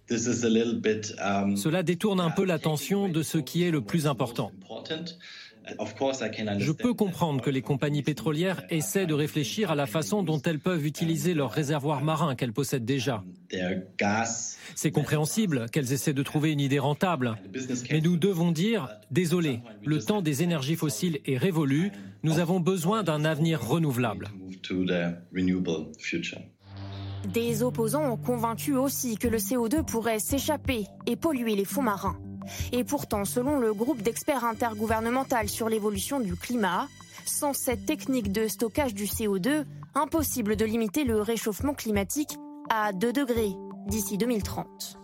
Cela 0.09 1.83
détourne 1.83 2.19
un 2.19 2.31
peu 2.31 2.43
l'attention 2.43 3.07
de 3.07 3.23
ce 3.23 3.37
qui 3.37 3.63
est 3.63 3.71
le 3.71 3.81
plus 3.81 4.07
important. 4.07 4.51
Je 6.59 6.71
peux 6.71 6.93
comprendre 6.93 7.41
que 7.41 7.49
les 7.49 7.61
compagnies 7.61 8.03
pétrolières 8.03 8.63
essaient 8.69 9.05
de 9.05 9.13
réfléchir 9.13 9.71
à 9.71 9.75
la 9.75 9.85
façon 9.85 10.23
dont 10.23 10.41
elles 10.41 10.59
peuvent 10.59 10.85
utiliser 10.85 11.33
leurs 11.33 11.51
réservoirs 11.51 12.03
marins 12.03 12.35
qu'elles 12.35 12.53
possèdent 12.53 12.85
déjà. 12.85 13.23
C'est 14.75 14.91
compréhensible 14.91 15.67
qu'elles 15.71 15.93
essaient 15.93 16.13
de 16.13 16.23
trouver 16.23 16.51
une 16.51 16.59
idée 16.59 16.79
rentable. 16.79 17.37
Mais 17.91 18.01
nous 18.01 18.17
devons 18.17 18.51
dire, 18.51 18.89
désolé, 19.11 19.59
le 19.85 19.99
temps 19.99 20.21
des 20.21 20.43
énergies 20.43 20.75
fossiles 20.75 21.19
est 21.25 21.37
révolu, 21.37 21.91
nous 22.23 22.39
avons 22.39 22.59
besoin 22.59 23.03
d'un 23.03 23.25
avenir 23.25 23.61
renouvelable. 23.61 24.29
Des 27.33 27.63
opposants 27.63 28.11
ont 28.11 28.17
convaincu 28.17 28.75
aussi 28.75 29.15
que 29.17 29.27
le 29.27 29.37
CO2 29.37 29.83
pourrait 29.83 30.19
s'échapper 30.19 30.87
et 31.05 31.15
polluer 31.15 31.55
les 31.55 31.65
fonds 31.65 31.83
marins. 31.83 32.17
Et 32.71 32.83
pourtant, 32.83 33.25
selon 33.25 33.59
le 33.59 33.73
groupe 33.73 34.01
d'experts 34.01 34.45
intergouvernemental 34.45 35.49
sur 35.49 35.69
l'évolution 35.69 36.19
du 36.19 36.35
climat, 36.35 36.87
sans 37.25 37.53
cette 37.53 37.85
technique 37.85 38.31
de 38.31 38.47
stockage 38.47 38.93
du 38.93 39.05
CO2, 39.05 39.65
impossible 39.95 40.55
de 40.55 40.65
limiter 40.65 41.03
le 41.03 41.21
réchauffement 41.21 41.73
climatique 41.73 42.37
à 42.69 42.93
2 42.93 43.13
degrés 43.13 43.53
d'ici 43.87 44.17
2030. 44.17 44.97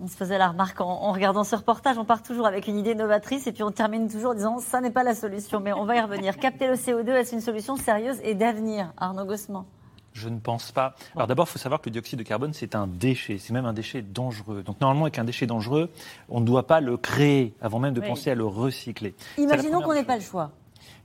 On 0.00 0.08
se 0.08 0.16
faisait 0.16 0.38
la 0.38 0.48
remarque 0.48 0.80
en, 0.80 1.12
regardant 1.12 1.44
ce 1.44 1.54
reportage, 1.54 1.98
on 1.98 2.04
part 2.04 2.22
toujours 2.22 2.46
avec 2.46 2.66
une 2.66 2.78
idée 2.78 2.94
novatrice 2.94 3.46
et 3.46 3.52
puis 3.52 3.62
on 3.62 3.70
termine 3.70 4.08
toujours 4.08 4.30
en 4.30 4.34
disant 4.34 4.58
ça 4.58 4.80
n'est 4.80 4.90
pas 4.90 5.04
la 5.04 5.14
solution, 5.14 5.60
mais 5.60 5.72
on 5.72 5.84
va 5.84 5.96
y 5.96 6.00
revenir. 6.00 6.38
Capter 6.38 6.66
le 6.66 6.74
CO2, 6.74 7.10
est-ce 7.10 7.34
une 7.34 7.40
solution 7.40 7.76
sérieuse 7.76 8.18
et 8.22 8.34
d'avenir 8.34 8.92
Arnaud 8.96 9.26
Gossement 9.26 9.66
je 10.12 10.28
ne 10.28 10.38
pense 10.38 10.72
pas. 10.72 10.94
Alors 11.14 11.26
d'abord, 11.26 11.46
il 11.48 11.52
faut 11.52 11.58
savoir 11.58 11.80
que 11.80 11.88
le 11.88 11.92
dioxyde 11.92 12.18
de 12.18 12.24
carbone, 12.24 12.52
c'est 12.52 12.74
un 12.74 12.86
déchet, 12.86 13.38
c'est 13.38 13.52
même 13.52 13.66
un 13.66 13.72
déchet 13.72 14.02
dangereux. 14.02 14.62
Donc 14.62 14.80
normalement, 14.80 15.04
avec 15.04 15.18
un 15.18 15.24
déchet 15.24 15.46
dangereux, 15.46 15.90
on 16.28 16.40
ne 16.40 16.46
doit 16.46 16.66
pas 16.66 16.80
le 16.80 16.96
créer 16.96 17.54
avant 17.60 17.78
même 17.78 17.94
de 17.94 18.00
penser 18.00 18.30
à 18.30 18.34
le 18.34 18.44
recycler. 18.44 19.14
Imaginons 19.38 19.80
qu'on 19.82 19.94
n'ait 19.94 20.04
pas 20.04 20.16
le 20.16 20.22
choix. 20.22 20.52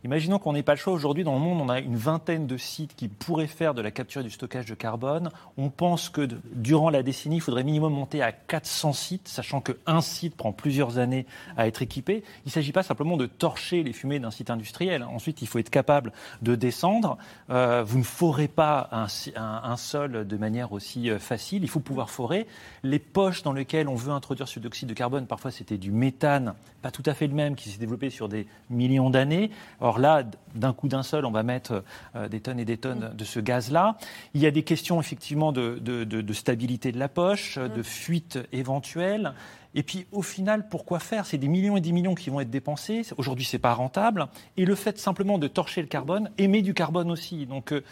Imaginons 0.03 0.39
qu'on 0.39 0.53
n'ait 0.53 0.63
pas 0.63 0.73
le 0.73 0.79
choix. 0.79 0.93
Aujourd'hui, 0.93 1.23
dans 1.23 1.33
le 1.33 1.39
monde, 1.39 1.59
on 1.61 1.69
a 1.69 1.79
une 1.79 1.97
vingtaine 1.97 2.47
de 2.47 2.57
sites 2.57 2.95
qui 2.95 3.07
pourraient 3.07 3.47
faire 3.47 3.73
de 3.73 3.81
la 3.81 3.91
capture 3.91 4.21
et 4.21 4.23
du 4.23 4.29
stockage 4.29 4.65
de 4.65 4.75
carbone. 4.75 5.31
On 5.57 5.69
pense 5.69 6.09
que 6.09 6.27
durant 6.53 6.89
la 6.89 7.03
décennie, 7.03 7.37
il 7.37 7.41
faudrait 7.41 7.63
minimum 7.63 7.93
monter 7.93 8.21
à 8.21 8.31
400 8.31 8.93
sites, 8.93 9.27
sachant 9.27 9.61
qu'un 9.61 10.01
site 10.01 10.35
prend 10.35 10.51
plusieurs 10.51 10.97
années 10.97 11.25
à 11.57 11.67
être 11.67 11.81
équipé. 11.81 12.23
Il 12.45 12.47
ne 12.47 12.51
s'agit 12.51 12.71
pas 12.71 12.83
simplement 12.83 13.17
de 13.17 13.25
torcher 13.25 13.83
les 13.83 13.93
fumées 13.93 14.19
d'un 14.19 14.31
site 14.31 14.49
industriel. 14.49 15.03
Ensuite, 15.03 15.41
il 15.41 15.47
faut 15.47 15.59
être 15.59 15.69
capable 15.69 16.11
de 16.41 16.55
descendre. 16.55 17.17
Euh, 17.49 17.83
vous 17.85 17.97
ne 17.97 18.03
forez 18.03 18.47
pas 18.47 18.89
un, 18.91 19.07
un, 19.35 19.77
sol 19.77 20.27
de 20.27 20.37
manière 20.37 20.71
aussi 20.71 21.09
euh, 21.09 21.19
facile. 21.19 21.63
Il 21.63 21.69
faut 21.69 21.79
pouvoir 21.79 22.09
forer. 22.09 22.47
Les 22.83 22.99
poches 22.99 23.43
dans 23.43 23.53
lesquelles 23.53 23.87
on 23.87 23.95
veut 23.95 24.11
introduire 24.11 24.47
ce 24.47 24.59
dioxyde 24.59 24.89
de 24.89 24.93
carbone, 24.93 25.27
parfois 25.27 25.51
c'était 25.51 25.77
du 25.77 25.91
méthane, 25.91 26.53
pas 26.81 26.91
tout 26.91 27.03
à 27.05 27.13
fait 27.13 27.27
le 27.27 27.33
même, 27.33 27.55
qui 27.55 27.69
s'est 27.69 27.79
développé 27.79 28.09
sur 28.09 28.29
des 28.29 28.47
millions 28.69 29.09
d'années. 29.09 29.51
Or 29.79 29.99
là, 29.99 30.23
d'un 30.55 30.73
coup 30.73 30.87
d'un 30.87 31.03
seul, 31.03 31.25
on 31.25 31.31
va 31.31 31.43
mettre 31.43 31.83
euh, 32.15 32.27
des 32.27 32.39
tonnes 32.39 32.59
et 32.59 32.65
des 32.65 32.77
tonnes 32.77 33.11
de 33.13 33.23
ce 33.23 33.39
gaz-là. 33.39 33.97
Il 34.33 34.41
y 34.41 34.47
a 34.47 34.51
des 34.51 34.63
questions 34.63 34.99
effectivement 34.99 35.51
de, 35.51 36.33
stabilité 36.33 36.91
de 36.91 36.99
la 36.99 37.09
poche, 37.09 37.57
de 37.57 37.83
fuite 37.83 38.39
éventuelle. 38.51 39.33
Et 39.75 39.83
puis 39.83 40.07
au 40.11 40.21
final, 40.23 40.69
pourquoi 40.69 40.99
faire? 40.99 41.25
C'est 41.25 41.37
des 41.37 41.47
millions 41.47 41.77
et 41.77 41.81
des 41.81 41.91
millions 41.91 42.15
qui 42.15 42.29
vont 42.29 42.39
être 42.39 42.49
dépensés. 42.49 43.03
Aujourd'hui, 43.17 43.45
c'est 43.45 43.59
pas 43.59 43.73
rentable. 43.73 44.27
Et 44.57 44.65
le 44.65 44.75
fait 44.75 44.97
simplement 44.97 45.37
de 45.37 45.47
torcher 45.47 45.81
le 45.81 45.87
carbone 45.87 46.31
émet 46.37 46.63
du 46.63 46.73
carbone 46.73 47.11
aussi. 47.11 47.45
Donc 47.45 47.71
euh, 47.71 47.83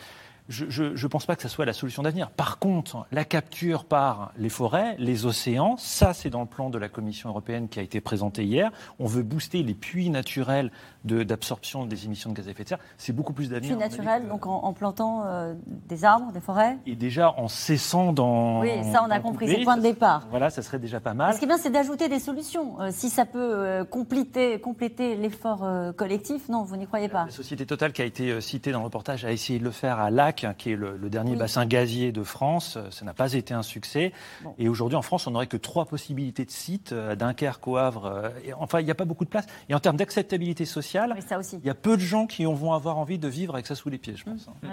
je 0.47 0.83
ne 0.83 1.07
pense 1.07 1.25
pas 1.25 1.35
que 1.35 1.41
ça 1.41 1.49
soit 1.49 1.65
la 1.65 1.73
solution 1.73 2.03
d'avenir. 2.03 2.29
Par 2.29 2.59
contre, 2.59 3.07
la 3.11 3.25
capture 3.25 3.85
par 3.85 4.31
les 4.37 4.49
forêts, 4.49 4.95
les 4.99 5.25
océans, 5.25 5.75
ça 5.77 6.13
c'est 6.13 6.29
dans 6.29 6.41
le 6.41 6.45
plan 6.45 6.69
de 6.69 6.77
la 6.77 6.87
Commission 6.87 7.29
européenne 7.29 7.67
qui 7.67 7.79
a 7.79 7.81
été 7.81 7.99
présenté 7.99 8.43
hier. 8.43 8.71
On 8.99 9.07
veut 9.07 9.23
booster 9.23 9.63
les 9.63 9.73
puits 9.73 10.09
naturels 10.09 10.71
d'absorption 11.03 11.85
des 11.85 12.05
émissions 12.05 12.31
de 12.31 12.35
gaz 12.35 12.47
à 12.47 12.51
effet 12.51 12.63
de 12.63 12.69
serre. 12.69 12.79
C'est 12.97 13.13
beaucoup 13.13 13.33
plus 13.33 13.49
d'avenir. 13.49 13.71
Puits 13.71 13.79
naturels, 13.79 14.27
donc 14.27 14.45
en, 14.45 14.73
plantant 14.73 15.23
euh, 15.25 15.53
des 15.87 16.03
arbres, 16.03 16.31
des 16.31 16.39
forêts 16.39 16.77
Et 16.85 16.95
déjà 16.95 17.33
en 17.37 17.47
cessant 17.47 18.13
dans. 18.13 18.61
Oui, 18.61 18.83
ça 18.91 19.03
on 19.07 19.11
a 19.11 19.19
compris, 19.19 19.47
c'est 19.47 19.57
le 19.57 19.63
point 19.63 19.77
de 19.77 19.83
départ. 19.83 20.27
Voilà, 20.29 20.49
ça 20.49 20.61
serait 20.61 20.79
déjà 20.79 20.99
pas 20.99 21.13
mal. 21.13 21.33
Ce 21.33 21.39
qui 21.39 21.45
est 21.45 21.47
bien, 21.47 21.57
c'est 21.57 21.71
d'ajouter 21.71 22.07
des 22.07 22.19
solutions. 22.19 22.81
Euh, 22.81 22.89
si 22.91 23.09
ça 23.09 23.25
peut 23.25 23.39
euh, 23.39 23.83
compléter, 23.83 24.59
compléter 24.59 25.15
l'effort 25.15 25.65
collectif, 25.95 26.49
non, 26.49 26.63
vous 26.63 26.77
n'y 26.77 26.85
croyez 26.85 27.09
pas. 27.09 27.25
La 27.25 27.31
société 27.31 27.65
Total 27.65 27.93
qui 27.93 28.01
a 28.01 28.05
été 28.05 28.41
citée 28.41 28.71
dans 28.71 28.79
le 28.79 28.85
reportage 28.85 29.25
a 29.25 29.31
essayé 29.31 29.59
de 29.59 29.63
le 29.63 29.71
faire 29.71 29.99
à 29.99 30.11
Lac 30.11 30.34
qui 30.35 30.71
est 30.71 30.75
le, 30.75 30.97
dernier 31.09 31.35
bassin 31.35 31.65
gazier 31.65 32.11
de 32.11 32.23
France. 32.23 32.77
Ça 32.91 33.05
n'a 33.05 33.13
pas 33.13 33.33
été 33.33 33.53
un 33.53 33.63
succès. 33.63 34.11
Et 34.57 34.69
aujourd'hui, 34.69 34.95
en 34.95 35.01
France, 35.01 35.27
on 35.27 35.31
n'aurait 35.31 35.47
que 35.47 35.57
trois 35.57 35.85
possibilités 35.85 36.45
de 36.45 36.51
sites, 36.51 36.91
euh, 36.91 37.15
Dunkerque, 37.15 37.67
au 37.67 37.77
Havre. 37.77 38.05
Euh, 38.05 38.29
enfin, 38.59 38.79
il 38.79 38.85
n'y 38.85 38.91
a 38.91 38.95
pas 38.95 39.05
beaucoup 39.05 39.25
de 39.25 39.29
place. 39.29 39.45
Et 39.69 39.75
en 39.75 39.79
termes 39.79 39.97
d'acceptabilité 39.97 40.65
sociale, 40.65 41.15
il 41.53 41.65
y 41.65 41.69
a 41.69 41.75
peu 41.75 41.95
de 41.95 42.01
gens 42.01 42.27
qui 42.27 42.45
vont 42.45 42.73
avoir 42.73 42.97
envie 42.97 43.17
de 43.17 43.27
vivre 43.27 43.55
avec 43.55 43.67
ça 43.67 43.75
sous 43.75 43.89
les 43.89 43.97
pieds, 43.97 44.15
je 44.15 44.23
pense. 44.23 44.47
Mmh. 44.47 44.67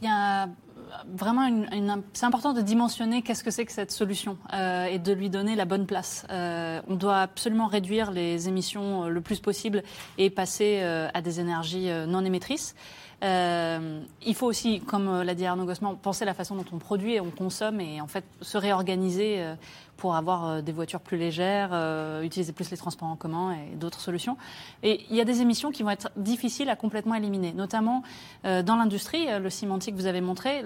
Il 0.00 0.06
y 0.06 0.10
a 0.10 0.48
vraiment 1.12 1.44
une, 1.46 2.02
c'est 2.12 2.24
important 2.24 2.52
de 2.52 2.62
dimensionner 2.62 3.22
qu'est-ce 3.22 3.42
que 3.42 3.50
c'est 3.50 3.64
que 3.64 3.72
cette 3.72 3.90
solution 3.90 4.38
euh, 4.54 4.84
et 4.84 5.00
de 5.00 5.12
lui 5.12 5.28
donner 5.28 5.56
la 5.56 5.64
bonne 5.64 5.86
place. 5.86 6.24
on 6.30 6.94
doit 6.94 7.18
absolument 7.18 7.66
réduire 7.66 8.12
les 8.12 8.48
émissions 8.48 9.08
le 9.08 9.20
plus 9.20 9.40
possible 9.40 9.82
et 10.16 10.30
passer 10.30 10.80
à 10.82 11.20
des 11.20 11.40
énergies 11.40 11.90
non 12.06 12.24
émettrices. 12.24 12.76
Euh, 13.24 14.00
il 14.24 14.34
faut 14.34 14.46
aussi, 14.46 14.80
comme 14.80 15.22
l'a 15.22 15.34
dit 15.34 15.44
Arnaud 15.44 15.64
Gossman, 15.64 15.96
penser 15.96 16.24
la 16.24 16.34
façon 16.34 16.54
dont 16.54 16.64
on 16.72 16.78
produit 16.78 17.14
et 17.14 17.20
on 17.20 17.30
consomme 17.30 17.80
et 17.80 18.00
en 18.00 18.06
fait 18.06 18.24
se 18.40 18.56
réorganiser 18.56 19.40
euh, 19.40 19.54
pour 19.98 20.14
avoir 20.14 20.46
euh, 20.46 20.60
des 20.62 20.72
voitures 20.72 21.00
plus 21.00 21.18
légères, 21.18 21.70
euh, 21.72 22.22
utiliser 22.22 22.52
plus 22.52 22.70
les 22.70 22.76
transports 22.76 23.08
en 23.08 23.16
commun 23.16 23.52
et 23.52 23.76
d'autres 23.76 24.00
solutions. 24.00 24.38
Et 24.82 25.04
il 25.10 25.16
y 25.16 25.20
a 25.20 25.24
des 25.24 25.42
émissions 25.42 25.70
qui 25.70 25.82
vont 25.82 25.90
être 25.90 26.10
difficiles 26.16 26.70
à 26.70 26.76
complètement 26.76 27.16
éliminer, 27.16 27.52
notamment 27.52 28.02
euh, 28.46 28.62
dans 28.62 28.76
l'industrie, 28.76 29.26
le 29.38 29.50
cimentique 29.50 29.96
que 29.96 30.00
vous 30.00 30.06
avez 30.06 30.20
montré, 30.20 30.64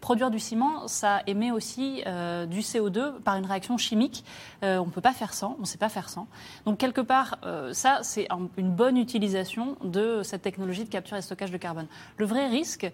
produire 0.00 0.30
du 0.30 0.38
ciment, 0.38 0.88
ça 0.88 1.20
émet 1.26 1.50
aussi 1.50 2.02
du 2.48 2.60
CO2 2.60 3.20
par 3.20 3.36
une 3.36 3.44
réaction 3.44 3.76
chimique. 3.76 4.24
on 4.62 4.86
ne 4.86 4.90
peut 4.90 5.02
pas 5.02 5.12
faire 5.12 5.34
sans, 5.34 5.56
on 5.58 5.62
ne 5.62 5.66
sait 5.66 5.78
pas 5.78 5.90
faire 5.90 6.08
sans. 6.08 6.26
Donc 6.64 6.78
quelque 6.78 7.02
part, 7.02 7.38
ça, 7.72 7.98
c'est 8.02 8.26
une 8.56 8.70
bonne 8.70 8.96
utilisation 8.96 9.76
de 9.84 10.22
cette 10.22 10.42
technologie 10.42 10.84
de 10.84 10.88
capture 10.88 11.16
et 11.16 11.22
stockage 11.22 11.50
de 11.50 11.58
carbone. 11.58 11.86
Le 12.16 12.24
vrai 12.24 12.48
risque, 12.48 12.90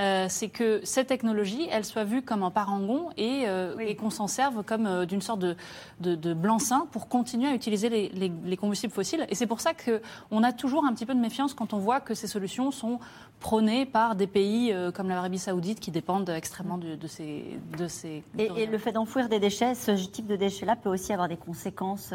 euh, 0.00 0.26
c'est 0.30 0.48
que 0.48 0.80
cette 0.82 1.08
technologie, 1.08 1.68
elle 1.70 1.84
soit 1.84 2.04
vue 2.04 2.22
comme 2.22 2.42
un 2.42 2.50
parangon 2.50 3.10
et, 3.18 3.42
euh, 3.46 3.94
qu'on 3.94 4.08
s'en 4.08 4.28
serve 4.28 4.62
comme 4.62 4.86
euh, 4.86 5.04
d'une 5.04 5.20
sorte 5.20 5.40
de, 5.40 6.34
blanc-seing 6.34 6.86
pour 6.90 7.08
continuer 7.08 7.48
à 7.48 7.54
utiliser 7.54 7.88
les, 7.88 8.56
combustibles 8.56 8.92
fossiles. 8.92 9.26
Et 9.28 9.34
c'est 9.34 9.46
pour 9.46 9.60
ça 9.60 9.72
qu'on 9.74 10.42
a 10.42 10.52
toujours 10.52 10.86
un 10.86 10.94
petit 10.94 11.04
peu 11.04 11.14
de 11.14 11.20
méfiance 11.20 11.52
quand 11.52 11.74
on 11.74 11.78
voit 11.78 12.00
que 12.00 12.14
ces 12.14 12.26
solutions 12.26 12.70
sont 12.70 12.98
prônées 13.40 13.84
par 13.84 14.14
des 14.14 14.26
pays 14.26 14.74
comme 14.94 15.08
l'Arabie 15.08 15.38
saoudite 15.38 15.80
qui 15.80 15.90
dépendent 15.90 16.30
extrêmement 16.30 16.78
de, 16.78 17.06
ces... 17.06 17.58
De 17.78 17.88
ces 17.88 18.22
et, 18.38 18.50
et, 18.56 18.66
le 18.66 18.78
fait 18.78 18.92
d'enfouir 18.92 19.28
des 19.28 19.38
déchets, 19.38 19.74
ce 19.74 19.92
type 19.92 20.26
de 20.26 20.36
déchets-là 20.36 20.76
peut 20.76 20.90
aussi 20.90 21.12
avoir 21.12 21.28
des 21.28 21.36
conséquences 21.36 22.12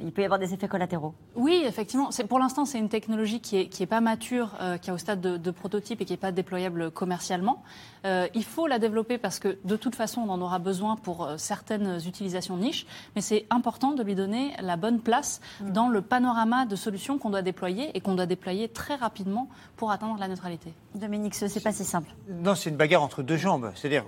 il 0.00 0.12
peut 0.12 0.22
y 0.22 0.24
avoir 0.24 0.40
des 0.40 0.52
effets 0.52 0.68
collatéraux. 0.68 1.14
Oui, 1.36 1.62
effectivement. 1.64 2.10
Pour 2.28 2.38
l'instant, 2.38 2.64
c'est 2.64 2.78
une 2.78 2.88
technologie 2.88 3.40
qui 3.40 3.56
n'est 3.56 3.68
qui 3.68 3.82
est 3.82 3.86
pas 3.86 4.00
mature, 4.00 4.50
euh, 4.60 4.76
qui 4.76 4.90
est 4.90 4.92
au 4.92 4.98
stade 4.98 5.20
de, 5.20 5.50
prototype 5.50 6.00
et 6.00 6.04
qui 6.04 6.12
n'est 6.12 6.18
pas 6.18 6.32
déployable 6.32 6.90
commercialement. 6.90 7.62
Euh, 8.04 8.26
il 8.34 8.44
faut 8.44 8.66
la 8.66 8.78
développer 8.78 9.18
parce 9.18 9.38
que 9.38 9.58
de 9.64 9.76
toute 9.76 9.94
façon, 9.94 10.22
on 10.22 10.30
en 10.30 10.40
aura 10.40 10.58
besoin 10.58 10.96
pour 10.96 11.24
euh, 11.24 11.36
certaines 11.38 11.98
utilisations 12.06 12.56
niches, 12.56 12.86
mais 13.14 13.22
c'est 13.22 13.46
important 13.50 13.92
de 13.92 14.02
lui 14.02 14.14
donner 14.14 14.52
la 14.60 14.76
bonne 14.76 15.00
place 15.00 15.40
mm. 15.60 15.70
dans 15.70 15.88
le 15.88 16.02
panorama 16.02 16.66
de 16.66 16.76
solutions 16.76 17.18
qu'on 17.18 17.30
doit 17.30 17.42
déployer 17.42 17.96
et 17.96 18.00
qu'on 18.00 18.14
doit 18.14 18.26
déployer 18.26 18.68
très 18.68 18.96
rapidement 18.96 19.48
pour 19.76 19.90
atteindre 19.90 20.18
la 20.18 20.28
neutralité. 20.28 20.72
Dominique, 20.94 21.34
ce 21.34 21.46
n'est 21.46 21.60
pas 21.60 21.72
si 21.72 21.84
simple. 21.84 22.10
Non, 22.28 22.54
c'est 22.54 22.70
une 22.70 22.76
bagarre 22.76 23.02
entre 23.02 23.22
deux 23.22 23.36
jambes. 23.36 23.72
C'est-à-dire, 23.74 24.04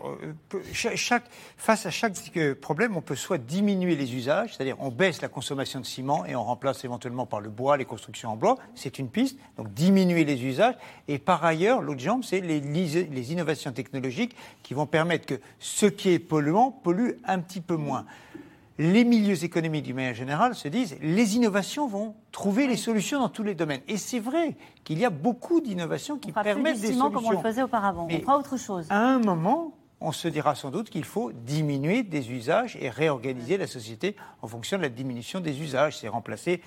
chaque, 0.72 1.24
face 1.56 1.86
à 1.86 1.90
chaque 1.90 2.14
problème, 2.60 2.96
on 2.96 3.02
peut 3.02 3.16
soit 3.16 3.38
diminuer 3.38 3.96
les 3.96 4.14
usages, 4.14 4.56
c'est-à-dire 4.56 4.76
on 4.78 4.90
baisse 4.90 5.22
la 5.22 5.28
consommation 5.28 5.75
de 5.80 5.86
ciment 5.86 6.24
et 6.26 6.36
on 6.36 6.44
remplace 6.44 6.84
éventuellement 6.84 7.26
par 7.26 7.40
le 7.40 7.48
bois, 7.48 7.76
les 7.76 7.84
constructions 7.84 8.30
en 8.30 8.36
bois. 8.36 8.56
C'est 8.74 8.98
une 8.98 9.08
piste. 9.08 9.38
Donc 9.56 9.72
diminuer 9.72 10.24
les 10.24 10.44
usages. 10.44 10.74
Et 11.08 11.18
par 11.18 11.44
ailleurs, 11.44 11.82
l'autre 11.82 12.00
jambe, 12.00 12.24
c'est 12.24 12.40
les, 12.40 12.60
les, 12.60 13.32
innovations 13.32 13.72
technologiques 13.72 14.36
qui 14.62 14.74
vont 14.74 14.86
permettre 14.86 15.26
que 15.26 15.40
ce 15.58 15.86
qui 15.86 16.10
est 16.10 16.18
polluant 16.18 16.70
pollue 16.70 17.12
un 17.24 17.40
petit 17.40 17.60
peu 17.60 17.76
moins. 17.76 18.04
Les 18.78 19.04
milieux 19.04 19.42
économiques, 19.42 19.84
du 19.84 19.94
manière 19.94 20.14
générale, 20.14 20.54
se 20.54 20.68
disent 20.68 20.98
les 21.00 21.36
innovations 21.36 21.88
vont 21.88 22.14
trouver 22.30 22.66
les 22.66 22.76
solutions 22.76 23.20
dans 23.20 23.30
tous 23.30 23.42
les 23.42 23.54
domaines. 23.54 23.80
Et 23.88 23.96
c'est 23.96 24.20
vrai 24.20 24.54
qu'il 24.84 24.98
y 24.98 25.04
a 25.06 25.10
beaucoup 25.10 25.62
d'innovations 25.62 26.18
qui 26.18 26.30
permettent 26.30 26.80
des 26.80 26.88
solutions. 26.88 27.10
comme 27.10 27.24
on 27.24 27.30
le 27.30 27.38
faisait 27.38 27.62
auparavant. 27.62 28.06
on 28.10 28.20
fera 28.20 28.38
autre 28.38 28.58
chose. 28.58 28.86
À 28.90 28.98
un 28.98 29.18
moment, 29.18 29.72
on 30.00 30.12
se 30.12 30.28
dira 30.28 30.54
sans 30.54 30.70
doute 30.70 30.90
qu'il 30.90 31.04
faut 31.04 31.32
diminuer 31.32 32.02
des 32.02 32.30
usages 32.30 32.76
et 32.80 32.90
réorganiser 32.90 33.56
la 33.56 33.66
société 33.66 34.16
en 34.42 34.48
fonction 34.48 34.76
de 34.76 34.82
la 34.82 34.88
diminution 34.88 35.40
des 35.40 35.60
usages. 35.60 35.98
C'est 35.98 36.08
remplacer 36.08 36.60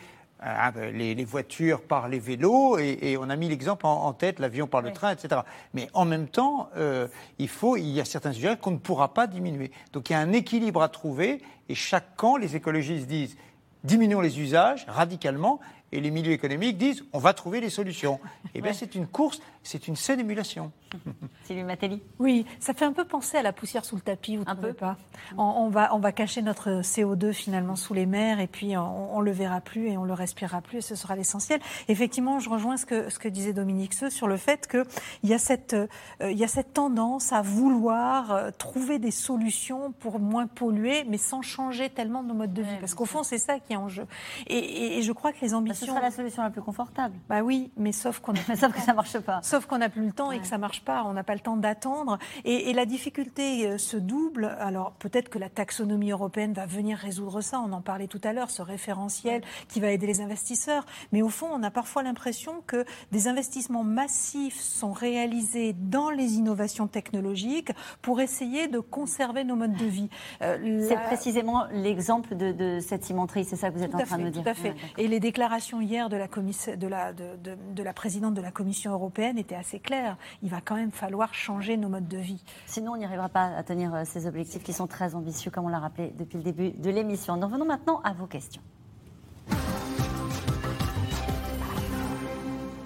euh, 0.45 0.91
les, 0.91 1.25
voitures 1.25 1.81
par 1.81 2.07
les 2.07 2.17
vélos, 2.17 2.77
et, 2.79 3.17
on 3.19 3.29
a 3.29 3.35
mis 3.35 3.49
l'exemple 3.49 3.85
en, 3.85 4.13
tête, 4.13 4.39
l'avion 4.39 4.67
par 4.67 4.81
le 4.81 4.93
train, 4.93 5.11
etc. 5.11 5.41
Mais 5.73 5.89
en 5.93 6.05
même 6.05 6.27
temps, 6.27 6.69
euh, 6.77 7.07
il, 7.39 7.49
faut, 7.49 7.75
il 7.75 7.89
y 7.89 7.99
a 7.99 8.05
certains 8.05 8.31
usages 8.31 8.57
qu'on 8.61 8.71
ne 8.71 8.77
pourra 8.77 9.13
pas 9.13 9.27
diminuer. 9.27 9.69
Donc 9.91 10.09
il 10.09 10.13
y 10.13 10.15
a 10.15 10.19
un 10.19 10.31
équilibre 10.31 10.81
à 10.81 10.87
trouver, 10.87 11.41
et 11.67 11.75
chaque 11.75 12.15
camp, 12.15 12.37
les 12.37 12.55
écologistes 12.55 13.07
disent 13.07 13.35
diminuons 13.83 14.21
les 14.21 14.39
usages 14.39 14.85
radicalement, 14.87 15.59
et 15.91 15.99
les 15.99 16.11
milieux 16.11 16.31
économiques 16.31 16.77
disent 16.77 17.03
on 17.11 17.19
va 17.19 17.33
trouver 17.33 17.59
les 17.59 17.69
solutions. 17.69 18.19
Eh 18.55 18.61
bien, 18.61 18.73
c'est 18.73 18.95
une 18.95 19.07
course, 19.07 19.41
c'est 19.63 19.87
une 19.87 19.95
saine 19.95 20.19
émulation. 20.19 20.71
Sylvie 21.43 21.63
Matteli 21.63 22.01
Oui, 22.17 22.45
ça 22.59 22.73
fait 22.73 22.85
un 22.85 22.93
peu 22.93 23.05
penser 23.05 23.37
à 23.37 23.41
la 23.41 23.53
poussière 23.53 23.85
sous 23.85 23.95
le 23.95 24.01
tapis, 24.01 24.37
vous 24.37 24.43
ne 24.43 24.53
trouvez 24.53 24.73
pas? 24.73 24.97
On, 25.37 25.69
va, 25.69 25.93
on 25.93 25.99
va 25.99 26.11
cacher 26.11 26.41
notre 26.41 26.81
CO2 26.81 27.31
finalement 27.33 27.75
sous 27.75 27.93
les 27.93 28.05
mers 28.05 28.39
et 28.39 28.47
puis 28.47 28.75
on 28.77 29.19
ne 29.19 29.25
le 29.25 29.31
verra 29.31 29.61
plus 29.61 29.89
et 29.89 29.97
on 29.97 30.03
le 30.03 30.13
respirera 30.13 30.61
plus 30.61 30.77
et 30.77 30.81
ce 30.81 30.95
sera 30.95 31.15
l'essentiel. 31.15 31.59
Effectivement, 31.87 32.39
je 32.39 32.49
rejoins 32.49 32.77
ce 32.77 32.85
que, 32.85 33.09
ce 33.09 33.19
que 33.19 33.27
disait 33.27 33.53
Dominique 33.53 33.93
Seux 33.93 34.09
sur 34.09 34.27
le 34.27 34.37
fait 34.37 34.67
qu'il 34.67 35.29
y, 35.29 35.33
a 35.33 35.39
cette, 35.39 35.73
euh, 35.73 35.87
il 36.21 36.37
y 36.37 36.43
a 36.43 36.47
cette 36.47 36.73
tendance 36.73 37.31
à 37.33 37.41
vouloir 37.41 38.31
euh, 38.31 38.51
trouver 38.57 38.99
des 38.99 39.11
solutions 39.11 39.91
pour 39.99 40.19
moins 40.19 40.47
polluer, 40.47 41.03
mais 41.07 41.17
sans 41.17 41.41
changer 41.41 41.89
tellement 41.89 42.23
nos 42.23 42.33
modes 42.33 42.53
de 42.53 42.63
vie. 42.63 42.77
Parce 42.79 42.93
qu'au 42.93 43.05
fond, 43.05 43.23
c'est 43.23 43.37
ça 43.37 43.59
qui 43.59 43.73
est 43.73 43.77
en 43.77 43.89
jeu. 43.89 44.05
Et, 44.47 44.97
et, 44.97 45.01
je 45.01 45.11
crois 45.11 45.31
que 45.31 45.41
les 45.41 45.53
ambitions... 45.53 45.87
ce 45.87 45.91
sera 45.91 46.01
la 46.01 46.11
solution 46.11 46.43
la 46.43 46.49
plus 46.49 46.61
confortable. 46.61 47.15
Bah 47.27 47.41
oui, 47.41 47.71
mais 47.77 47.91
sauf 47.91 48.19
qu'on 48.19 48.33
sauf 48.55 48.73
que 48.73 48.81
ça 48.81 48.93
marche 48.93 49.19
pas. 49.19 49.41
Sauf 49.49 49.65
qu'on 49.65 49.79
n'a 49.79 49.89
plus 49.89 50.05
le 50.05 50.11
temps 50.11 50.31
et 50.31 50.39
que 50.39 50.45
ça 50.45 50.59
marche 50.59 50.81
pas. 50.81 51.03
On 51.05 51.13
n'a 51.13 51.23
pas 51.23 51.33
le 51.33 51.39
temps 51.39 51.57
d'attendre. 51.57 52.19
Et, 52.45 52.71
la 52.73 52.85
difficulté 52.85 53.65
euh, 53.65 53.77
se 53.79 53.97
double. 53.97 54.45
Alors 54.59 54.91
peut-être 54.91 55.29
que 55.29 55.39
la 55.39 55.49
taxonomie 55.49 56.11
européenne 56.11 56.53
va 56.53 56.67
venir 56.67 56.99
résoudre 56.99 57.41
ça. 57.41 57.59
On 57.59 57.73
en 57.73 57.81
parlait 57.81 58.07
tout 58.07 58.21
à 58.23 58.31
l'heure, 58.31 58.51
ce 58.51 58.61
référentiel 58.61 59.41
qui 59.67 59.79
va 59.79 59.91
aider 59.91 60.05
les 60.05 60.21
investisseurs. 60.21 60.85
Mais 61.11 61.23
au 61.23 61.29
fond, 61.29 61.47
on 61.51 61.63
a 61.63 61.71
parfois 61.71 62.03
l'impression 62.03 62.61
que 62.67 62.85
des 63.11 63.27
investissements 63.27 63.83
massifs 63.83 64.59
sont 64.59 64.93
réalisés 64.93 65.73
dans 65.73 66.11
les 66.11 66.35
innovations 66.35 66.87
technologiques 66.87 67.71
pour 68.03 68.21
essayer 68.21 68.67
de 68.67 68.79
conserver 68.79 69.43
nos 69.43 69.55
modes 69.55 69.75
de 69.75 69.85
vie. 69.85 70.09
Euh, 70.43 70.85
c'est 70.87 71.01
précisément 71.03 71.65
l'exemple 71.71 72.35
de, 72.35 72.79
cette 72.79 73.03
cimenterie. 73.03 73.45
C'est 73.45 73.55
ça 73.55 73.71
que 73.71 73.77
vous 73.77 73.83
êtes 73.83 73.95
en 73.95 74.03
train 74.03 74.19
de 74.19 74.29
dire. 74.29 74.43
Tout 74.43 74.49
à 74.49 74.53
fait. 74.53 74.75
et 74.97 75.07
les 75.07 75.19
déclarations 75.19 75.39
déclaration 75.39 75.81
hier 75.81 76.09
de 76.09 76.17
la, 76.17 76.27
de, 76.27 76.87
la, 76.87 77.13
de, 77.13 77.57
de, 77.73 77.83
la, 77.83 77.93
présidente 77.93 78.35
de 78.35 78.41
la 78.41 78.51
Commission 78.51 78.91
européenne 78.91 79.38
était 79.39 79.55
assez 79.55 79.79
claire. 79.79 80.17
Il 80.43 80.49
va 80.49 80.61
quand 80.61 80.75
même 80.75 80.91
falloir 80.91 81.33
changer 81.33 81.77
nos 81.77 81.89
modes 81.89 82.07
de 82.07 82.17
vie. 82.17 82.43
Sinon, 82.65 82.93
on 82.93 82.97
n'y 82.97 83.05
arrivera 83.05 83.29
pas 83.29 83.45
à 83.55 83.63
tenir 83.63 83.93
euh, 83.93 84.03
ces 84.05 84.27
objectifs 84.27 84.63
qui 84.63 84.73
sont 84.73 84.87
très 84.87 85.15
ambitieux, 85.15 85.51
comme 85.51 85.65
on 85.65 85.69
l'a 85.69 85.79
rappelé 85.79 86.13
depuis 86.17 86.37
le 86.37 86.43
début 86.43 86.71
de 86.71 86.89
l'émission. 86.89 87.37
Nous 87.37 87.47
venons 87.47 87.65
maintenant 87.65 88.01
à 88.03 88.13
vos 88.13 88.27
questions. 88.27 88.61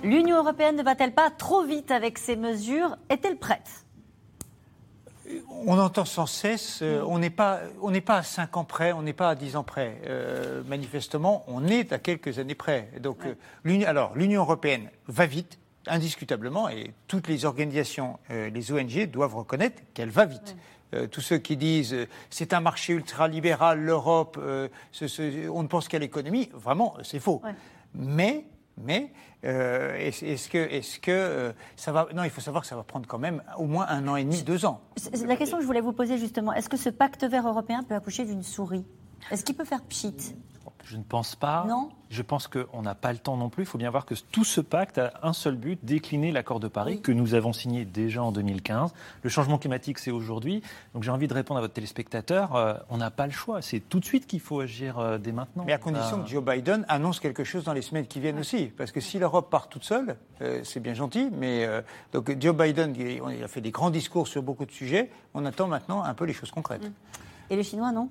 L'Union 0.04 0.38
européenne 0.38 0.76
ne 0.76 0.84
va-t-elle 0.84 1.14
pas 1.14 1.30
trop 1.30 1.64
vite 1.64 1.90
avec 1.90 2.18
ces 2.18 2.36
mesures? 2.36 2.98
Est-elle 3.10 3.38
prête? 3.38 3.86
On 5.66 5.80
entend 5.80 6.04
sans 6.04 6.26
cesse, 6.26 6.82
euh, 6.82 7.02
on 7.08 7.20
n'est 7.20 7.30
pas, 7.30 7.62
on 7.82 7.98
pas 8.02 8.18
à 8.18 8.24
5 8.24 8.58
ans 8.58 8.66
près, 8.66 8.92
on 8.92 9.02
n'est 9.02 9.14
pas 9.14 9.30
à 9.30 9.36
10 9.36 9.56
ans 9.56 9.64
près. 9.64 10.02
Euh, 10.06 10.62
manifestement, 10.68 11.46
on 11.48 11.66
est 11.66 11.94
à 11.94 12.00
quelques 12.00 12.38
années 12.38 12.56
près. 12.56 12.90
Donc, 13.00 13.20
euh, 13.26 13.86
alors, 13.86 14.14
l'Union 14.16 14.42
européenne 14.42 14.90
va 15.08 15.26
vite, 15.26 15.58
indiscutablement, 15.88 16.70
et 16.70 16.94
toutes 17.08 17.28
les 17.28 17.46
organisations, 17.46 18.18
les 18.30 18.72
ONG 18.72 19.10
doivent 19.10 19.36
reconnaître 19.36 19.82
qu'elle 19.94 20.10
va 20.10 20.26
vite. 20.26 20.56
tous 21.12 21.22
ceux 21.22 21.38
qui 21.38 21.58
disent 21.58 21.96
c'est 22.30 22.54
un 22.54 22.60
marché 22.60 22.94
ultralibéral, 22.94 23.80
l'Europe, 23.80 24.40
on 24.40 25.64
ne 25.64 25.68
pense 25.68 25.88
qu'à 25.88 26.00
l'économie, 26.00 26.50
vraiment, 26.54 26.96
c'est 27.04 27.20
faux. 27.20 27.42
Mais 27.94 28.46
mais 28.78 29.12
euh, 29.46 29.96
est-ce 29.98 30.50
que, 30.50 30.58
est 30.58 31.00
que 31.00 31.12
euh, 31.12 31.52
ça 31.76 31.92
va 31.92 32.08
Non, 32.14 32.24
il 32.24 32.30
faut 32.30 32.42
savoir 32.42 32.64
que 32.64 32.68
ça 32.68 32.76
va 32.76 32.84
prendre 32.84 33.08
quand 33.08 33.20
même 33.20 33.44
au 33.58 33.66
moins 33.66 33.86
un 33.88 34.08
an 34.08 34.16
et 34.16 34.24
demi, 34.24 34.42
deux 34.44 34.66
ans. 34.66 34.82
La 35.26 35.36
question 35.36 35.58
que 35.58 35.64
je 35.64 35.68
voulais 35.68 35.82
vous 35.82 35.94
poser 35.94 36.18
justement, 36.18 36.54
est-ce 36.54 36.70
que 36.70 36.78
ce 36.78 36.90
pacte 36.90 37.24
vert 37.24 37.48
européen 37.48 37.84
peut 37.84 37.96
accoucher 37.96 38.26
d'une 38.26 38.44
souris? 38.44 38.86
Est-ce 39.32 39.44
qu'il 39.44 39.56
peut 39.56 39.66
faire 39.66 39.84
pchit? 39.84 40.36
Je 40.84 40.98
ne 40.98 41.04
pense 41.04 41.36
pas. 41.36 41.66
Non. 41.68 41.90
Je 42.10 42.22
pense 42.22 42.48
qu'on 42.48 42.82
n'a 42.82 42.94
pas 42.94 43.12
le 43.12 43.18
temps 43.18 43.38
non 43.38 43.50
plus. 43.50 43.64
Il 43.64 43.66
faut 43.66 43.78
bien 43.78 43.90
voir 43.90 44.06
que 44.06 44.14
tout 44.32 44.44
ce 44.44 44.62
pacte 44.62 45.00
a 45.00 45.14
un 45.24 45.34
seul 45.34 45.56
but, 45.56 45.80
décliner 45.84 46.32
l'accord 46.32 46.60
de 46.60 46.68
Paris 46.68 47.02
que 47.02 47.12
nous 47.12 47.34
avons 47.34 47.54
signé 47.54 47.86
déjà 47.86 48.22
en 48.22 48.32
2015. 48.32 48.94
Le 49.24 49.30
changement 49.30 49.58
climatique, 49.58 49.98
c'est 49.98 50.12
aujourd'hui. 50.12 50.62
Donc 50.94 51.04
j'ai 51.04 51.10
envie 51.10 51.28
de 51.28 51.34
répondre 51.34 51.58
à 51.58 51.62
votre 51.62 51.74
téléspectateur, 51.74 52.56
euh, 52.56 52.76
on 52.90 52.98
n'a 52.98 53.10
pas 53.10 53.26
le 53.26 53.32
choix. 53.32 53.62
C'est 53.62 53.80
tout 53.80 54.00
de 54.00 54.06
suite 54.06 54.28
qu'il 54.28 54.42
faut 54.42 54.60
agir 54.60 55.00
euh, 55.00 55.18
dès 55.18 55.32
maintenant. 55.32 55.64
Mais 55.66 55.74
à 55.74 55.78
condition 55.78 56.22
que 56.22 56.30
Joe 56.30 56.44
Biden 56.44 56.86
annonce 56.88 57.20
quelque 57.20 57.44
chose 57.44 57.64
dans 57.64 57.74
les 57.74 57.82
semaines 57.82 58.06
qui 58.06 58.20
viennent 58.20 58.40
aussi. 58.40 58.66
Parce 58.68 58.92
que 58.92 59.00
si 59.00 59.18
l'Europe 59.18 59.50
part 59.50 59.70
toute 59.70 59.84
seule, 59.84 60.18
euh, 60.42 60.62
c'est 60.64 60.82
bien 60.82 60.94
gentil. 60.94 61.30
Mais 61.32 61.68
donc 62.12 62.36
Joe 62.40 62.56
Biden, 62.56 62.94
il 62.96 63.44
a 63.44 63.48
fait 63.48 63.62
des 63.62 63.72
grands 63.72 63.90
discours 63.90 64.28
sur 64.28 64.44
beaucoup 64.44 64.66
de 64.66 64.72
sujets. 64.72 65.10
On 65.34 65.46
attend 65.46 65.68
maintenant 65.68 66.04
un 66.04 66.14
peu 66.14 66.26
les 66.26 66.34
choses 66.34 66.52
concrètes. 66.52 66.84
Et 67.50 67.56
les 67.56 67.64
Chinois, 67.64 67.92
non? 67.92 68.10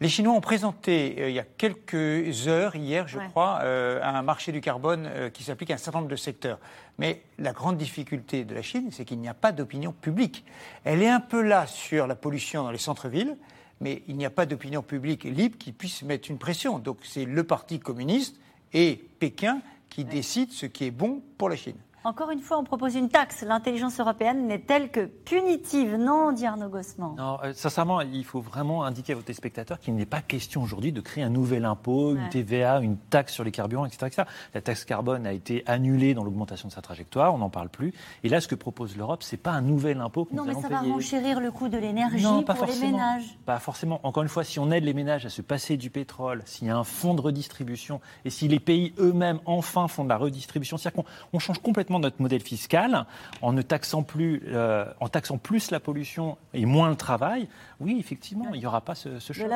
Les 0.00 0.08
Chinois 0.08 0.34
ont 0.34 0.40
présenté 0.40 1.16
euh, 1.18 1.28
il 1.30 1.34
y 1.34 1.38
a 1.38 1.44
quelques 1.44 2.48
heures, 2.48 2.76
hier 2.76 3.06
je 3.08 3.18
crois, 3.18 3.60
euh, 3.62 4.02
un 4.02 4.22
marché 4.22 4.52
du 4.52 4.60
carbone 4.60 5.06
euh, 5.06 5.30
qui 5.30 5.44
s'applique 5.44 5.70
à 5.70 5.74
un 5.74 5.78
certain 5.78 6.00
nombre 6.00 6.10
de 6.10 6.16
secteurs. 6.16 6.58
Mais 6.98 7.22
la 7.38 7.52
grande 7.52 7.76
difficulté 7.76 8.44
de 8.44 8.54
la 8.54 8.62
Chine, 8.62 8.88
c'est 8.90 9.04
qu'il 9.04 9.18
n'y 9.18 9.28
a 9.28 9.34
pas 9.34 9.52
d'opinion 9.52 9.92
publique. 9.92 10.44
Elle 10.84 11.02
est 11.02 11.08
un 11.08 11.20
peu 11.20 11.42
là 11.42 11.66
sur 11.66 12.06
la 12.06 12.14
pollution 12.14 12.64
dans 12.64 12.70
les 12.70 12.78
centres-villes, 12.78 13.36
mais 13.80 14.02
il 14.08 14.16
n'y 14.16 14.26
a 14.26 14.30
pas 14.30 14.46
d'opinion 14.46 14.82
publique 14.82 15.24
libre 15.24 15.58
qui 15.58 15.72
puisse 15.72 16.02
mettre 16.02 16.30
une 16.30 16.38
pression. 16.38 16.78
Donc 16.78 16.98
c'est 17.02 17.24
le 17.24 17.44
Parti 17.44 17.80
communiste 17.80 18.36
et 18.72 19.04
Pékin 19.18 19.60
qui 19.90 20.04
décident 20.04 20.52
ce 20.52 20.66
qui 20.66 20.86
est 20.86 20.90
bon 20.90 21.22
pour 21.38 21.48
la 21.48 21.56
Chine. 21.56 21.78
Encore 22.06 22.30
une 22.30 22.40
fois, 22.40 22.58
on 22.58 22.64
propose 22.64 22.96
une 22.96 23.08
taxe. 23.08 23.40
L'intelligence 23.40 23.98
européenne 23.98 24.46
n'est-elle 24.46 24.90
que 24.90 25.06
punitive 25.06 25.96
Non, 25.96 26.32
dit 26.32 26.44
Arnaud 26.44 26.68
Gossman. 26.68 27.14
Non, 27.16 27.38
euh, 27.42 27.54
sincèrement, 27.54 28.02
il 28.02 28.26
faut 28.26 28.42
vraiment 28.42 28.84
indiquer 28.84 29.14
à 29.14 29.16
vos 29.16 29.22
téléspectateurs 29.22 29.78
qu'il 29.80 29.94
n'est 29.94 30.04
pas 30.04 30.20
question 30.20 30.62
aujourd'hui 30.62 30.92
de 30.92 31.00
créer 31.00 31.24
un 31.24 31.30
nouvel 31.30 31.64
impôt, 31.64 32.14
une 32.14 32.28
TVA, 32.28 32.80
une 32.80 32.98
taxe 32.98 33.32
sur 33.32 33.42
les 33.42 33.52
carburants, 33.52 33.86
etc., 33.86 34.24
La 34.52 34.60
taxe 34.60 34.84
carbone 34.84 35.26
a 35.26 35.32
été 35.32 35.62
annulée 35.64 36.12
dans 36.12 36.24
l'augmentation 36.24 36.68
de 36.68 36.74
sa 36.74 36.82
trajectoire, 36.82 37.34
on 37.34 37.38
n'en 37.38 37.48
parle 37.48 37.70
plus. 37.70 37.94
Et 38.22 38.28
là, 38.28 38.42
ce 38.42 38.48
que 38.48 38.54
propose 38.54 38.98
l'Europe, 38.98 39.22
c'est 39.22 39.38
pas 39.38 39.52
un 39.52 39.62
nouvel 39.62 40.02
impôt 40.02 40.28
Non, 40.30 40.44
mais 40.44 40.52
ça 40.52 40.68
va 40.68 40.80
renchérir 40.80 41.40
le 41.40 41.50
coût 41.50 41.68
de 41.68 41.78
l'énergie 41.78 42.22
pour 42.22 42.66
les 42.66 42.80
ménages. 42.80 43.38
Pas 43.46 43.58
forcément. 43.58 44.00
Encore 44.02 44.22
une 44.22 44.28
fois, 44.28 44.44
si 44.44 44.58
on 44.58 44.70
aide 44.70 44.84
les 44.84 44.92
ménages 44.92 45.24
à 45.24 45.30
se 45.30 45.40
passer 45.40 45.78
du 45.78 45.88
pétrole, 45.88 46.42
s'il 46.44 46.68
y 46.68 46.70
a 46.70 46.76
un 46.76 46.84
fonds 46.84 47.14
de 47.14 47.22
redistribution, 47.22 48.02
et 48.26 48.30
si 48.30 48.46
les 48.46 48.60
pays 48.60 48.92
eux-mêmes, 48.98 49.40
enfin, 49.46 49.88
font 49.88 50.04
de 50.04 50.10
la 50.10 50.18
redistribution, 50.18 50.76
c'est-à-dire 50.76 51.02
qu'on 51.32 51.38
change 51.38 51.60
complètement 51.60 51.93
notre 51.98 52.20
modèle 52.20 52.42
fiscal 52.42 53.06
en 53.42 53.52
ne 53.52 53.62
taxant 53.62 54.02
plus, 54.02 54.42
euh, 54.46 54.84
en 55.00 55.08
taxant 55.08 55.38
plus 55.38 55.70
la 55.70 55.80
pollution 55.80 56.36
et 56.52 56.66
moins 56.66 56.90
le 56.90 56.96
travail, 56.96 57.48
oui, 57.80 57.96
effectivement, 57.98 58.46
il 58.52 58.60
n'y 58.60 58.66
aura 58.66 58.80
pas 58.80 58.94
ce, 58.94 59.18
ce 59.18 59.32
choc. 59.32 59.46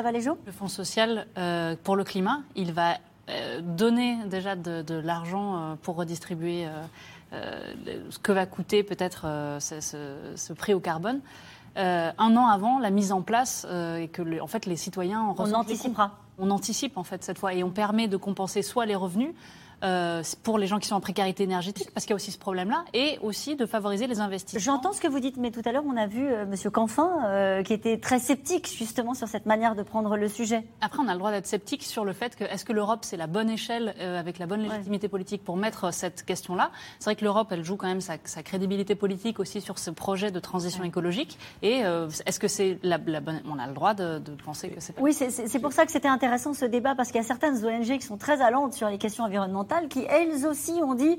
Le 0.47 0.53
Fonds 0.53 0.69
social 0.69 1.27
euh, 1.37 1.77
pour 1.83 1.97
le 1.97 2.05
climat, 2.05 2.41
il 2.57 2.73
va 2.73 2.99
euh, 3.29 3.61
donner 3.61 4.17
déjà 4.27 4.57
de, 4.57 4.95
l'argent 4.95 5.77
pour 5.83 5.97
redistribuer 5.97 6.67
ce 7.33 8.19
que 8.19 8.33
va 8.33 8.47
coûter 8.47 8.83
peut-être 8.83 9.27
ce, 9.61 10.53
prix 10.55 10.75
au 10.75 10.81
carbone. 10.81 11.21
un 11.77 12.37
an 12.37 12.47
avant 12.47 12.79
la 12.79 12.91
mise 12.91 13.13
en 13.13 13.23
place 13.23 13.67
et 13.67 14.09
que 14.09 14.41
en 14.41 14.47
fait 14.47 14.67
les 14.67 14.77
citoyens 14.77 15.35
on 15.37 15.53
anticipera 15.53 16.17
on 16.39 16.51
anticipe 16.51 16.97
en 16.97 17.05
fait 17.05 17.23
cette 17.25 17.39
fois 17.39 17.53
et 17.55 17.63
on 17.63 17.71
permet 17.71 18.09
de 18.09 18.17
compenser 18.17 18.63
soit 18.63 18.87
les 18.87 18.95
revenus 18.95 19.35
euh, 19.85 20.23
pour 20.43 20.59
les 20.59 20.67
gens 20.67 20.79
qui 20.79 20.89
sont 20.89 20.97
en 20.97 21.01
précarité 21.01 21.45
énergétique, 21.45 21.91
parce 21.95 22.05
qu'il 22.05 22.11
y 22.11 22.15
a 22.15 22.17
aussi 22.17 22.33
ce 22.33 22.39
problème-là, 22.39 22.85
et 22.95 23.19
aussi 23.23 23.55
de 23.55 23.65
favoriser 23.65 24.07
les 24.07 24.21
investissements. 24.21 24.61
J'entends 24.61 24.93
ce 24.93 25.01
que 25.01 25.07
vous 25.07 25.21
dites, 25.21 25.37
mais 25.37 25.51
tout 25.51 25.63
à 25.65 25.73
l'heure, 25.73 25.85
on 25.87 25.97
a 25.97 26.07
vu 26.07 26.27
euh, 26.27 26.43
M. 26.43 26.71
Canfin 26.73 27.11
euh, 27.25 27.63
qui 27.63 27.73
était 27.73 27.99
très 27.99 28.19
sceptique 28.19 28.69
justement 28.69 29.15
sur 29.15 29.29
cette 29.29 29.47
manière 29.47 29.77
de 29.77 29.83
prendre 29.83 30.17
le 30.17 30.29
sujet. 30.29 30.65
Après, 30.81 31.01
on 31.01 31.09
a 31.09 31.13
le 31.13 31.19
droit 31.19 31.31
d'être 31.31 31.47
sceptique 31.47 31.85
sur 31.85 32.05
le 32.05 32.13
fait 32.13 32.35
que 32.35 32.45
est-ce 32.45 32.65
que 32.65 32.73
l'Europe, 32.73 33.01
c'est 33.03 33.17
la 33.17 33.27
bonne 33.27 33.51
échelle 33.51 33.95
avec 34.01 34.39
la 34.39 34.47
bonne 34.47 34.63
légitimité 34.63 35.09
politique 35.09 35.45
pour 35.45 35.57
mettre 35.57 35.93
cette 35.93 36.25
question-là? 36.25 36.71
C'est 36.99 37.05
vrai 37.05 37.17
que 37.17 37.25
l'Europe, 37.25 37.49
elle 37.51 37.65
joue 37.65 37.77
quand 37.77 37.87
même 37.87 38.01
sa, 38.01 38.19
crédibilité 38.43 38.95
politique 38.95 39.39
aussi 39.39 39.61
sur 39.61 39.79
ce 39.79 39.91
projet 39.91 40.31
de 40.31 40.41
transition 40.41 40.85
écologique. 40.85 41.39
Et 41.63 41.83
est-ce 42.27 42.39
que 42.39 42.49
c'est 42.49 42.79
la, 42.83 42.99
bonne... 42.99 43.43
On 43.49 43.59
a 43.59 43.67
le 43.67 43.75
droit 43.75 43.95
de, 43.95 44.21
penser 44.45 44.71
que 44.71 44.81
c'est 44.81 44.95
Oui, 44.99 45.13
c'est 45.13 45.59
pour 45.61 45.73
ça 45.73 45.87
que 45.87 45.93
c'était 45.93 46.09
intéressant 46.09 46.55
ce 46.55 46.65
débat, 46.65 46.95
parce 46.95 47.09
qu'il 47.11 47.21
y 47.21 47.25
a 47.25 47.27
certaines 47.27 47.65
ONG 47.65 47.99
qui 47.99 48.07
sont 48.07 48.17
très 48.17 48.41
allantes 48.41 48.75
sur 48.75 48.89
les 48.89 48.99
questions 48.99 49.25
environnementales 49.25 49.68
qui, 49.89 50.05
elles 50.09 50.47
aussi, 50.47 50.73
ont 50.83 50.95
dit 50.95 51.19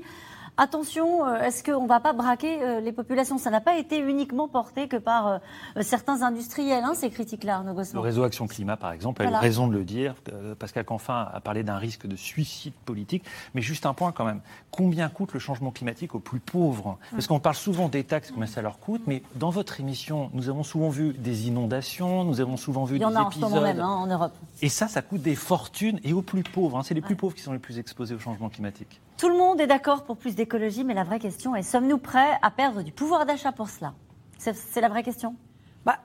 attention, 0.60 1.26
euh, 1.26 1.40
est-ce 1.40 1.64
qu'on 1.64 1.84
ne 1.84 1.88
va 1.88 2.00
pas 2.00 2.12
braquer 2.12 2.62
euh, 2.62 2.80
les 2.80 2.92
populations? 2.92 3.38
Ça 3.38 3.50
n'a 3.50 3.60
pas 3.60 3.78
été 3.78 3.98
uniquement 3.98 4.46
porté 4.46 4.88
que 4.88 4.96
par 4.96 5.26
euh, 5.26 5.38
certains 5.80 6.22
industriels, 6.22 6.84
hein, 6.84 6.92
ces 6.94 7.10
critiques-là, 7.10 7.56
Arnaud 7.56 7.80
Le 7.94 8.00
réseau 8.00 8.22
Action 8.22 8.46
Climat, 8.46 8.76
par 8.76 8.92
exemple, 8.92 9.22
a 9.22 9.30
eu 9.30 9.34
raison 9.34 9.66
de 9.66 9.72
le 9.72 9.84
dire. 9.84 10.14
Pascal 10.58 10.84
Canfin 10.84 11.28
a 11.32 11.40
parlé 11.40 11.62
d'un 11.62 11.78
risque 11.78 12.06
de 12.06 12.16
suicide 12.16 12.74
politique. 12.84 13.24
Mais 13.54 13.62
juste 13.62 13.86
un 13.86 13.94
point 13.94 14.12
quand 14.12 14.24
même. 14.24 14.40
Combien 14.70 15.08
coûte 15.08 15.32
le 15.32 15.40
changement 15.40 15.70
climatique 15.70 16.14
aux 16.14 16.20
plus 16.20 16.40
pauvres? 16.40 16.98
Parce 17.10 17.26
qu'on 17.26 17.40
parle 17.40 17.56
souvent 17.56 17.88
des 17.88 18.04
taxes, 18.04 18.30
combien 18.30 18.46
ça 18.46 18.62
leur 18.62 18.78
coûte, 18.78 19.02
mais 19.06 19.22
dans 19.36 19.50
votre 19.50 19.80
émission, 19.80 20.30
nous 20.34 20.48
avons 20.48 20.62
souvent 20.62 20.90
vu 20.90 21.14
des 21.14 21.48
inondations, 21.48 22.24
nous 22.24 22.40
avons 22.40 22.56
souvent 22.56 22.84
vu 22.84 22.96
Il 22.96 23.02
y 23.02 23.04
en 23.04 23.16
a 23.16 23.22
épisodes. 23.22 23.44
En, 23.44 23.48
ce 23.48 23.54
moment 23.54 23.66
même, 23.66 23.80
hein, 23.80 23.88
en 23.88 24.06
Europe. 24.06 24.32
Et 24.62 24.68
ça, 24.68 24.88
ça 24.88 25.00
coûte 25.02 25.22
des 25.22 25.34
fortunes 25.34 26.00
et 26.04 26.12
aux 26.12 26.22
plus 26.22 26.42
pauvres. 26.42 26.76
Hein. 26.76 26.82
C'est 26.84 26.94
les 26.94 27.00
plus 27.00 27.16
pauvres 27.16 27.34
qui 27.34 27.42
sont 27.42 27.52
les 27.52 27.58
plus 27.58 27.78
exposés 27.78 28.14
au 28.14 28.18
changement 28.18 28.48
climatique. 28.48 29.00
Tout 29.20 29.28
le 29.28 29.36
monde 29.36 29.60
est 29.60 29.66
d'accord 29.66 30.04
pour 30.04 30.16
plus 30.16 30.34
d'écologie, 30.34 30.82
mais 30.82 30.94
la 30.94 31.04
vraie 31.04 31.18
question 31.18 31.54
est 31.54 31.62
sommes-nous 31.62 31.98
prêts 31.98 32.38
à 32.40 32.50
perdre 32.50 32.80
du 32.80 32.90
pouvoir 32.90 33.26
d'achat 33.26 33.52
pour 33.52 33.68
cela? 33.68 33.92
C'est 34.38 34.80
la 34.80 34.88
vraie 34.88 35.02
question 35.02 35.36
bah, 35.84 35.98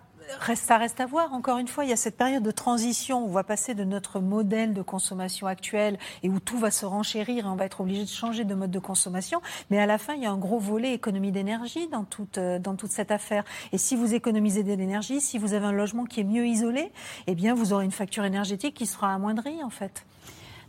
ça 0.55 0.78
reste 0.78 0.99
à 0.99 1.05
voir. 1.05 1.32
Encore 1.32 1.57
une 1.57 1.70
fois, 1.70 1.86
il 1.86 1.91
y 1.91 1.93
a 1.93 1.95
cette 1.95 2.18
période 2.18 2.43
de 2.43 2.51
transition 2.51 3.24
où 3.24 3.30
on 3.30 3.32
va 3.32 3.45
passer 3.45 3.74
de 3.74 3.86
notre 3.86 4.20
modèle 4.20 4.74
de 4.74 4.82
consommation 4.82 5.47
actuel 5.47 5.97
et 6.24 6.30
où 6.30 6.41
tout 6.41 6.57
va 6.57 6.72
se 6.72 6.86
renchérir 6.86 7.45
et 7.45 7.47
on 7.47 7.55
va 7.55 7.63
être 7.63 7.80
obligé 7.80 8.03
de 8.03 8.09
changer 8.09 8.43
de 8.43 8.53
mode 8.53 8.72
de 8.72 8.80
consommation. 8.80 9.41
Mais 9.70 9.80
à 9.80 9.86
la 9.86 9.97
fin, 9.97 10.16
il 10.16 10.24
y 10.24 10.26
a 10.26 10.32
un 10.32 10.38
gros 10.38 10.59
volet 10.59 10.93
économie 10.93 11.32
d'énergie 11.32 11.88
dans 11.88 12.03
toute, 12.03 12.38
euh, 12.38 12.59
cette 12.89 13.11
affaire. 13.11 13.45
Et 13.72 13.78
si 13.78 13.95
vous 13.95 14.13
économisez 14.13 14.63
de 14.63 14.74
l'énergie, 14.74 15.22
si 15.22 15.38
vous 15.38 15.53
avez 15.53 15.68
un 15.68 15.72
logement 15.72 16.03
qui 16.03 16.20
est 16.20 16.26
mieux 16.26 16.47
isolé, 16.47 16.91
eh 17.28 17.36
bien, 17.36 17.53
vous 17.53 17.72
aurez 17.72 17.86
une 17.86 17.91
facture 17.91 18.26
énergétique 18.26 18.76
qui 18.76 18.86
sera 18.86 19.13
amoindrie, 19.13 19.63
en 19.63 19.70
fait. 19.70 20.05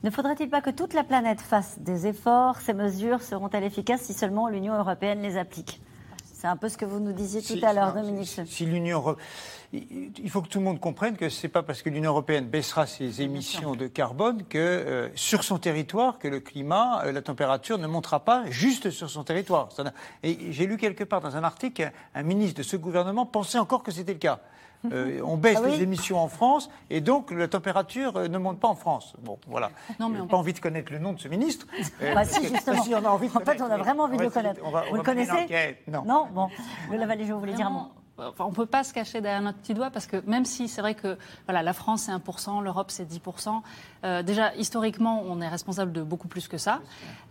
Ne 0.07 0.11
faudrait-il 0.13 0.49
pas 0.49 0.61
que 0.61 0.71
toute 0.71 0.95
la 0.95 1.03
planète 1.03 1.41
fasse 1.41 1.81
des 1.81 2.07
efforts? 2.07 2.61
Ces 2.61 2.75
mesures 2.75 3.23
seront-elles 3.23 3.65
efficaces 3.65 4.03
si 4.03 4.15
seulement 4.15 4.49
l'Union 4.49 4.79
européenne 4.79 5.21
les 5.21 5.37
applique? 5.37 5.81
C'est 6.33 6.47
un 6.47 6.57
peu 6.57 6.69
ce 6.69 6.77
que 6.77 6.85
vous 6.85 7.01
nous 7.01 7.13
disiez 7.13 7.43
tout 7.43 7.59
à 7.67 7.73
l'heure, 7.73 7.93
Dominique. 7.93 8.41
Si, 8.47 8.67
l'Union 8.67 9.17
il 9.73 10.31
faut 10.31 10.43
que 10.43 10.49
tout 10.49 10.61
le 10.61 10.65
monde 10.65 10.79
comprenne 10.79 11.17
que 11.17 11.29
ce 11.29 11.45
n'est 11.45 11.51
pas 11.51 11.65
parce 11.65 11.83
que 11.83 11.91
l'Union 11.91 12.13
européenne 12.13 12.47
baissera 12.47 12.87
ses 12.87 13.21
émissions 13.21 13.75
de 13.75 13.89
carbone 13.89 14.45
que 14.49 14.59
euh, 14.59 15.09
sur 15.17 15.43
son 15.43 15.59
territoire 15.59 16.21
que 16.21 16.29
le 16.29 16.39
climat, 16.39 17.03
euh, 17.05 17.11
la 17.11 17.21
température 17.21 17.77
ne 17.77 17.89
montera 17.89 18.21
pas 18.21 18.45
juste 18.49 18.91
sur 18.91 19.11
son 19.11 19.25
territoire. 19.25 19.71
Et 20.23 20.53
j'ai 20.53 20.67
lu 20.69 20.77
quelque 20.77 21.03
part 21.03 21.21
dans 21.21 21.35
un 21.35 21.43
article 21.43 21.91
un 22.15 22.23
ministre 22.23 22.59
de 22.59 22.63
ce 22.63 22.77
gouvernement 22.77 23.27
pensait 23.27 23.59
encore 23.59 23.83
que 23.83 23.91
c'était 23.91 24.13
le 24.13 24.21
cas. 24.21 24.39
Euh, 24.93 25.21
on 25.25 25.37
baisse 25.37 25.59
ah 25.63 25.69
les 25.69 25.83
émissions 25.83 26.19
en 26.19 26.29
France 26.29 26.71
et 26.91 27.01
donc 27.01 27.31
la 27.31 27.49
température 27.49 28.17
euh, 28.17 28.29
ne 28.29 28.39
monte 28.39 28.61
pas 28.61 28.69
en 28.69 28.75
France. 28.75 29.15
Bon, 29.23 29.39
voilà. 29.47 29.71
Non, 30.01 30.09
mais 30.09 30.19
on 30.21 30.25
n'a 30.25 30.29
pas 30.29 30.37
envie 30.37 30.53
de 30.53 30.59
connaître 30.59 30.93
le 30.93 30.99
nom 30.99 31.13
de 31.13 31.21
ce 31.21 31.29
ministre. 31.29 31.67
Euh, 32.03 32.15
bah, 32.15 32.25
si, 32.25 32.47
justement. 32.47 32.83
on 32.91 33.05
a 33.05 33.09
envie 33.09 33.31
en 33.35 33.41
fait, 33.41 33.61
on 33.61 33.71
a 33.71 33.79
vraiment 33.79 34.05
envie 34.05 34.19
de 34.19 34.25
le 34.25 34.31
connaître. 34.31 34.61
vous 34.91 34.97
le 34.97 35.03
connaissez 35.03 35.79
Non. 35.89 36.03
Non 36.05 36.27
Bon. 36.33 36.49
Le 36.91 36.99
Lavalier, 36.99 37.25
je 37.25 37.33
voulais 37.33 37.55
dire 37.55 37.69
un 37.69 37.71
mot. 37.71 37.89
on 38.39 38.49
ne 38.49 38.55
peut 38.55 38.67
pas 38.67 38.85
se 38.85 38.93
cacher 38.93 39.21
derrière 39.21 39.41
notre 39.41 39.59
petit 39.59 39.75
doigt 39.75 39.91
parce 39.91 40.07
que 40.07 40.23
même 40.27 40.45
si 40.45 40.69
c'est 40.69 40.81
vrai 40.81 40.95
que 40.95 41.17
voilà, 41.47 41.63
la 41.63 41.73
France 41.73 42.03
c'est 42.03 42.13
1%, 42.13 42.63
l'Europe 42.63 42.91
c'est 42.91 43.09
10%, 43.11 43.63
euh, 44.05 44.23
déjà 44.23 44.55
historiquement 44.57 45.23
on 45.27 45.41
est 45.41 45.49
responsable 45.49 45.93
de 45.93 46.03
beaucoup 46.03 46.29
plus 46.29 46.49
que 46.49 46.59
ça. 46.59 46.81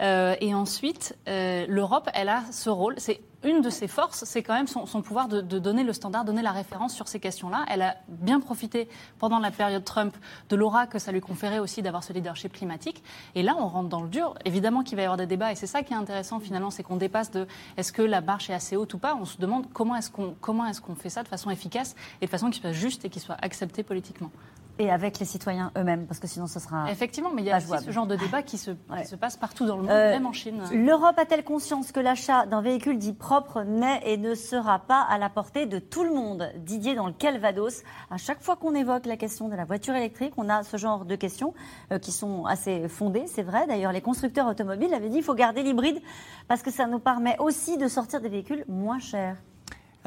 Euh, 0.01 0.35
et 0.41 0.53
ensuite, 0.53 1.17
euh, 1.27 1.65
l'Europe, 1.67 2.09
elle 2.13 2.29
a 2.29 2.43
ce 2.51 2.69
rôle, 2.69 2.95
c'est 2.97 3.21
une 3.45 3.61
de 3.61 3.69
ses 3.69 3.87
forces, 3.87 4.25
c'est 4.25 4.43
quand 4.43 4.53
même 4.53 4.67
son, 4.67 4.85
pouvoir 5.01 5.27
de, 5.27 5.41
donner 5.41 5.83
le 5.83 5.93
standard, 5.93 6.25
donner 6.25 6.41
la 6.41 6.51
référence 6.51 6.93
sur 6.93 7.07
ces 7.07 7.19
questions-là. 7.19 7.65
Elle 7.69 7.81
a 7.81 7.95
bien 8.09 8.39
profité 8.39 8.89
pendant 9.19 9.39
la 9.39 9.51
période 9.51 9.83
Trump 9.83 10.15
de 10.49 10.55
l'aura 10.55 10.87
que 10.87 10.99
ça 10.99 11.11
lui 11.11 11.21
conférait 11.21 11.59
aussi 11.59 11.81
d'avoir 11.81 12.03
ce 12.03 12.11
leadership 12.11 12.53
climatique. 12.53 13.03
Et 13.35 13.43
là, 13.43 13.55
on 13.57 13.67
rentre 13.67 13.89
dans 13.89 14.01
le 14.01 14.09
dur. 14.09 14.33
Évidemment 14.45 14.83
qu'il 14.83 14.95
va 14.95 15.03
y 15.03 15.05
avoir 15.05 15.17
des 15.17 15.27
débats 15.27 15.51
et 15.51 15.55
c'est 15.55 15.67
ça 15.67 15.83
qui 15.83 15.93
est 15.93 15.97
intéressant 15.97 16.39
finalement, 16.39 16.71
c'est 16.71 16.83
qu'on 16.83 16.97
dépasse 16.97 17.31
de 17.31 17.47
est-ce 17.77 17.93
que 17.93 18.01
la 18.01 18.21
marche 18.21 18.49
est 18.49 18.53
assez 18.53 18.75
haute 18.75 18.93
ou 18.93 18.97
pas. 18.97 19.15
On 19.15 19.25
se 19.25 19.37
demande 19.37 19.71
comment 19.73 19.95
est-ce 19.95 20.09
qu'on 20.09 20.35
comment 20.41 20.65
est-ce 20.65 20.81
qu'on 20.81 20.95
fait 20.95 21.09
ça 21.09 21.23
de 21.23 21.27
façon 21.27 21.49
efficace 21.49 21.95
et 22.21 22.25
de 22.25 22.31
façon 22.31 22.49
qui 22.49 22.59
soit 22.59 22.71
juste 22.71 23.05
et 23.05 23.09
qui 23.09 23.19
soit 23.19 23.37
acceptée 23.41 23.83
politiquement 23.83 24.31
et 24.79 24.91
avec 24.91 25.19
les 25.19 25.25
citoyens 25.25 25.71
eux-mêmes, 25.77 26.05
parce 26.05 26.19
que 26.19 26.27
sinon 26.27 26.47
ce 26.47 26.59
sera. 26.59 26.91
Effectivement, 26.91 27.31
mais 27.33 27.41
il 27.41 27.45
y 27.45 27.51
a 27.51 27.57
aussi 27.57 27.85
ce 27.85 27.91
genre 27.91 28.07
de 28.07 28.15
débat 28.15 28.43
qui 28.43 28.57
se, 28.57 28.71
passe 29.19 29.37
partout 29.37 29.65
dans 29.65 29.77
le 29.77 29.83
monde, 29.83 29.91
euh, 29.91 30.11
même 30.11 30.25
en 30.25 30.33
Chine. 30.33 30.63
L'Europe 30.73 31.17
a-t-elle 31.17 31.43
conscience 31.43 31.91
que 31.91 31.99
l'achat 31.99 32.45
d'un 32.45 32.61
véhicule 32.61 32.97
dit 32.97 33.13
propre 33.13 33.63
n'est 33.63 34.01
et 34.05 34.17
ne 34.17 34.35
sera 34.35 34.79
pas 34.79 35.01
à 35.01 35.17
la 35.17 35.29
portée 35.29 35.65
de 35.65 35.79
tout 35.79 36.03
le 36.03 36.13
monde? 36.13 36.51
Didier, 36.57 36.95
dans 36.95 37.07
le 37.07 37.13
Calvados, 37.13 37.83
à 38.09 38.17
chaque 38.17 38.41
fois 38.41 38.55
qu'on 38.55 38.75
évoque 38.75 39.05
la 39.05 39.17
question 39.17 39.47
de 39.47 39.55
la 39.55 39.65
voiture 39.65 39.95
électrique, 39.95 40.33
on 40.37 40.49
a 40.49 40.63
ce 40.63 40.77
genre 40.77 41.05
de 41.05 41.15
questions 41.15 41.53
euh, 41.91 41.99
qui 41.99 42.11
sont 42.11 42.45
assez 42.45 42.87
fondées, 42.87 43.25
c'est 43.27 43.43
vrai. 43.43 43.67
D'ailleurs, 43.67 43.91
les 43.91 44.01
constructeurs 44.01 44.47
automobiles 44.47 44.93
avaient 44.93 45.09
dit 45.09 45.17
qu'il 45.17 45.23
faut 45.23 45.35
garder 45.35 45.63
l'hybride 45.63 46.01
parce 46.47 46.61
que 46.61 46.71
ça 46.71 46.87
nous 46.87 46.99
permet 46.99 47.37
aussi 47.39 47.77
de 47.77 47.87
sortir 47.87 48.21
des 48.21 48.29
véhicules 48.29 48.65
moins 48.67 48.99
chers. 48.99 49.37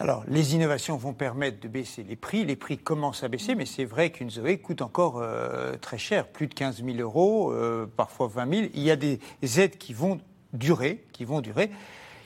Alors, 0.00 0.22
les 0.28 0.54
innovations 0.54 0.96
vont 0.96 1.12
permettre 1.12 1.58
de 1.58 1.66
baisser 1.66 2.04
les 2.04 2.14
prix. 2.14 2.44
Les 2.44 2.54
prix 2.54 2.78
commencent 2.78 3.24
à 3.24 3.28
baisser, 3.28 3.56
mais 3.56 3.66
c'est 3.66 3.84
vrai 3.84 4.10
qu'une 4.10 4.30
Zoé 4.30 4.58
coûte 4.58 4.80
encore 4.80 5.18
euh, 5.18 5.76
très 5.76 5.98
cher, 5.98 6.28
plus 6.28 6.46
de 6.46 6.54
15 6.54 6.84
000 6.84 6.98
euros, 6.98 7.50
euh, 7.50 7.90
parfois 7.96 8.28
20 8.28 8.54
000. 8.54 8.66
Il 8.74 8.82
y 8.82 8.92
a 8.92 8.96
des 8.96 9.18
aides 9.42 9.76
qui 9.76 9.92
vont 9.92 10.20
durer, 10.52 11.04
qui 11.10 11.24
vont 11.24 11.40
durer. 11.40 11.72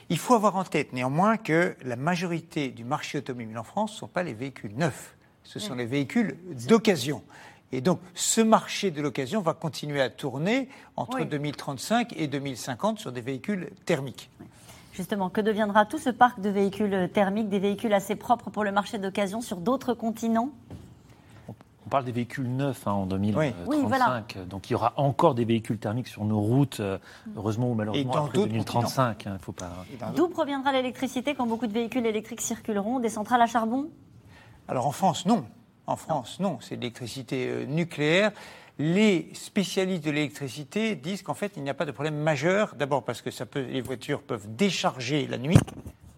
Il 0.09 0.19
faut 0.19 0.35
avoir 0.35 0.55
en 0.55 0.63
tête 0.63 0.93
néanmoins 0.93 1.35
que 1.37 1.75
la 1.83 1.95
majorité 1.95 2.69
du 2.69 2.83
marché 2.83 3.17
automobile 3.17 3.57
en 3.57 3.63
France 3.63 3.93
ne 3.93 3.97
sont 3.97 4.07
pas 4.07 4.21
les 4.21 4.35
véhicules 4.35 4.75
neufs, 4.75 5.15
ce 5.43 5.57
sont 5.57 5.73
les 5.73 5.87
véhicules 5.87 6.37
d'occasion. 6.67 7.23
Et 7.71 7.81
donc, 7.81 7.99
ce 8.13 8.39
marché 8.39 8.91
de 8.91 9.01
l'occasion 9.01 9.41
va 9.41 9.55
continuer 9.55 9.99
à 9.99 10.11
tourner 10.11 10.69
entre 10.95 11.23
2035 11.23 12.13
et 12.17 12.27
2050 12.27 12.99
sur 12.99 13.11
des 13.11 13.21
véhicules 13.21 13.71
thermiques. 13.85 14.29
Justement, 14.93 15.29
que 15.29 15.41
deviendra 15.41 15.85
tout 15.85 15.97
ce 15.97 16.11
parc 16.11 16.39
de 16.39 16.49
véhicules 16.49 17.09
thermiques, 17.11 17.49
des 17.49 17.59
véhicules 17.59 17.93
assez 17.93 18.15
propres 18.15 18.51
pour 18.51 18.63
le 18.63 18.71
marché 18.71 18.99
d'occasion 18.99 19.41
sur 19.41 19.57
d'autres 19.57 19.95
continents? 19.95 20.49
On 21.85 21.89
parle 21.89 22.05
des 22.05 22.11
véhicules 22.11 22.49
neufs 22.49 22.87
hein, 22.87 22.91
en 22.91 23.05
2035, 23.07 24.47
donc 24.47 24.69
il 24.69 24.73
y 24.73 24.75
aura 24.75 24.93
encore 24.95 25.35
des 25.35 25.45
véhicules 25.45 25.79
thermiques 25.79 26.07
sur 26.07 26.23
nos 26.23 26.39
routes, 26.39 26.79
euh, 26.79 26.97
heureusement 27.35 27.71
ou 27.71 27.73
malheureusement 27.73 28.13
après 28.13 28.37
2035. 28.37 29.27
Hein, 29.27 29.37
faut 29.41 29.51
pas... 29.51 29.85
D'où 30.15 30.27
proviendra 30.29 30.71
l'électricité 30.71 31.35
quand 31.35 31.45
beaucoup 31.45 31.67
de 31.67 31.73
véhicules 31.73 32.05
électriques 32.05 32.41
circuleront? 32.41 32.99
Des 32.99 33.09
centrales 33.09 33.41
à 33.41 33.47
charbon? 33.47 33.89
Alors 34.67 34.87
en 34.87 34.91
France, 34.91 35.25
non. 35.25 35.45
En 35.85 35.97
France, 35.97 36.39
non. 36.39 36.59
C'est 36.61 36.77
de 36.77 36.81
l'électricité 36.81 37.47
euh, 37.49 37.65
nucléaire 37.65 38.31
les 38.79 39.29
spécialistes 39.33 40.03
de 40.03 40.11
l'électricité 40.11 40.95
disent 40.95 41.21
qu'en 41.21 41.33
fait, 41.33 41.53
il 41.55 41.63
n'y 41.63 41.69
a 41.69 41.73
pas 41.73 41.85
de 41.85 41.91
problème 41.91 42.15
majeur. 42.15 42.75
D'abord 42.75 43.03
parce 43.03 43.21
que 43.21 43.31
ça 43.31 43.45
peut, 43.45 43.61
les 43.61 43.81
voitures 43.81 44.21
peuvent 44.21 44.47
décharger 44.55 45.27
la 45.27 45.37
nuit. 45.37 45.59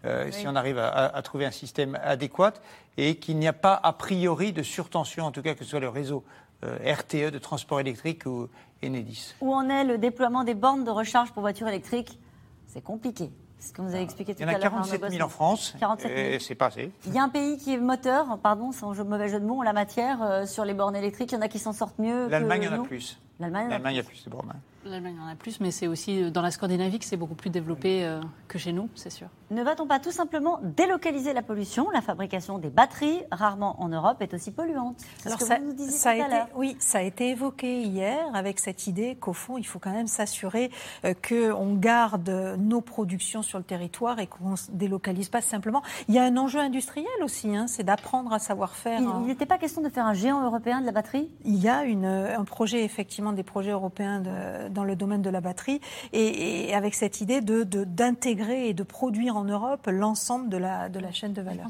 Euh, 0.05 0.29
si 0.31 0.47
on 0.47 0.55
arrive 0.55 0.77
à, 0.77 1.19
trouver 1.23 1.45
un 1.45 1.51
système 1.51 1.97
adéquat, 2.03 2.53
et 2.97 3.15
qu'il 3.15 3.37
n'y 3.37 3.47
a 3.47 3.53
pas 3.53 3.79
a 3.81 3.91
priori 3.91 4.53
de 4.53 4.61
surtension, 4.61 5.25
en 5.25 5.31
tout 5.31 5.41
cas 5.41 5.55
que 5.55 5.63
ce 5.63 5.71
soit 5.71 5.79
le 5.79 5.89
réseau 5.89 6.23
euh, 6.63 6.77
RTE 6.93 7.31
de 7.31 7.39
transport 7.39 7.79
électrique 7.79 8.25
ou 8.25 8.47
Enedis. 8.83 9.33
Où 9.41 9.53
en 9.53 9.67
est 9.67 9.83
le 9.83 9.97
déploiement 9.97 10.43
des 10.43 10.53
bornes 10.53 10.83
de 10.83 10.91
recharge 10.91 11.31
pour 11.31 11.41
voitures 11.41 11.67
électriques? 11.67 12.19
C'est 12.67 12.83
compliqué. 12.83 13.31
Ce 13.65 13.73
que 13.73 13.81
vous 13.81 13.93
avez 13.95 14.03
expliqué 14.03 14.35
tout 14.35 14.43
à 14.43 14.45
l'heure. 14.45 14.59
Il 14.59 14.63
y 14.63 14.65
en 14.65 14.67
a 14.67 14.69
47 14.69 15.09
000 15.09 15.25
en 15.25 15.29
France. 15.29 15.75
47 15.79 16.29
000. 16.29 16.39
C'est 16.39 16.55
pas 16.55 16.67
assez. 16.67 16.91
Il 17.07 17.13
y 17.13 17.17
a 17.17 17.23
un 17.23 17.29
pays 17.29 17.57
qui 17.57 17.73
est 17.73 17.77
moteur, 17.77 18.37
pardon, 18.43 18.71
sans 18.71 18.93
mauvais 19.03 19.27
jeu 19.27 19.39
de 19.39 19.45
mots, 19.45 19.59
en 19.59 19.63
la 19.63 19.73
matière, 19.73 20.21
euh, 20.21 20.45
sur 20.45 20.65
les 20.65 20.75
bornes 20.75 20.95
électriques. 20.95 21.31
Il 21.31 21.35
y 21.35 21.37
en 21.37 21.41
a 21.41 21.47
qui 21.47 21.57
s'en 21.57 21.73
sortent 21.73 21.97
mieux. 21.97 22.27
L'Allemagne 22.27 22.69
en 22.69 22.83
a 22.83 22.85
plus. 22.85 23.19
L'Allemagne 23.39 23.99
a 23.99 24.03
plus 24.03 24.23
de 24.23 24.29
bornes. 24.29 24.53
L'Allemagne 24.85 25.17
en 25.19 25.27
a 25.27 25.35
plus, 25.35 25.59
mais 25.61 25.71
c'est 25.71 25.87
aussi 25.87 26.21
euh, 26.21 26.29
dans 26.29 26.43
la 26.43 26.51
Scandinavie 26.51 26.99
que 26.99 27.05
c'est 27.05 27.17
beaucoup 27.17 27.33
plus 27.33 27.49
développé 27.49 28.05
euh, 28.05 28.21
que 28.47 28.59
chez 28.59 28.71
nous, 28.71 28.87
c'est 28.93 29.09
sûr. 29.09 29.27
Ne 29.49 29.63
va-t-on 29.63 29.87
pas 29.87 29.99
tout 29.99 30.11
simplement 30.11 30.59
délocaliser 30.61 31.33
la 31.33 31.41
pollution? 31.41 31.89
La 31.89 32.01
fabrication 32.01 32.59
des 32.59 32.69
batteries, 32.69 33.23
rarement 33.31 33.81
en 33.81 33.89
Europe, 33.89 34.21
est 34.21 34.33
aussi 34.35 34.51
polluante. 34.51 35.01
Alors 35.25 35.41
ça, 35.41 35.57
ça 35.89 36.09
a 36.11 36.15
été, 36.15 36.51
oui, 36.55 36.77
ça 36.79 36.99
a 36.99 37.01
été 37.01 37.29
évoqué 37.29 37.81
hier 37.81 38.19
avec 38.35 38.59
cette 38.59 38.85
idée 38.85 39.15
qu'au 39.15 39.33
fond, 39.33 39.57
il 39.57 39.65
faut 39.65 39.79
quand 39.79 39.91
même 39.91 40.05
s'assurer 40.05 40.69
euh, 41.03 41.15
qu'on 41.27 41.73
garde 41.73 42.29
nos 42.59 42.81
productions 42.81 43.41
sur 43.41 43.57
le 43.57 43.63
territoire 43.63 44.19
et 44.19 44.27
qu'on 44.27 44.51
ne 44.51 44.55
délocalise 44.77 45.29
pas 45.29 45.41
simplement. 45.41 45.81
Il 46.09 46.13
y 46.13 46.19
a 46.19 46.23
un 46.23 46.37
enjeu 46.37 46.59
industriel 46.59 47.07
aussi, 47.23 47.55
hein, 47.55 47.65
c'est 47.67 47.83
d'apprendre 47.83 48.33
à 48.33 48.39
savoir 48.39 48.75
faire. 48.75 49.01
Il 49.01 49.25
n'était 49.25 49.47
pas 49.47 49.57
question 49.57 49.81
de 49.81 49.89
faire 49.89 50.05
un 50.05 50.13
géant 50.13 50.43
européen 50.43 50.81
de 50.81 50.85
la 50.85 50.91
batterie? 50.91 51.31
Il 51.43 51.55
y 51.55 51.69
a 51.69 51.85
une, 51.85 52.05
un 52.05 52.43
projet, 52.43 52.83
effectivement, 52.83 53.33
des 53.33 53.43
projets 53.43 53.71
européens 53.71 54.19
de 54.19 54.74
dans 54.75 54.83
le 54.83 54.95
domaine 54.95 55.23
de 55.23 55.31
la 55.31 55.41
batterie, 55.41 55.81
et, 56.13 56.73
avec 56.75 56.93
cette 56.93 57.21
idée 57.21 57.41
de, 57.41 57.63
d'intégrer 57.63 58.69
et 58.69 58.73
de 58.73 58.83
produire 58.83 59.35
en 59.37 59.45
Europe 59.45 59.87
l'ensemble 59.87 60.49
de 60.49 60.57
la, 60.57 60.89
de 60.89 60.99
la 60.99 61.11
chaîne 61.11 61.33
de 61.33 61.41
valeur. 61.41 61.65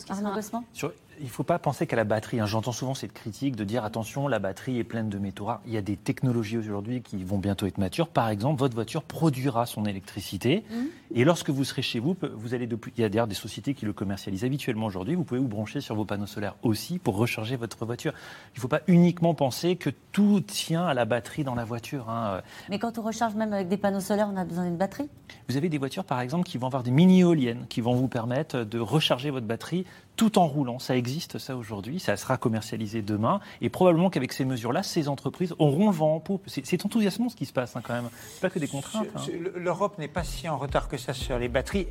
Il 1.20 1.26
ne 1.26 1.30
faut 1.30 1.43
pas 1.43 1.59
penser 1.59 1.88
qu'à 1.88 1.95
la 1.95 2.03
batterie. 2.03 2.39
Hein. 2.39 2.45
J'entends 2.45 2.72
souvent 2.72 2.93
cette 2.93 3.13
critique 3.13 3.55
de 3.55 3.63
dire 3.63 3.84
attention, 3.84 4.28
la 4.28 4.39
batterie 4.39 4.80
est 4.80 4.84
pleine 4.84 5.09
de 5.09 5.18
métaux 5.18 5.45
rares. 5.45 5.61
Il 5.66 5.74
y 5.74 5.78
a 5.78 5.82
des 5.82 5.97
technologies 5.97 6.57
aujourd'hui 6.57 7.01
qui 7.01 7.24
vont 7.24 7.38
bientôt 7.38 7.66
être 7.66 7.78
matures. 7.78 8.07
Par 8.07 8.30
exemple, 8.30 8.59
votre 8.59 8.76
voiture 8.76 9.03
produira 9.03 9.66
son 9.66 9.86
électricité. 9.86 10.63
Mmh. 10.70 10.76
Et 11.16 11.24
lorsque 11.24 11.49
vous 11.49 11.63
serez 11.63 11.82
chez 11.82 11.99
vous, 11.99 12.16
vous 12.36 12.53
allez. 12.53 12.68
Il 12.97 13.01
y 13.01 13.03
a 13.03 13.09
d'ailleurs 13.09 13.28
des 13.28 13.36
sociétés 13.36 13.74
qui 13.74 13.86
le 13.86 13.93
commercialisent 13.93 14.43
habituellement 14.43 14.88
aujourd'hui. 14.88 15.16
Vous 15.16 15.24
pouvez 15.24 15.39
vous 15.39 15.47
brancher 15.47 15.82
sur 15.82 15.95
vos 15.95 16.05
panneaux 16.05 16.26
solaires 16.26 16.55
aussi 16.63 16.99
pour 16.99 17.16
recharger 17.16 17.55
votre 17.55 17.86
voiture. 17.86 18.13
Il 18.53 18.57
ne 18.57 18.61
faut 18.61 18.68
pas 18.68 18.82
uniquement 18.88 19.34
penser 19.34 19.76
que 19.76 19.89
tout 20.11 20.41
tient 20.41 20.86
à 20.86 20.93
la 20.93 21.05
batterie 21.05 21.43
dans 21.43 21.55
la 21.55 21.66
voiture. 21.66 22.09
Hein. 22.09 22.41
Mais 22.70 22.80
quand 22.80 22.97
on 22.97 23.01
recharge 23.01 23.36
même 23.36 23.53
avec 23.53 23.68
des 23.68 23.78
panneaux 23.78 23.99
solaires, 23.99 24.30
on 24.34 24.38
a 24.38 24.45
besoin 24.45 24.66
d'une 24.66 24.78
batterie? 24.78 25.09
Vous 25.47 25.57
avez 25.57 25.70
des 25.70 25.78
voitures, 25.78 26.05
par 26.05 26.22
exemple, 26.22 26.45
qui 26.45 26.57
vont 26.57 26.68
avoir 26.68 26.84
des 26.84 26.91
mini-éoliennes 26.91 27.66
qui 27.70 27.82
vont 27.82 27.93
vous 27.93 28.07
permettre 28.07 28.63
de 28.63 28.80
recharger 28.80 29.30
votre 29.30 29.45
batterie 29.45 29.86
tout 30.16 30.39
en 30.39 30.47
roulant. 30.47 30.80
Ça 30.80 30.95
existe, 30.95 31.38
ça, 31.38 31.55
aujourd'hui. 31.55 31.99
Ça 31.99 32.18
sera 32.18 32.38
commercialisé 32.38 33.01
demain. 33.01 33.39
Et 33.61 33.70
probablement 33.70 34.09
qu'avec 34.09 34.34
ces 34.34 34.45
mesures-là, 34.45 34.84
ces 34.84 35.07
entreprises 35.07 35.53
auront 35.59 35.88
le 35.89 35.95
vent 35.95 36.16
en 36.16 36.20
poupe. 36.20 36.43
C'est 36.47 36.86
enthousiasmant 36.86 37.30
ce 37.30 37.36
qui 37.36 37.45
se 37.45 37.53
passe, 37.53 37.76
hein, 37.76 37.82
quand 37.84 37.93
même. 37.93 38.09
pas 38.41 38.49
que 38.49 38.59
des 38.59 38.68
contraintes. 38.68 39.07
Hein. 39.16 39.22
L'Europe 39.55 39.97
n'est 39.97 40.07
pas 40.07 40.24
si 40.24 40.47
en 40.49 40.57
retard 40.57 40.88
que 40.88 40.97
ça 40.97 41.13
sur 41.13 41.39
les 41.39 41.47
batteries. 41.47 41.88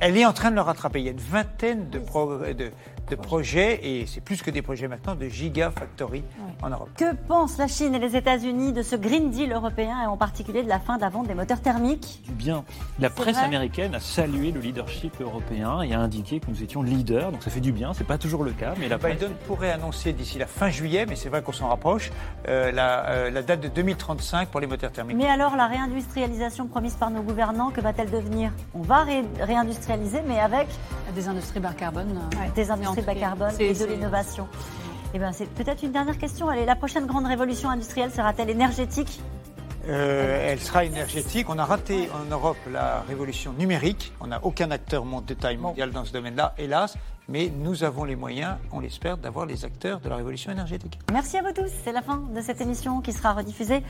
Elle 0.00 0.16
est 0.16 0.26
en 0.26 0.32
train 0.32 0.50
de 0.50 0.56
le 0.56 0.60
rattraper. 0.60 1.00
Il 1.00 1.04
y 1.06 1.08
a 1.08 1.12
une 1.12 1.18
vingtaine 1.18 1.90
de, 1.90 1.98
de, 2.52 2.70
de 3.08 3.16
projets, 3.16 3.80
et 3.82 4.06
c'est 4.06 4.20
plus 4.20 4.42
que 4.42 4.50
des 4.50 4.62
projets 4.62 4.88
maintenant, 4.88 5.14
de 5.14 5.28
gigafactory 5.28 6.24
en 6.62 6.70
Europe. 6.70 6.90
Que 6.96 7.14
pensent 7.14 7.58
la 7.58 7.68
Chine 7.68 7.94
et 7.94 7.98
les 7.98 8.16
États-Unis 8.16 8.72
de 8.72 8.82
ce 8.82 8.96
Green 8.96 9.30
Deal 9.30 9.52
européen, 9.52 10.02
et 10.02 10.06
en 10.06 10.16
particulier 10.16 10.62
de 10.62 10.68
la 10.68 10.80
fin 10.80 10.96
de 10.96 11.02
la 11.02 11.08
vente 11.08 11.28
des 11.28 11.34
moteurs 11.34 11.60
thermiques? 11.60 12.22
Du 12.26 12.32
bien. 12.32 12.64
La 12.98 13.10
presse 13.10 13.38
américaine 13.38 13.94
a 13.94 14.00
salué 14.00 14.50
le 14.50 14.60
leadership 14.60 15.20
européen 15.20 15.82
et 15.82 15.94
a 15.94 16.00
indiqué 16.00 16.40
que 16.40 16.50
nous 16.50 16.62
étions 16.62 16.82
leaders, 16.82 17.32
donc 17.32 17.42
ça 17.42 17.50
fait 17.50 17.60
du 17.60 17.67
bien. 17.72 17.92
C'est 17.94 18.06
pas 18.06 18.18
toujours 18.18 18.44
le 18.44 18.52
cas, 18.52 18.74
mais 18.78 18.88
la 18.88 18.98
Biden 18.98 19.32
pourrait 19.46 19.70
annoncer 19.70 20.12
d'ici 20.12 20.38
la 20.38 20.46
fin 20.46 20.70
juillet, 20.70 21.06
mais 21.08 21.16
c'est 21.16 21.28
vrai 21.28 21.42
qu'on 21.42 21.52
s'en 21.52 21.68
rapproche, 21.68 22.10
euh, 22.48 22.72
la, 22.72 23.08
euh, 23.08 23.30
la, 23.30 23.42
date 23.42 23.60
de 23.60 23.68
2035 23.68 24.48
pour 24.48 24.60
les 24.60 24.66
moteurs 24.66 24.92
thermiques. 24.92 25.16
Mais 25.16 25.28
alors, 25.28 25.56
la 25.56 25.66
réindustrialisation 25.66 26.66
promise 26.66 26.94
par 26.94 27.10
nos 27.10 27.22
gouvernants, 27.22 27.70
que 27.70 27.80
va-t-elle 27.80 28.10
devenir? 28.10 28.52
On 28.74 28.82
va 28.82 29.04
réindustrialiser, 29.40 30.20
mais 30.26 30.40
avec 30.40 30.68
des 31.14 31.28
industries 31.28 31.60
bas 31.60 31.72
carbone. 31.72 32.18
des 32.54 32.70
industries 32.70 33.02
bas 33.02 33.14
carbone 33.14 33.54
et 33.58 33.74
de 33.74 33.84
l'innovation. 33.86 34.46
Eh 35.14 35.18
ben, 35.18 35.32
c'est 35.32 35.48
peut-être 35.48 35.82
une 35.82 35.92
dernière 35.92 36.18
question. 36.18 36.48
Allez, 36.48 36.66
la 36.66 36.76
prochaine 36.76 37.06
grande 37.06 37.26
révolution 37.26 37.70
industrielle 37.70 38.10
sera-t-elle 38.10 38.50
énergétique? 38.50 39.20
Euh, 39.88 40.52
elle 40.52 40.60
sera 40.60 40.84
énergétique. 40.84 41.48
On 41.48 41.58
a 41.58 41.64
raté 41.64 42.08
en 42.12 42.28
Europe 42.30 42.58
la 42.70 43.00
révolution 43.02 43.52
numérique. 43.52 44.12
On 44.20 44.26
n'a 44.26 44.44
aucun 44.44 44.70
acteur 44.70 45.04
de 45.04 45.34
taille 45.34 45.56
mondiale 45.56 45.90
dans 45.90 46.04
ce 46.04 46.12
domaine-là, 46.12 46.54
hélas. 46.58 46.96
Mais 47.30 47.50
nous 47.54 47.84
avons 47.84 48.04
les 48.04 48.16
moyens, 48.16 48.56
on 48.72 48.80
l'espère, 48.80 49.18
d'avoir 49.18 49.44
les 49.44 49.64
acteurs 49.66 50.00
de 50.00 50.08
la 50.08 50.16
révolution 50.16 50.50
énergétique. 50.50 50.98
Merci 51.12 51.36
à 51.36 51.42
vous 51.42 51.52
tous. 51.52 51.70
C'est 51.84 51.92
la 51.92 52.00
fin 52.00 52.22
de 52.34 52.40
cette 52.40 52.62
émission 52.62 53.02
qui 53.02 53.12
sera 53.12 53.34
rediffusée 53.34 53.82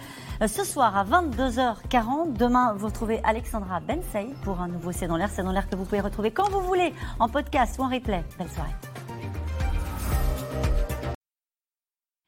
euh, 0.42 0.48
ce 0.48 0.64
soir 0.64 0.96
à 0.96 1.04
22h40. 1.04 2.32
Demain, 2.32 2.74
vous 2.76 2.86
retrouvez 2.86 3.20
Alexandra 3.22 3.78
Bensei 3.80 4.28
pour 4.42 4.60
un 4.60 4.68
nouveau 4.68 4.90
C'est 4.90 5.06
dans 5.06 5.16
l'air. 5.16 5.30
C'est 5.32 5.44
dans 5.44 5.52
l'air 5.52 5.68
que 5.68 5.76
vous 5.76 5.84
pouvez 5.84 6.00
retrouver 6.00 6.32
quand 6.32 6.50
vous 6.50 6.62
voulez, 6.62 6.92
en 7.20 7.28
podcast 7.28 7.76
ou 7.78 7.82
en 7.82 7.88
replay. 7.88 8.24
Belle 8.38 8.50
soirée. 8.50 8.74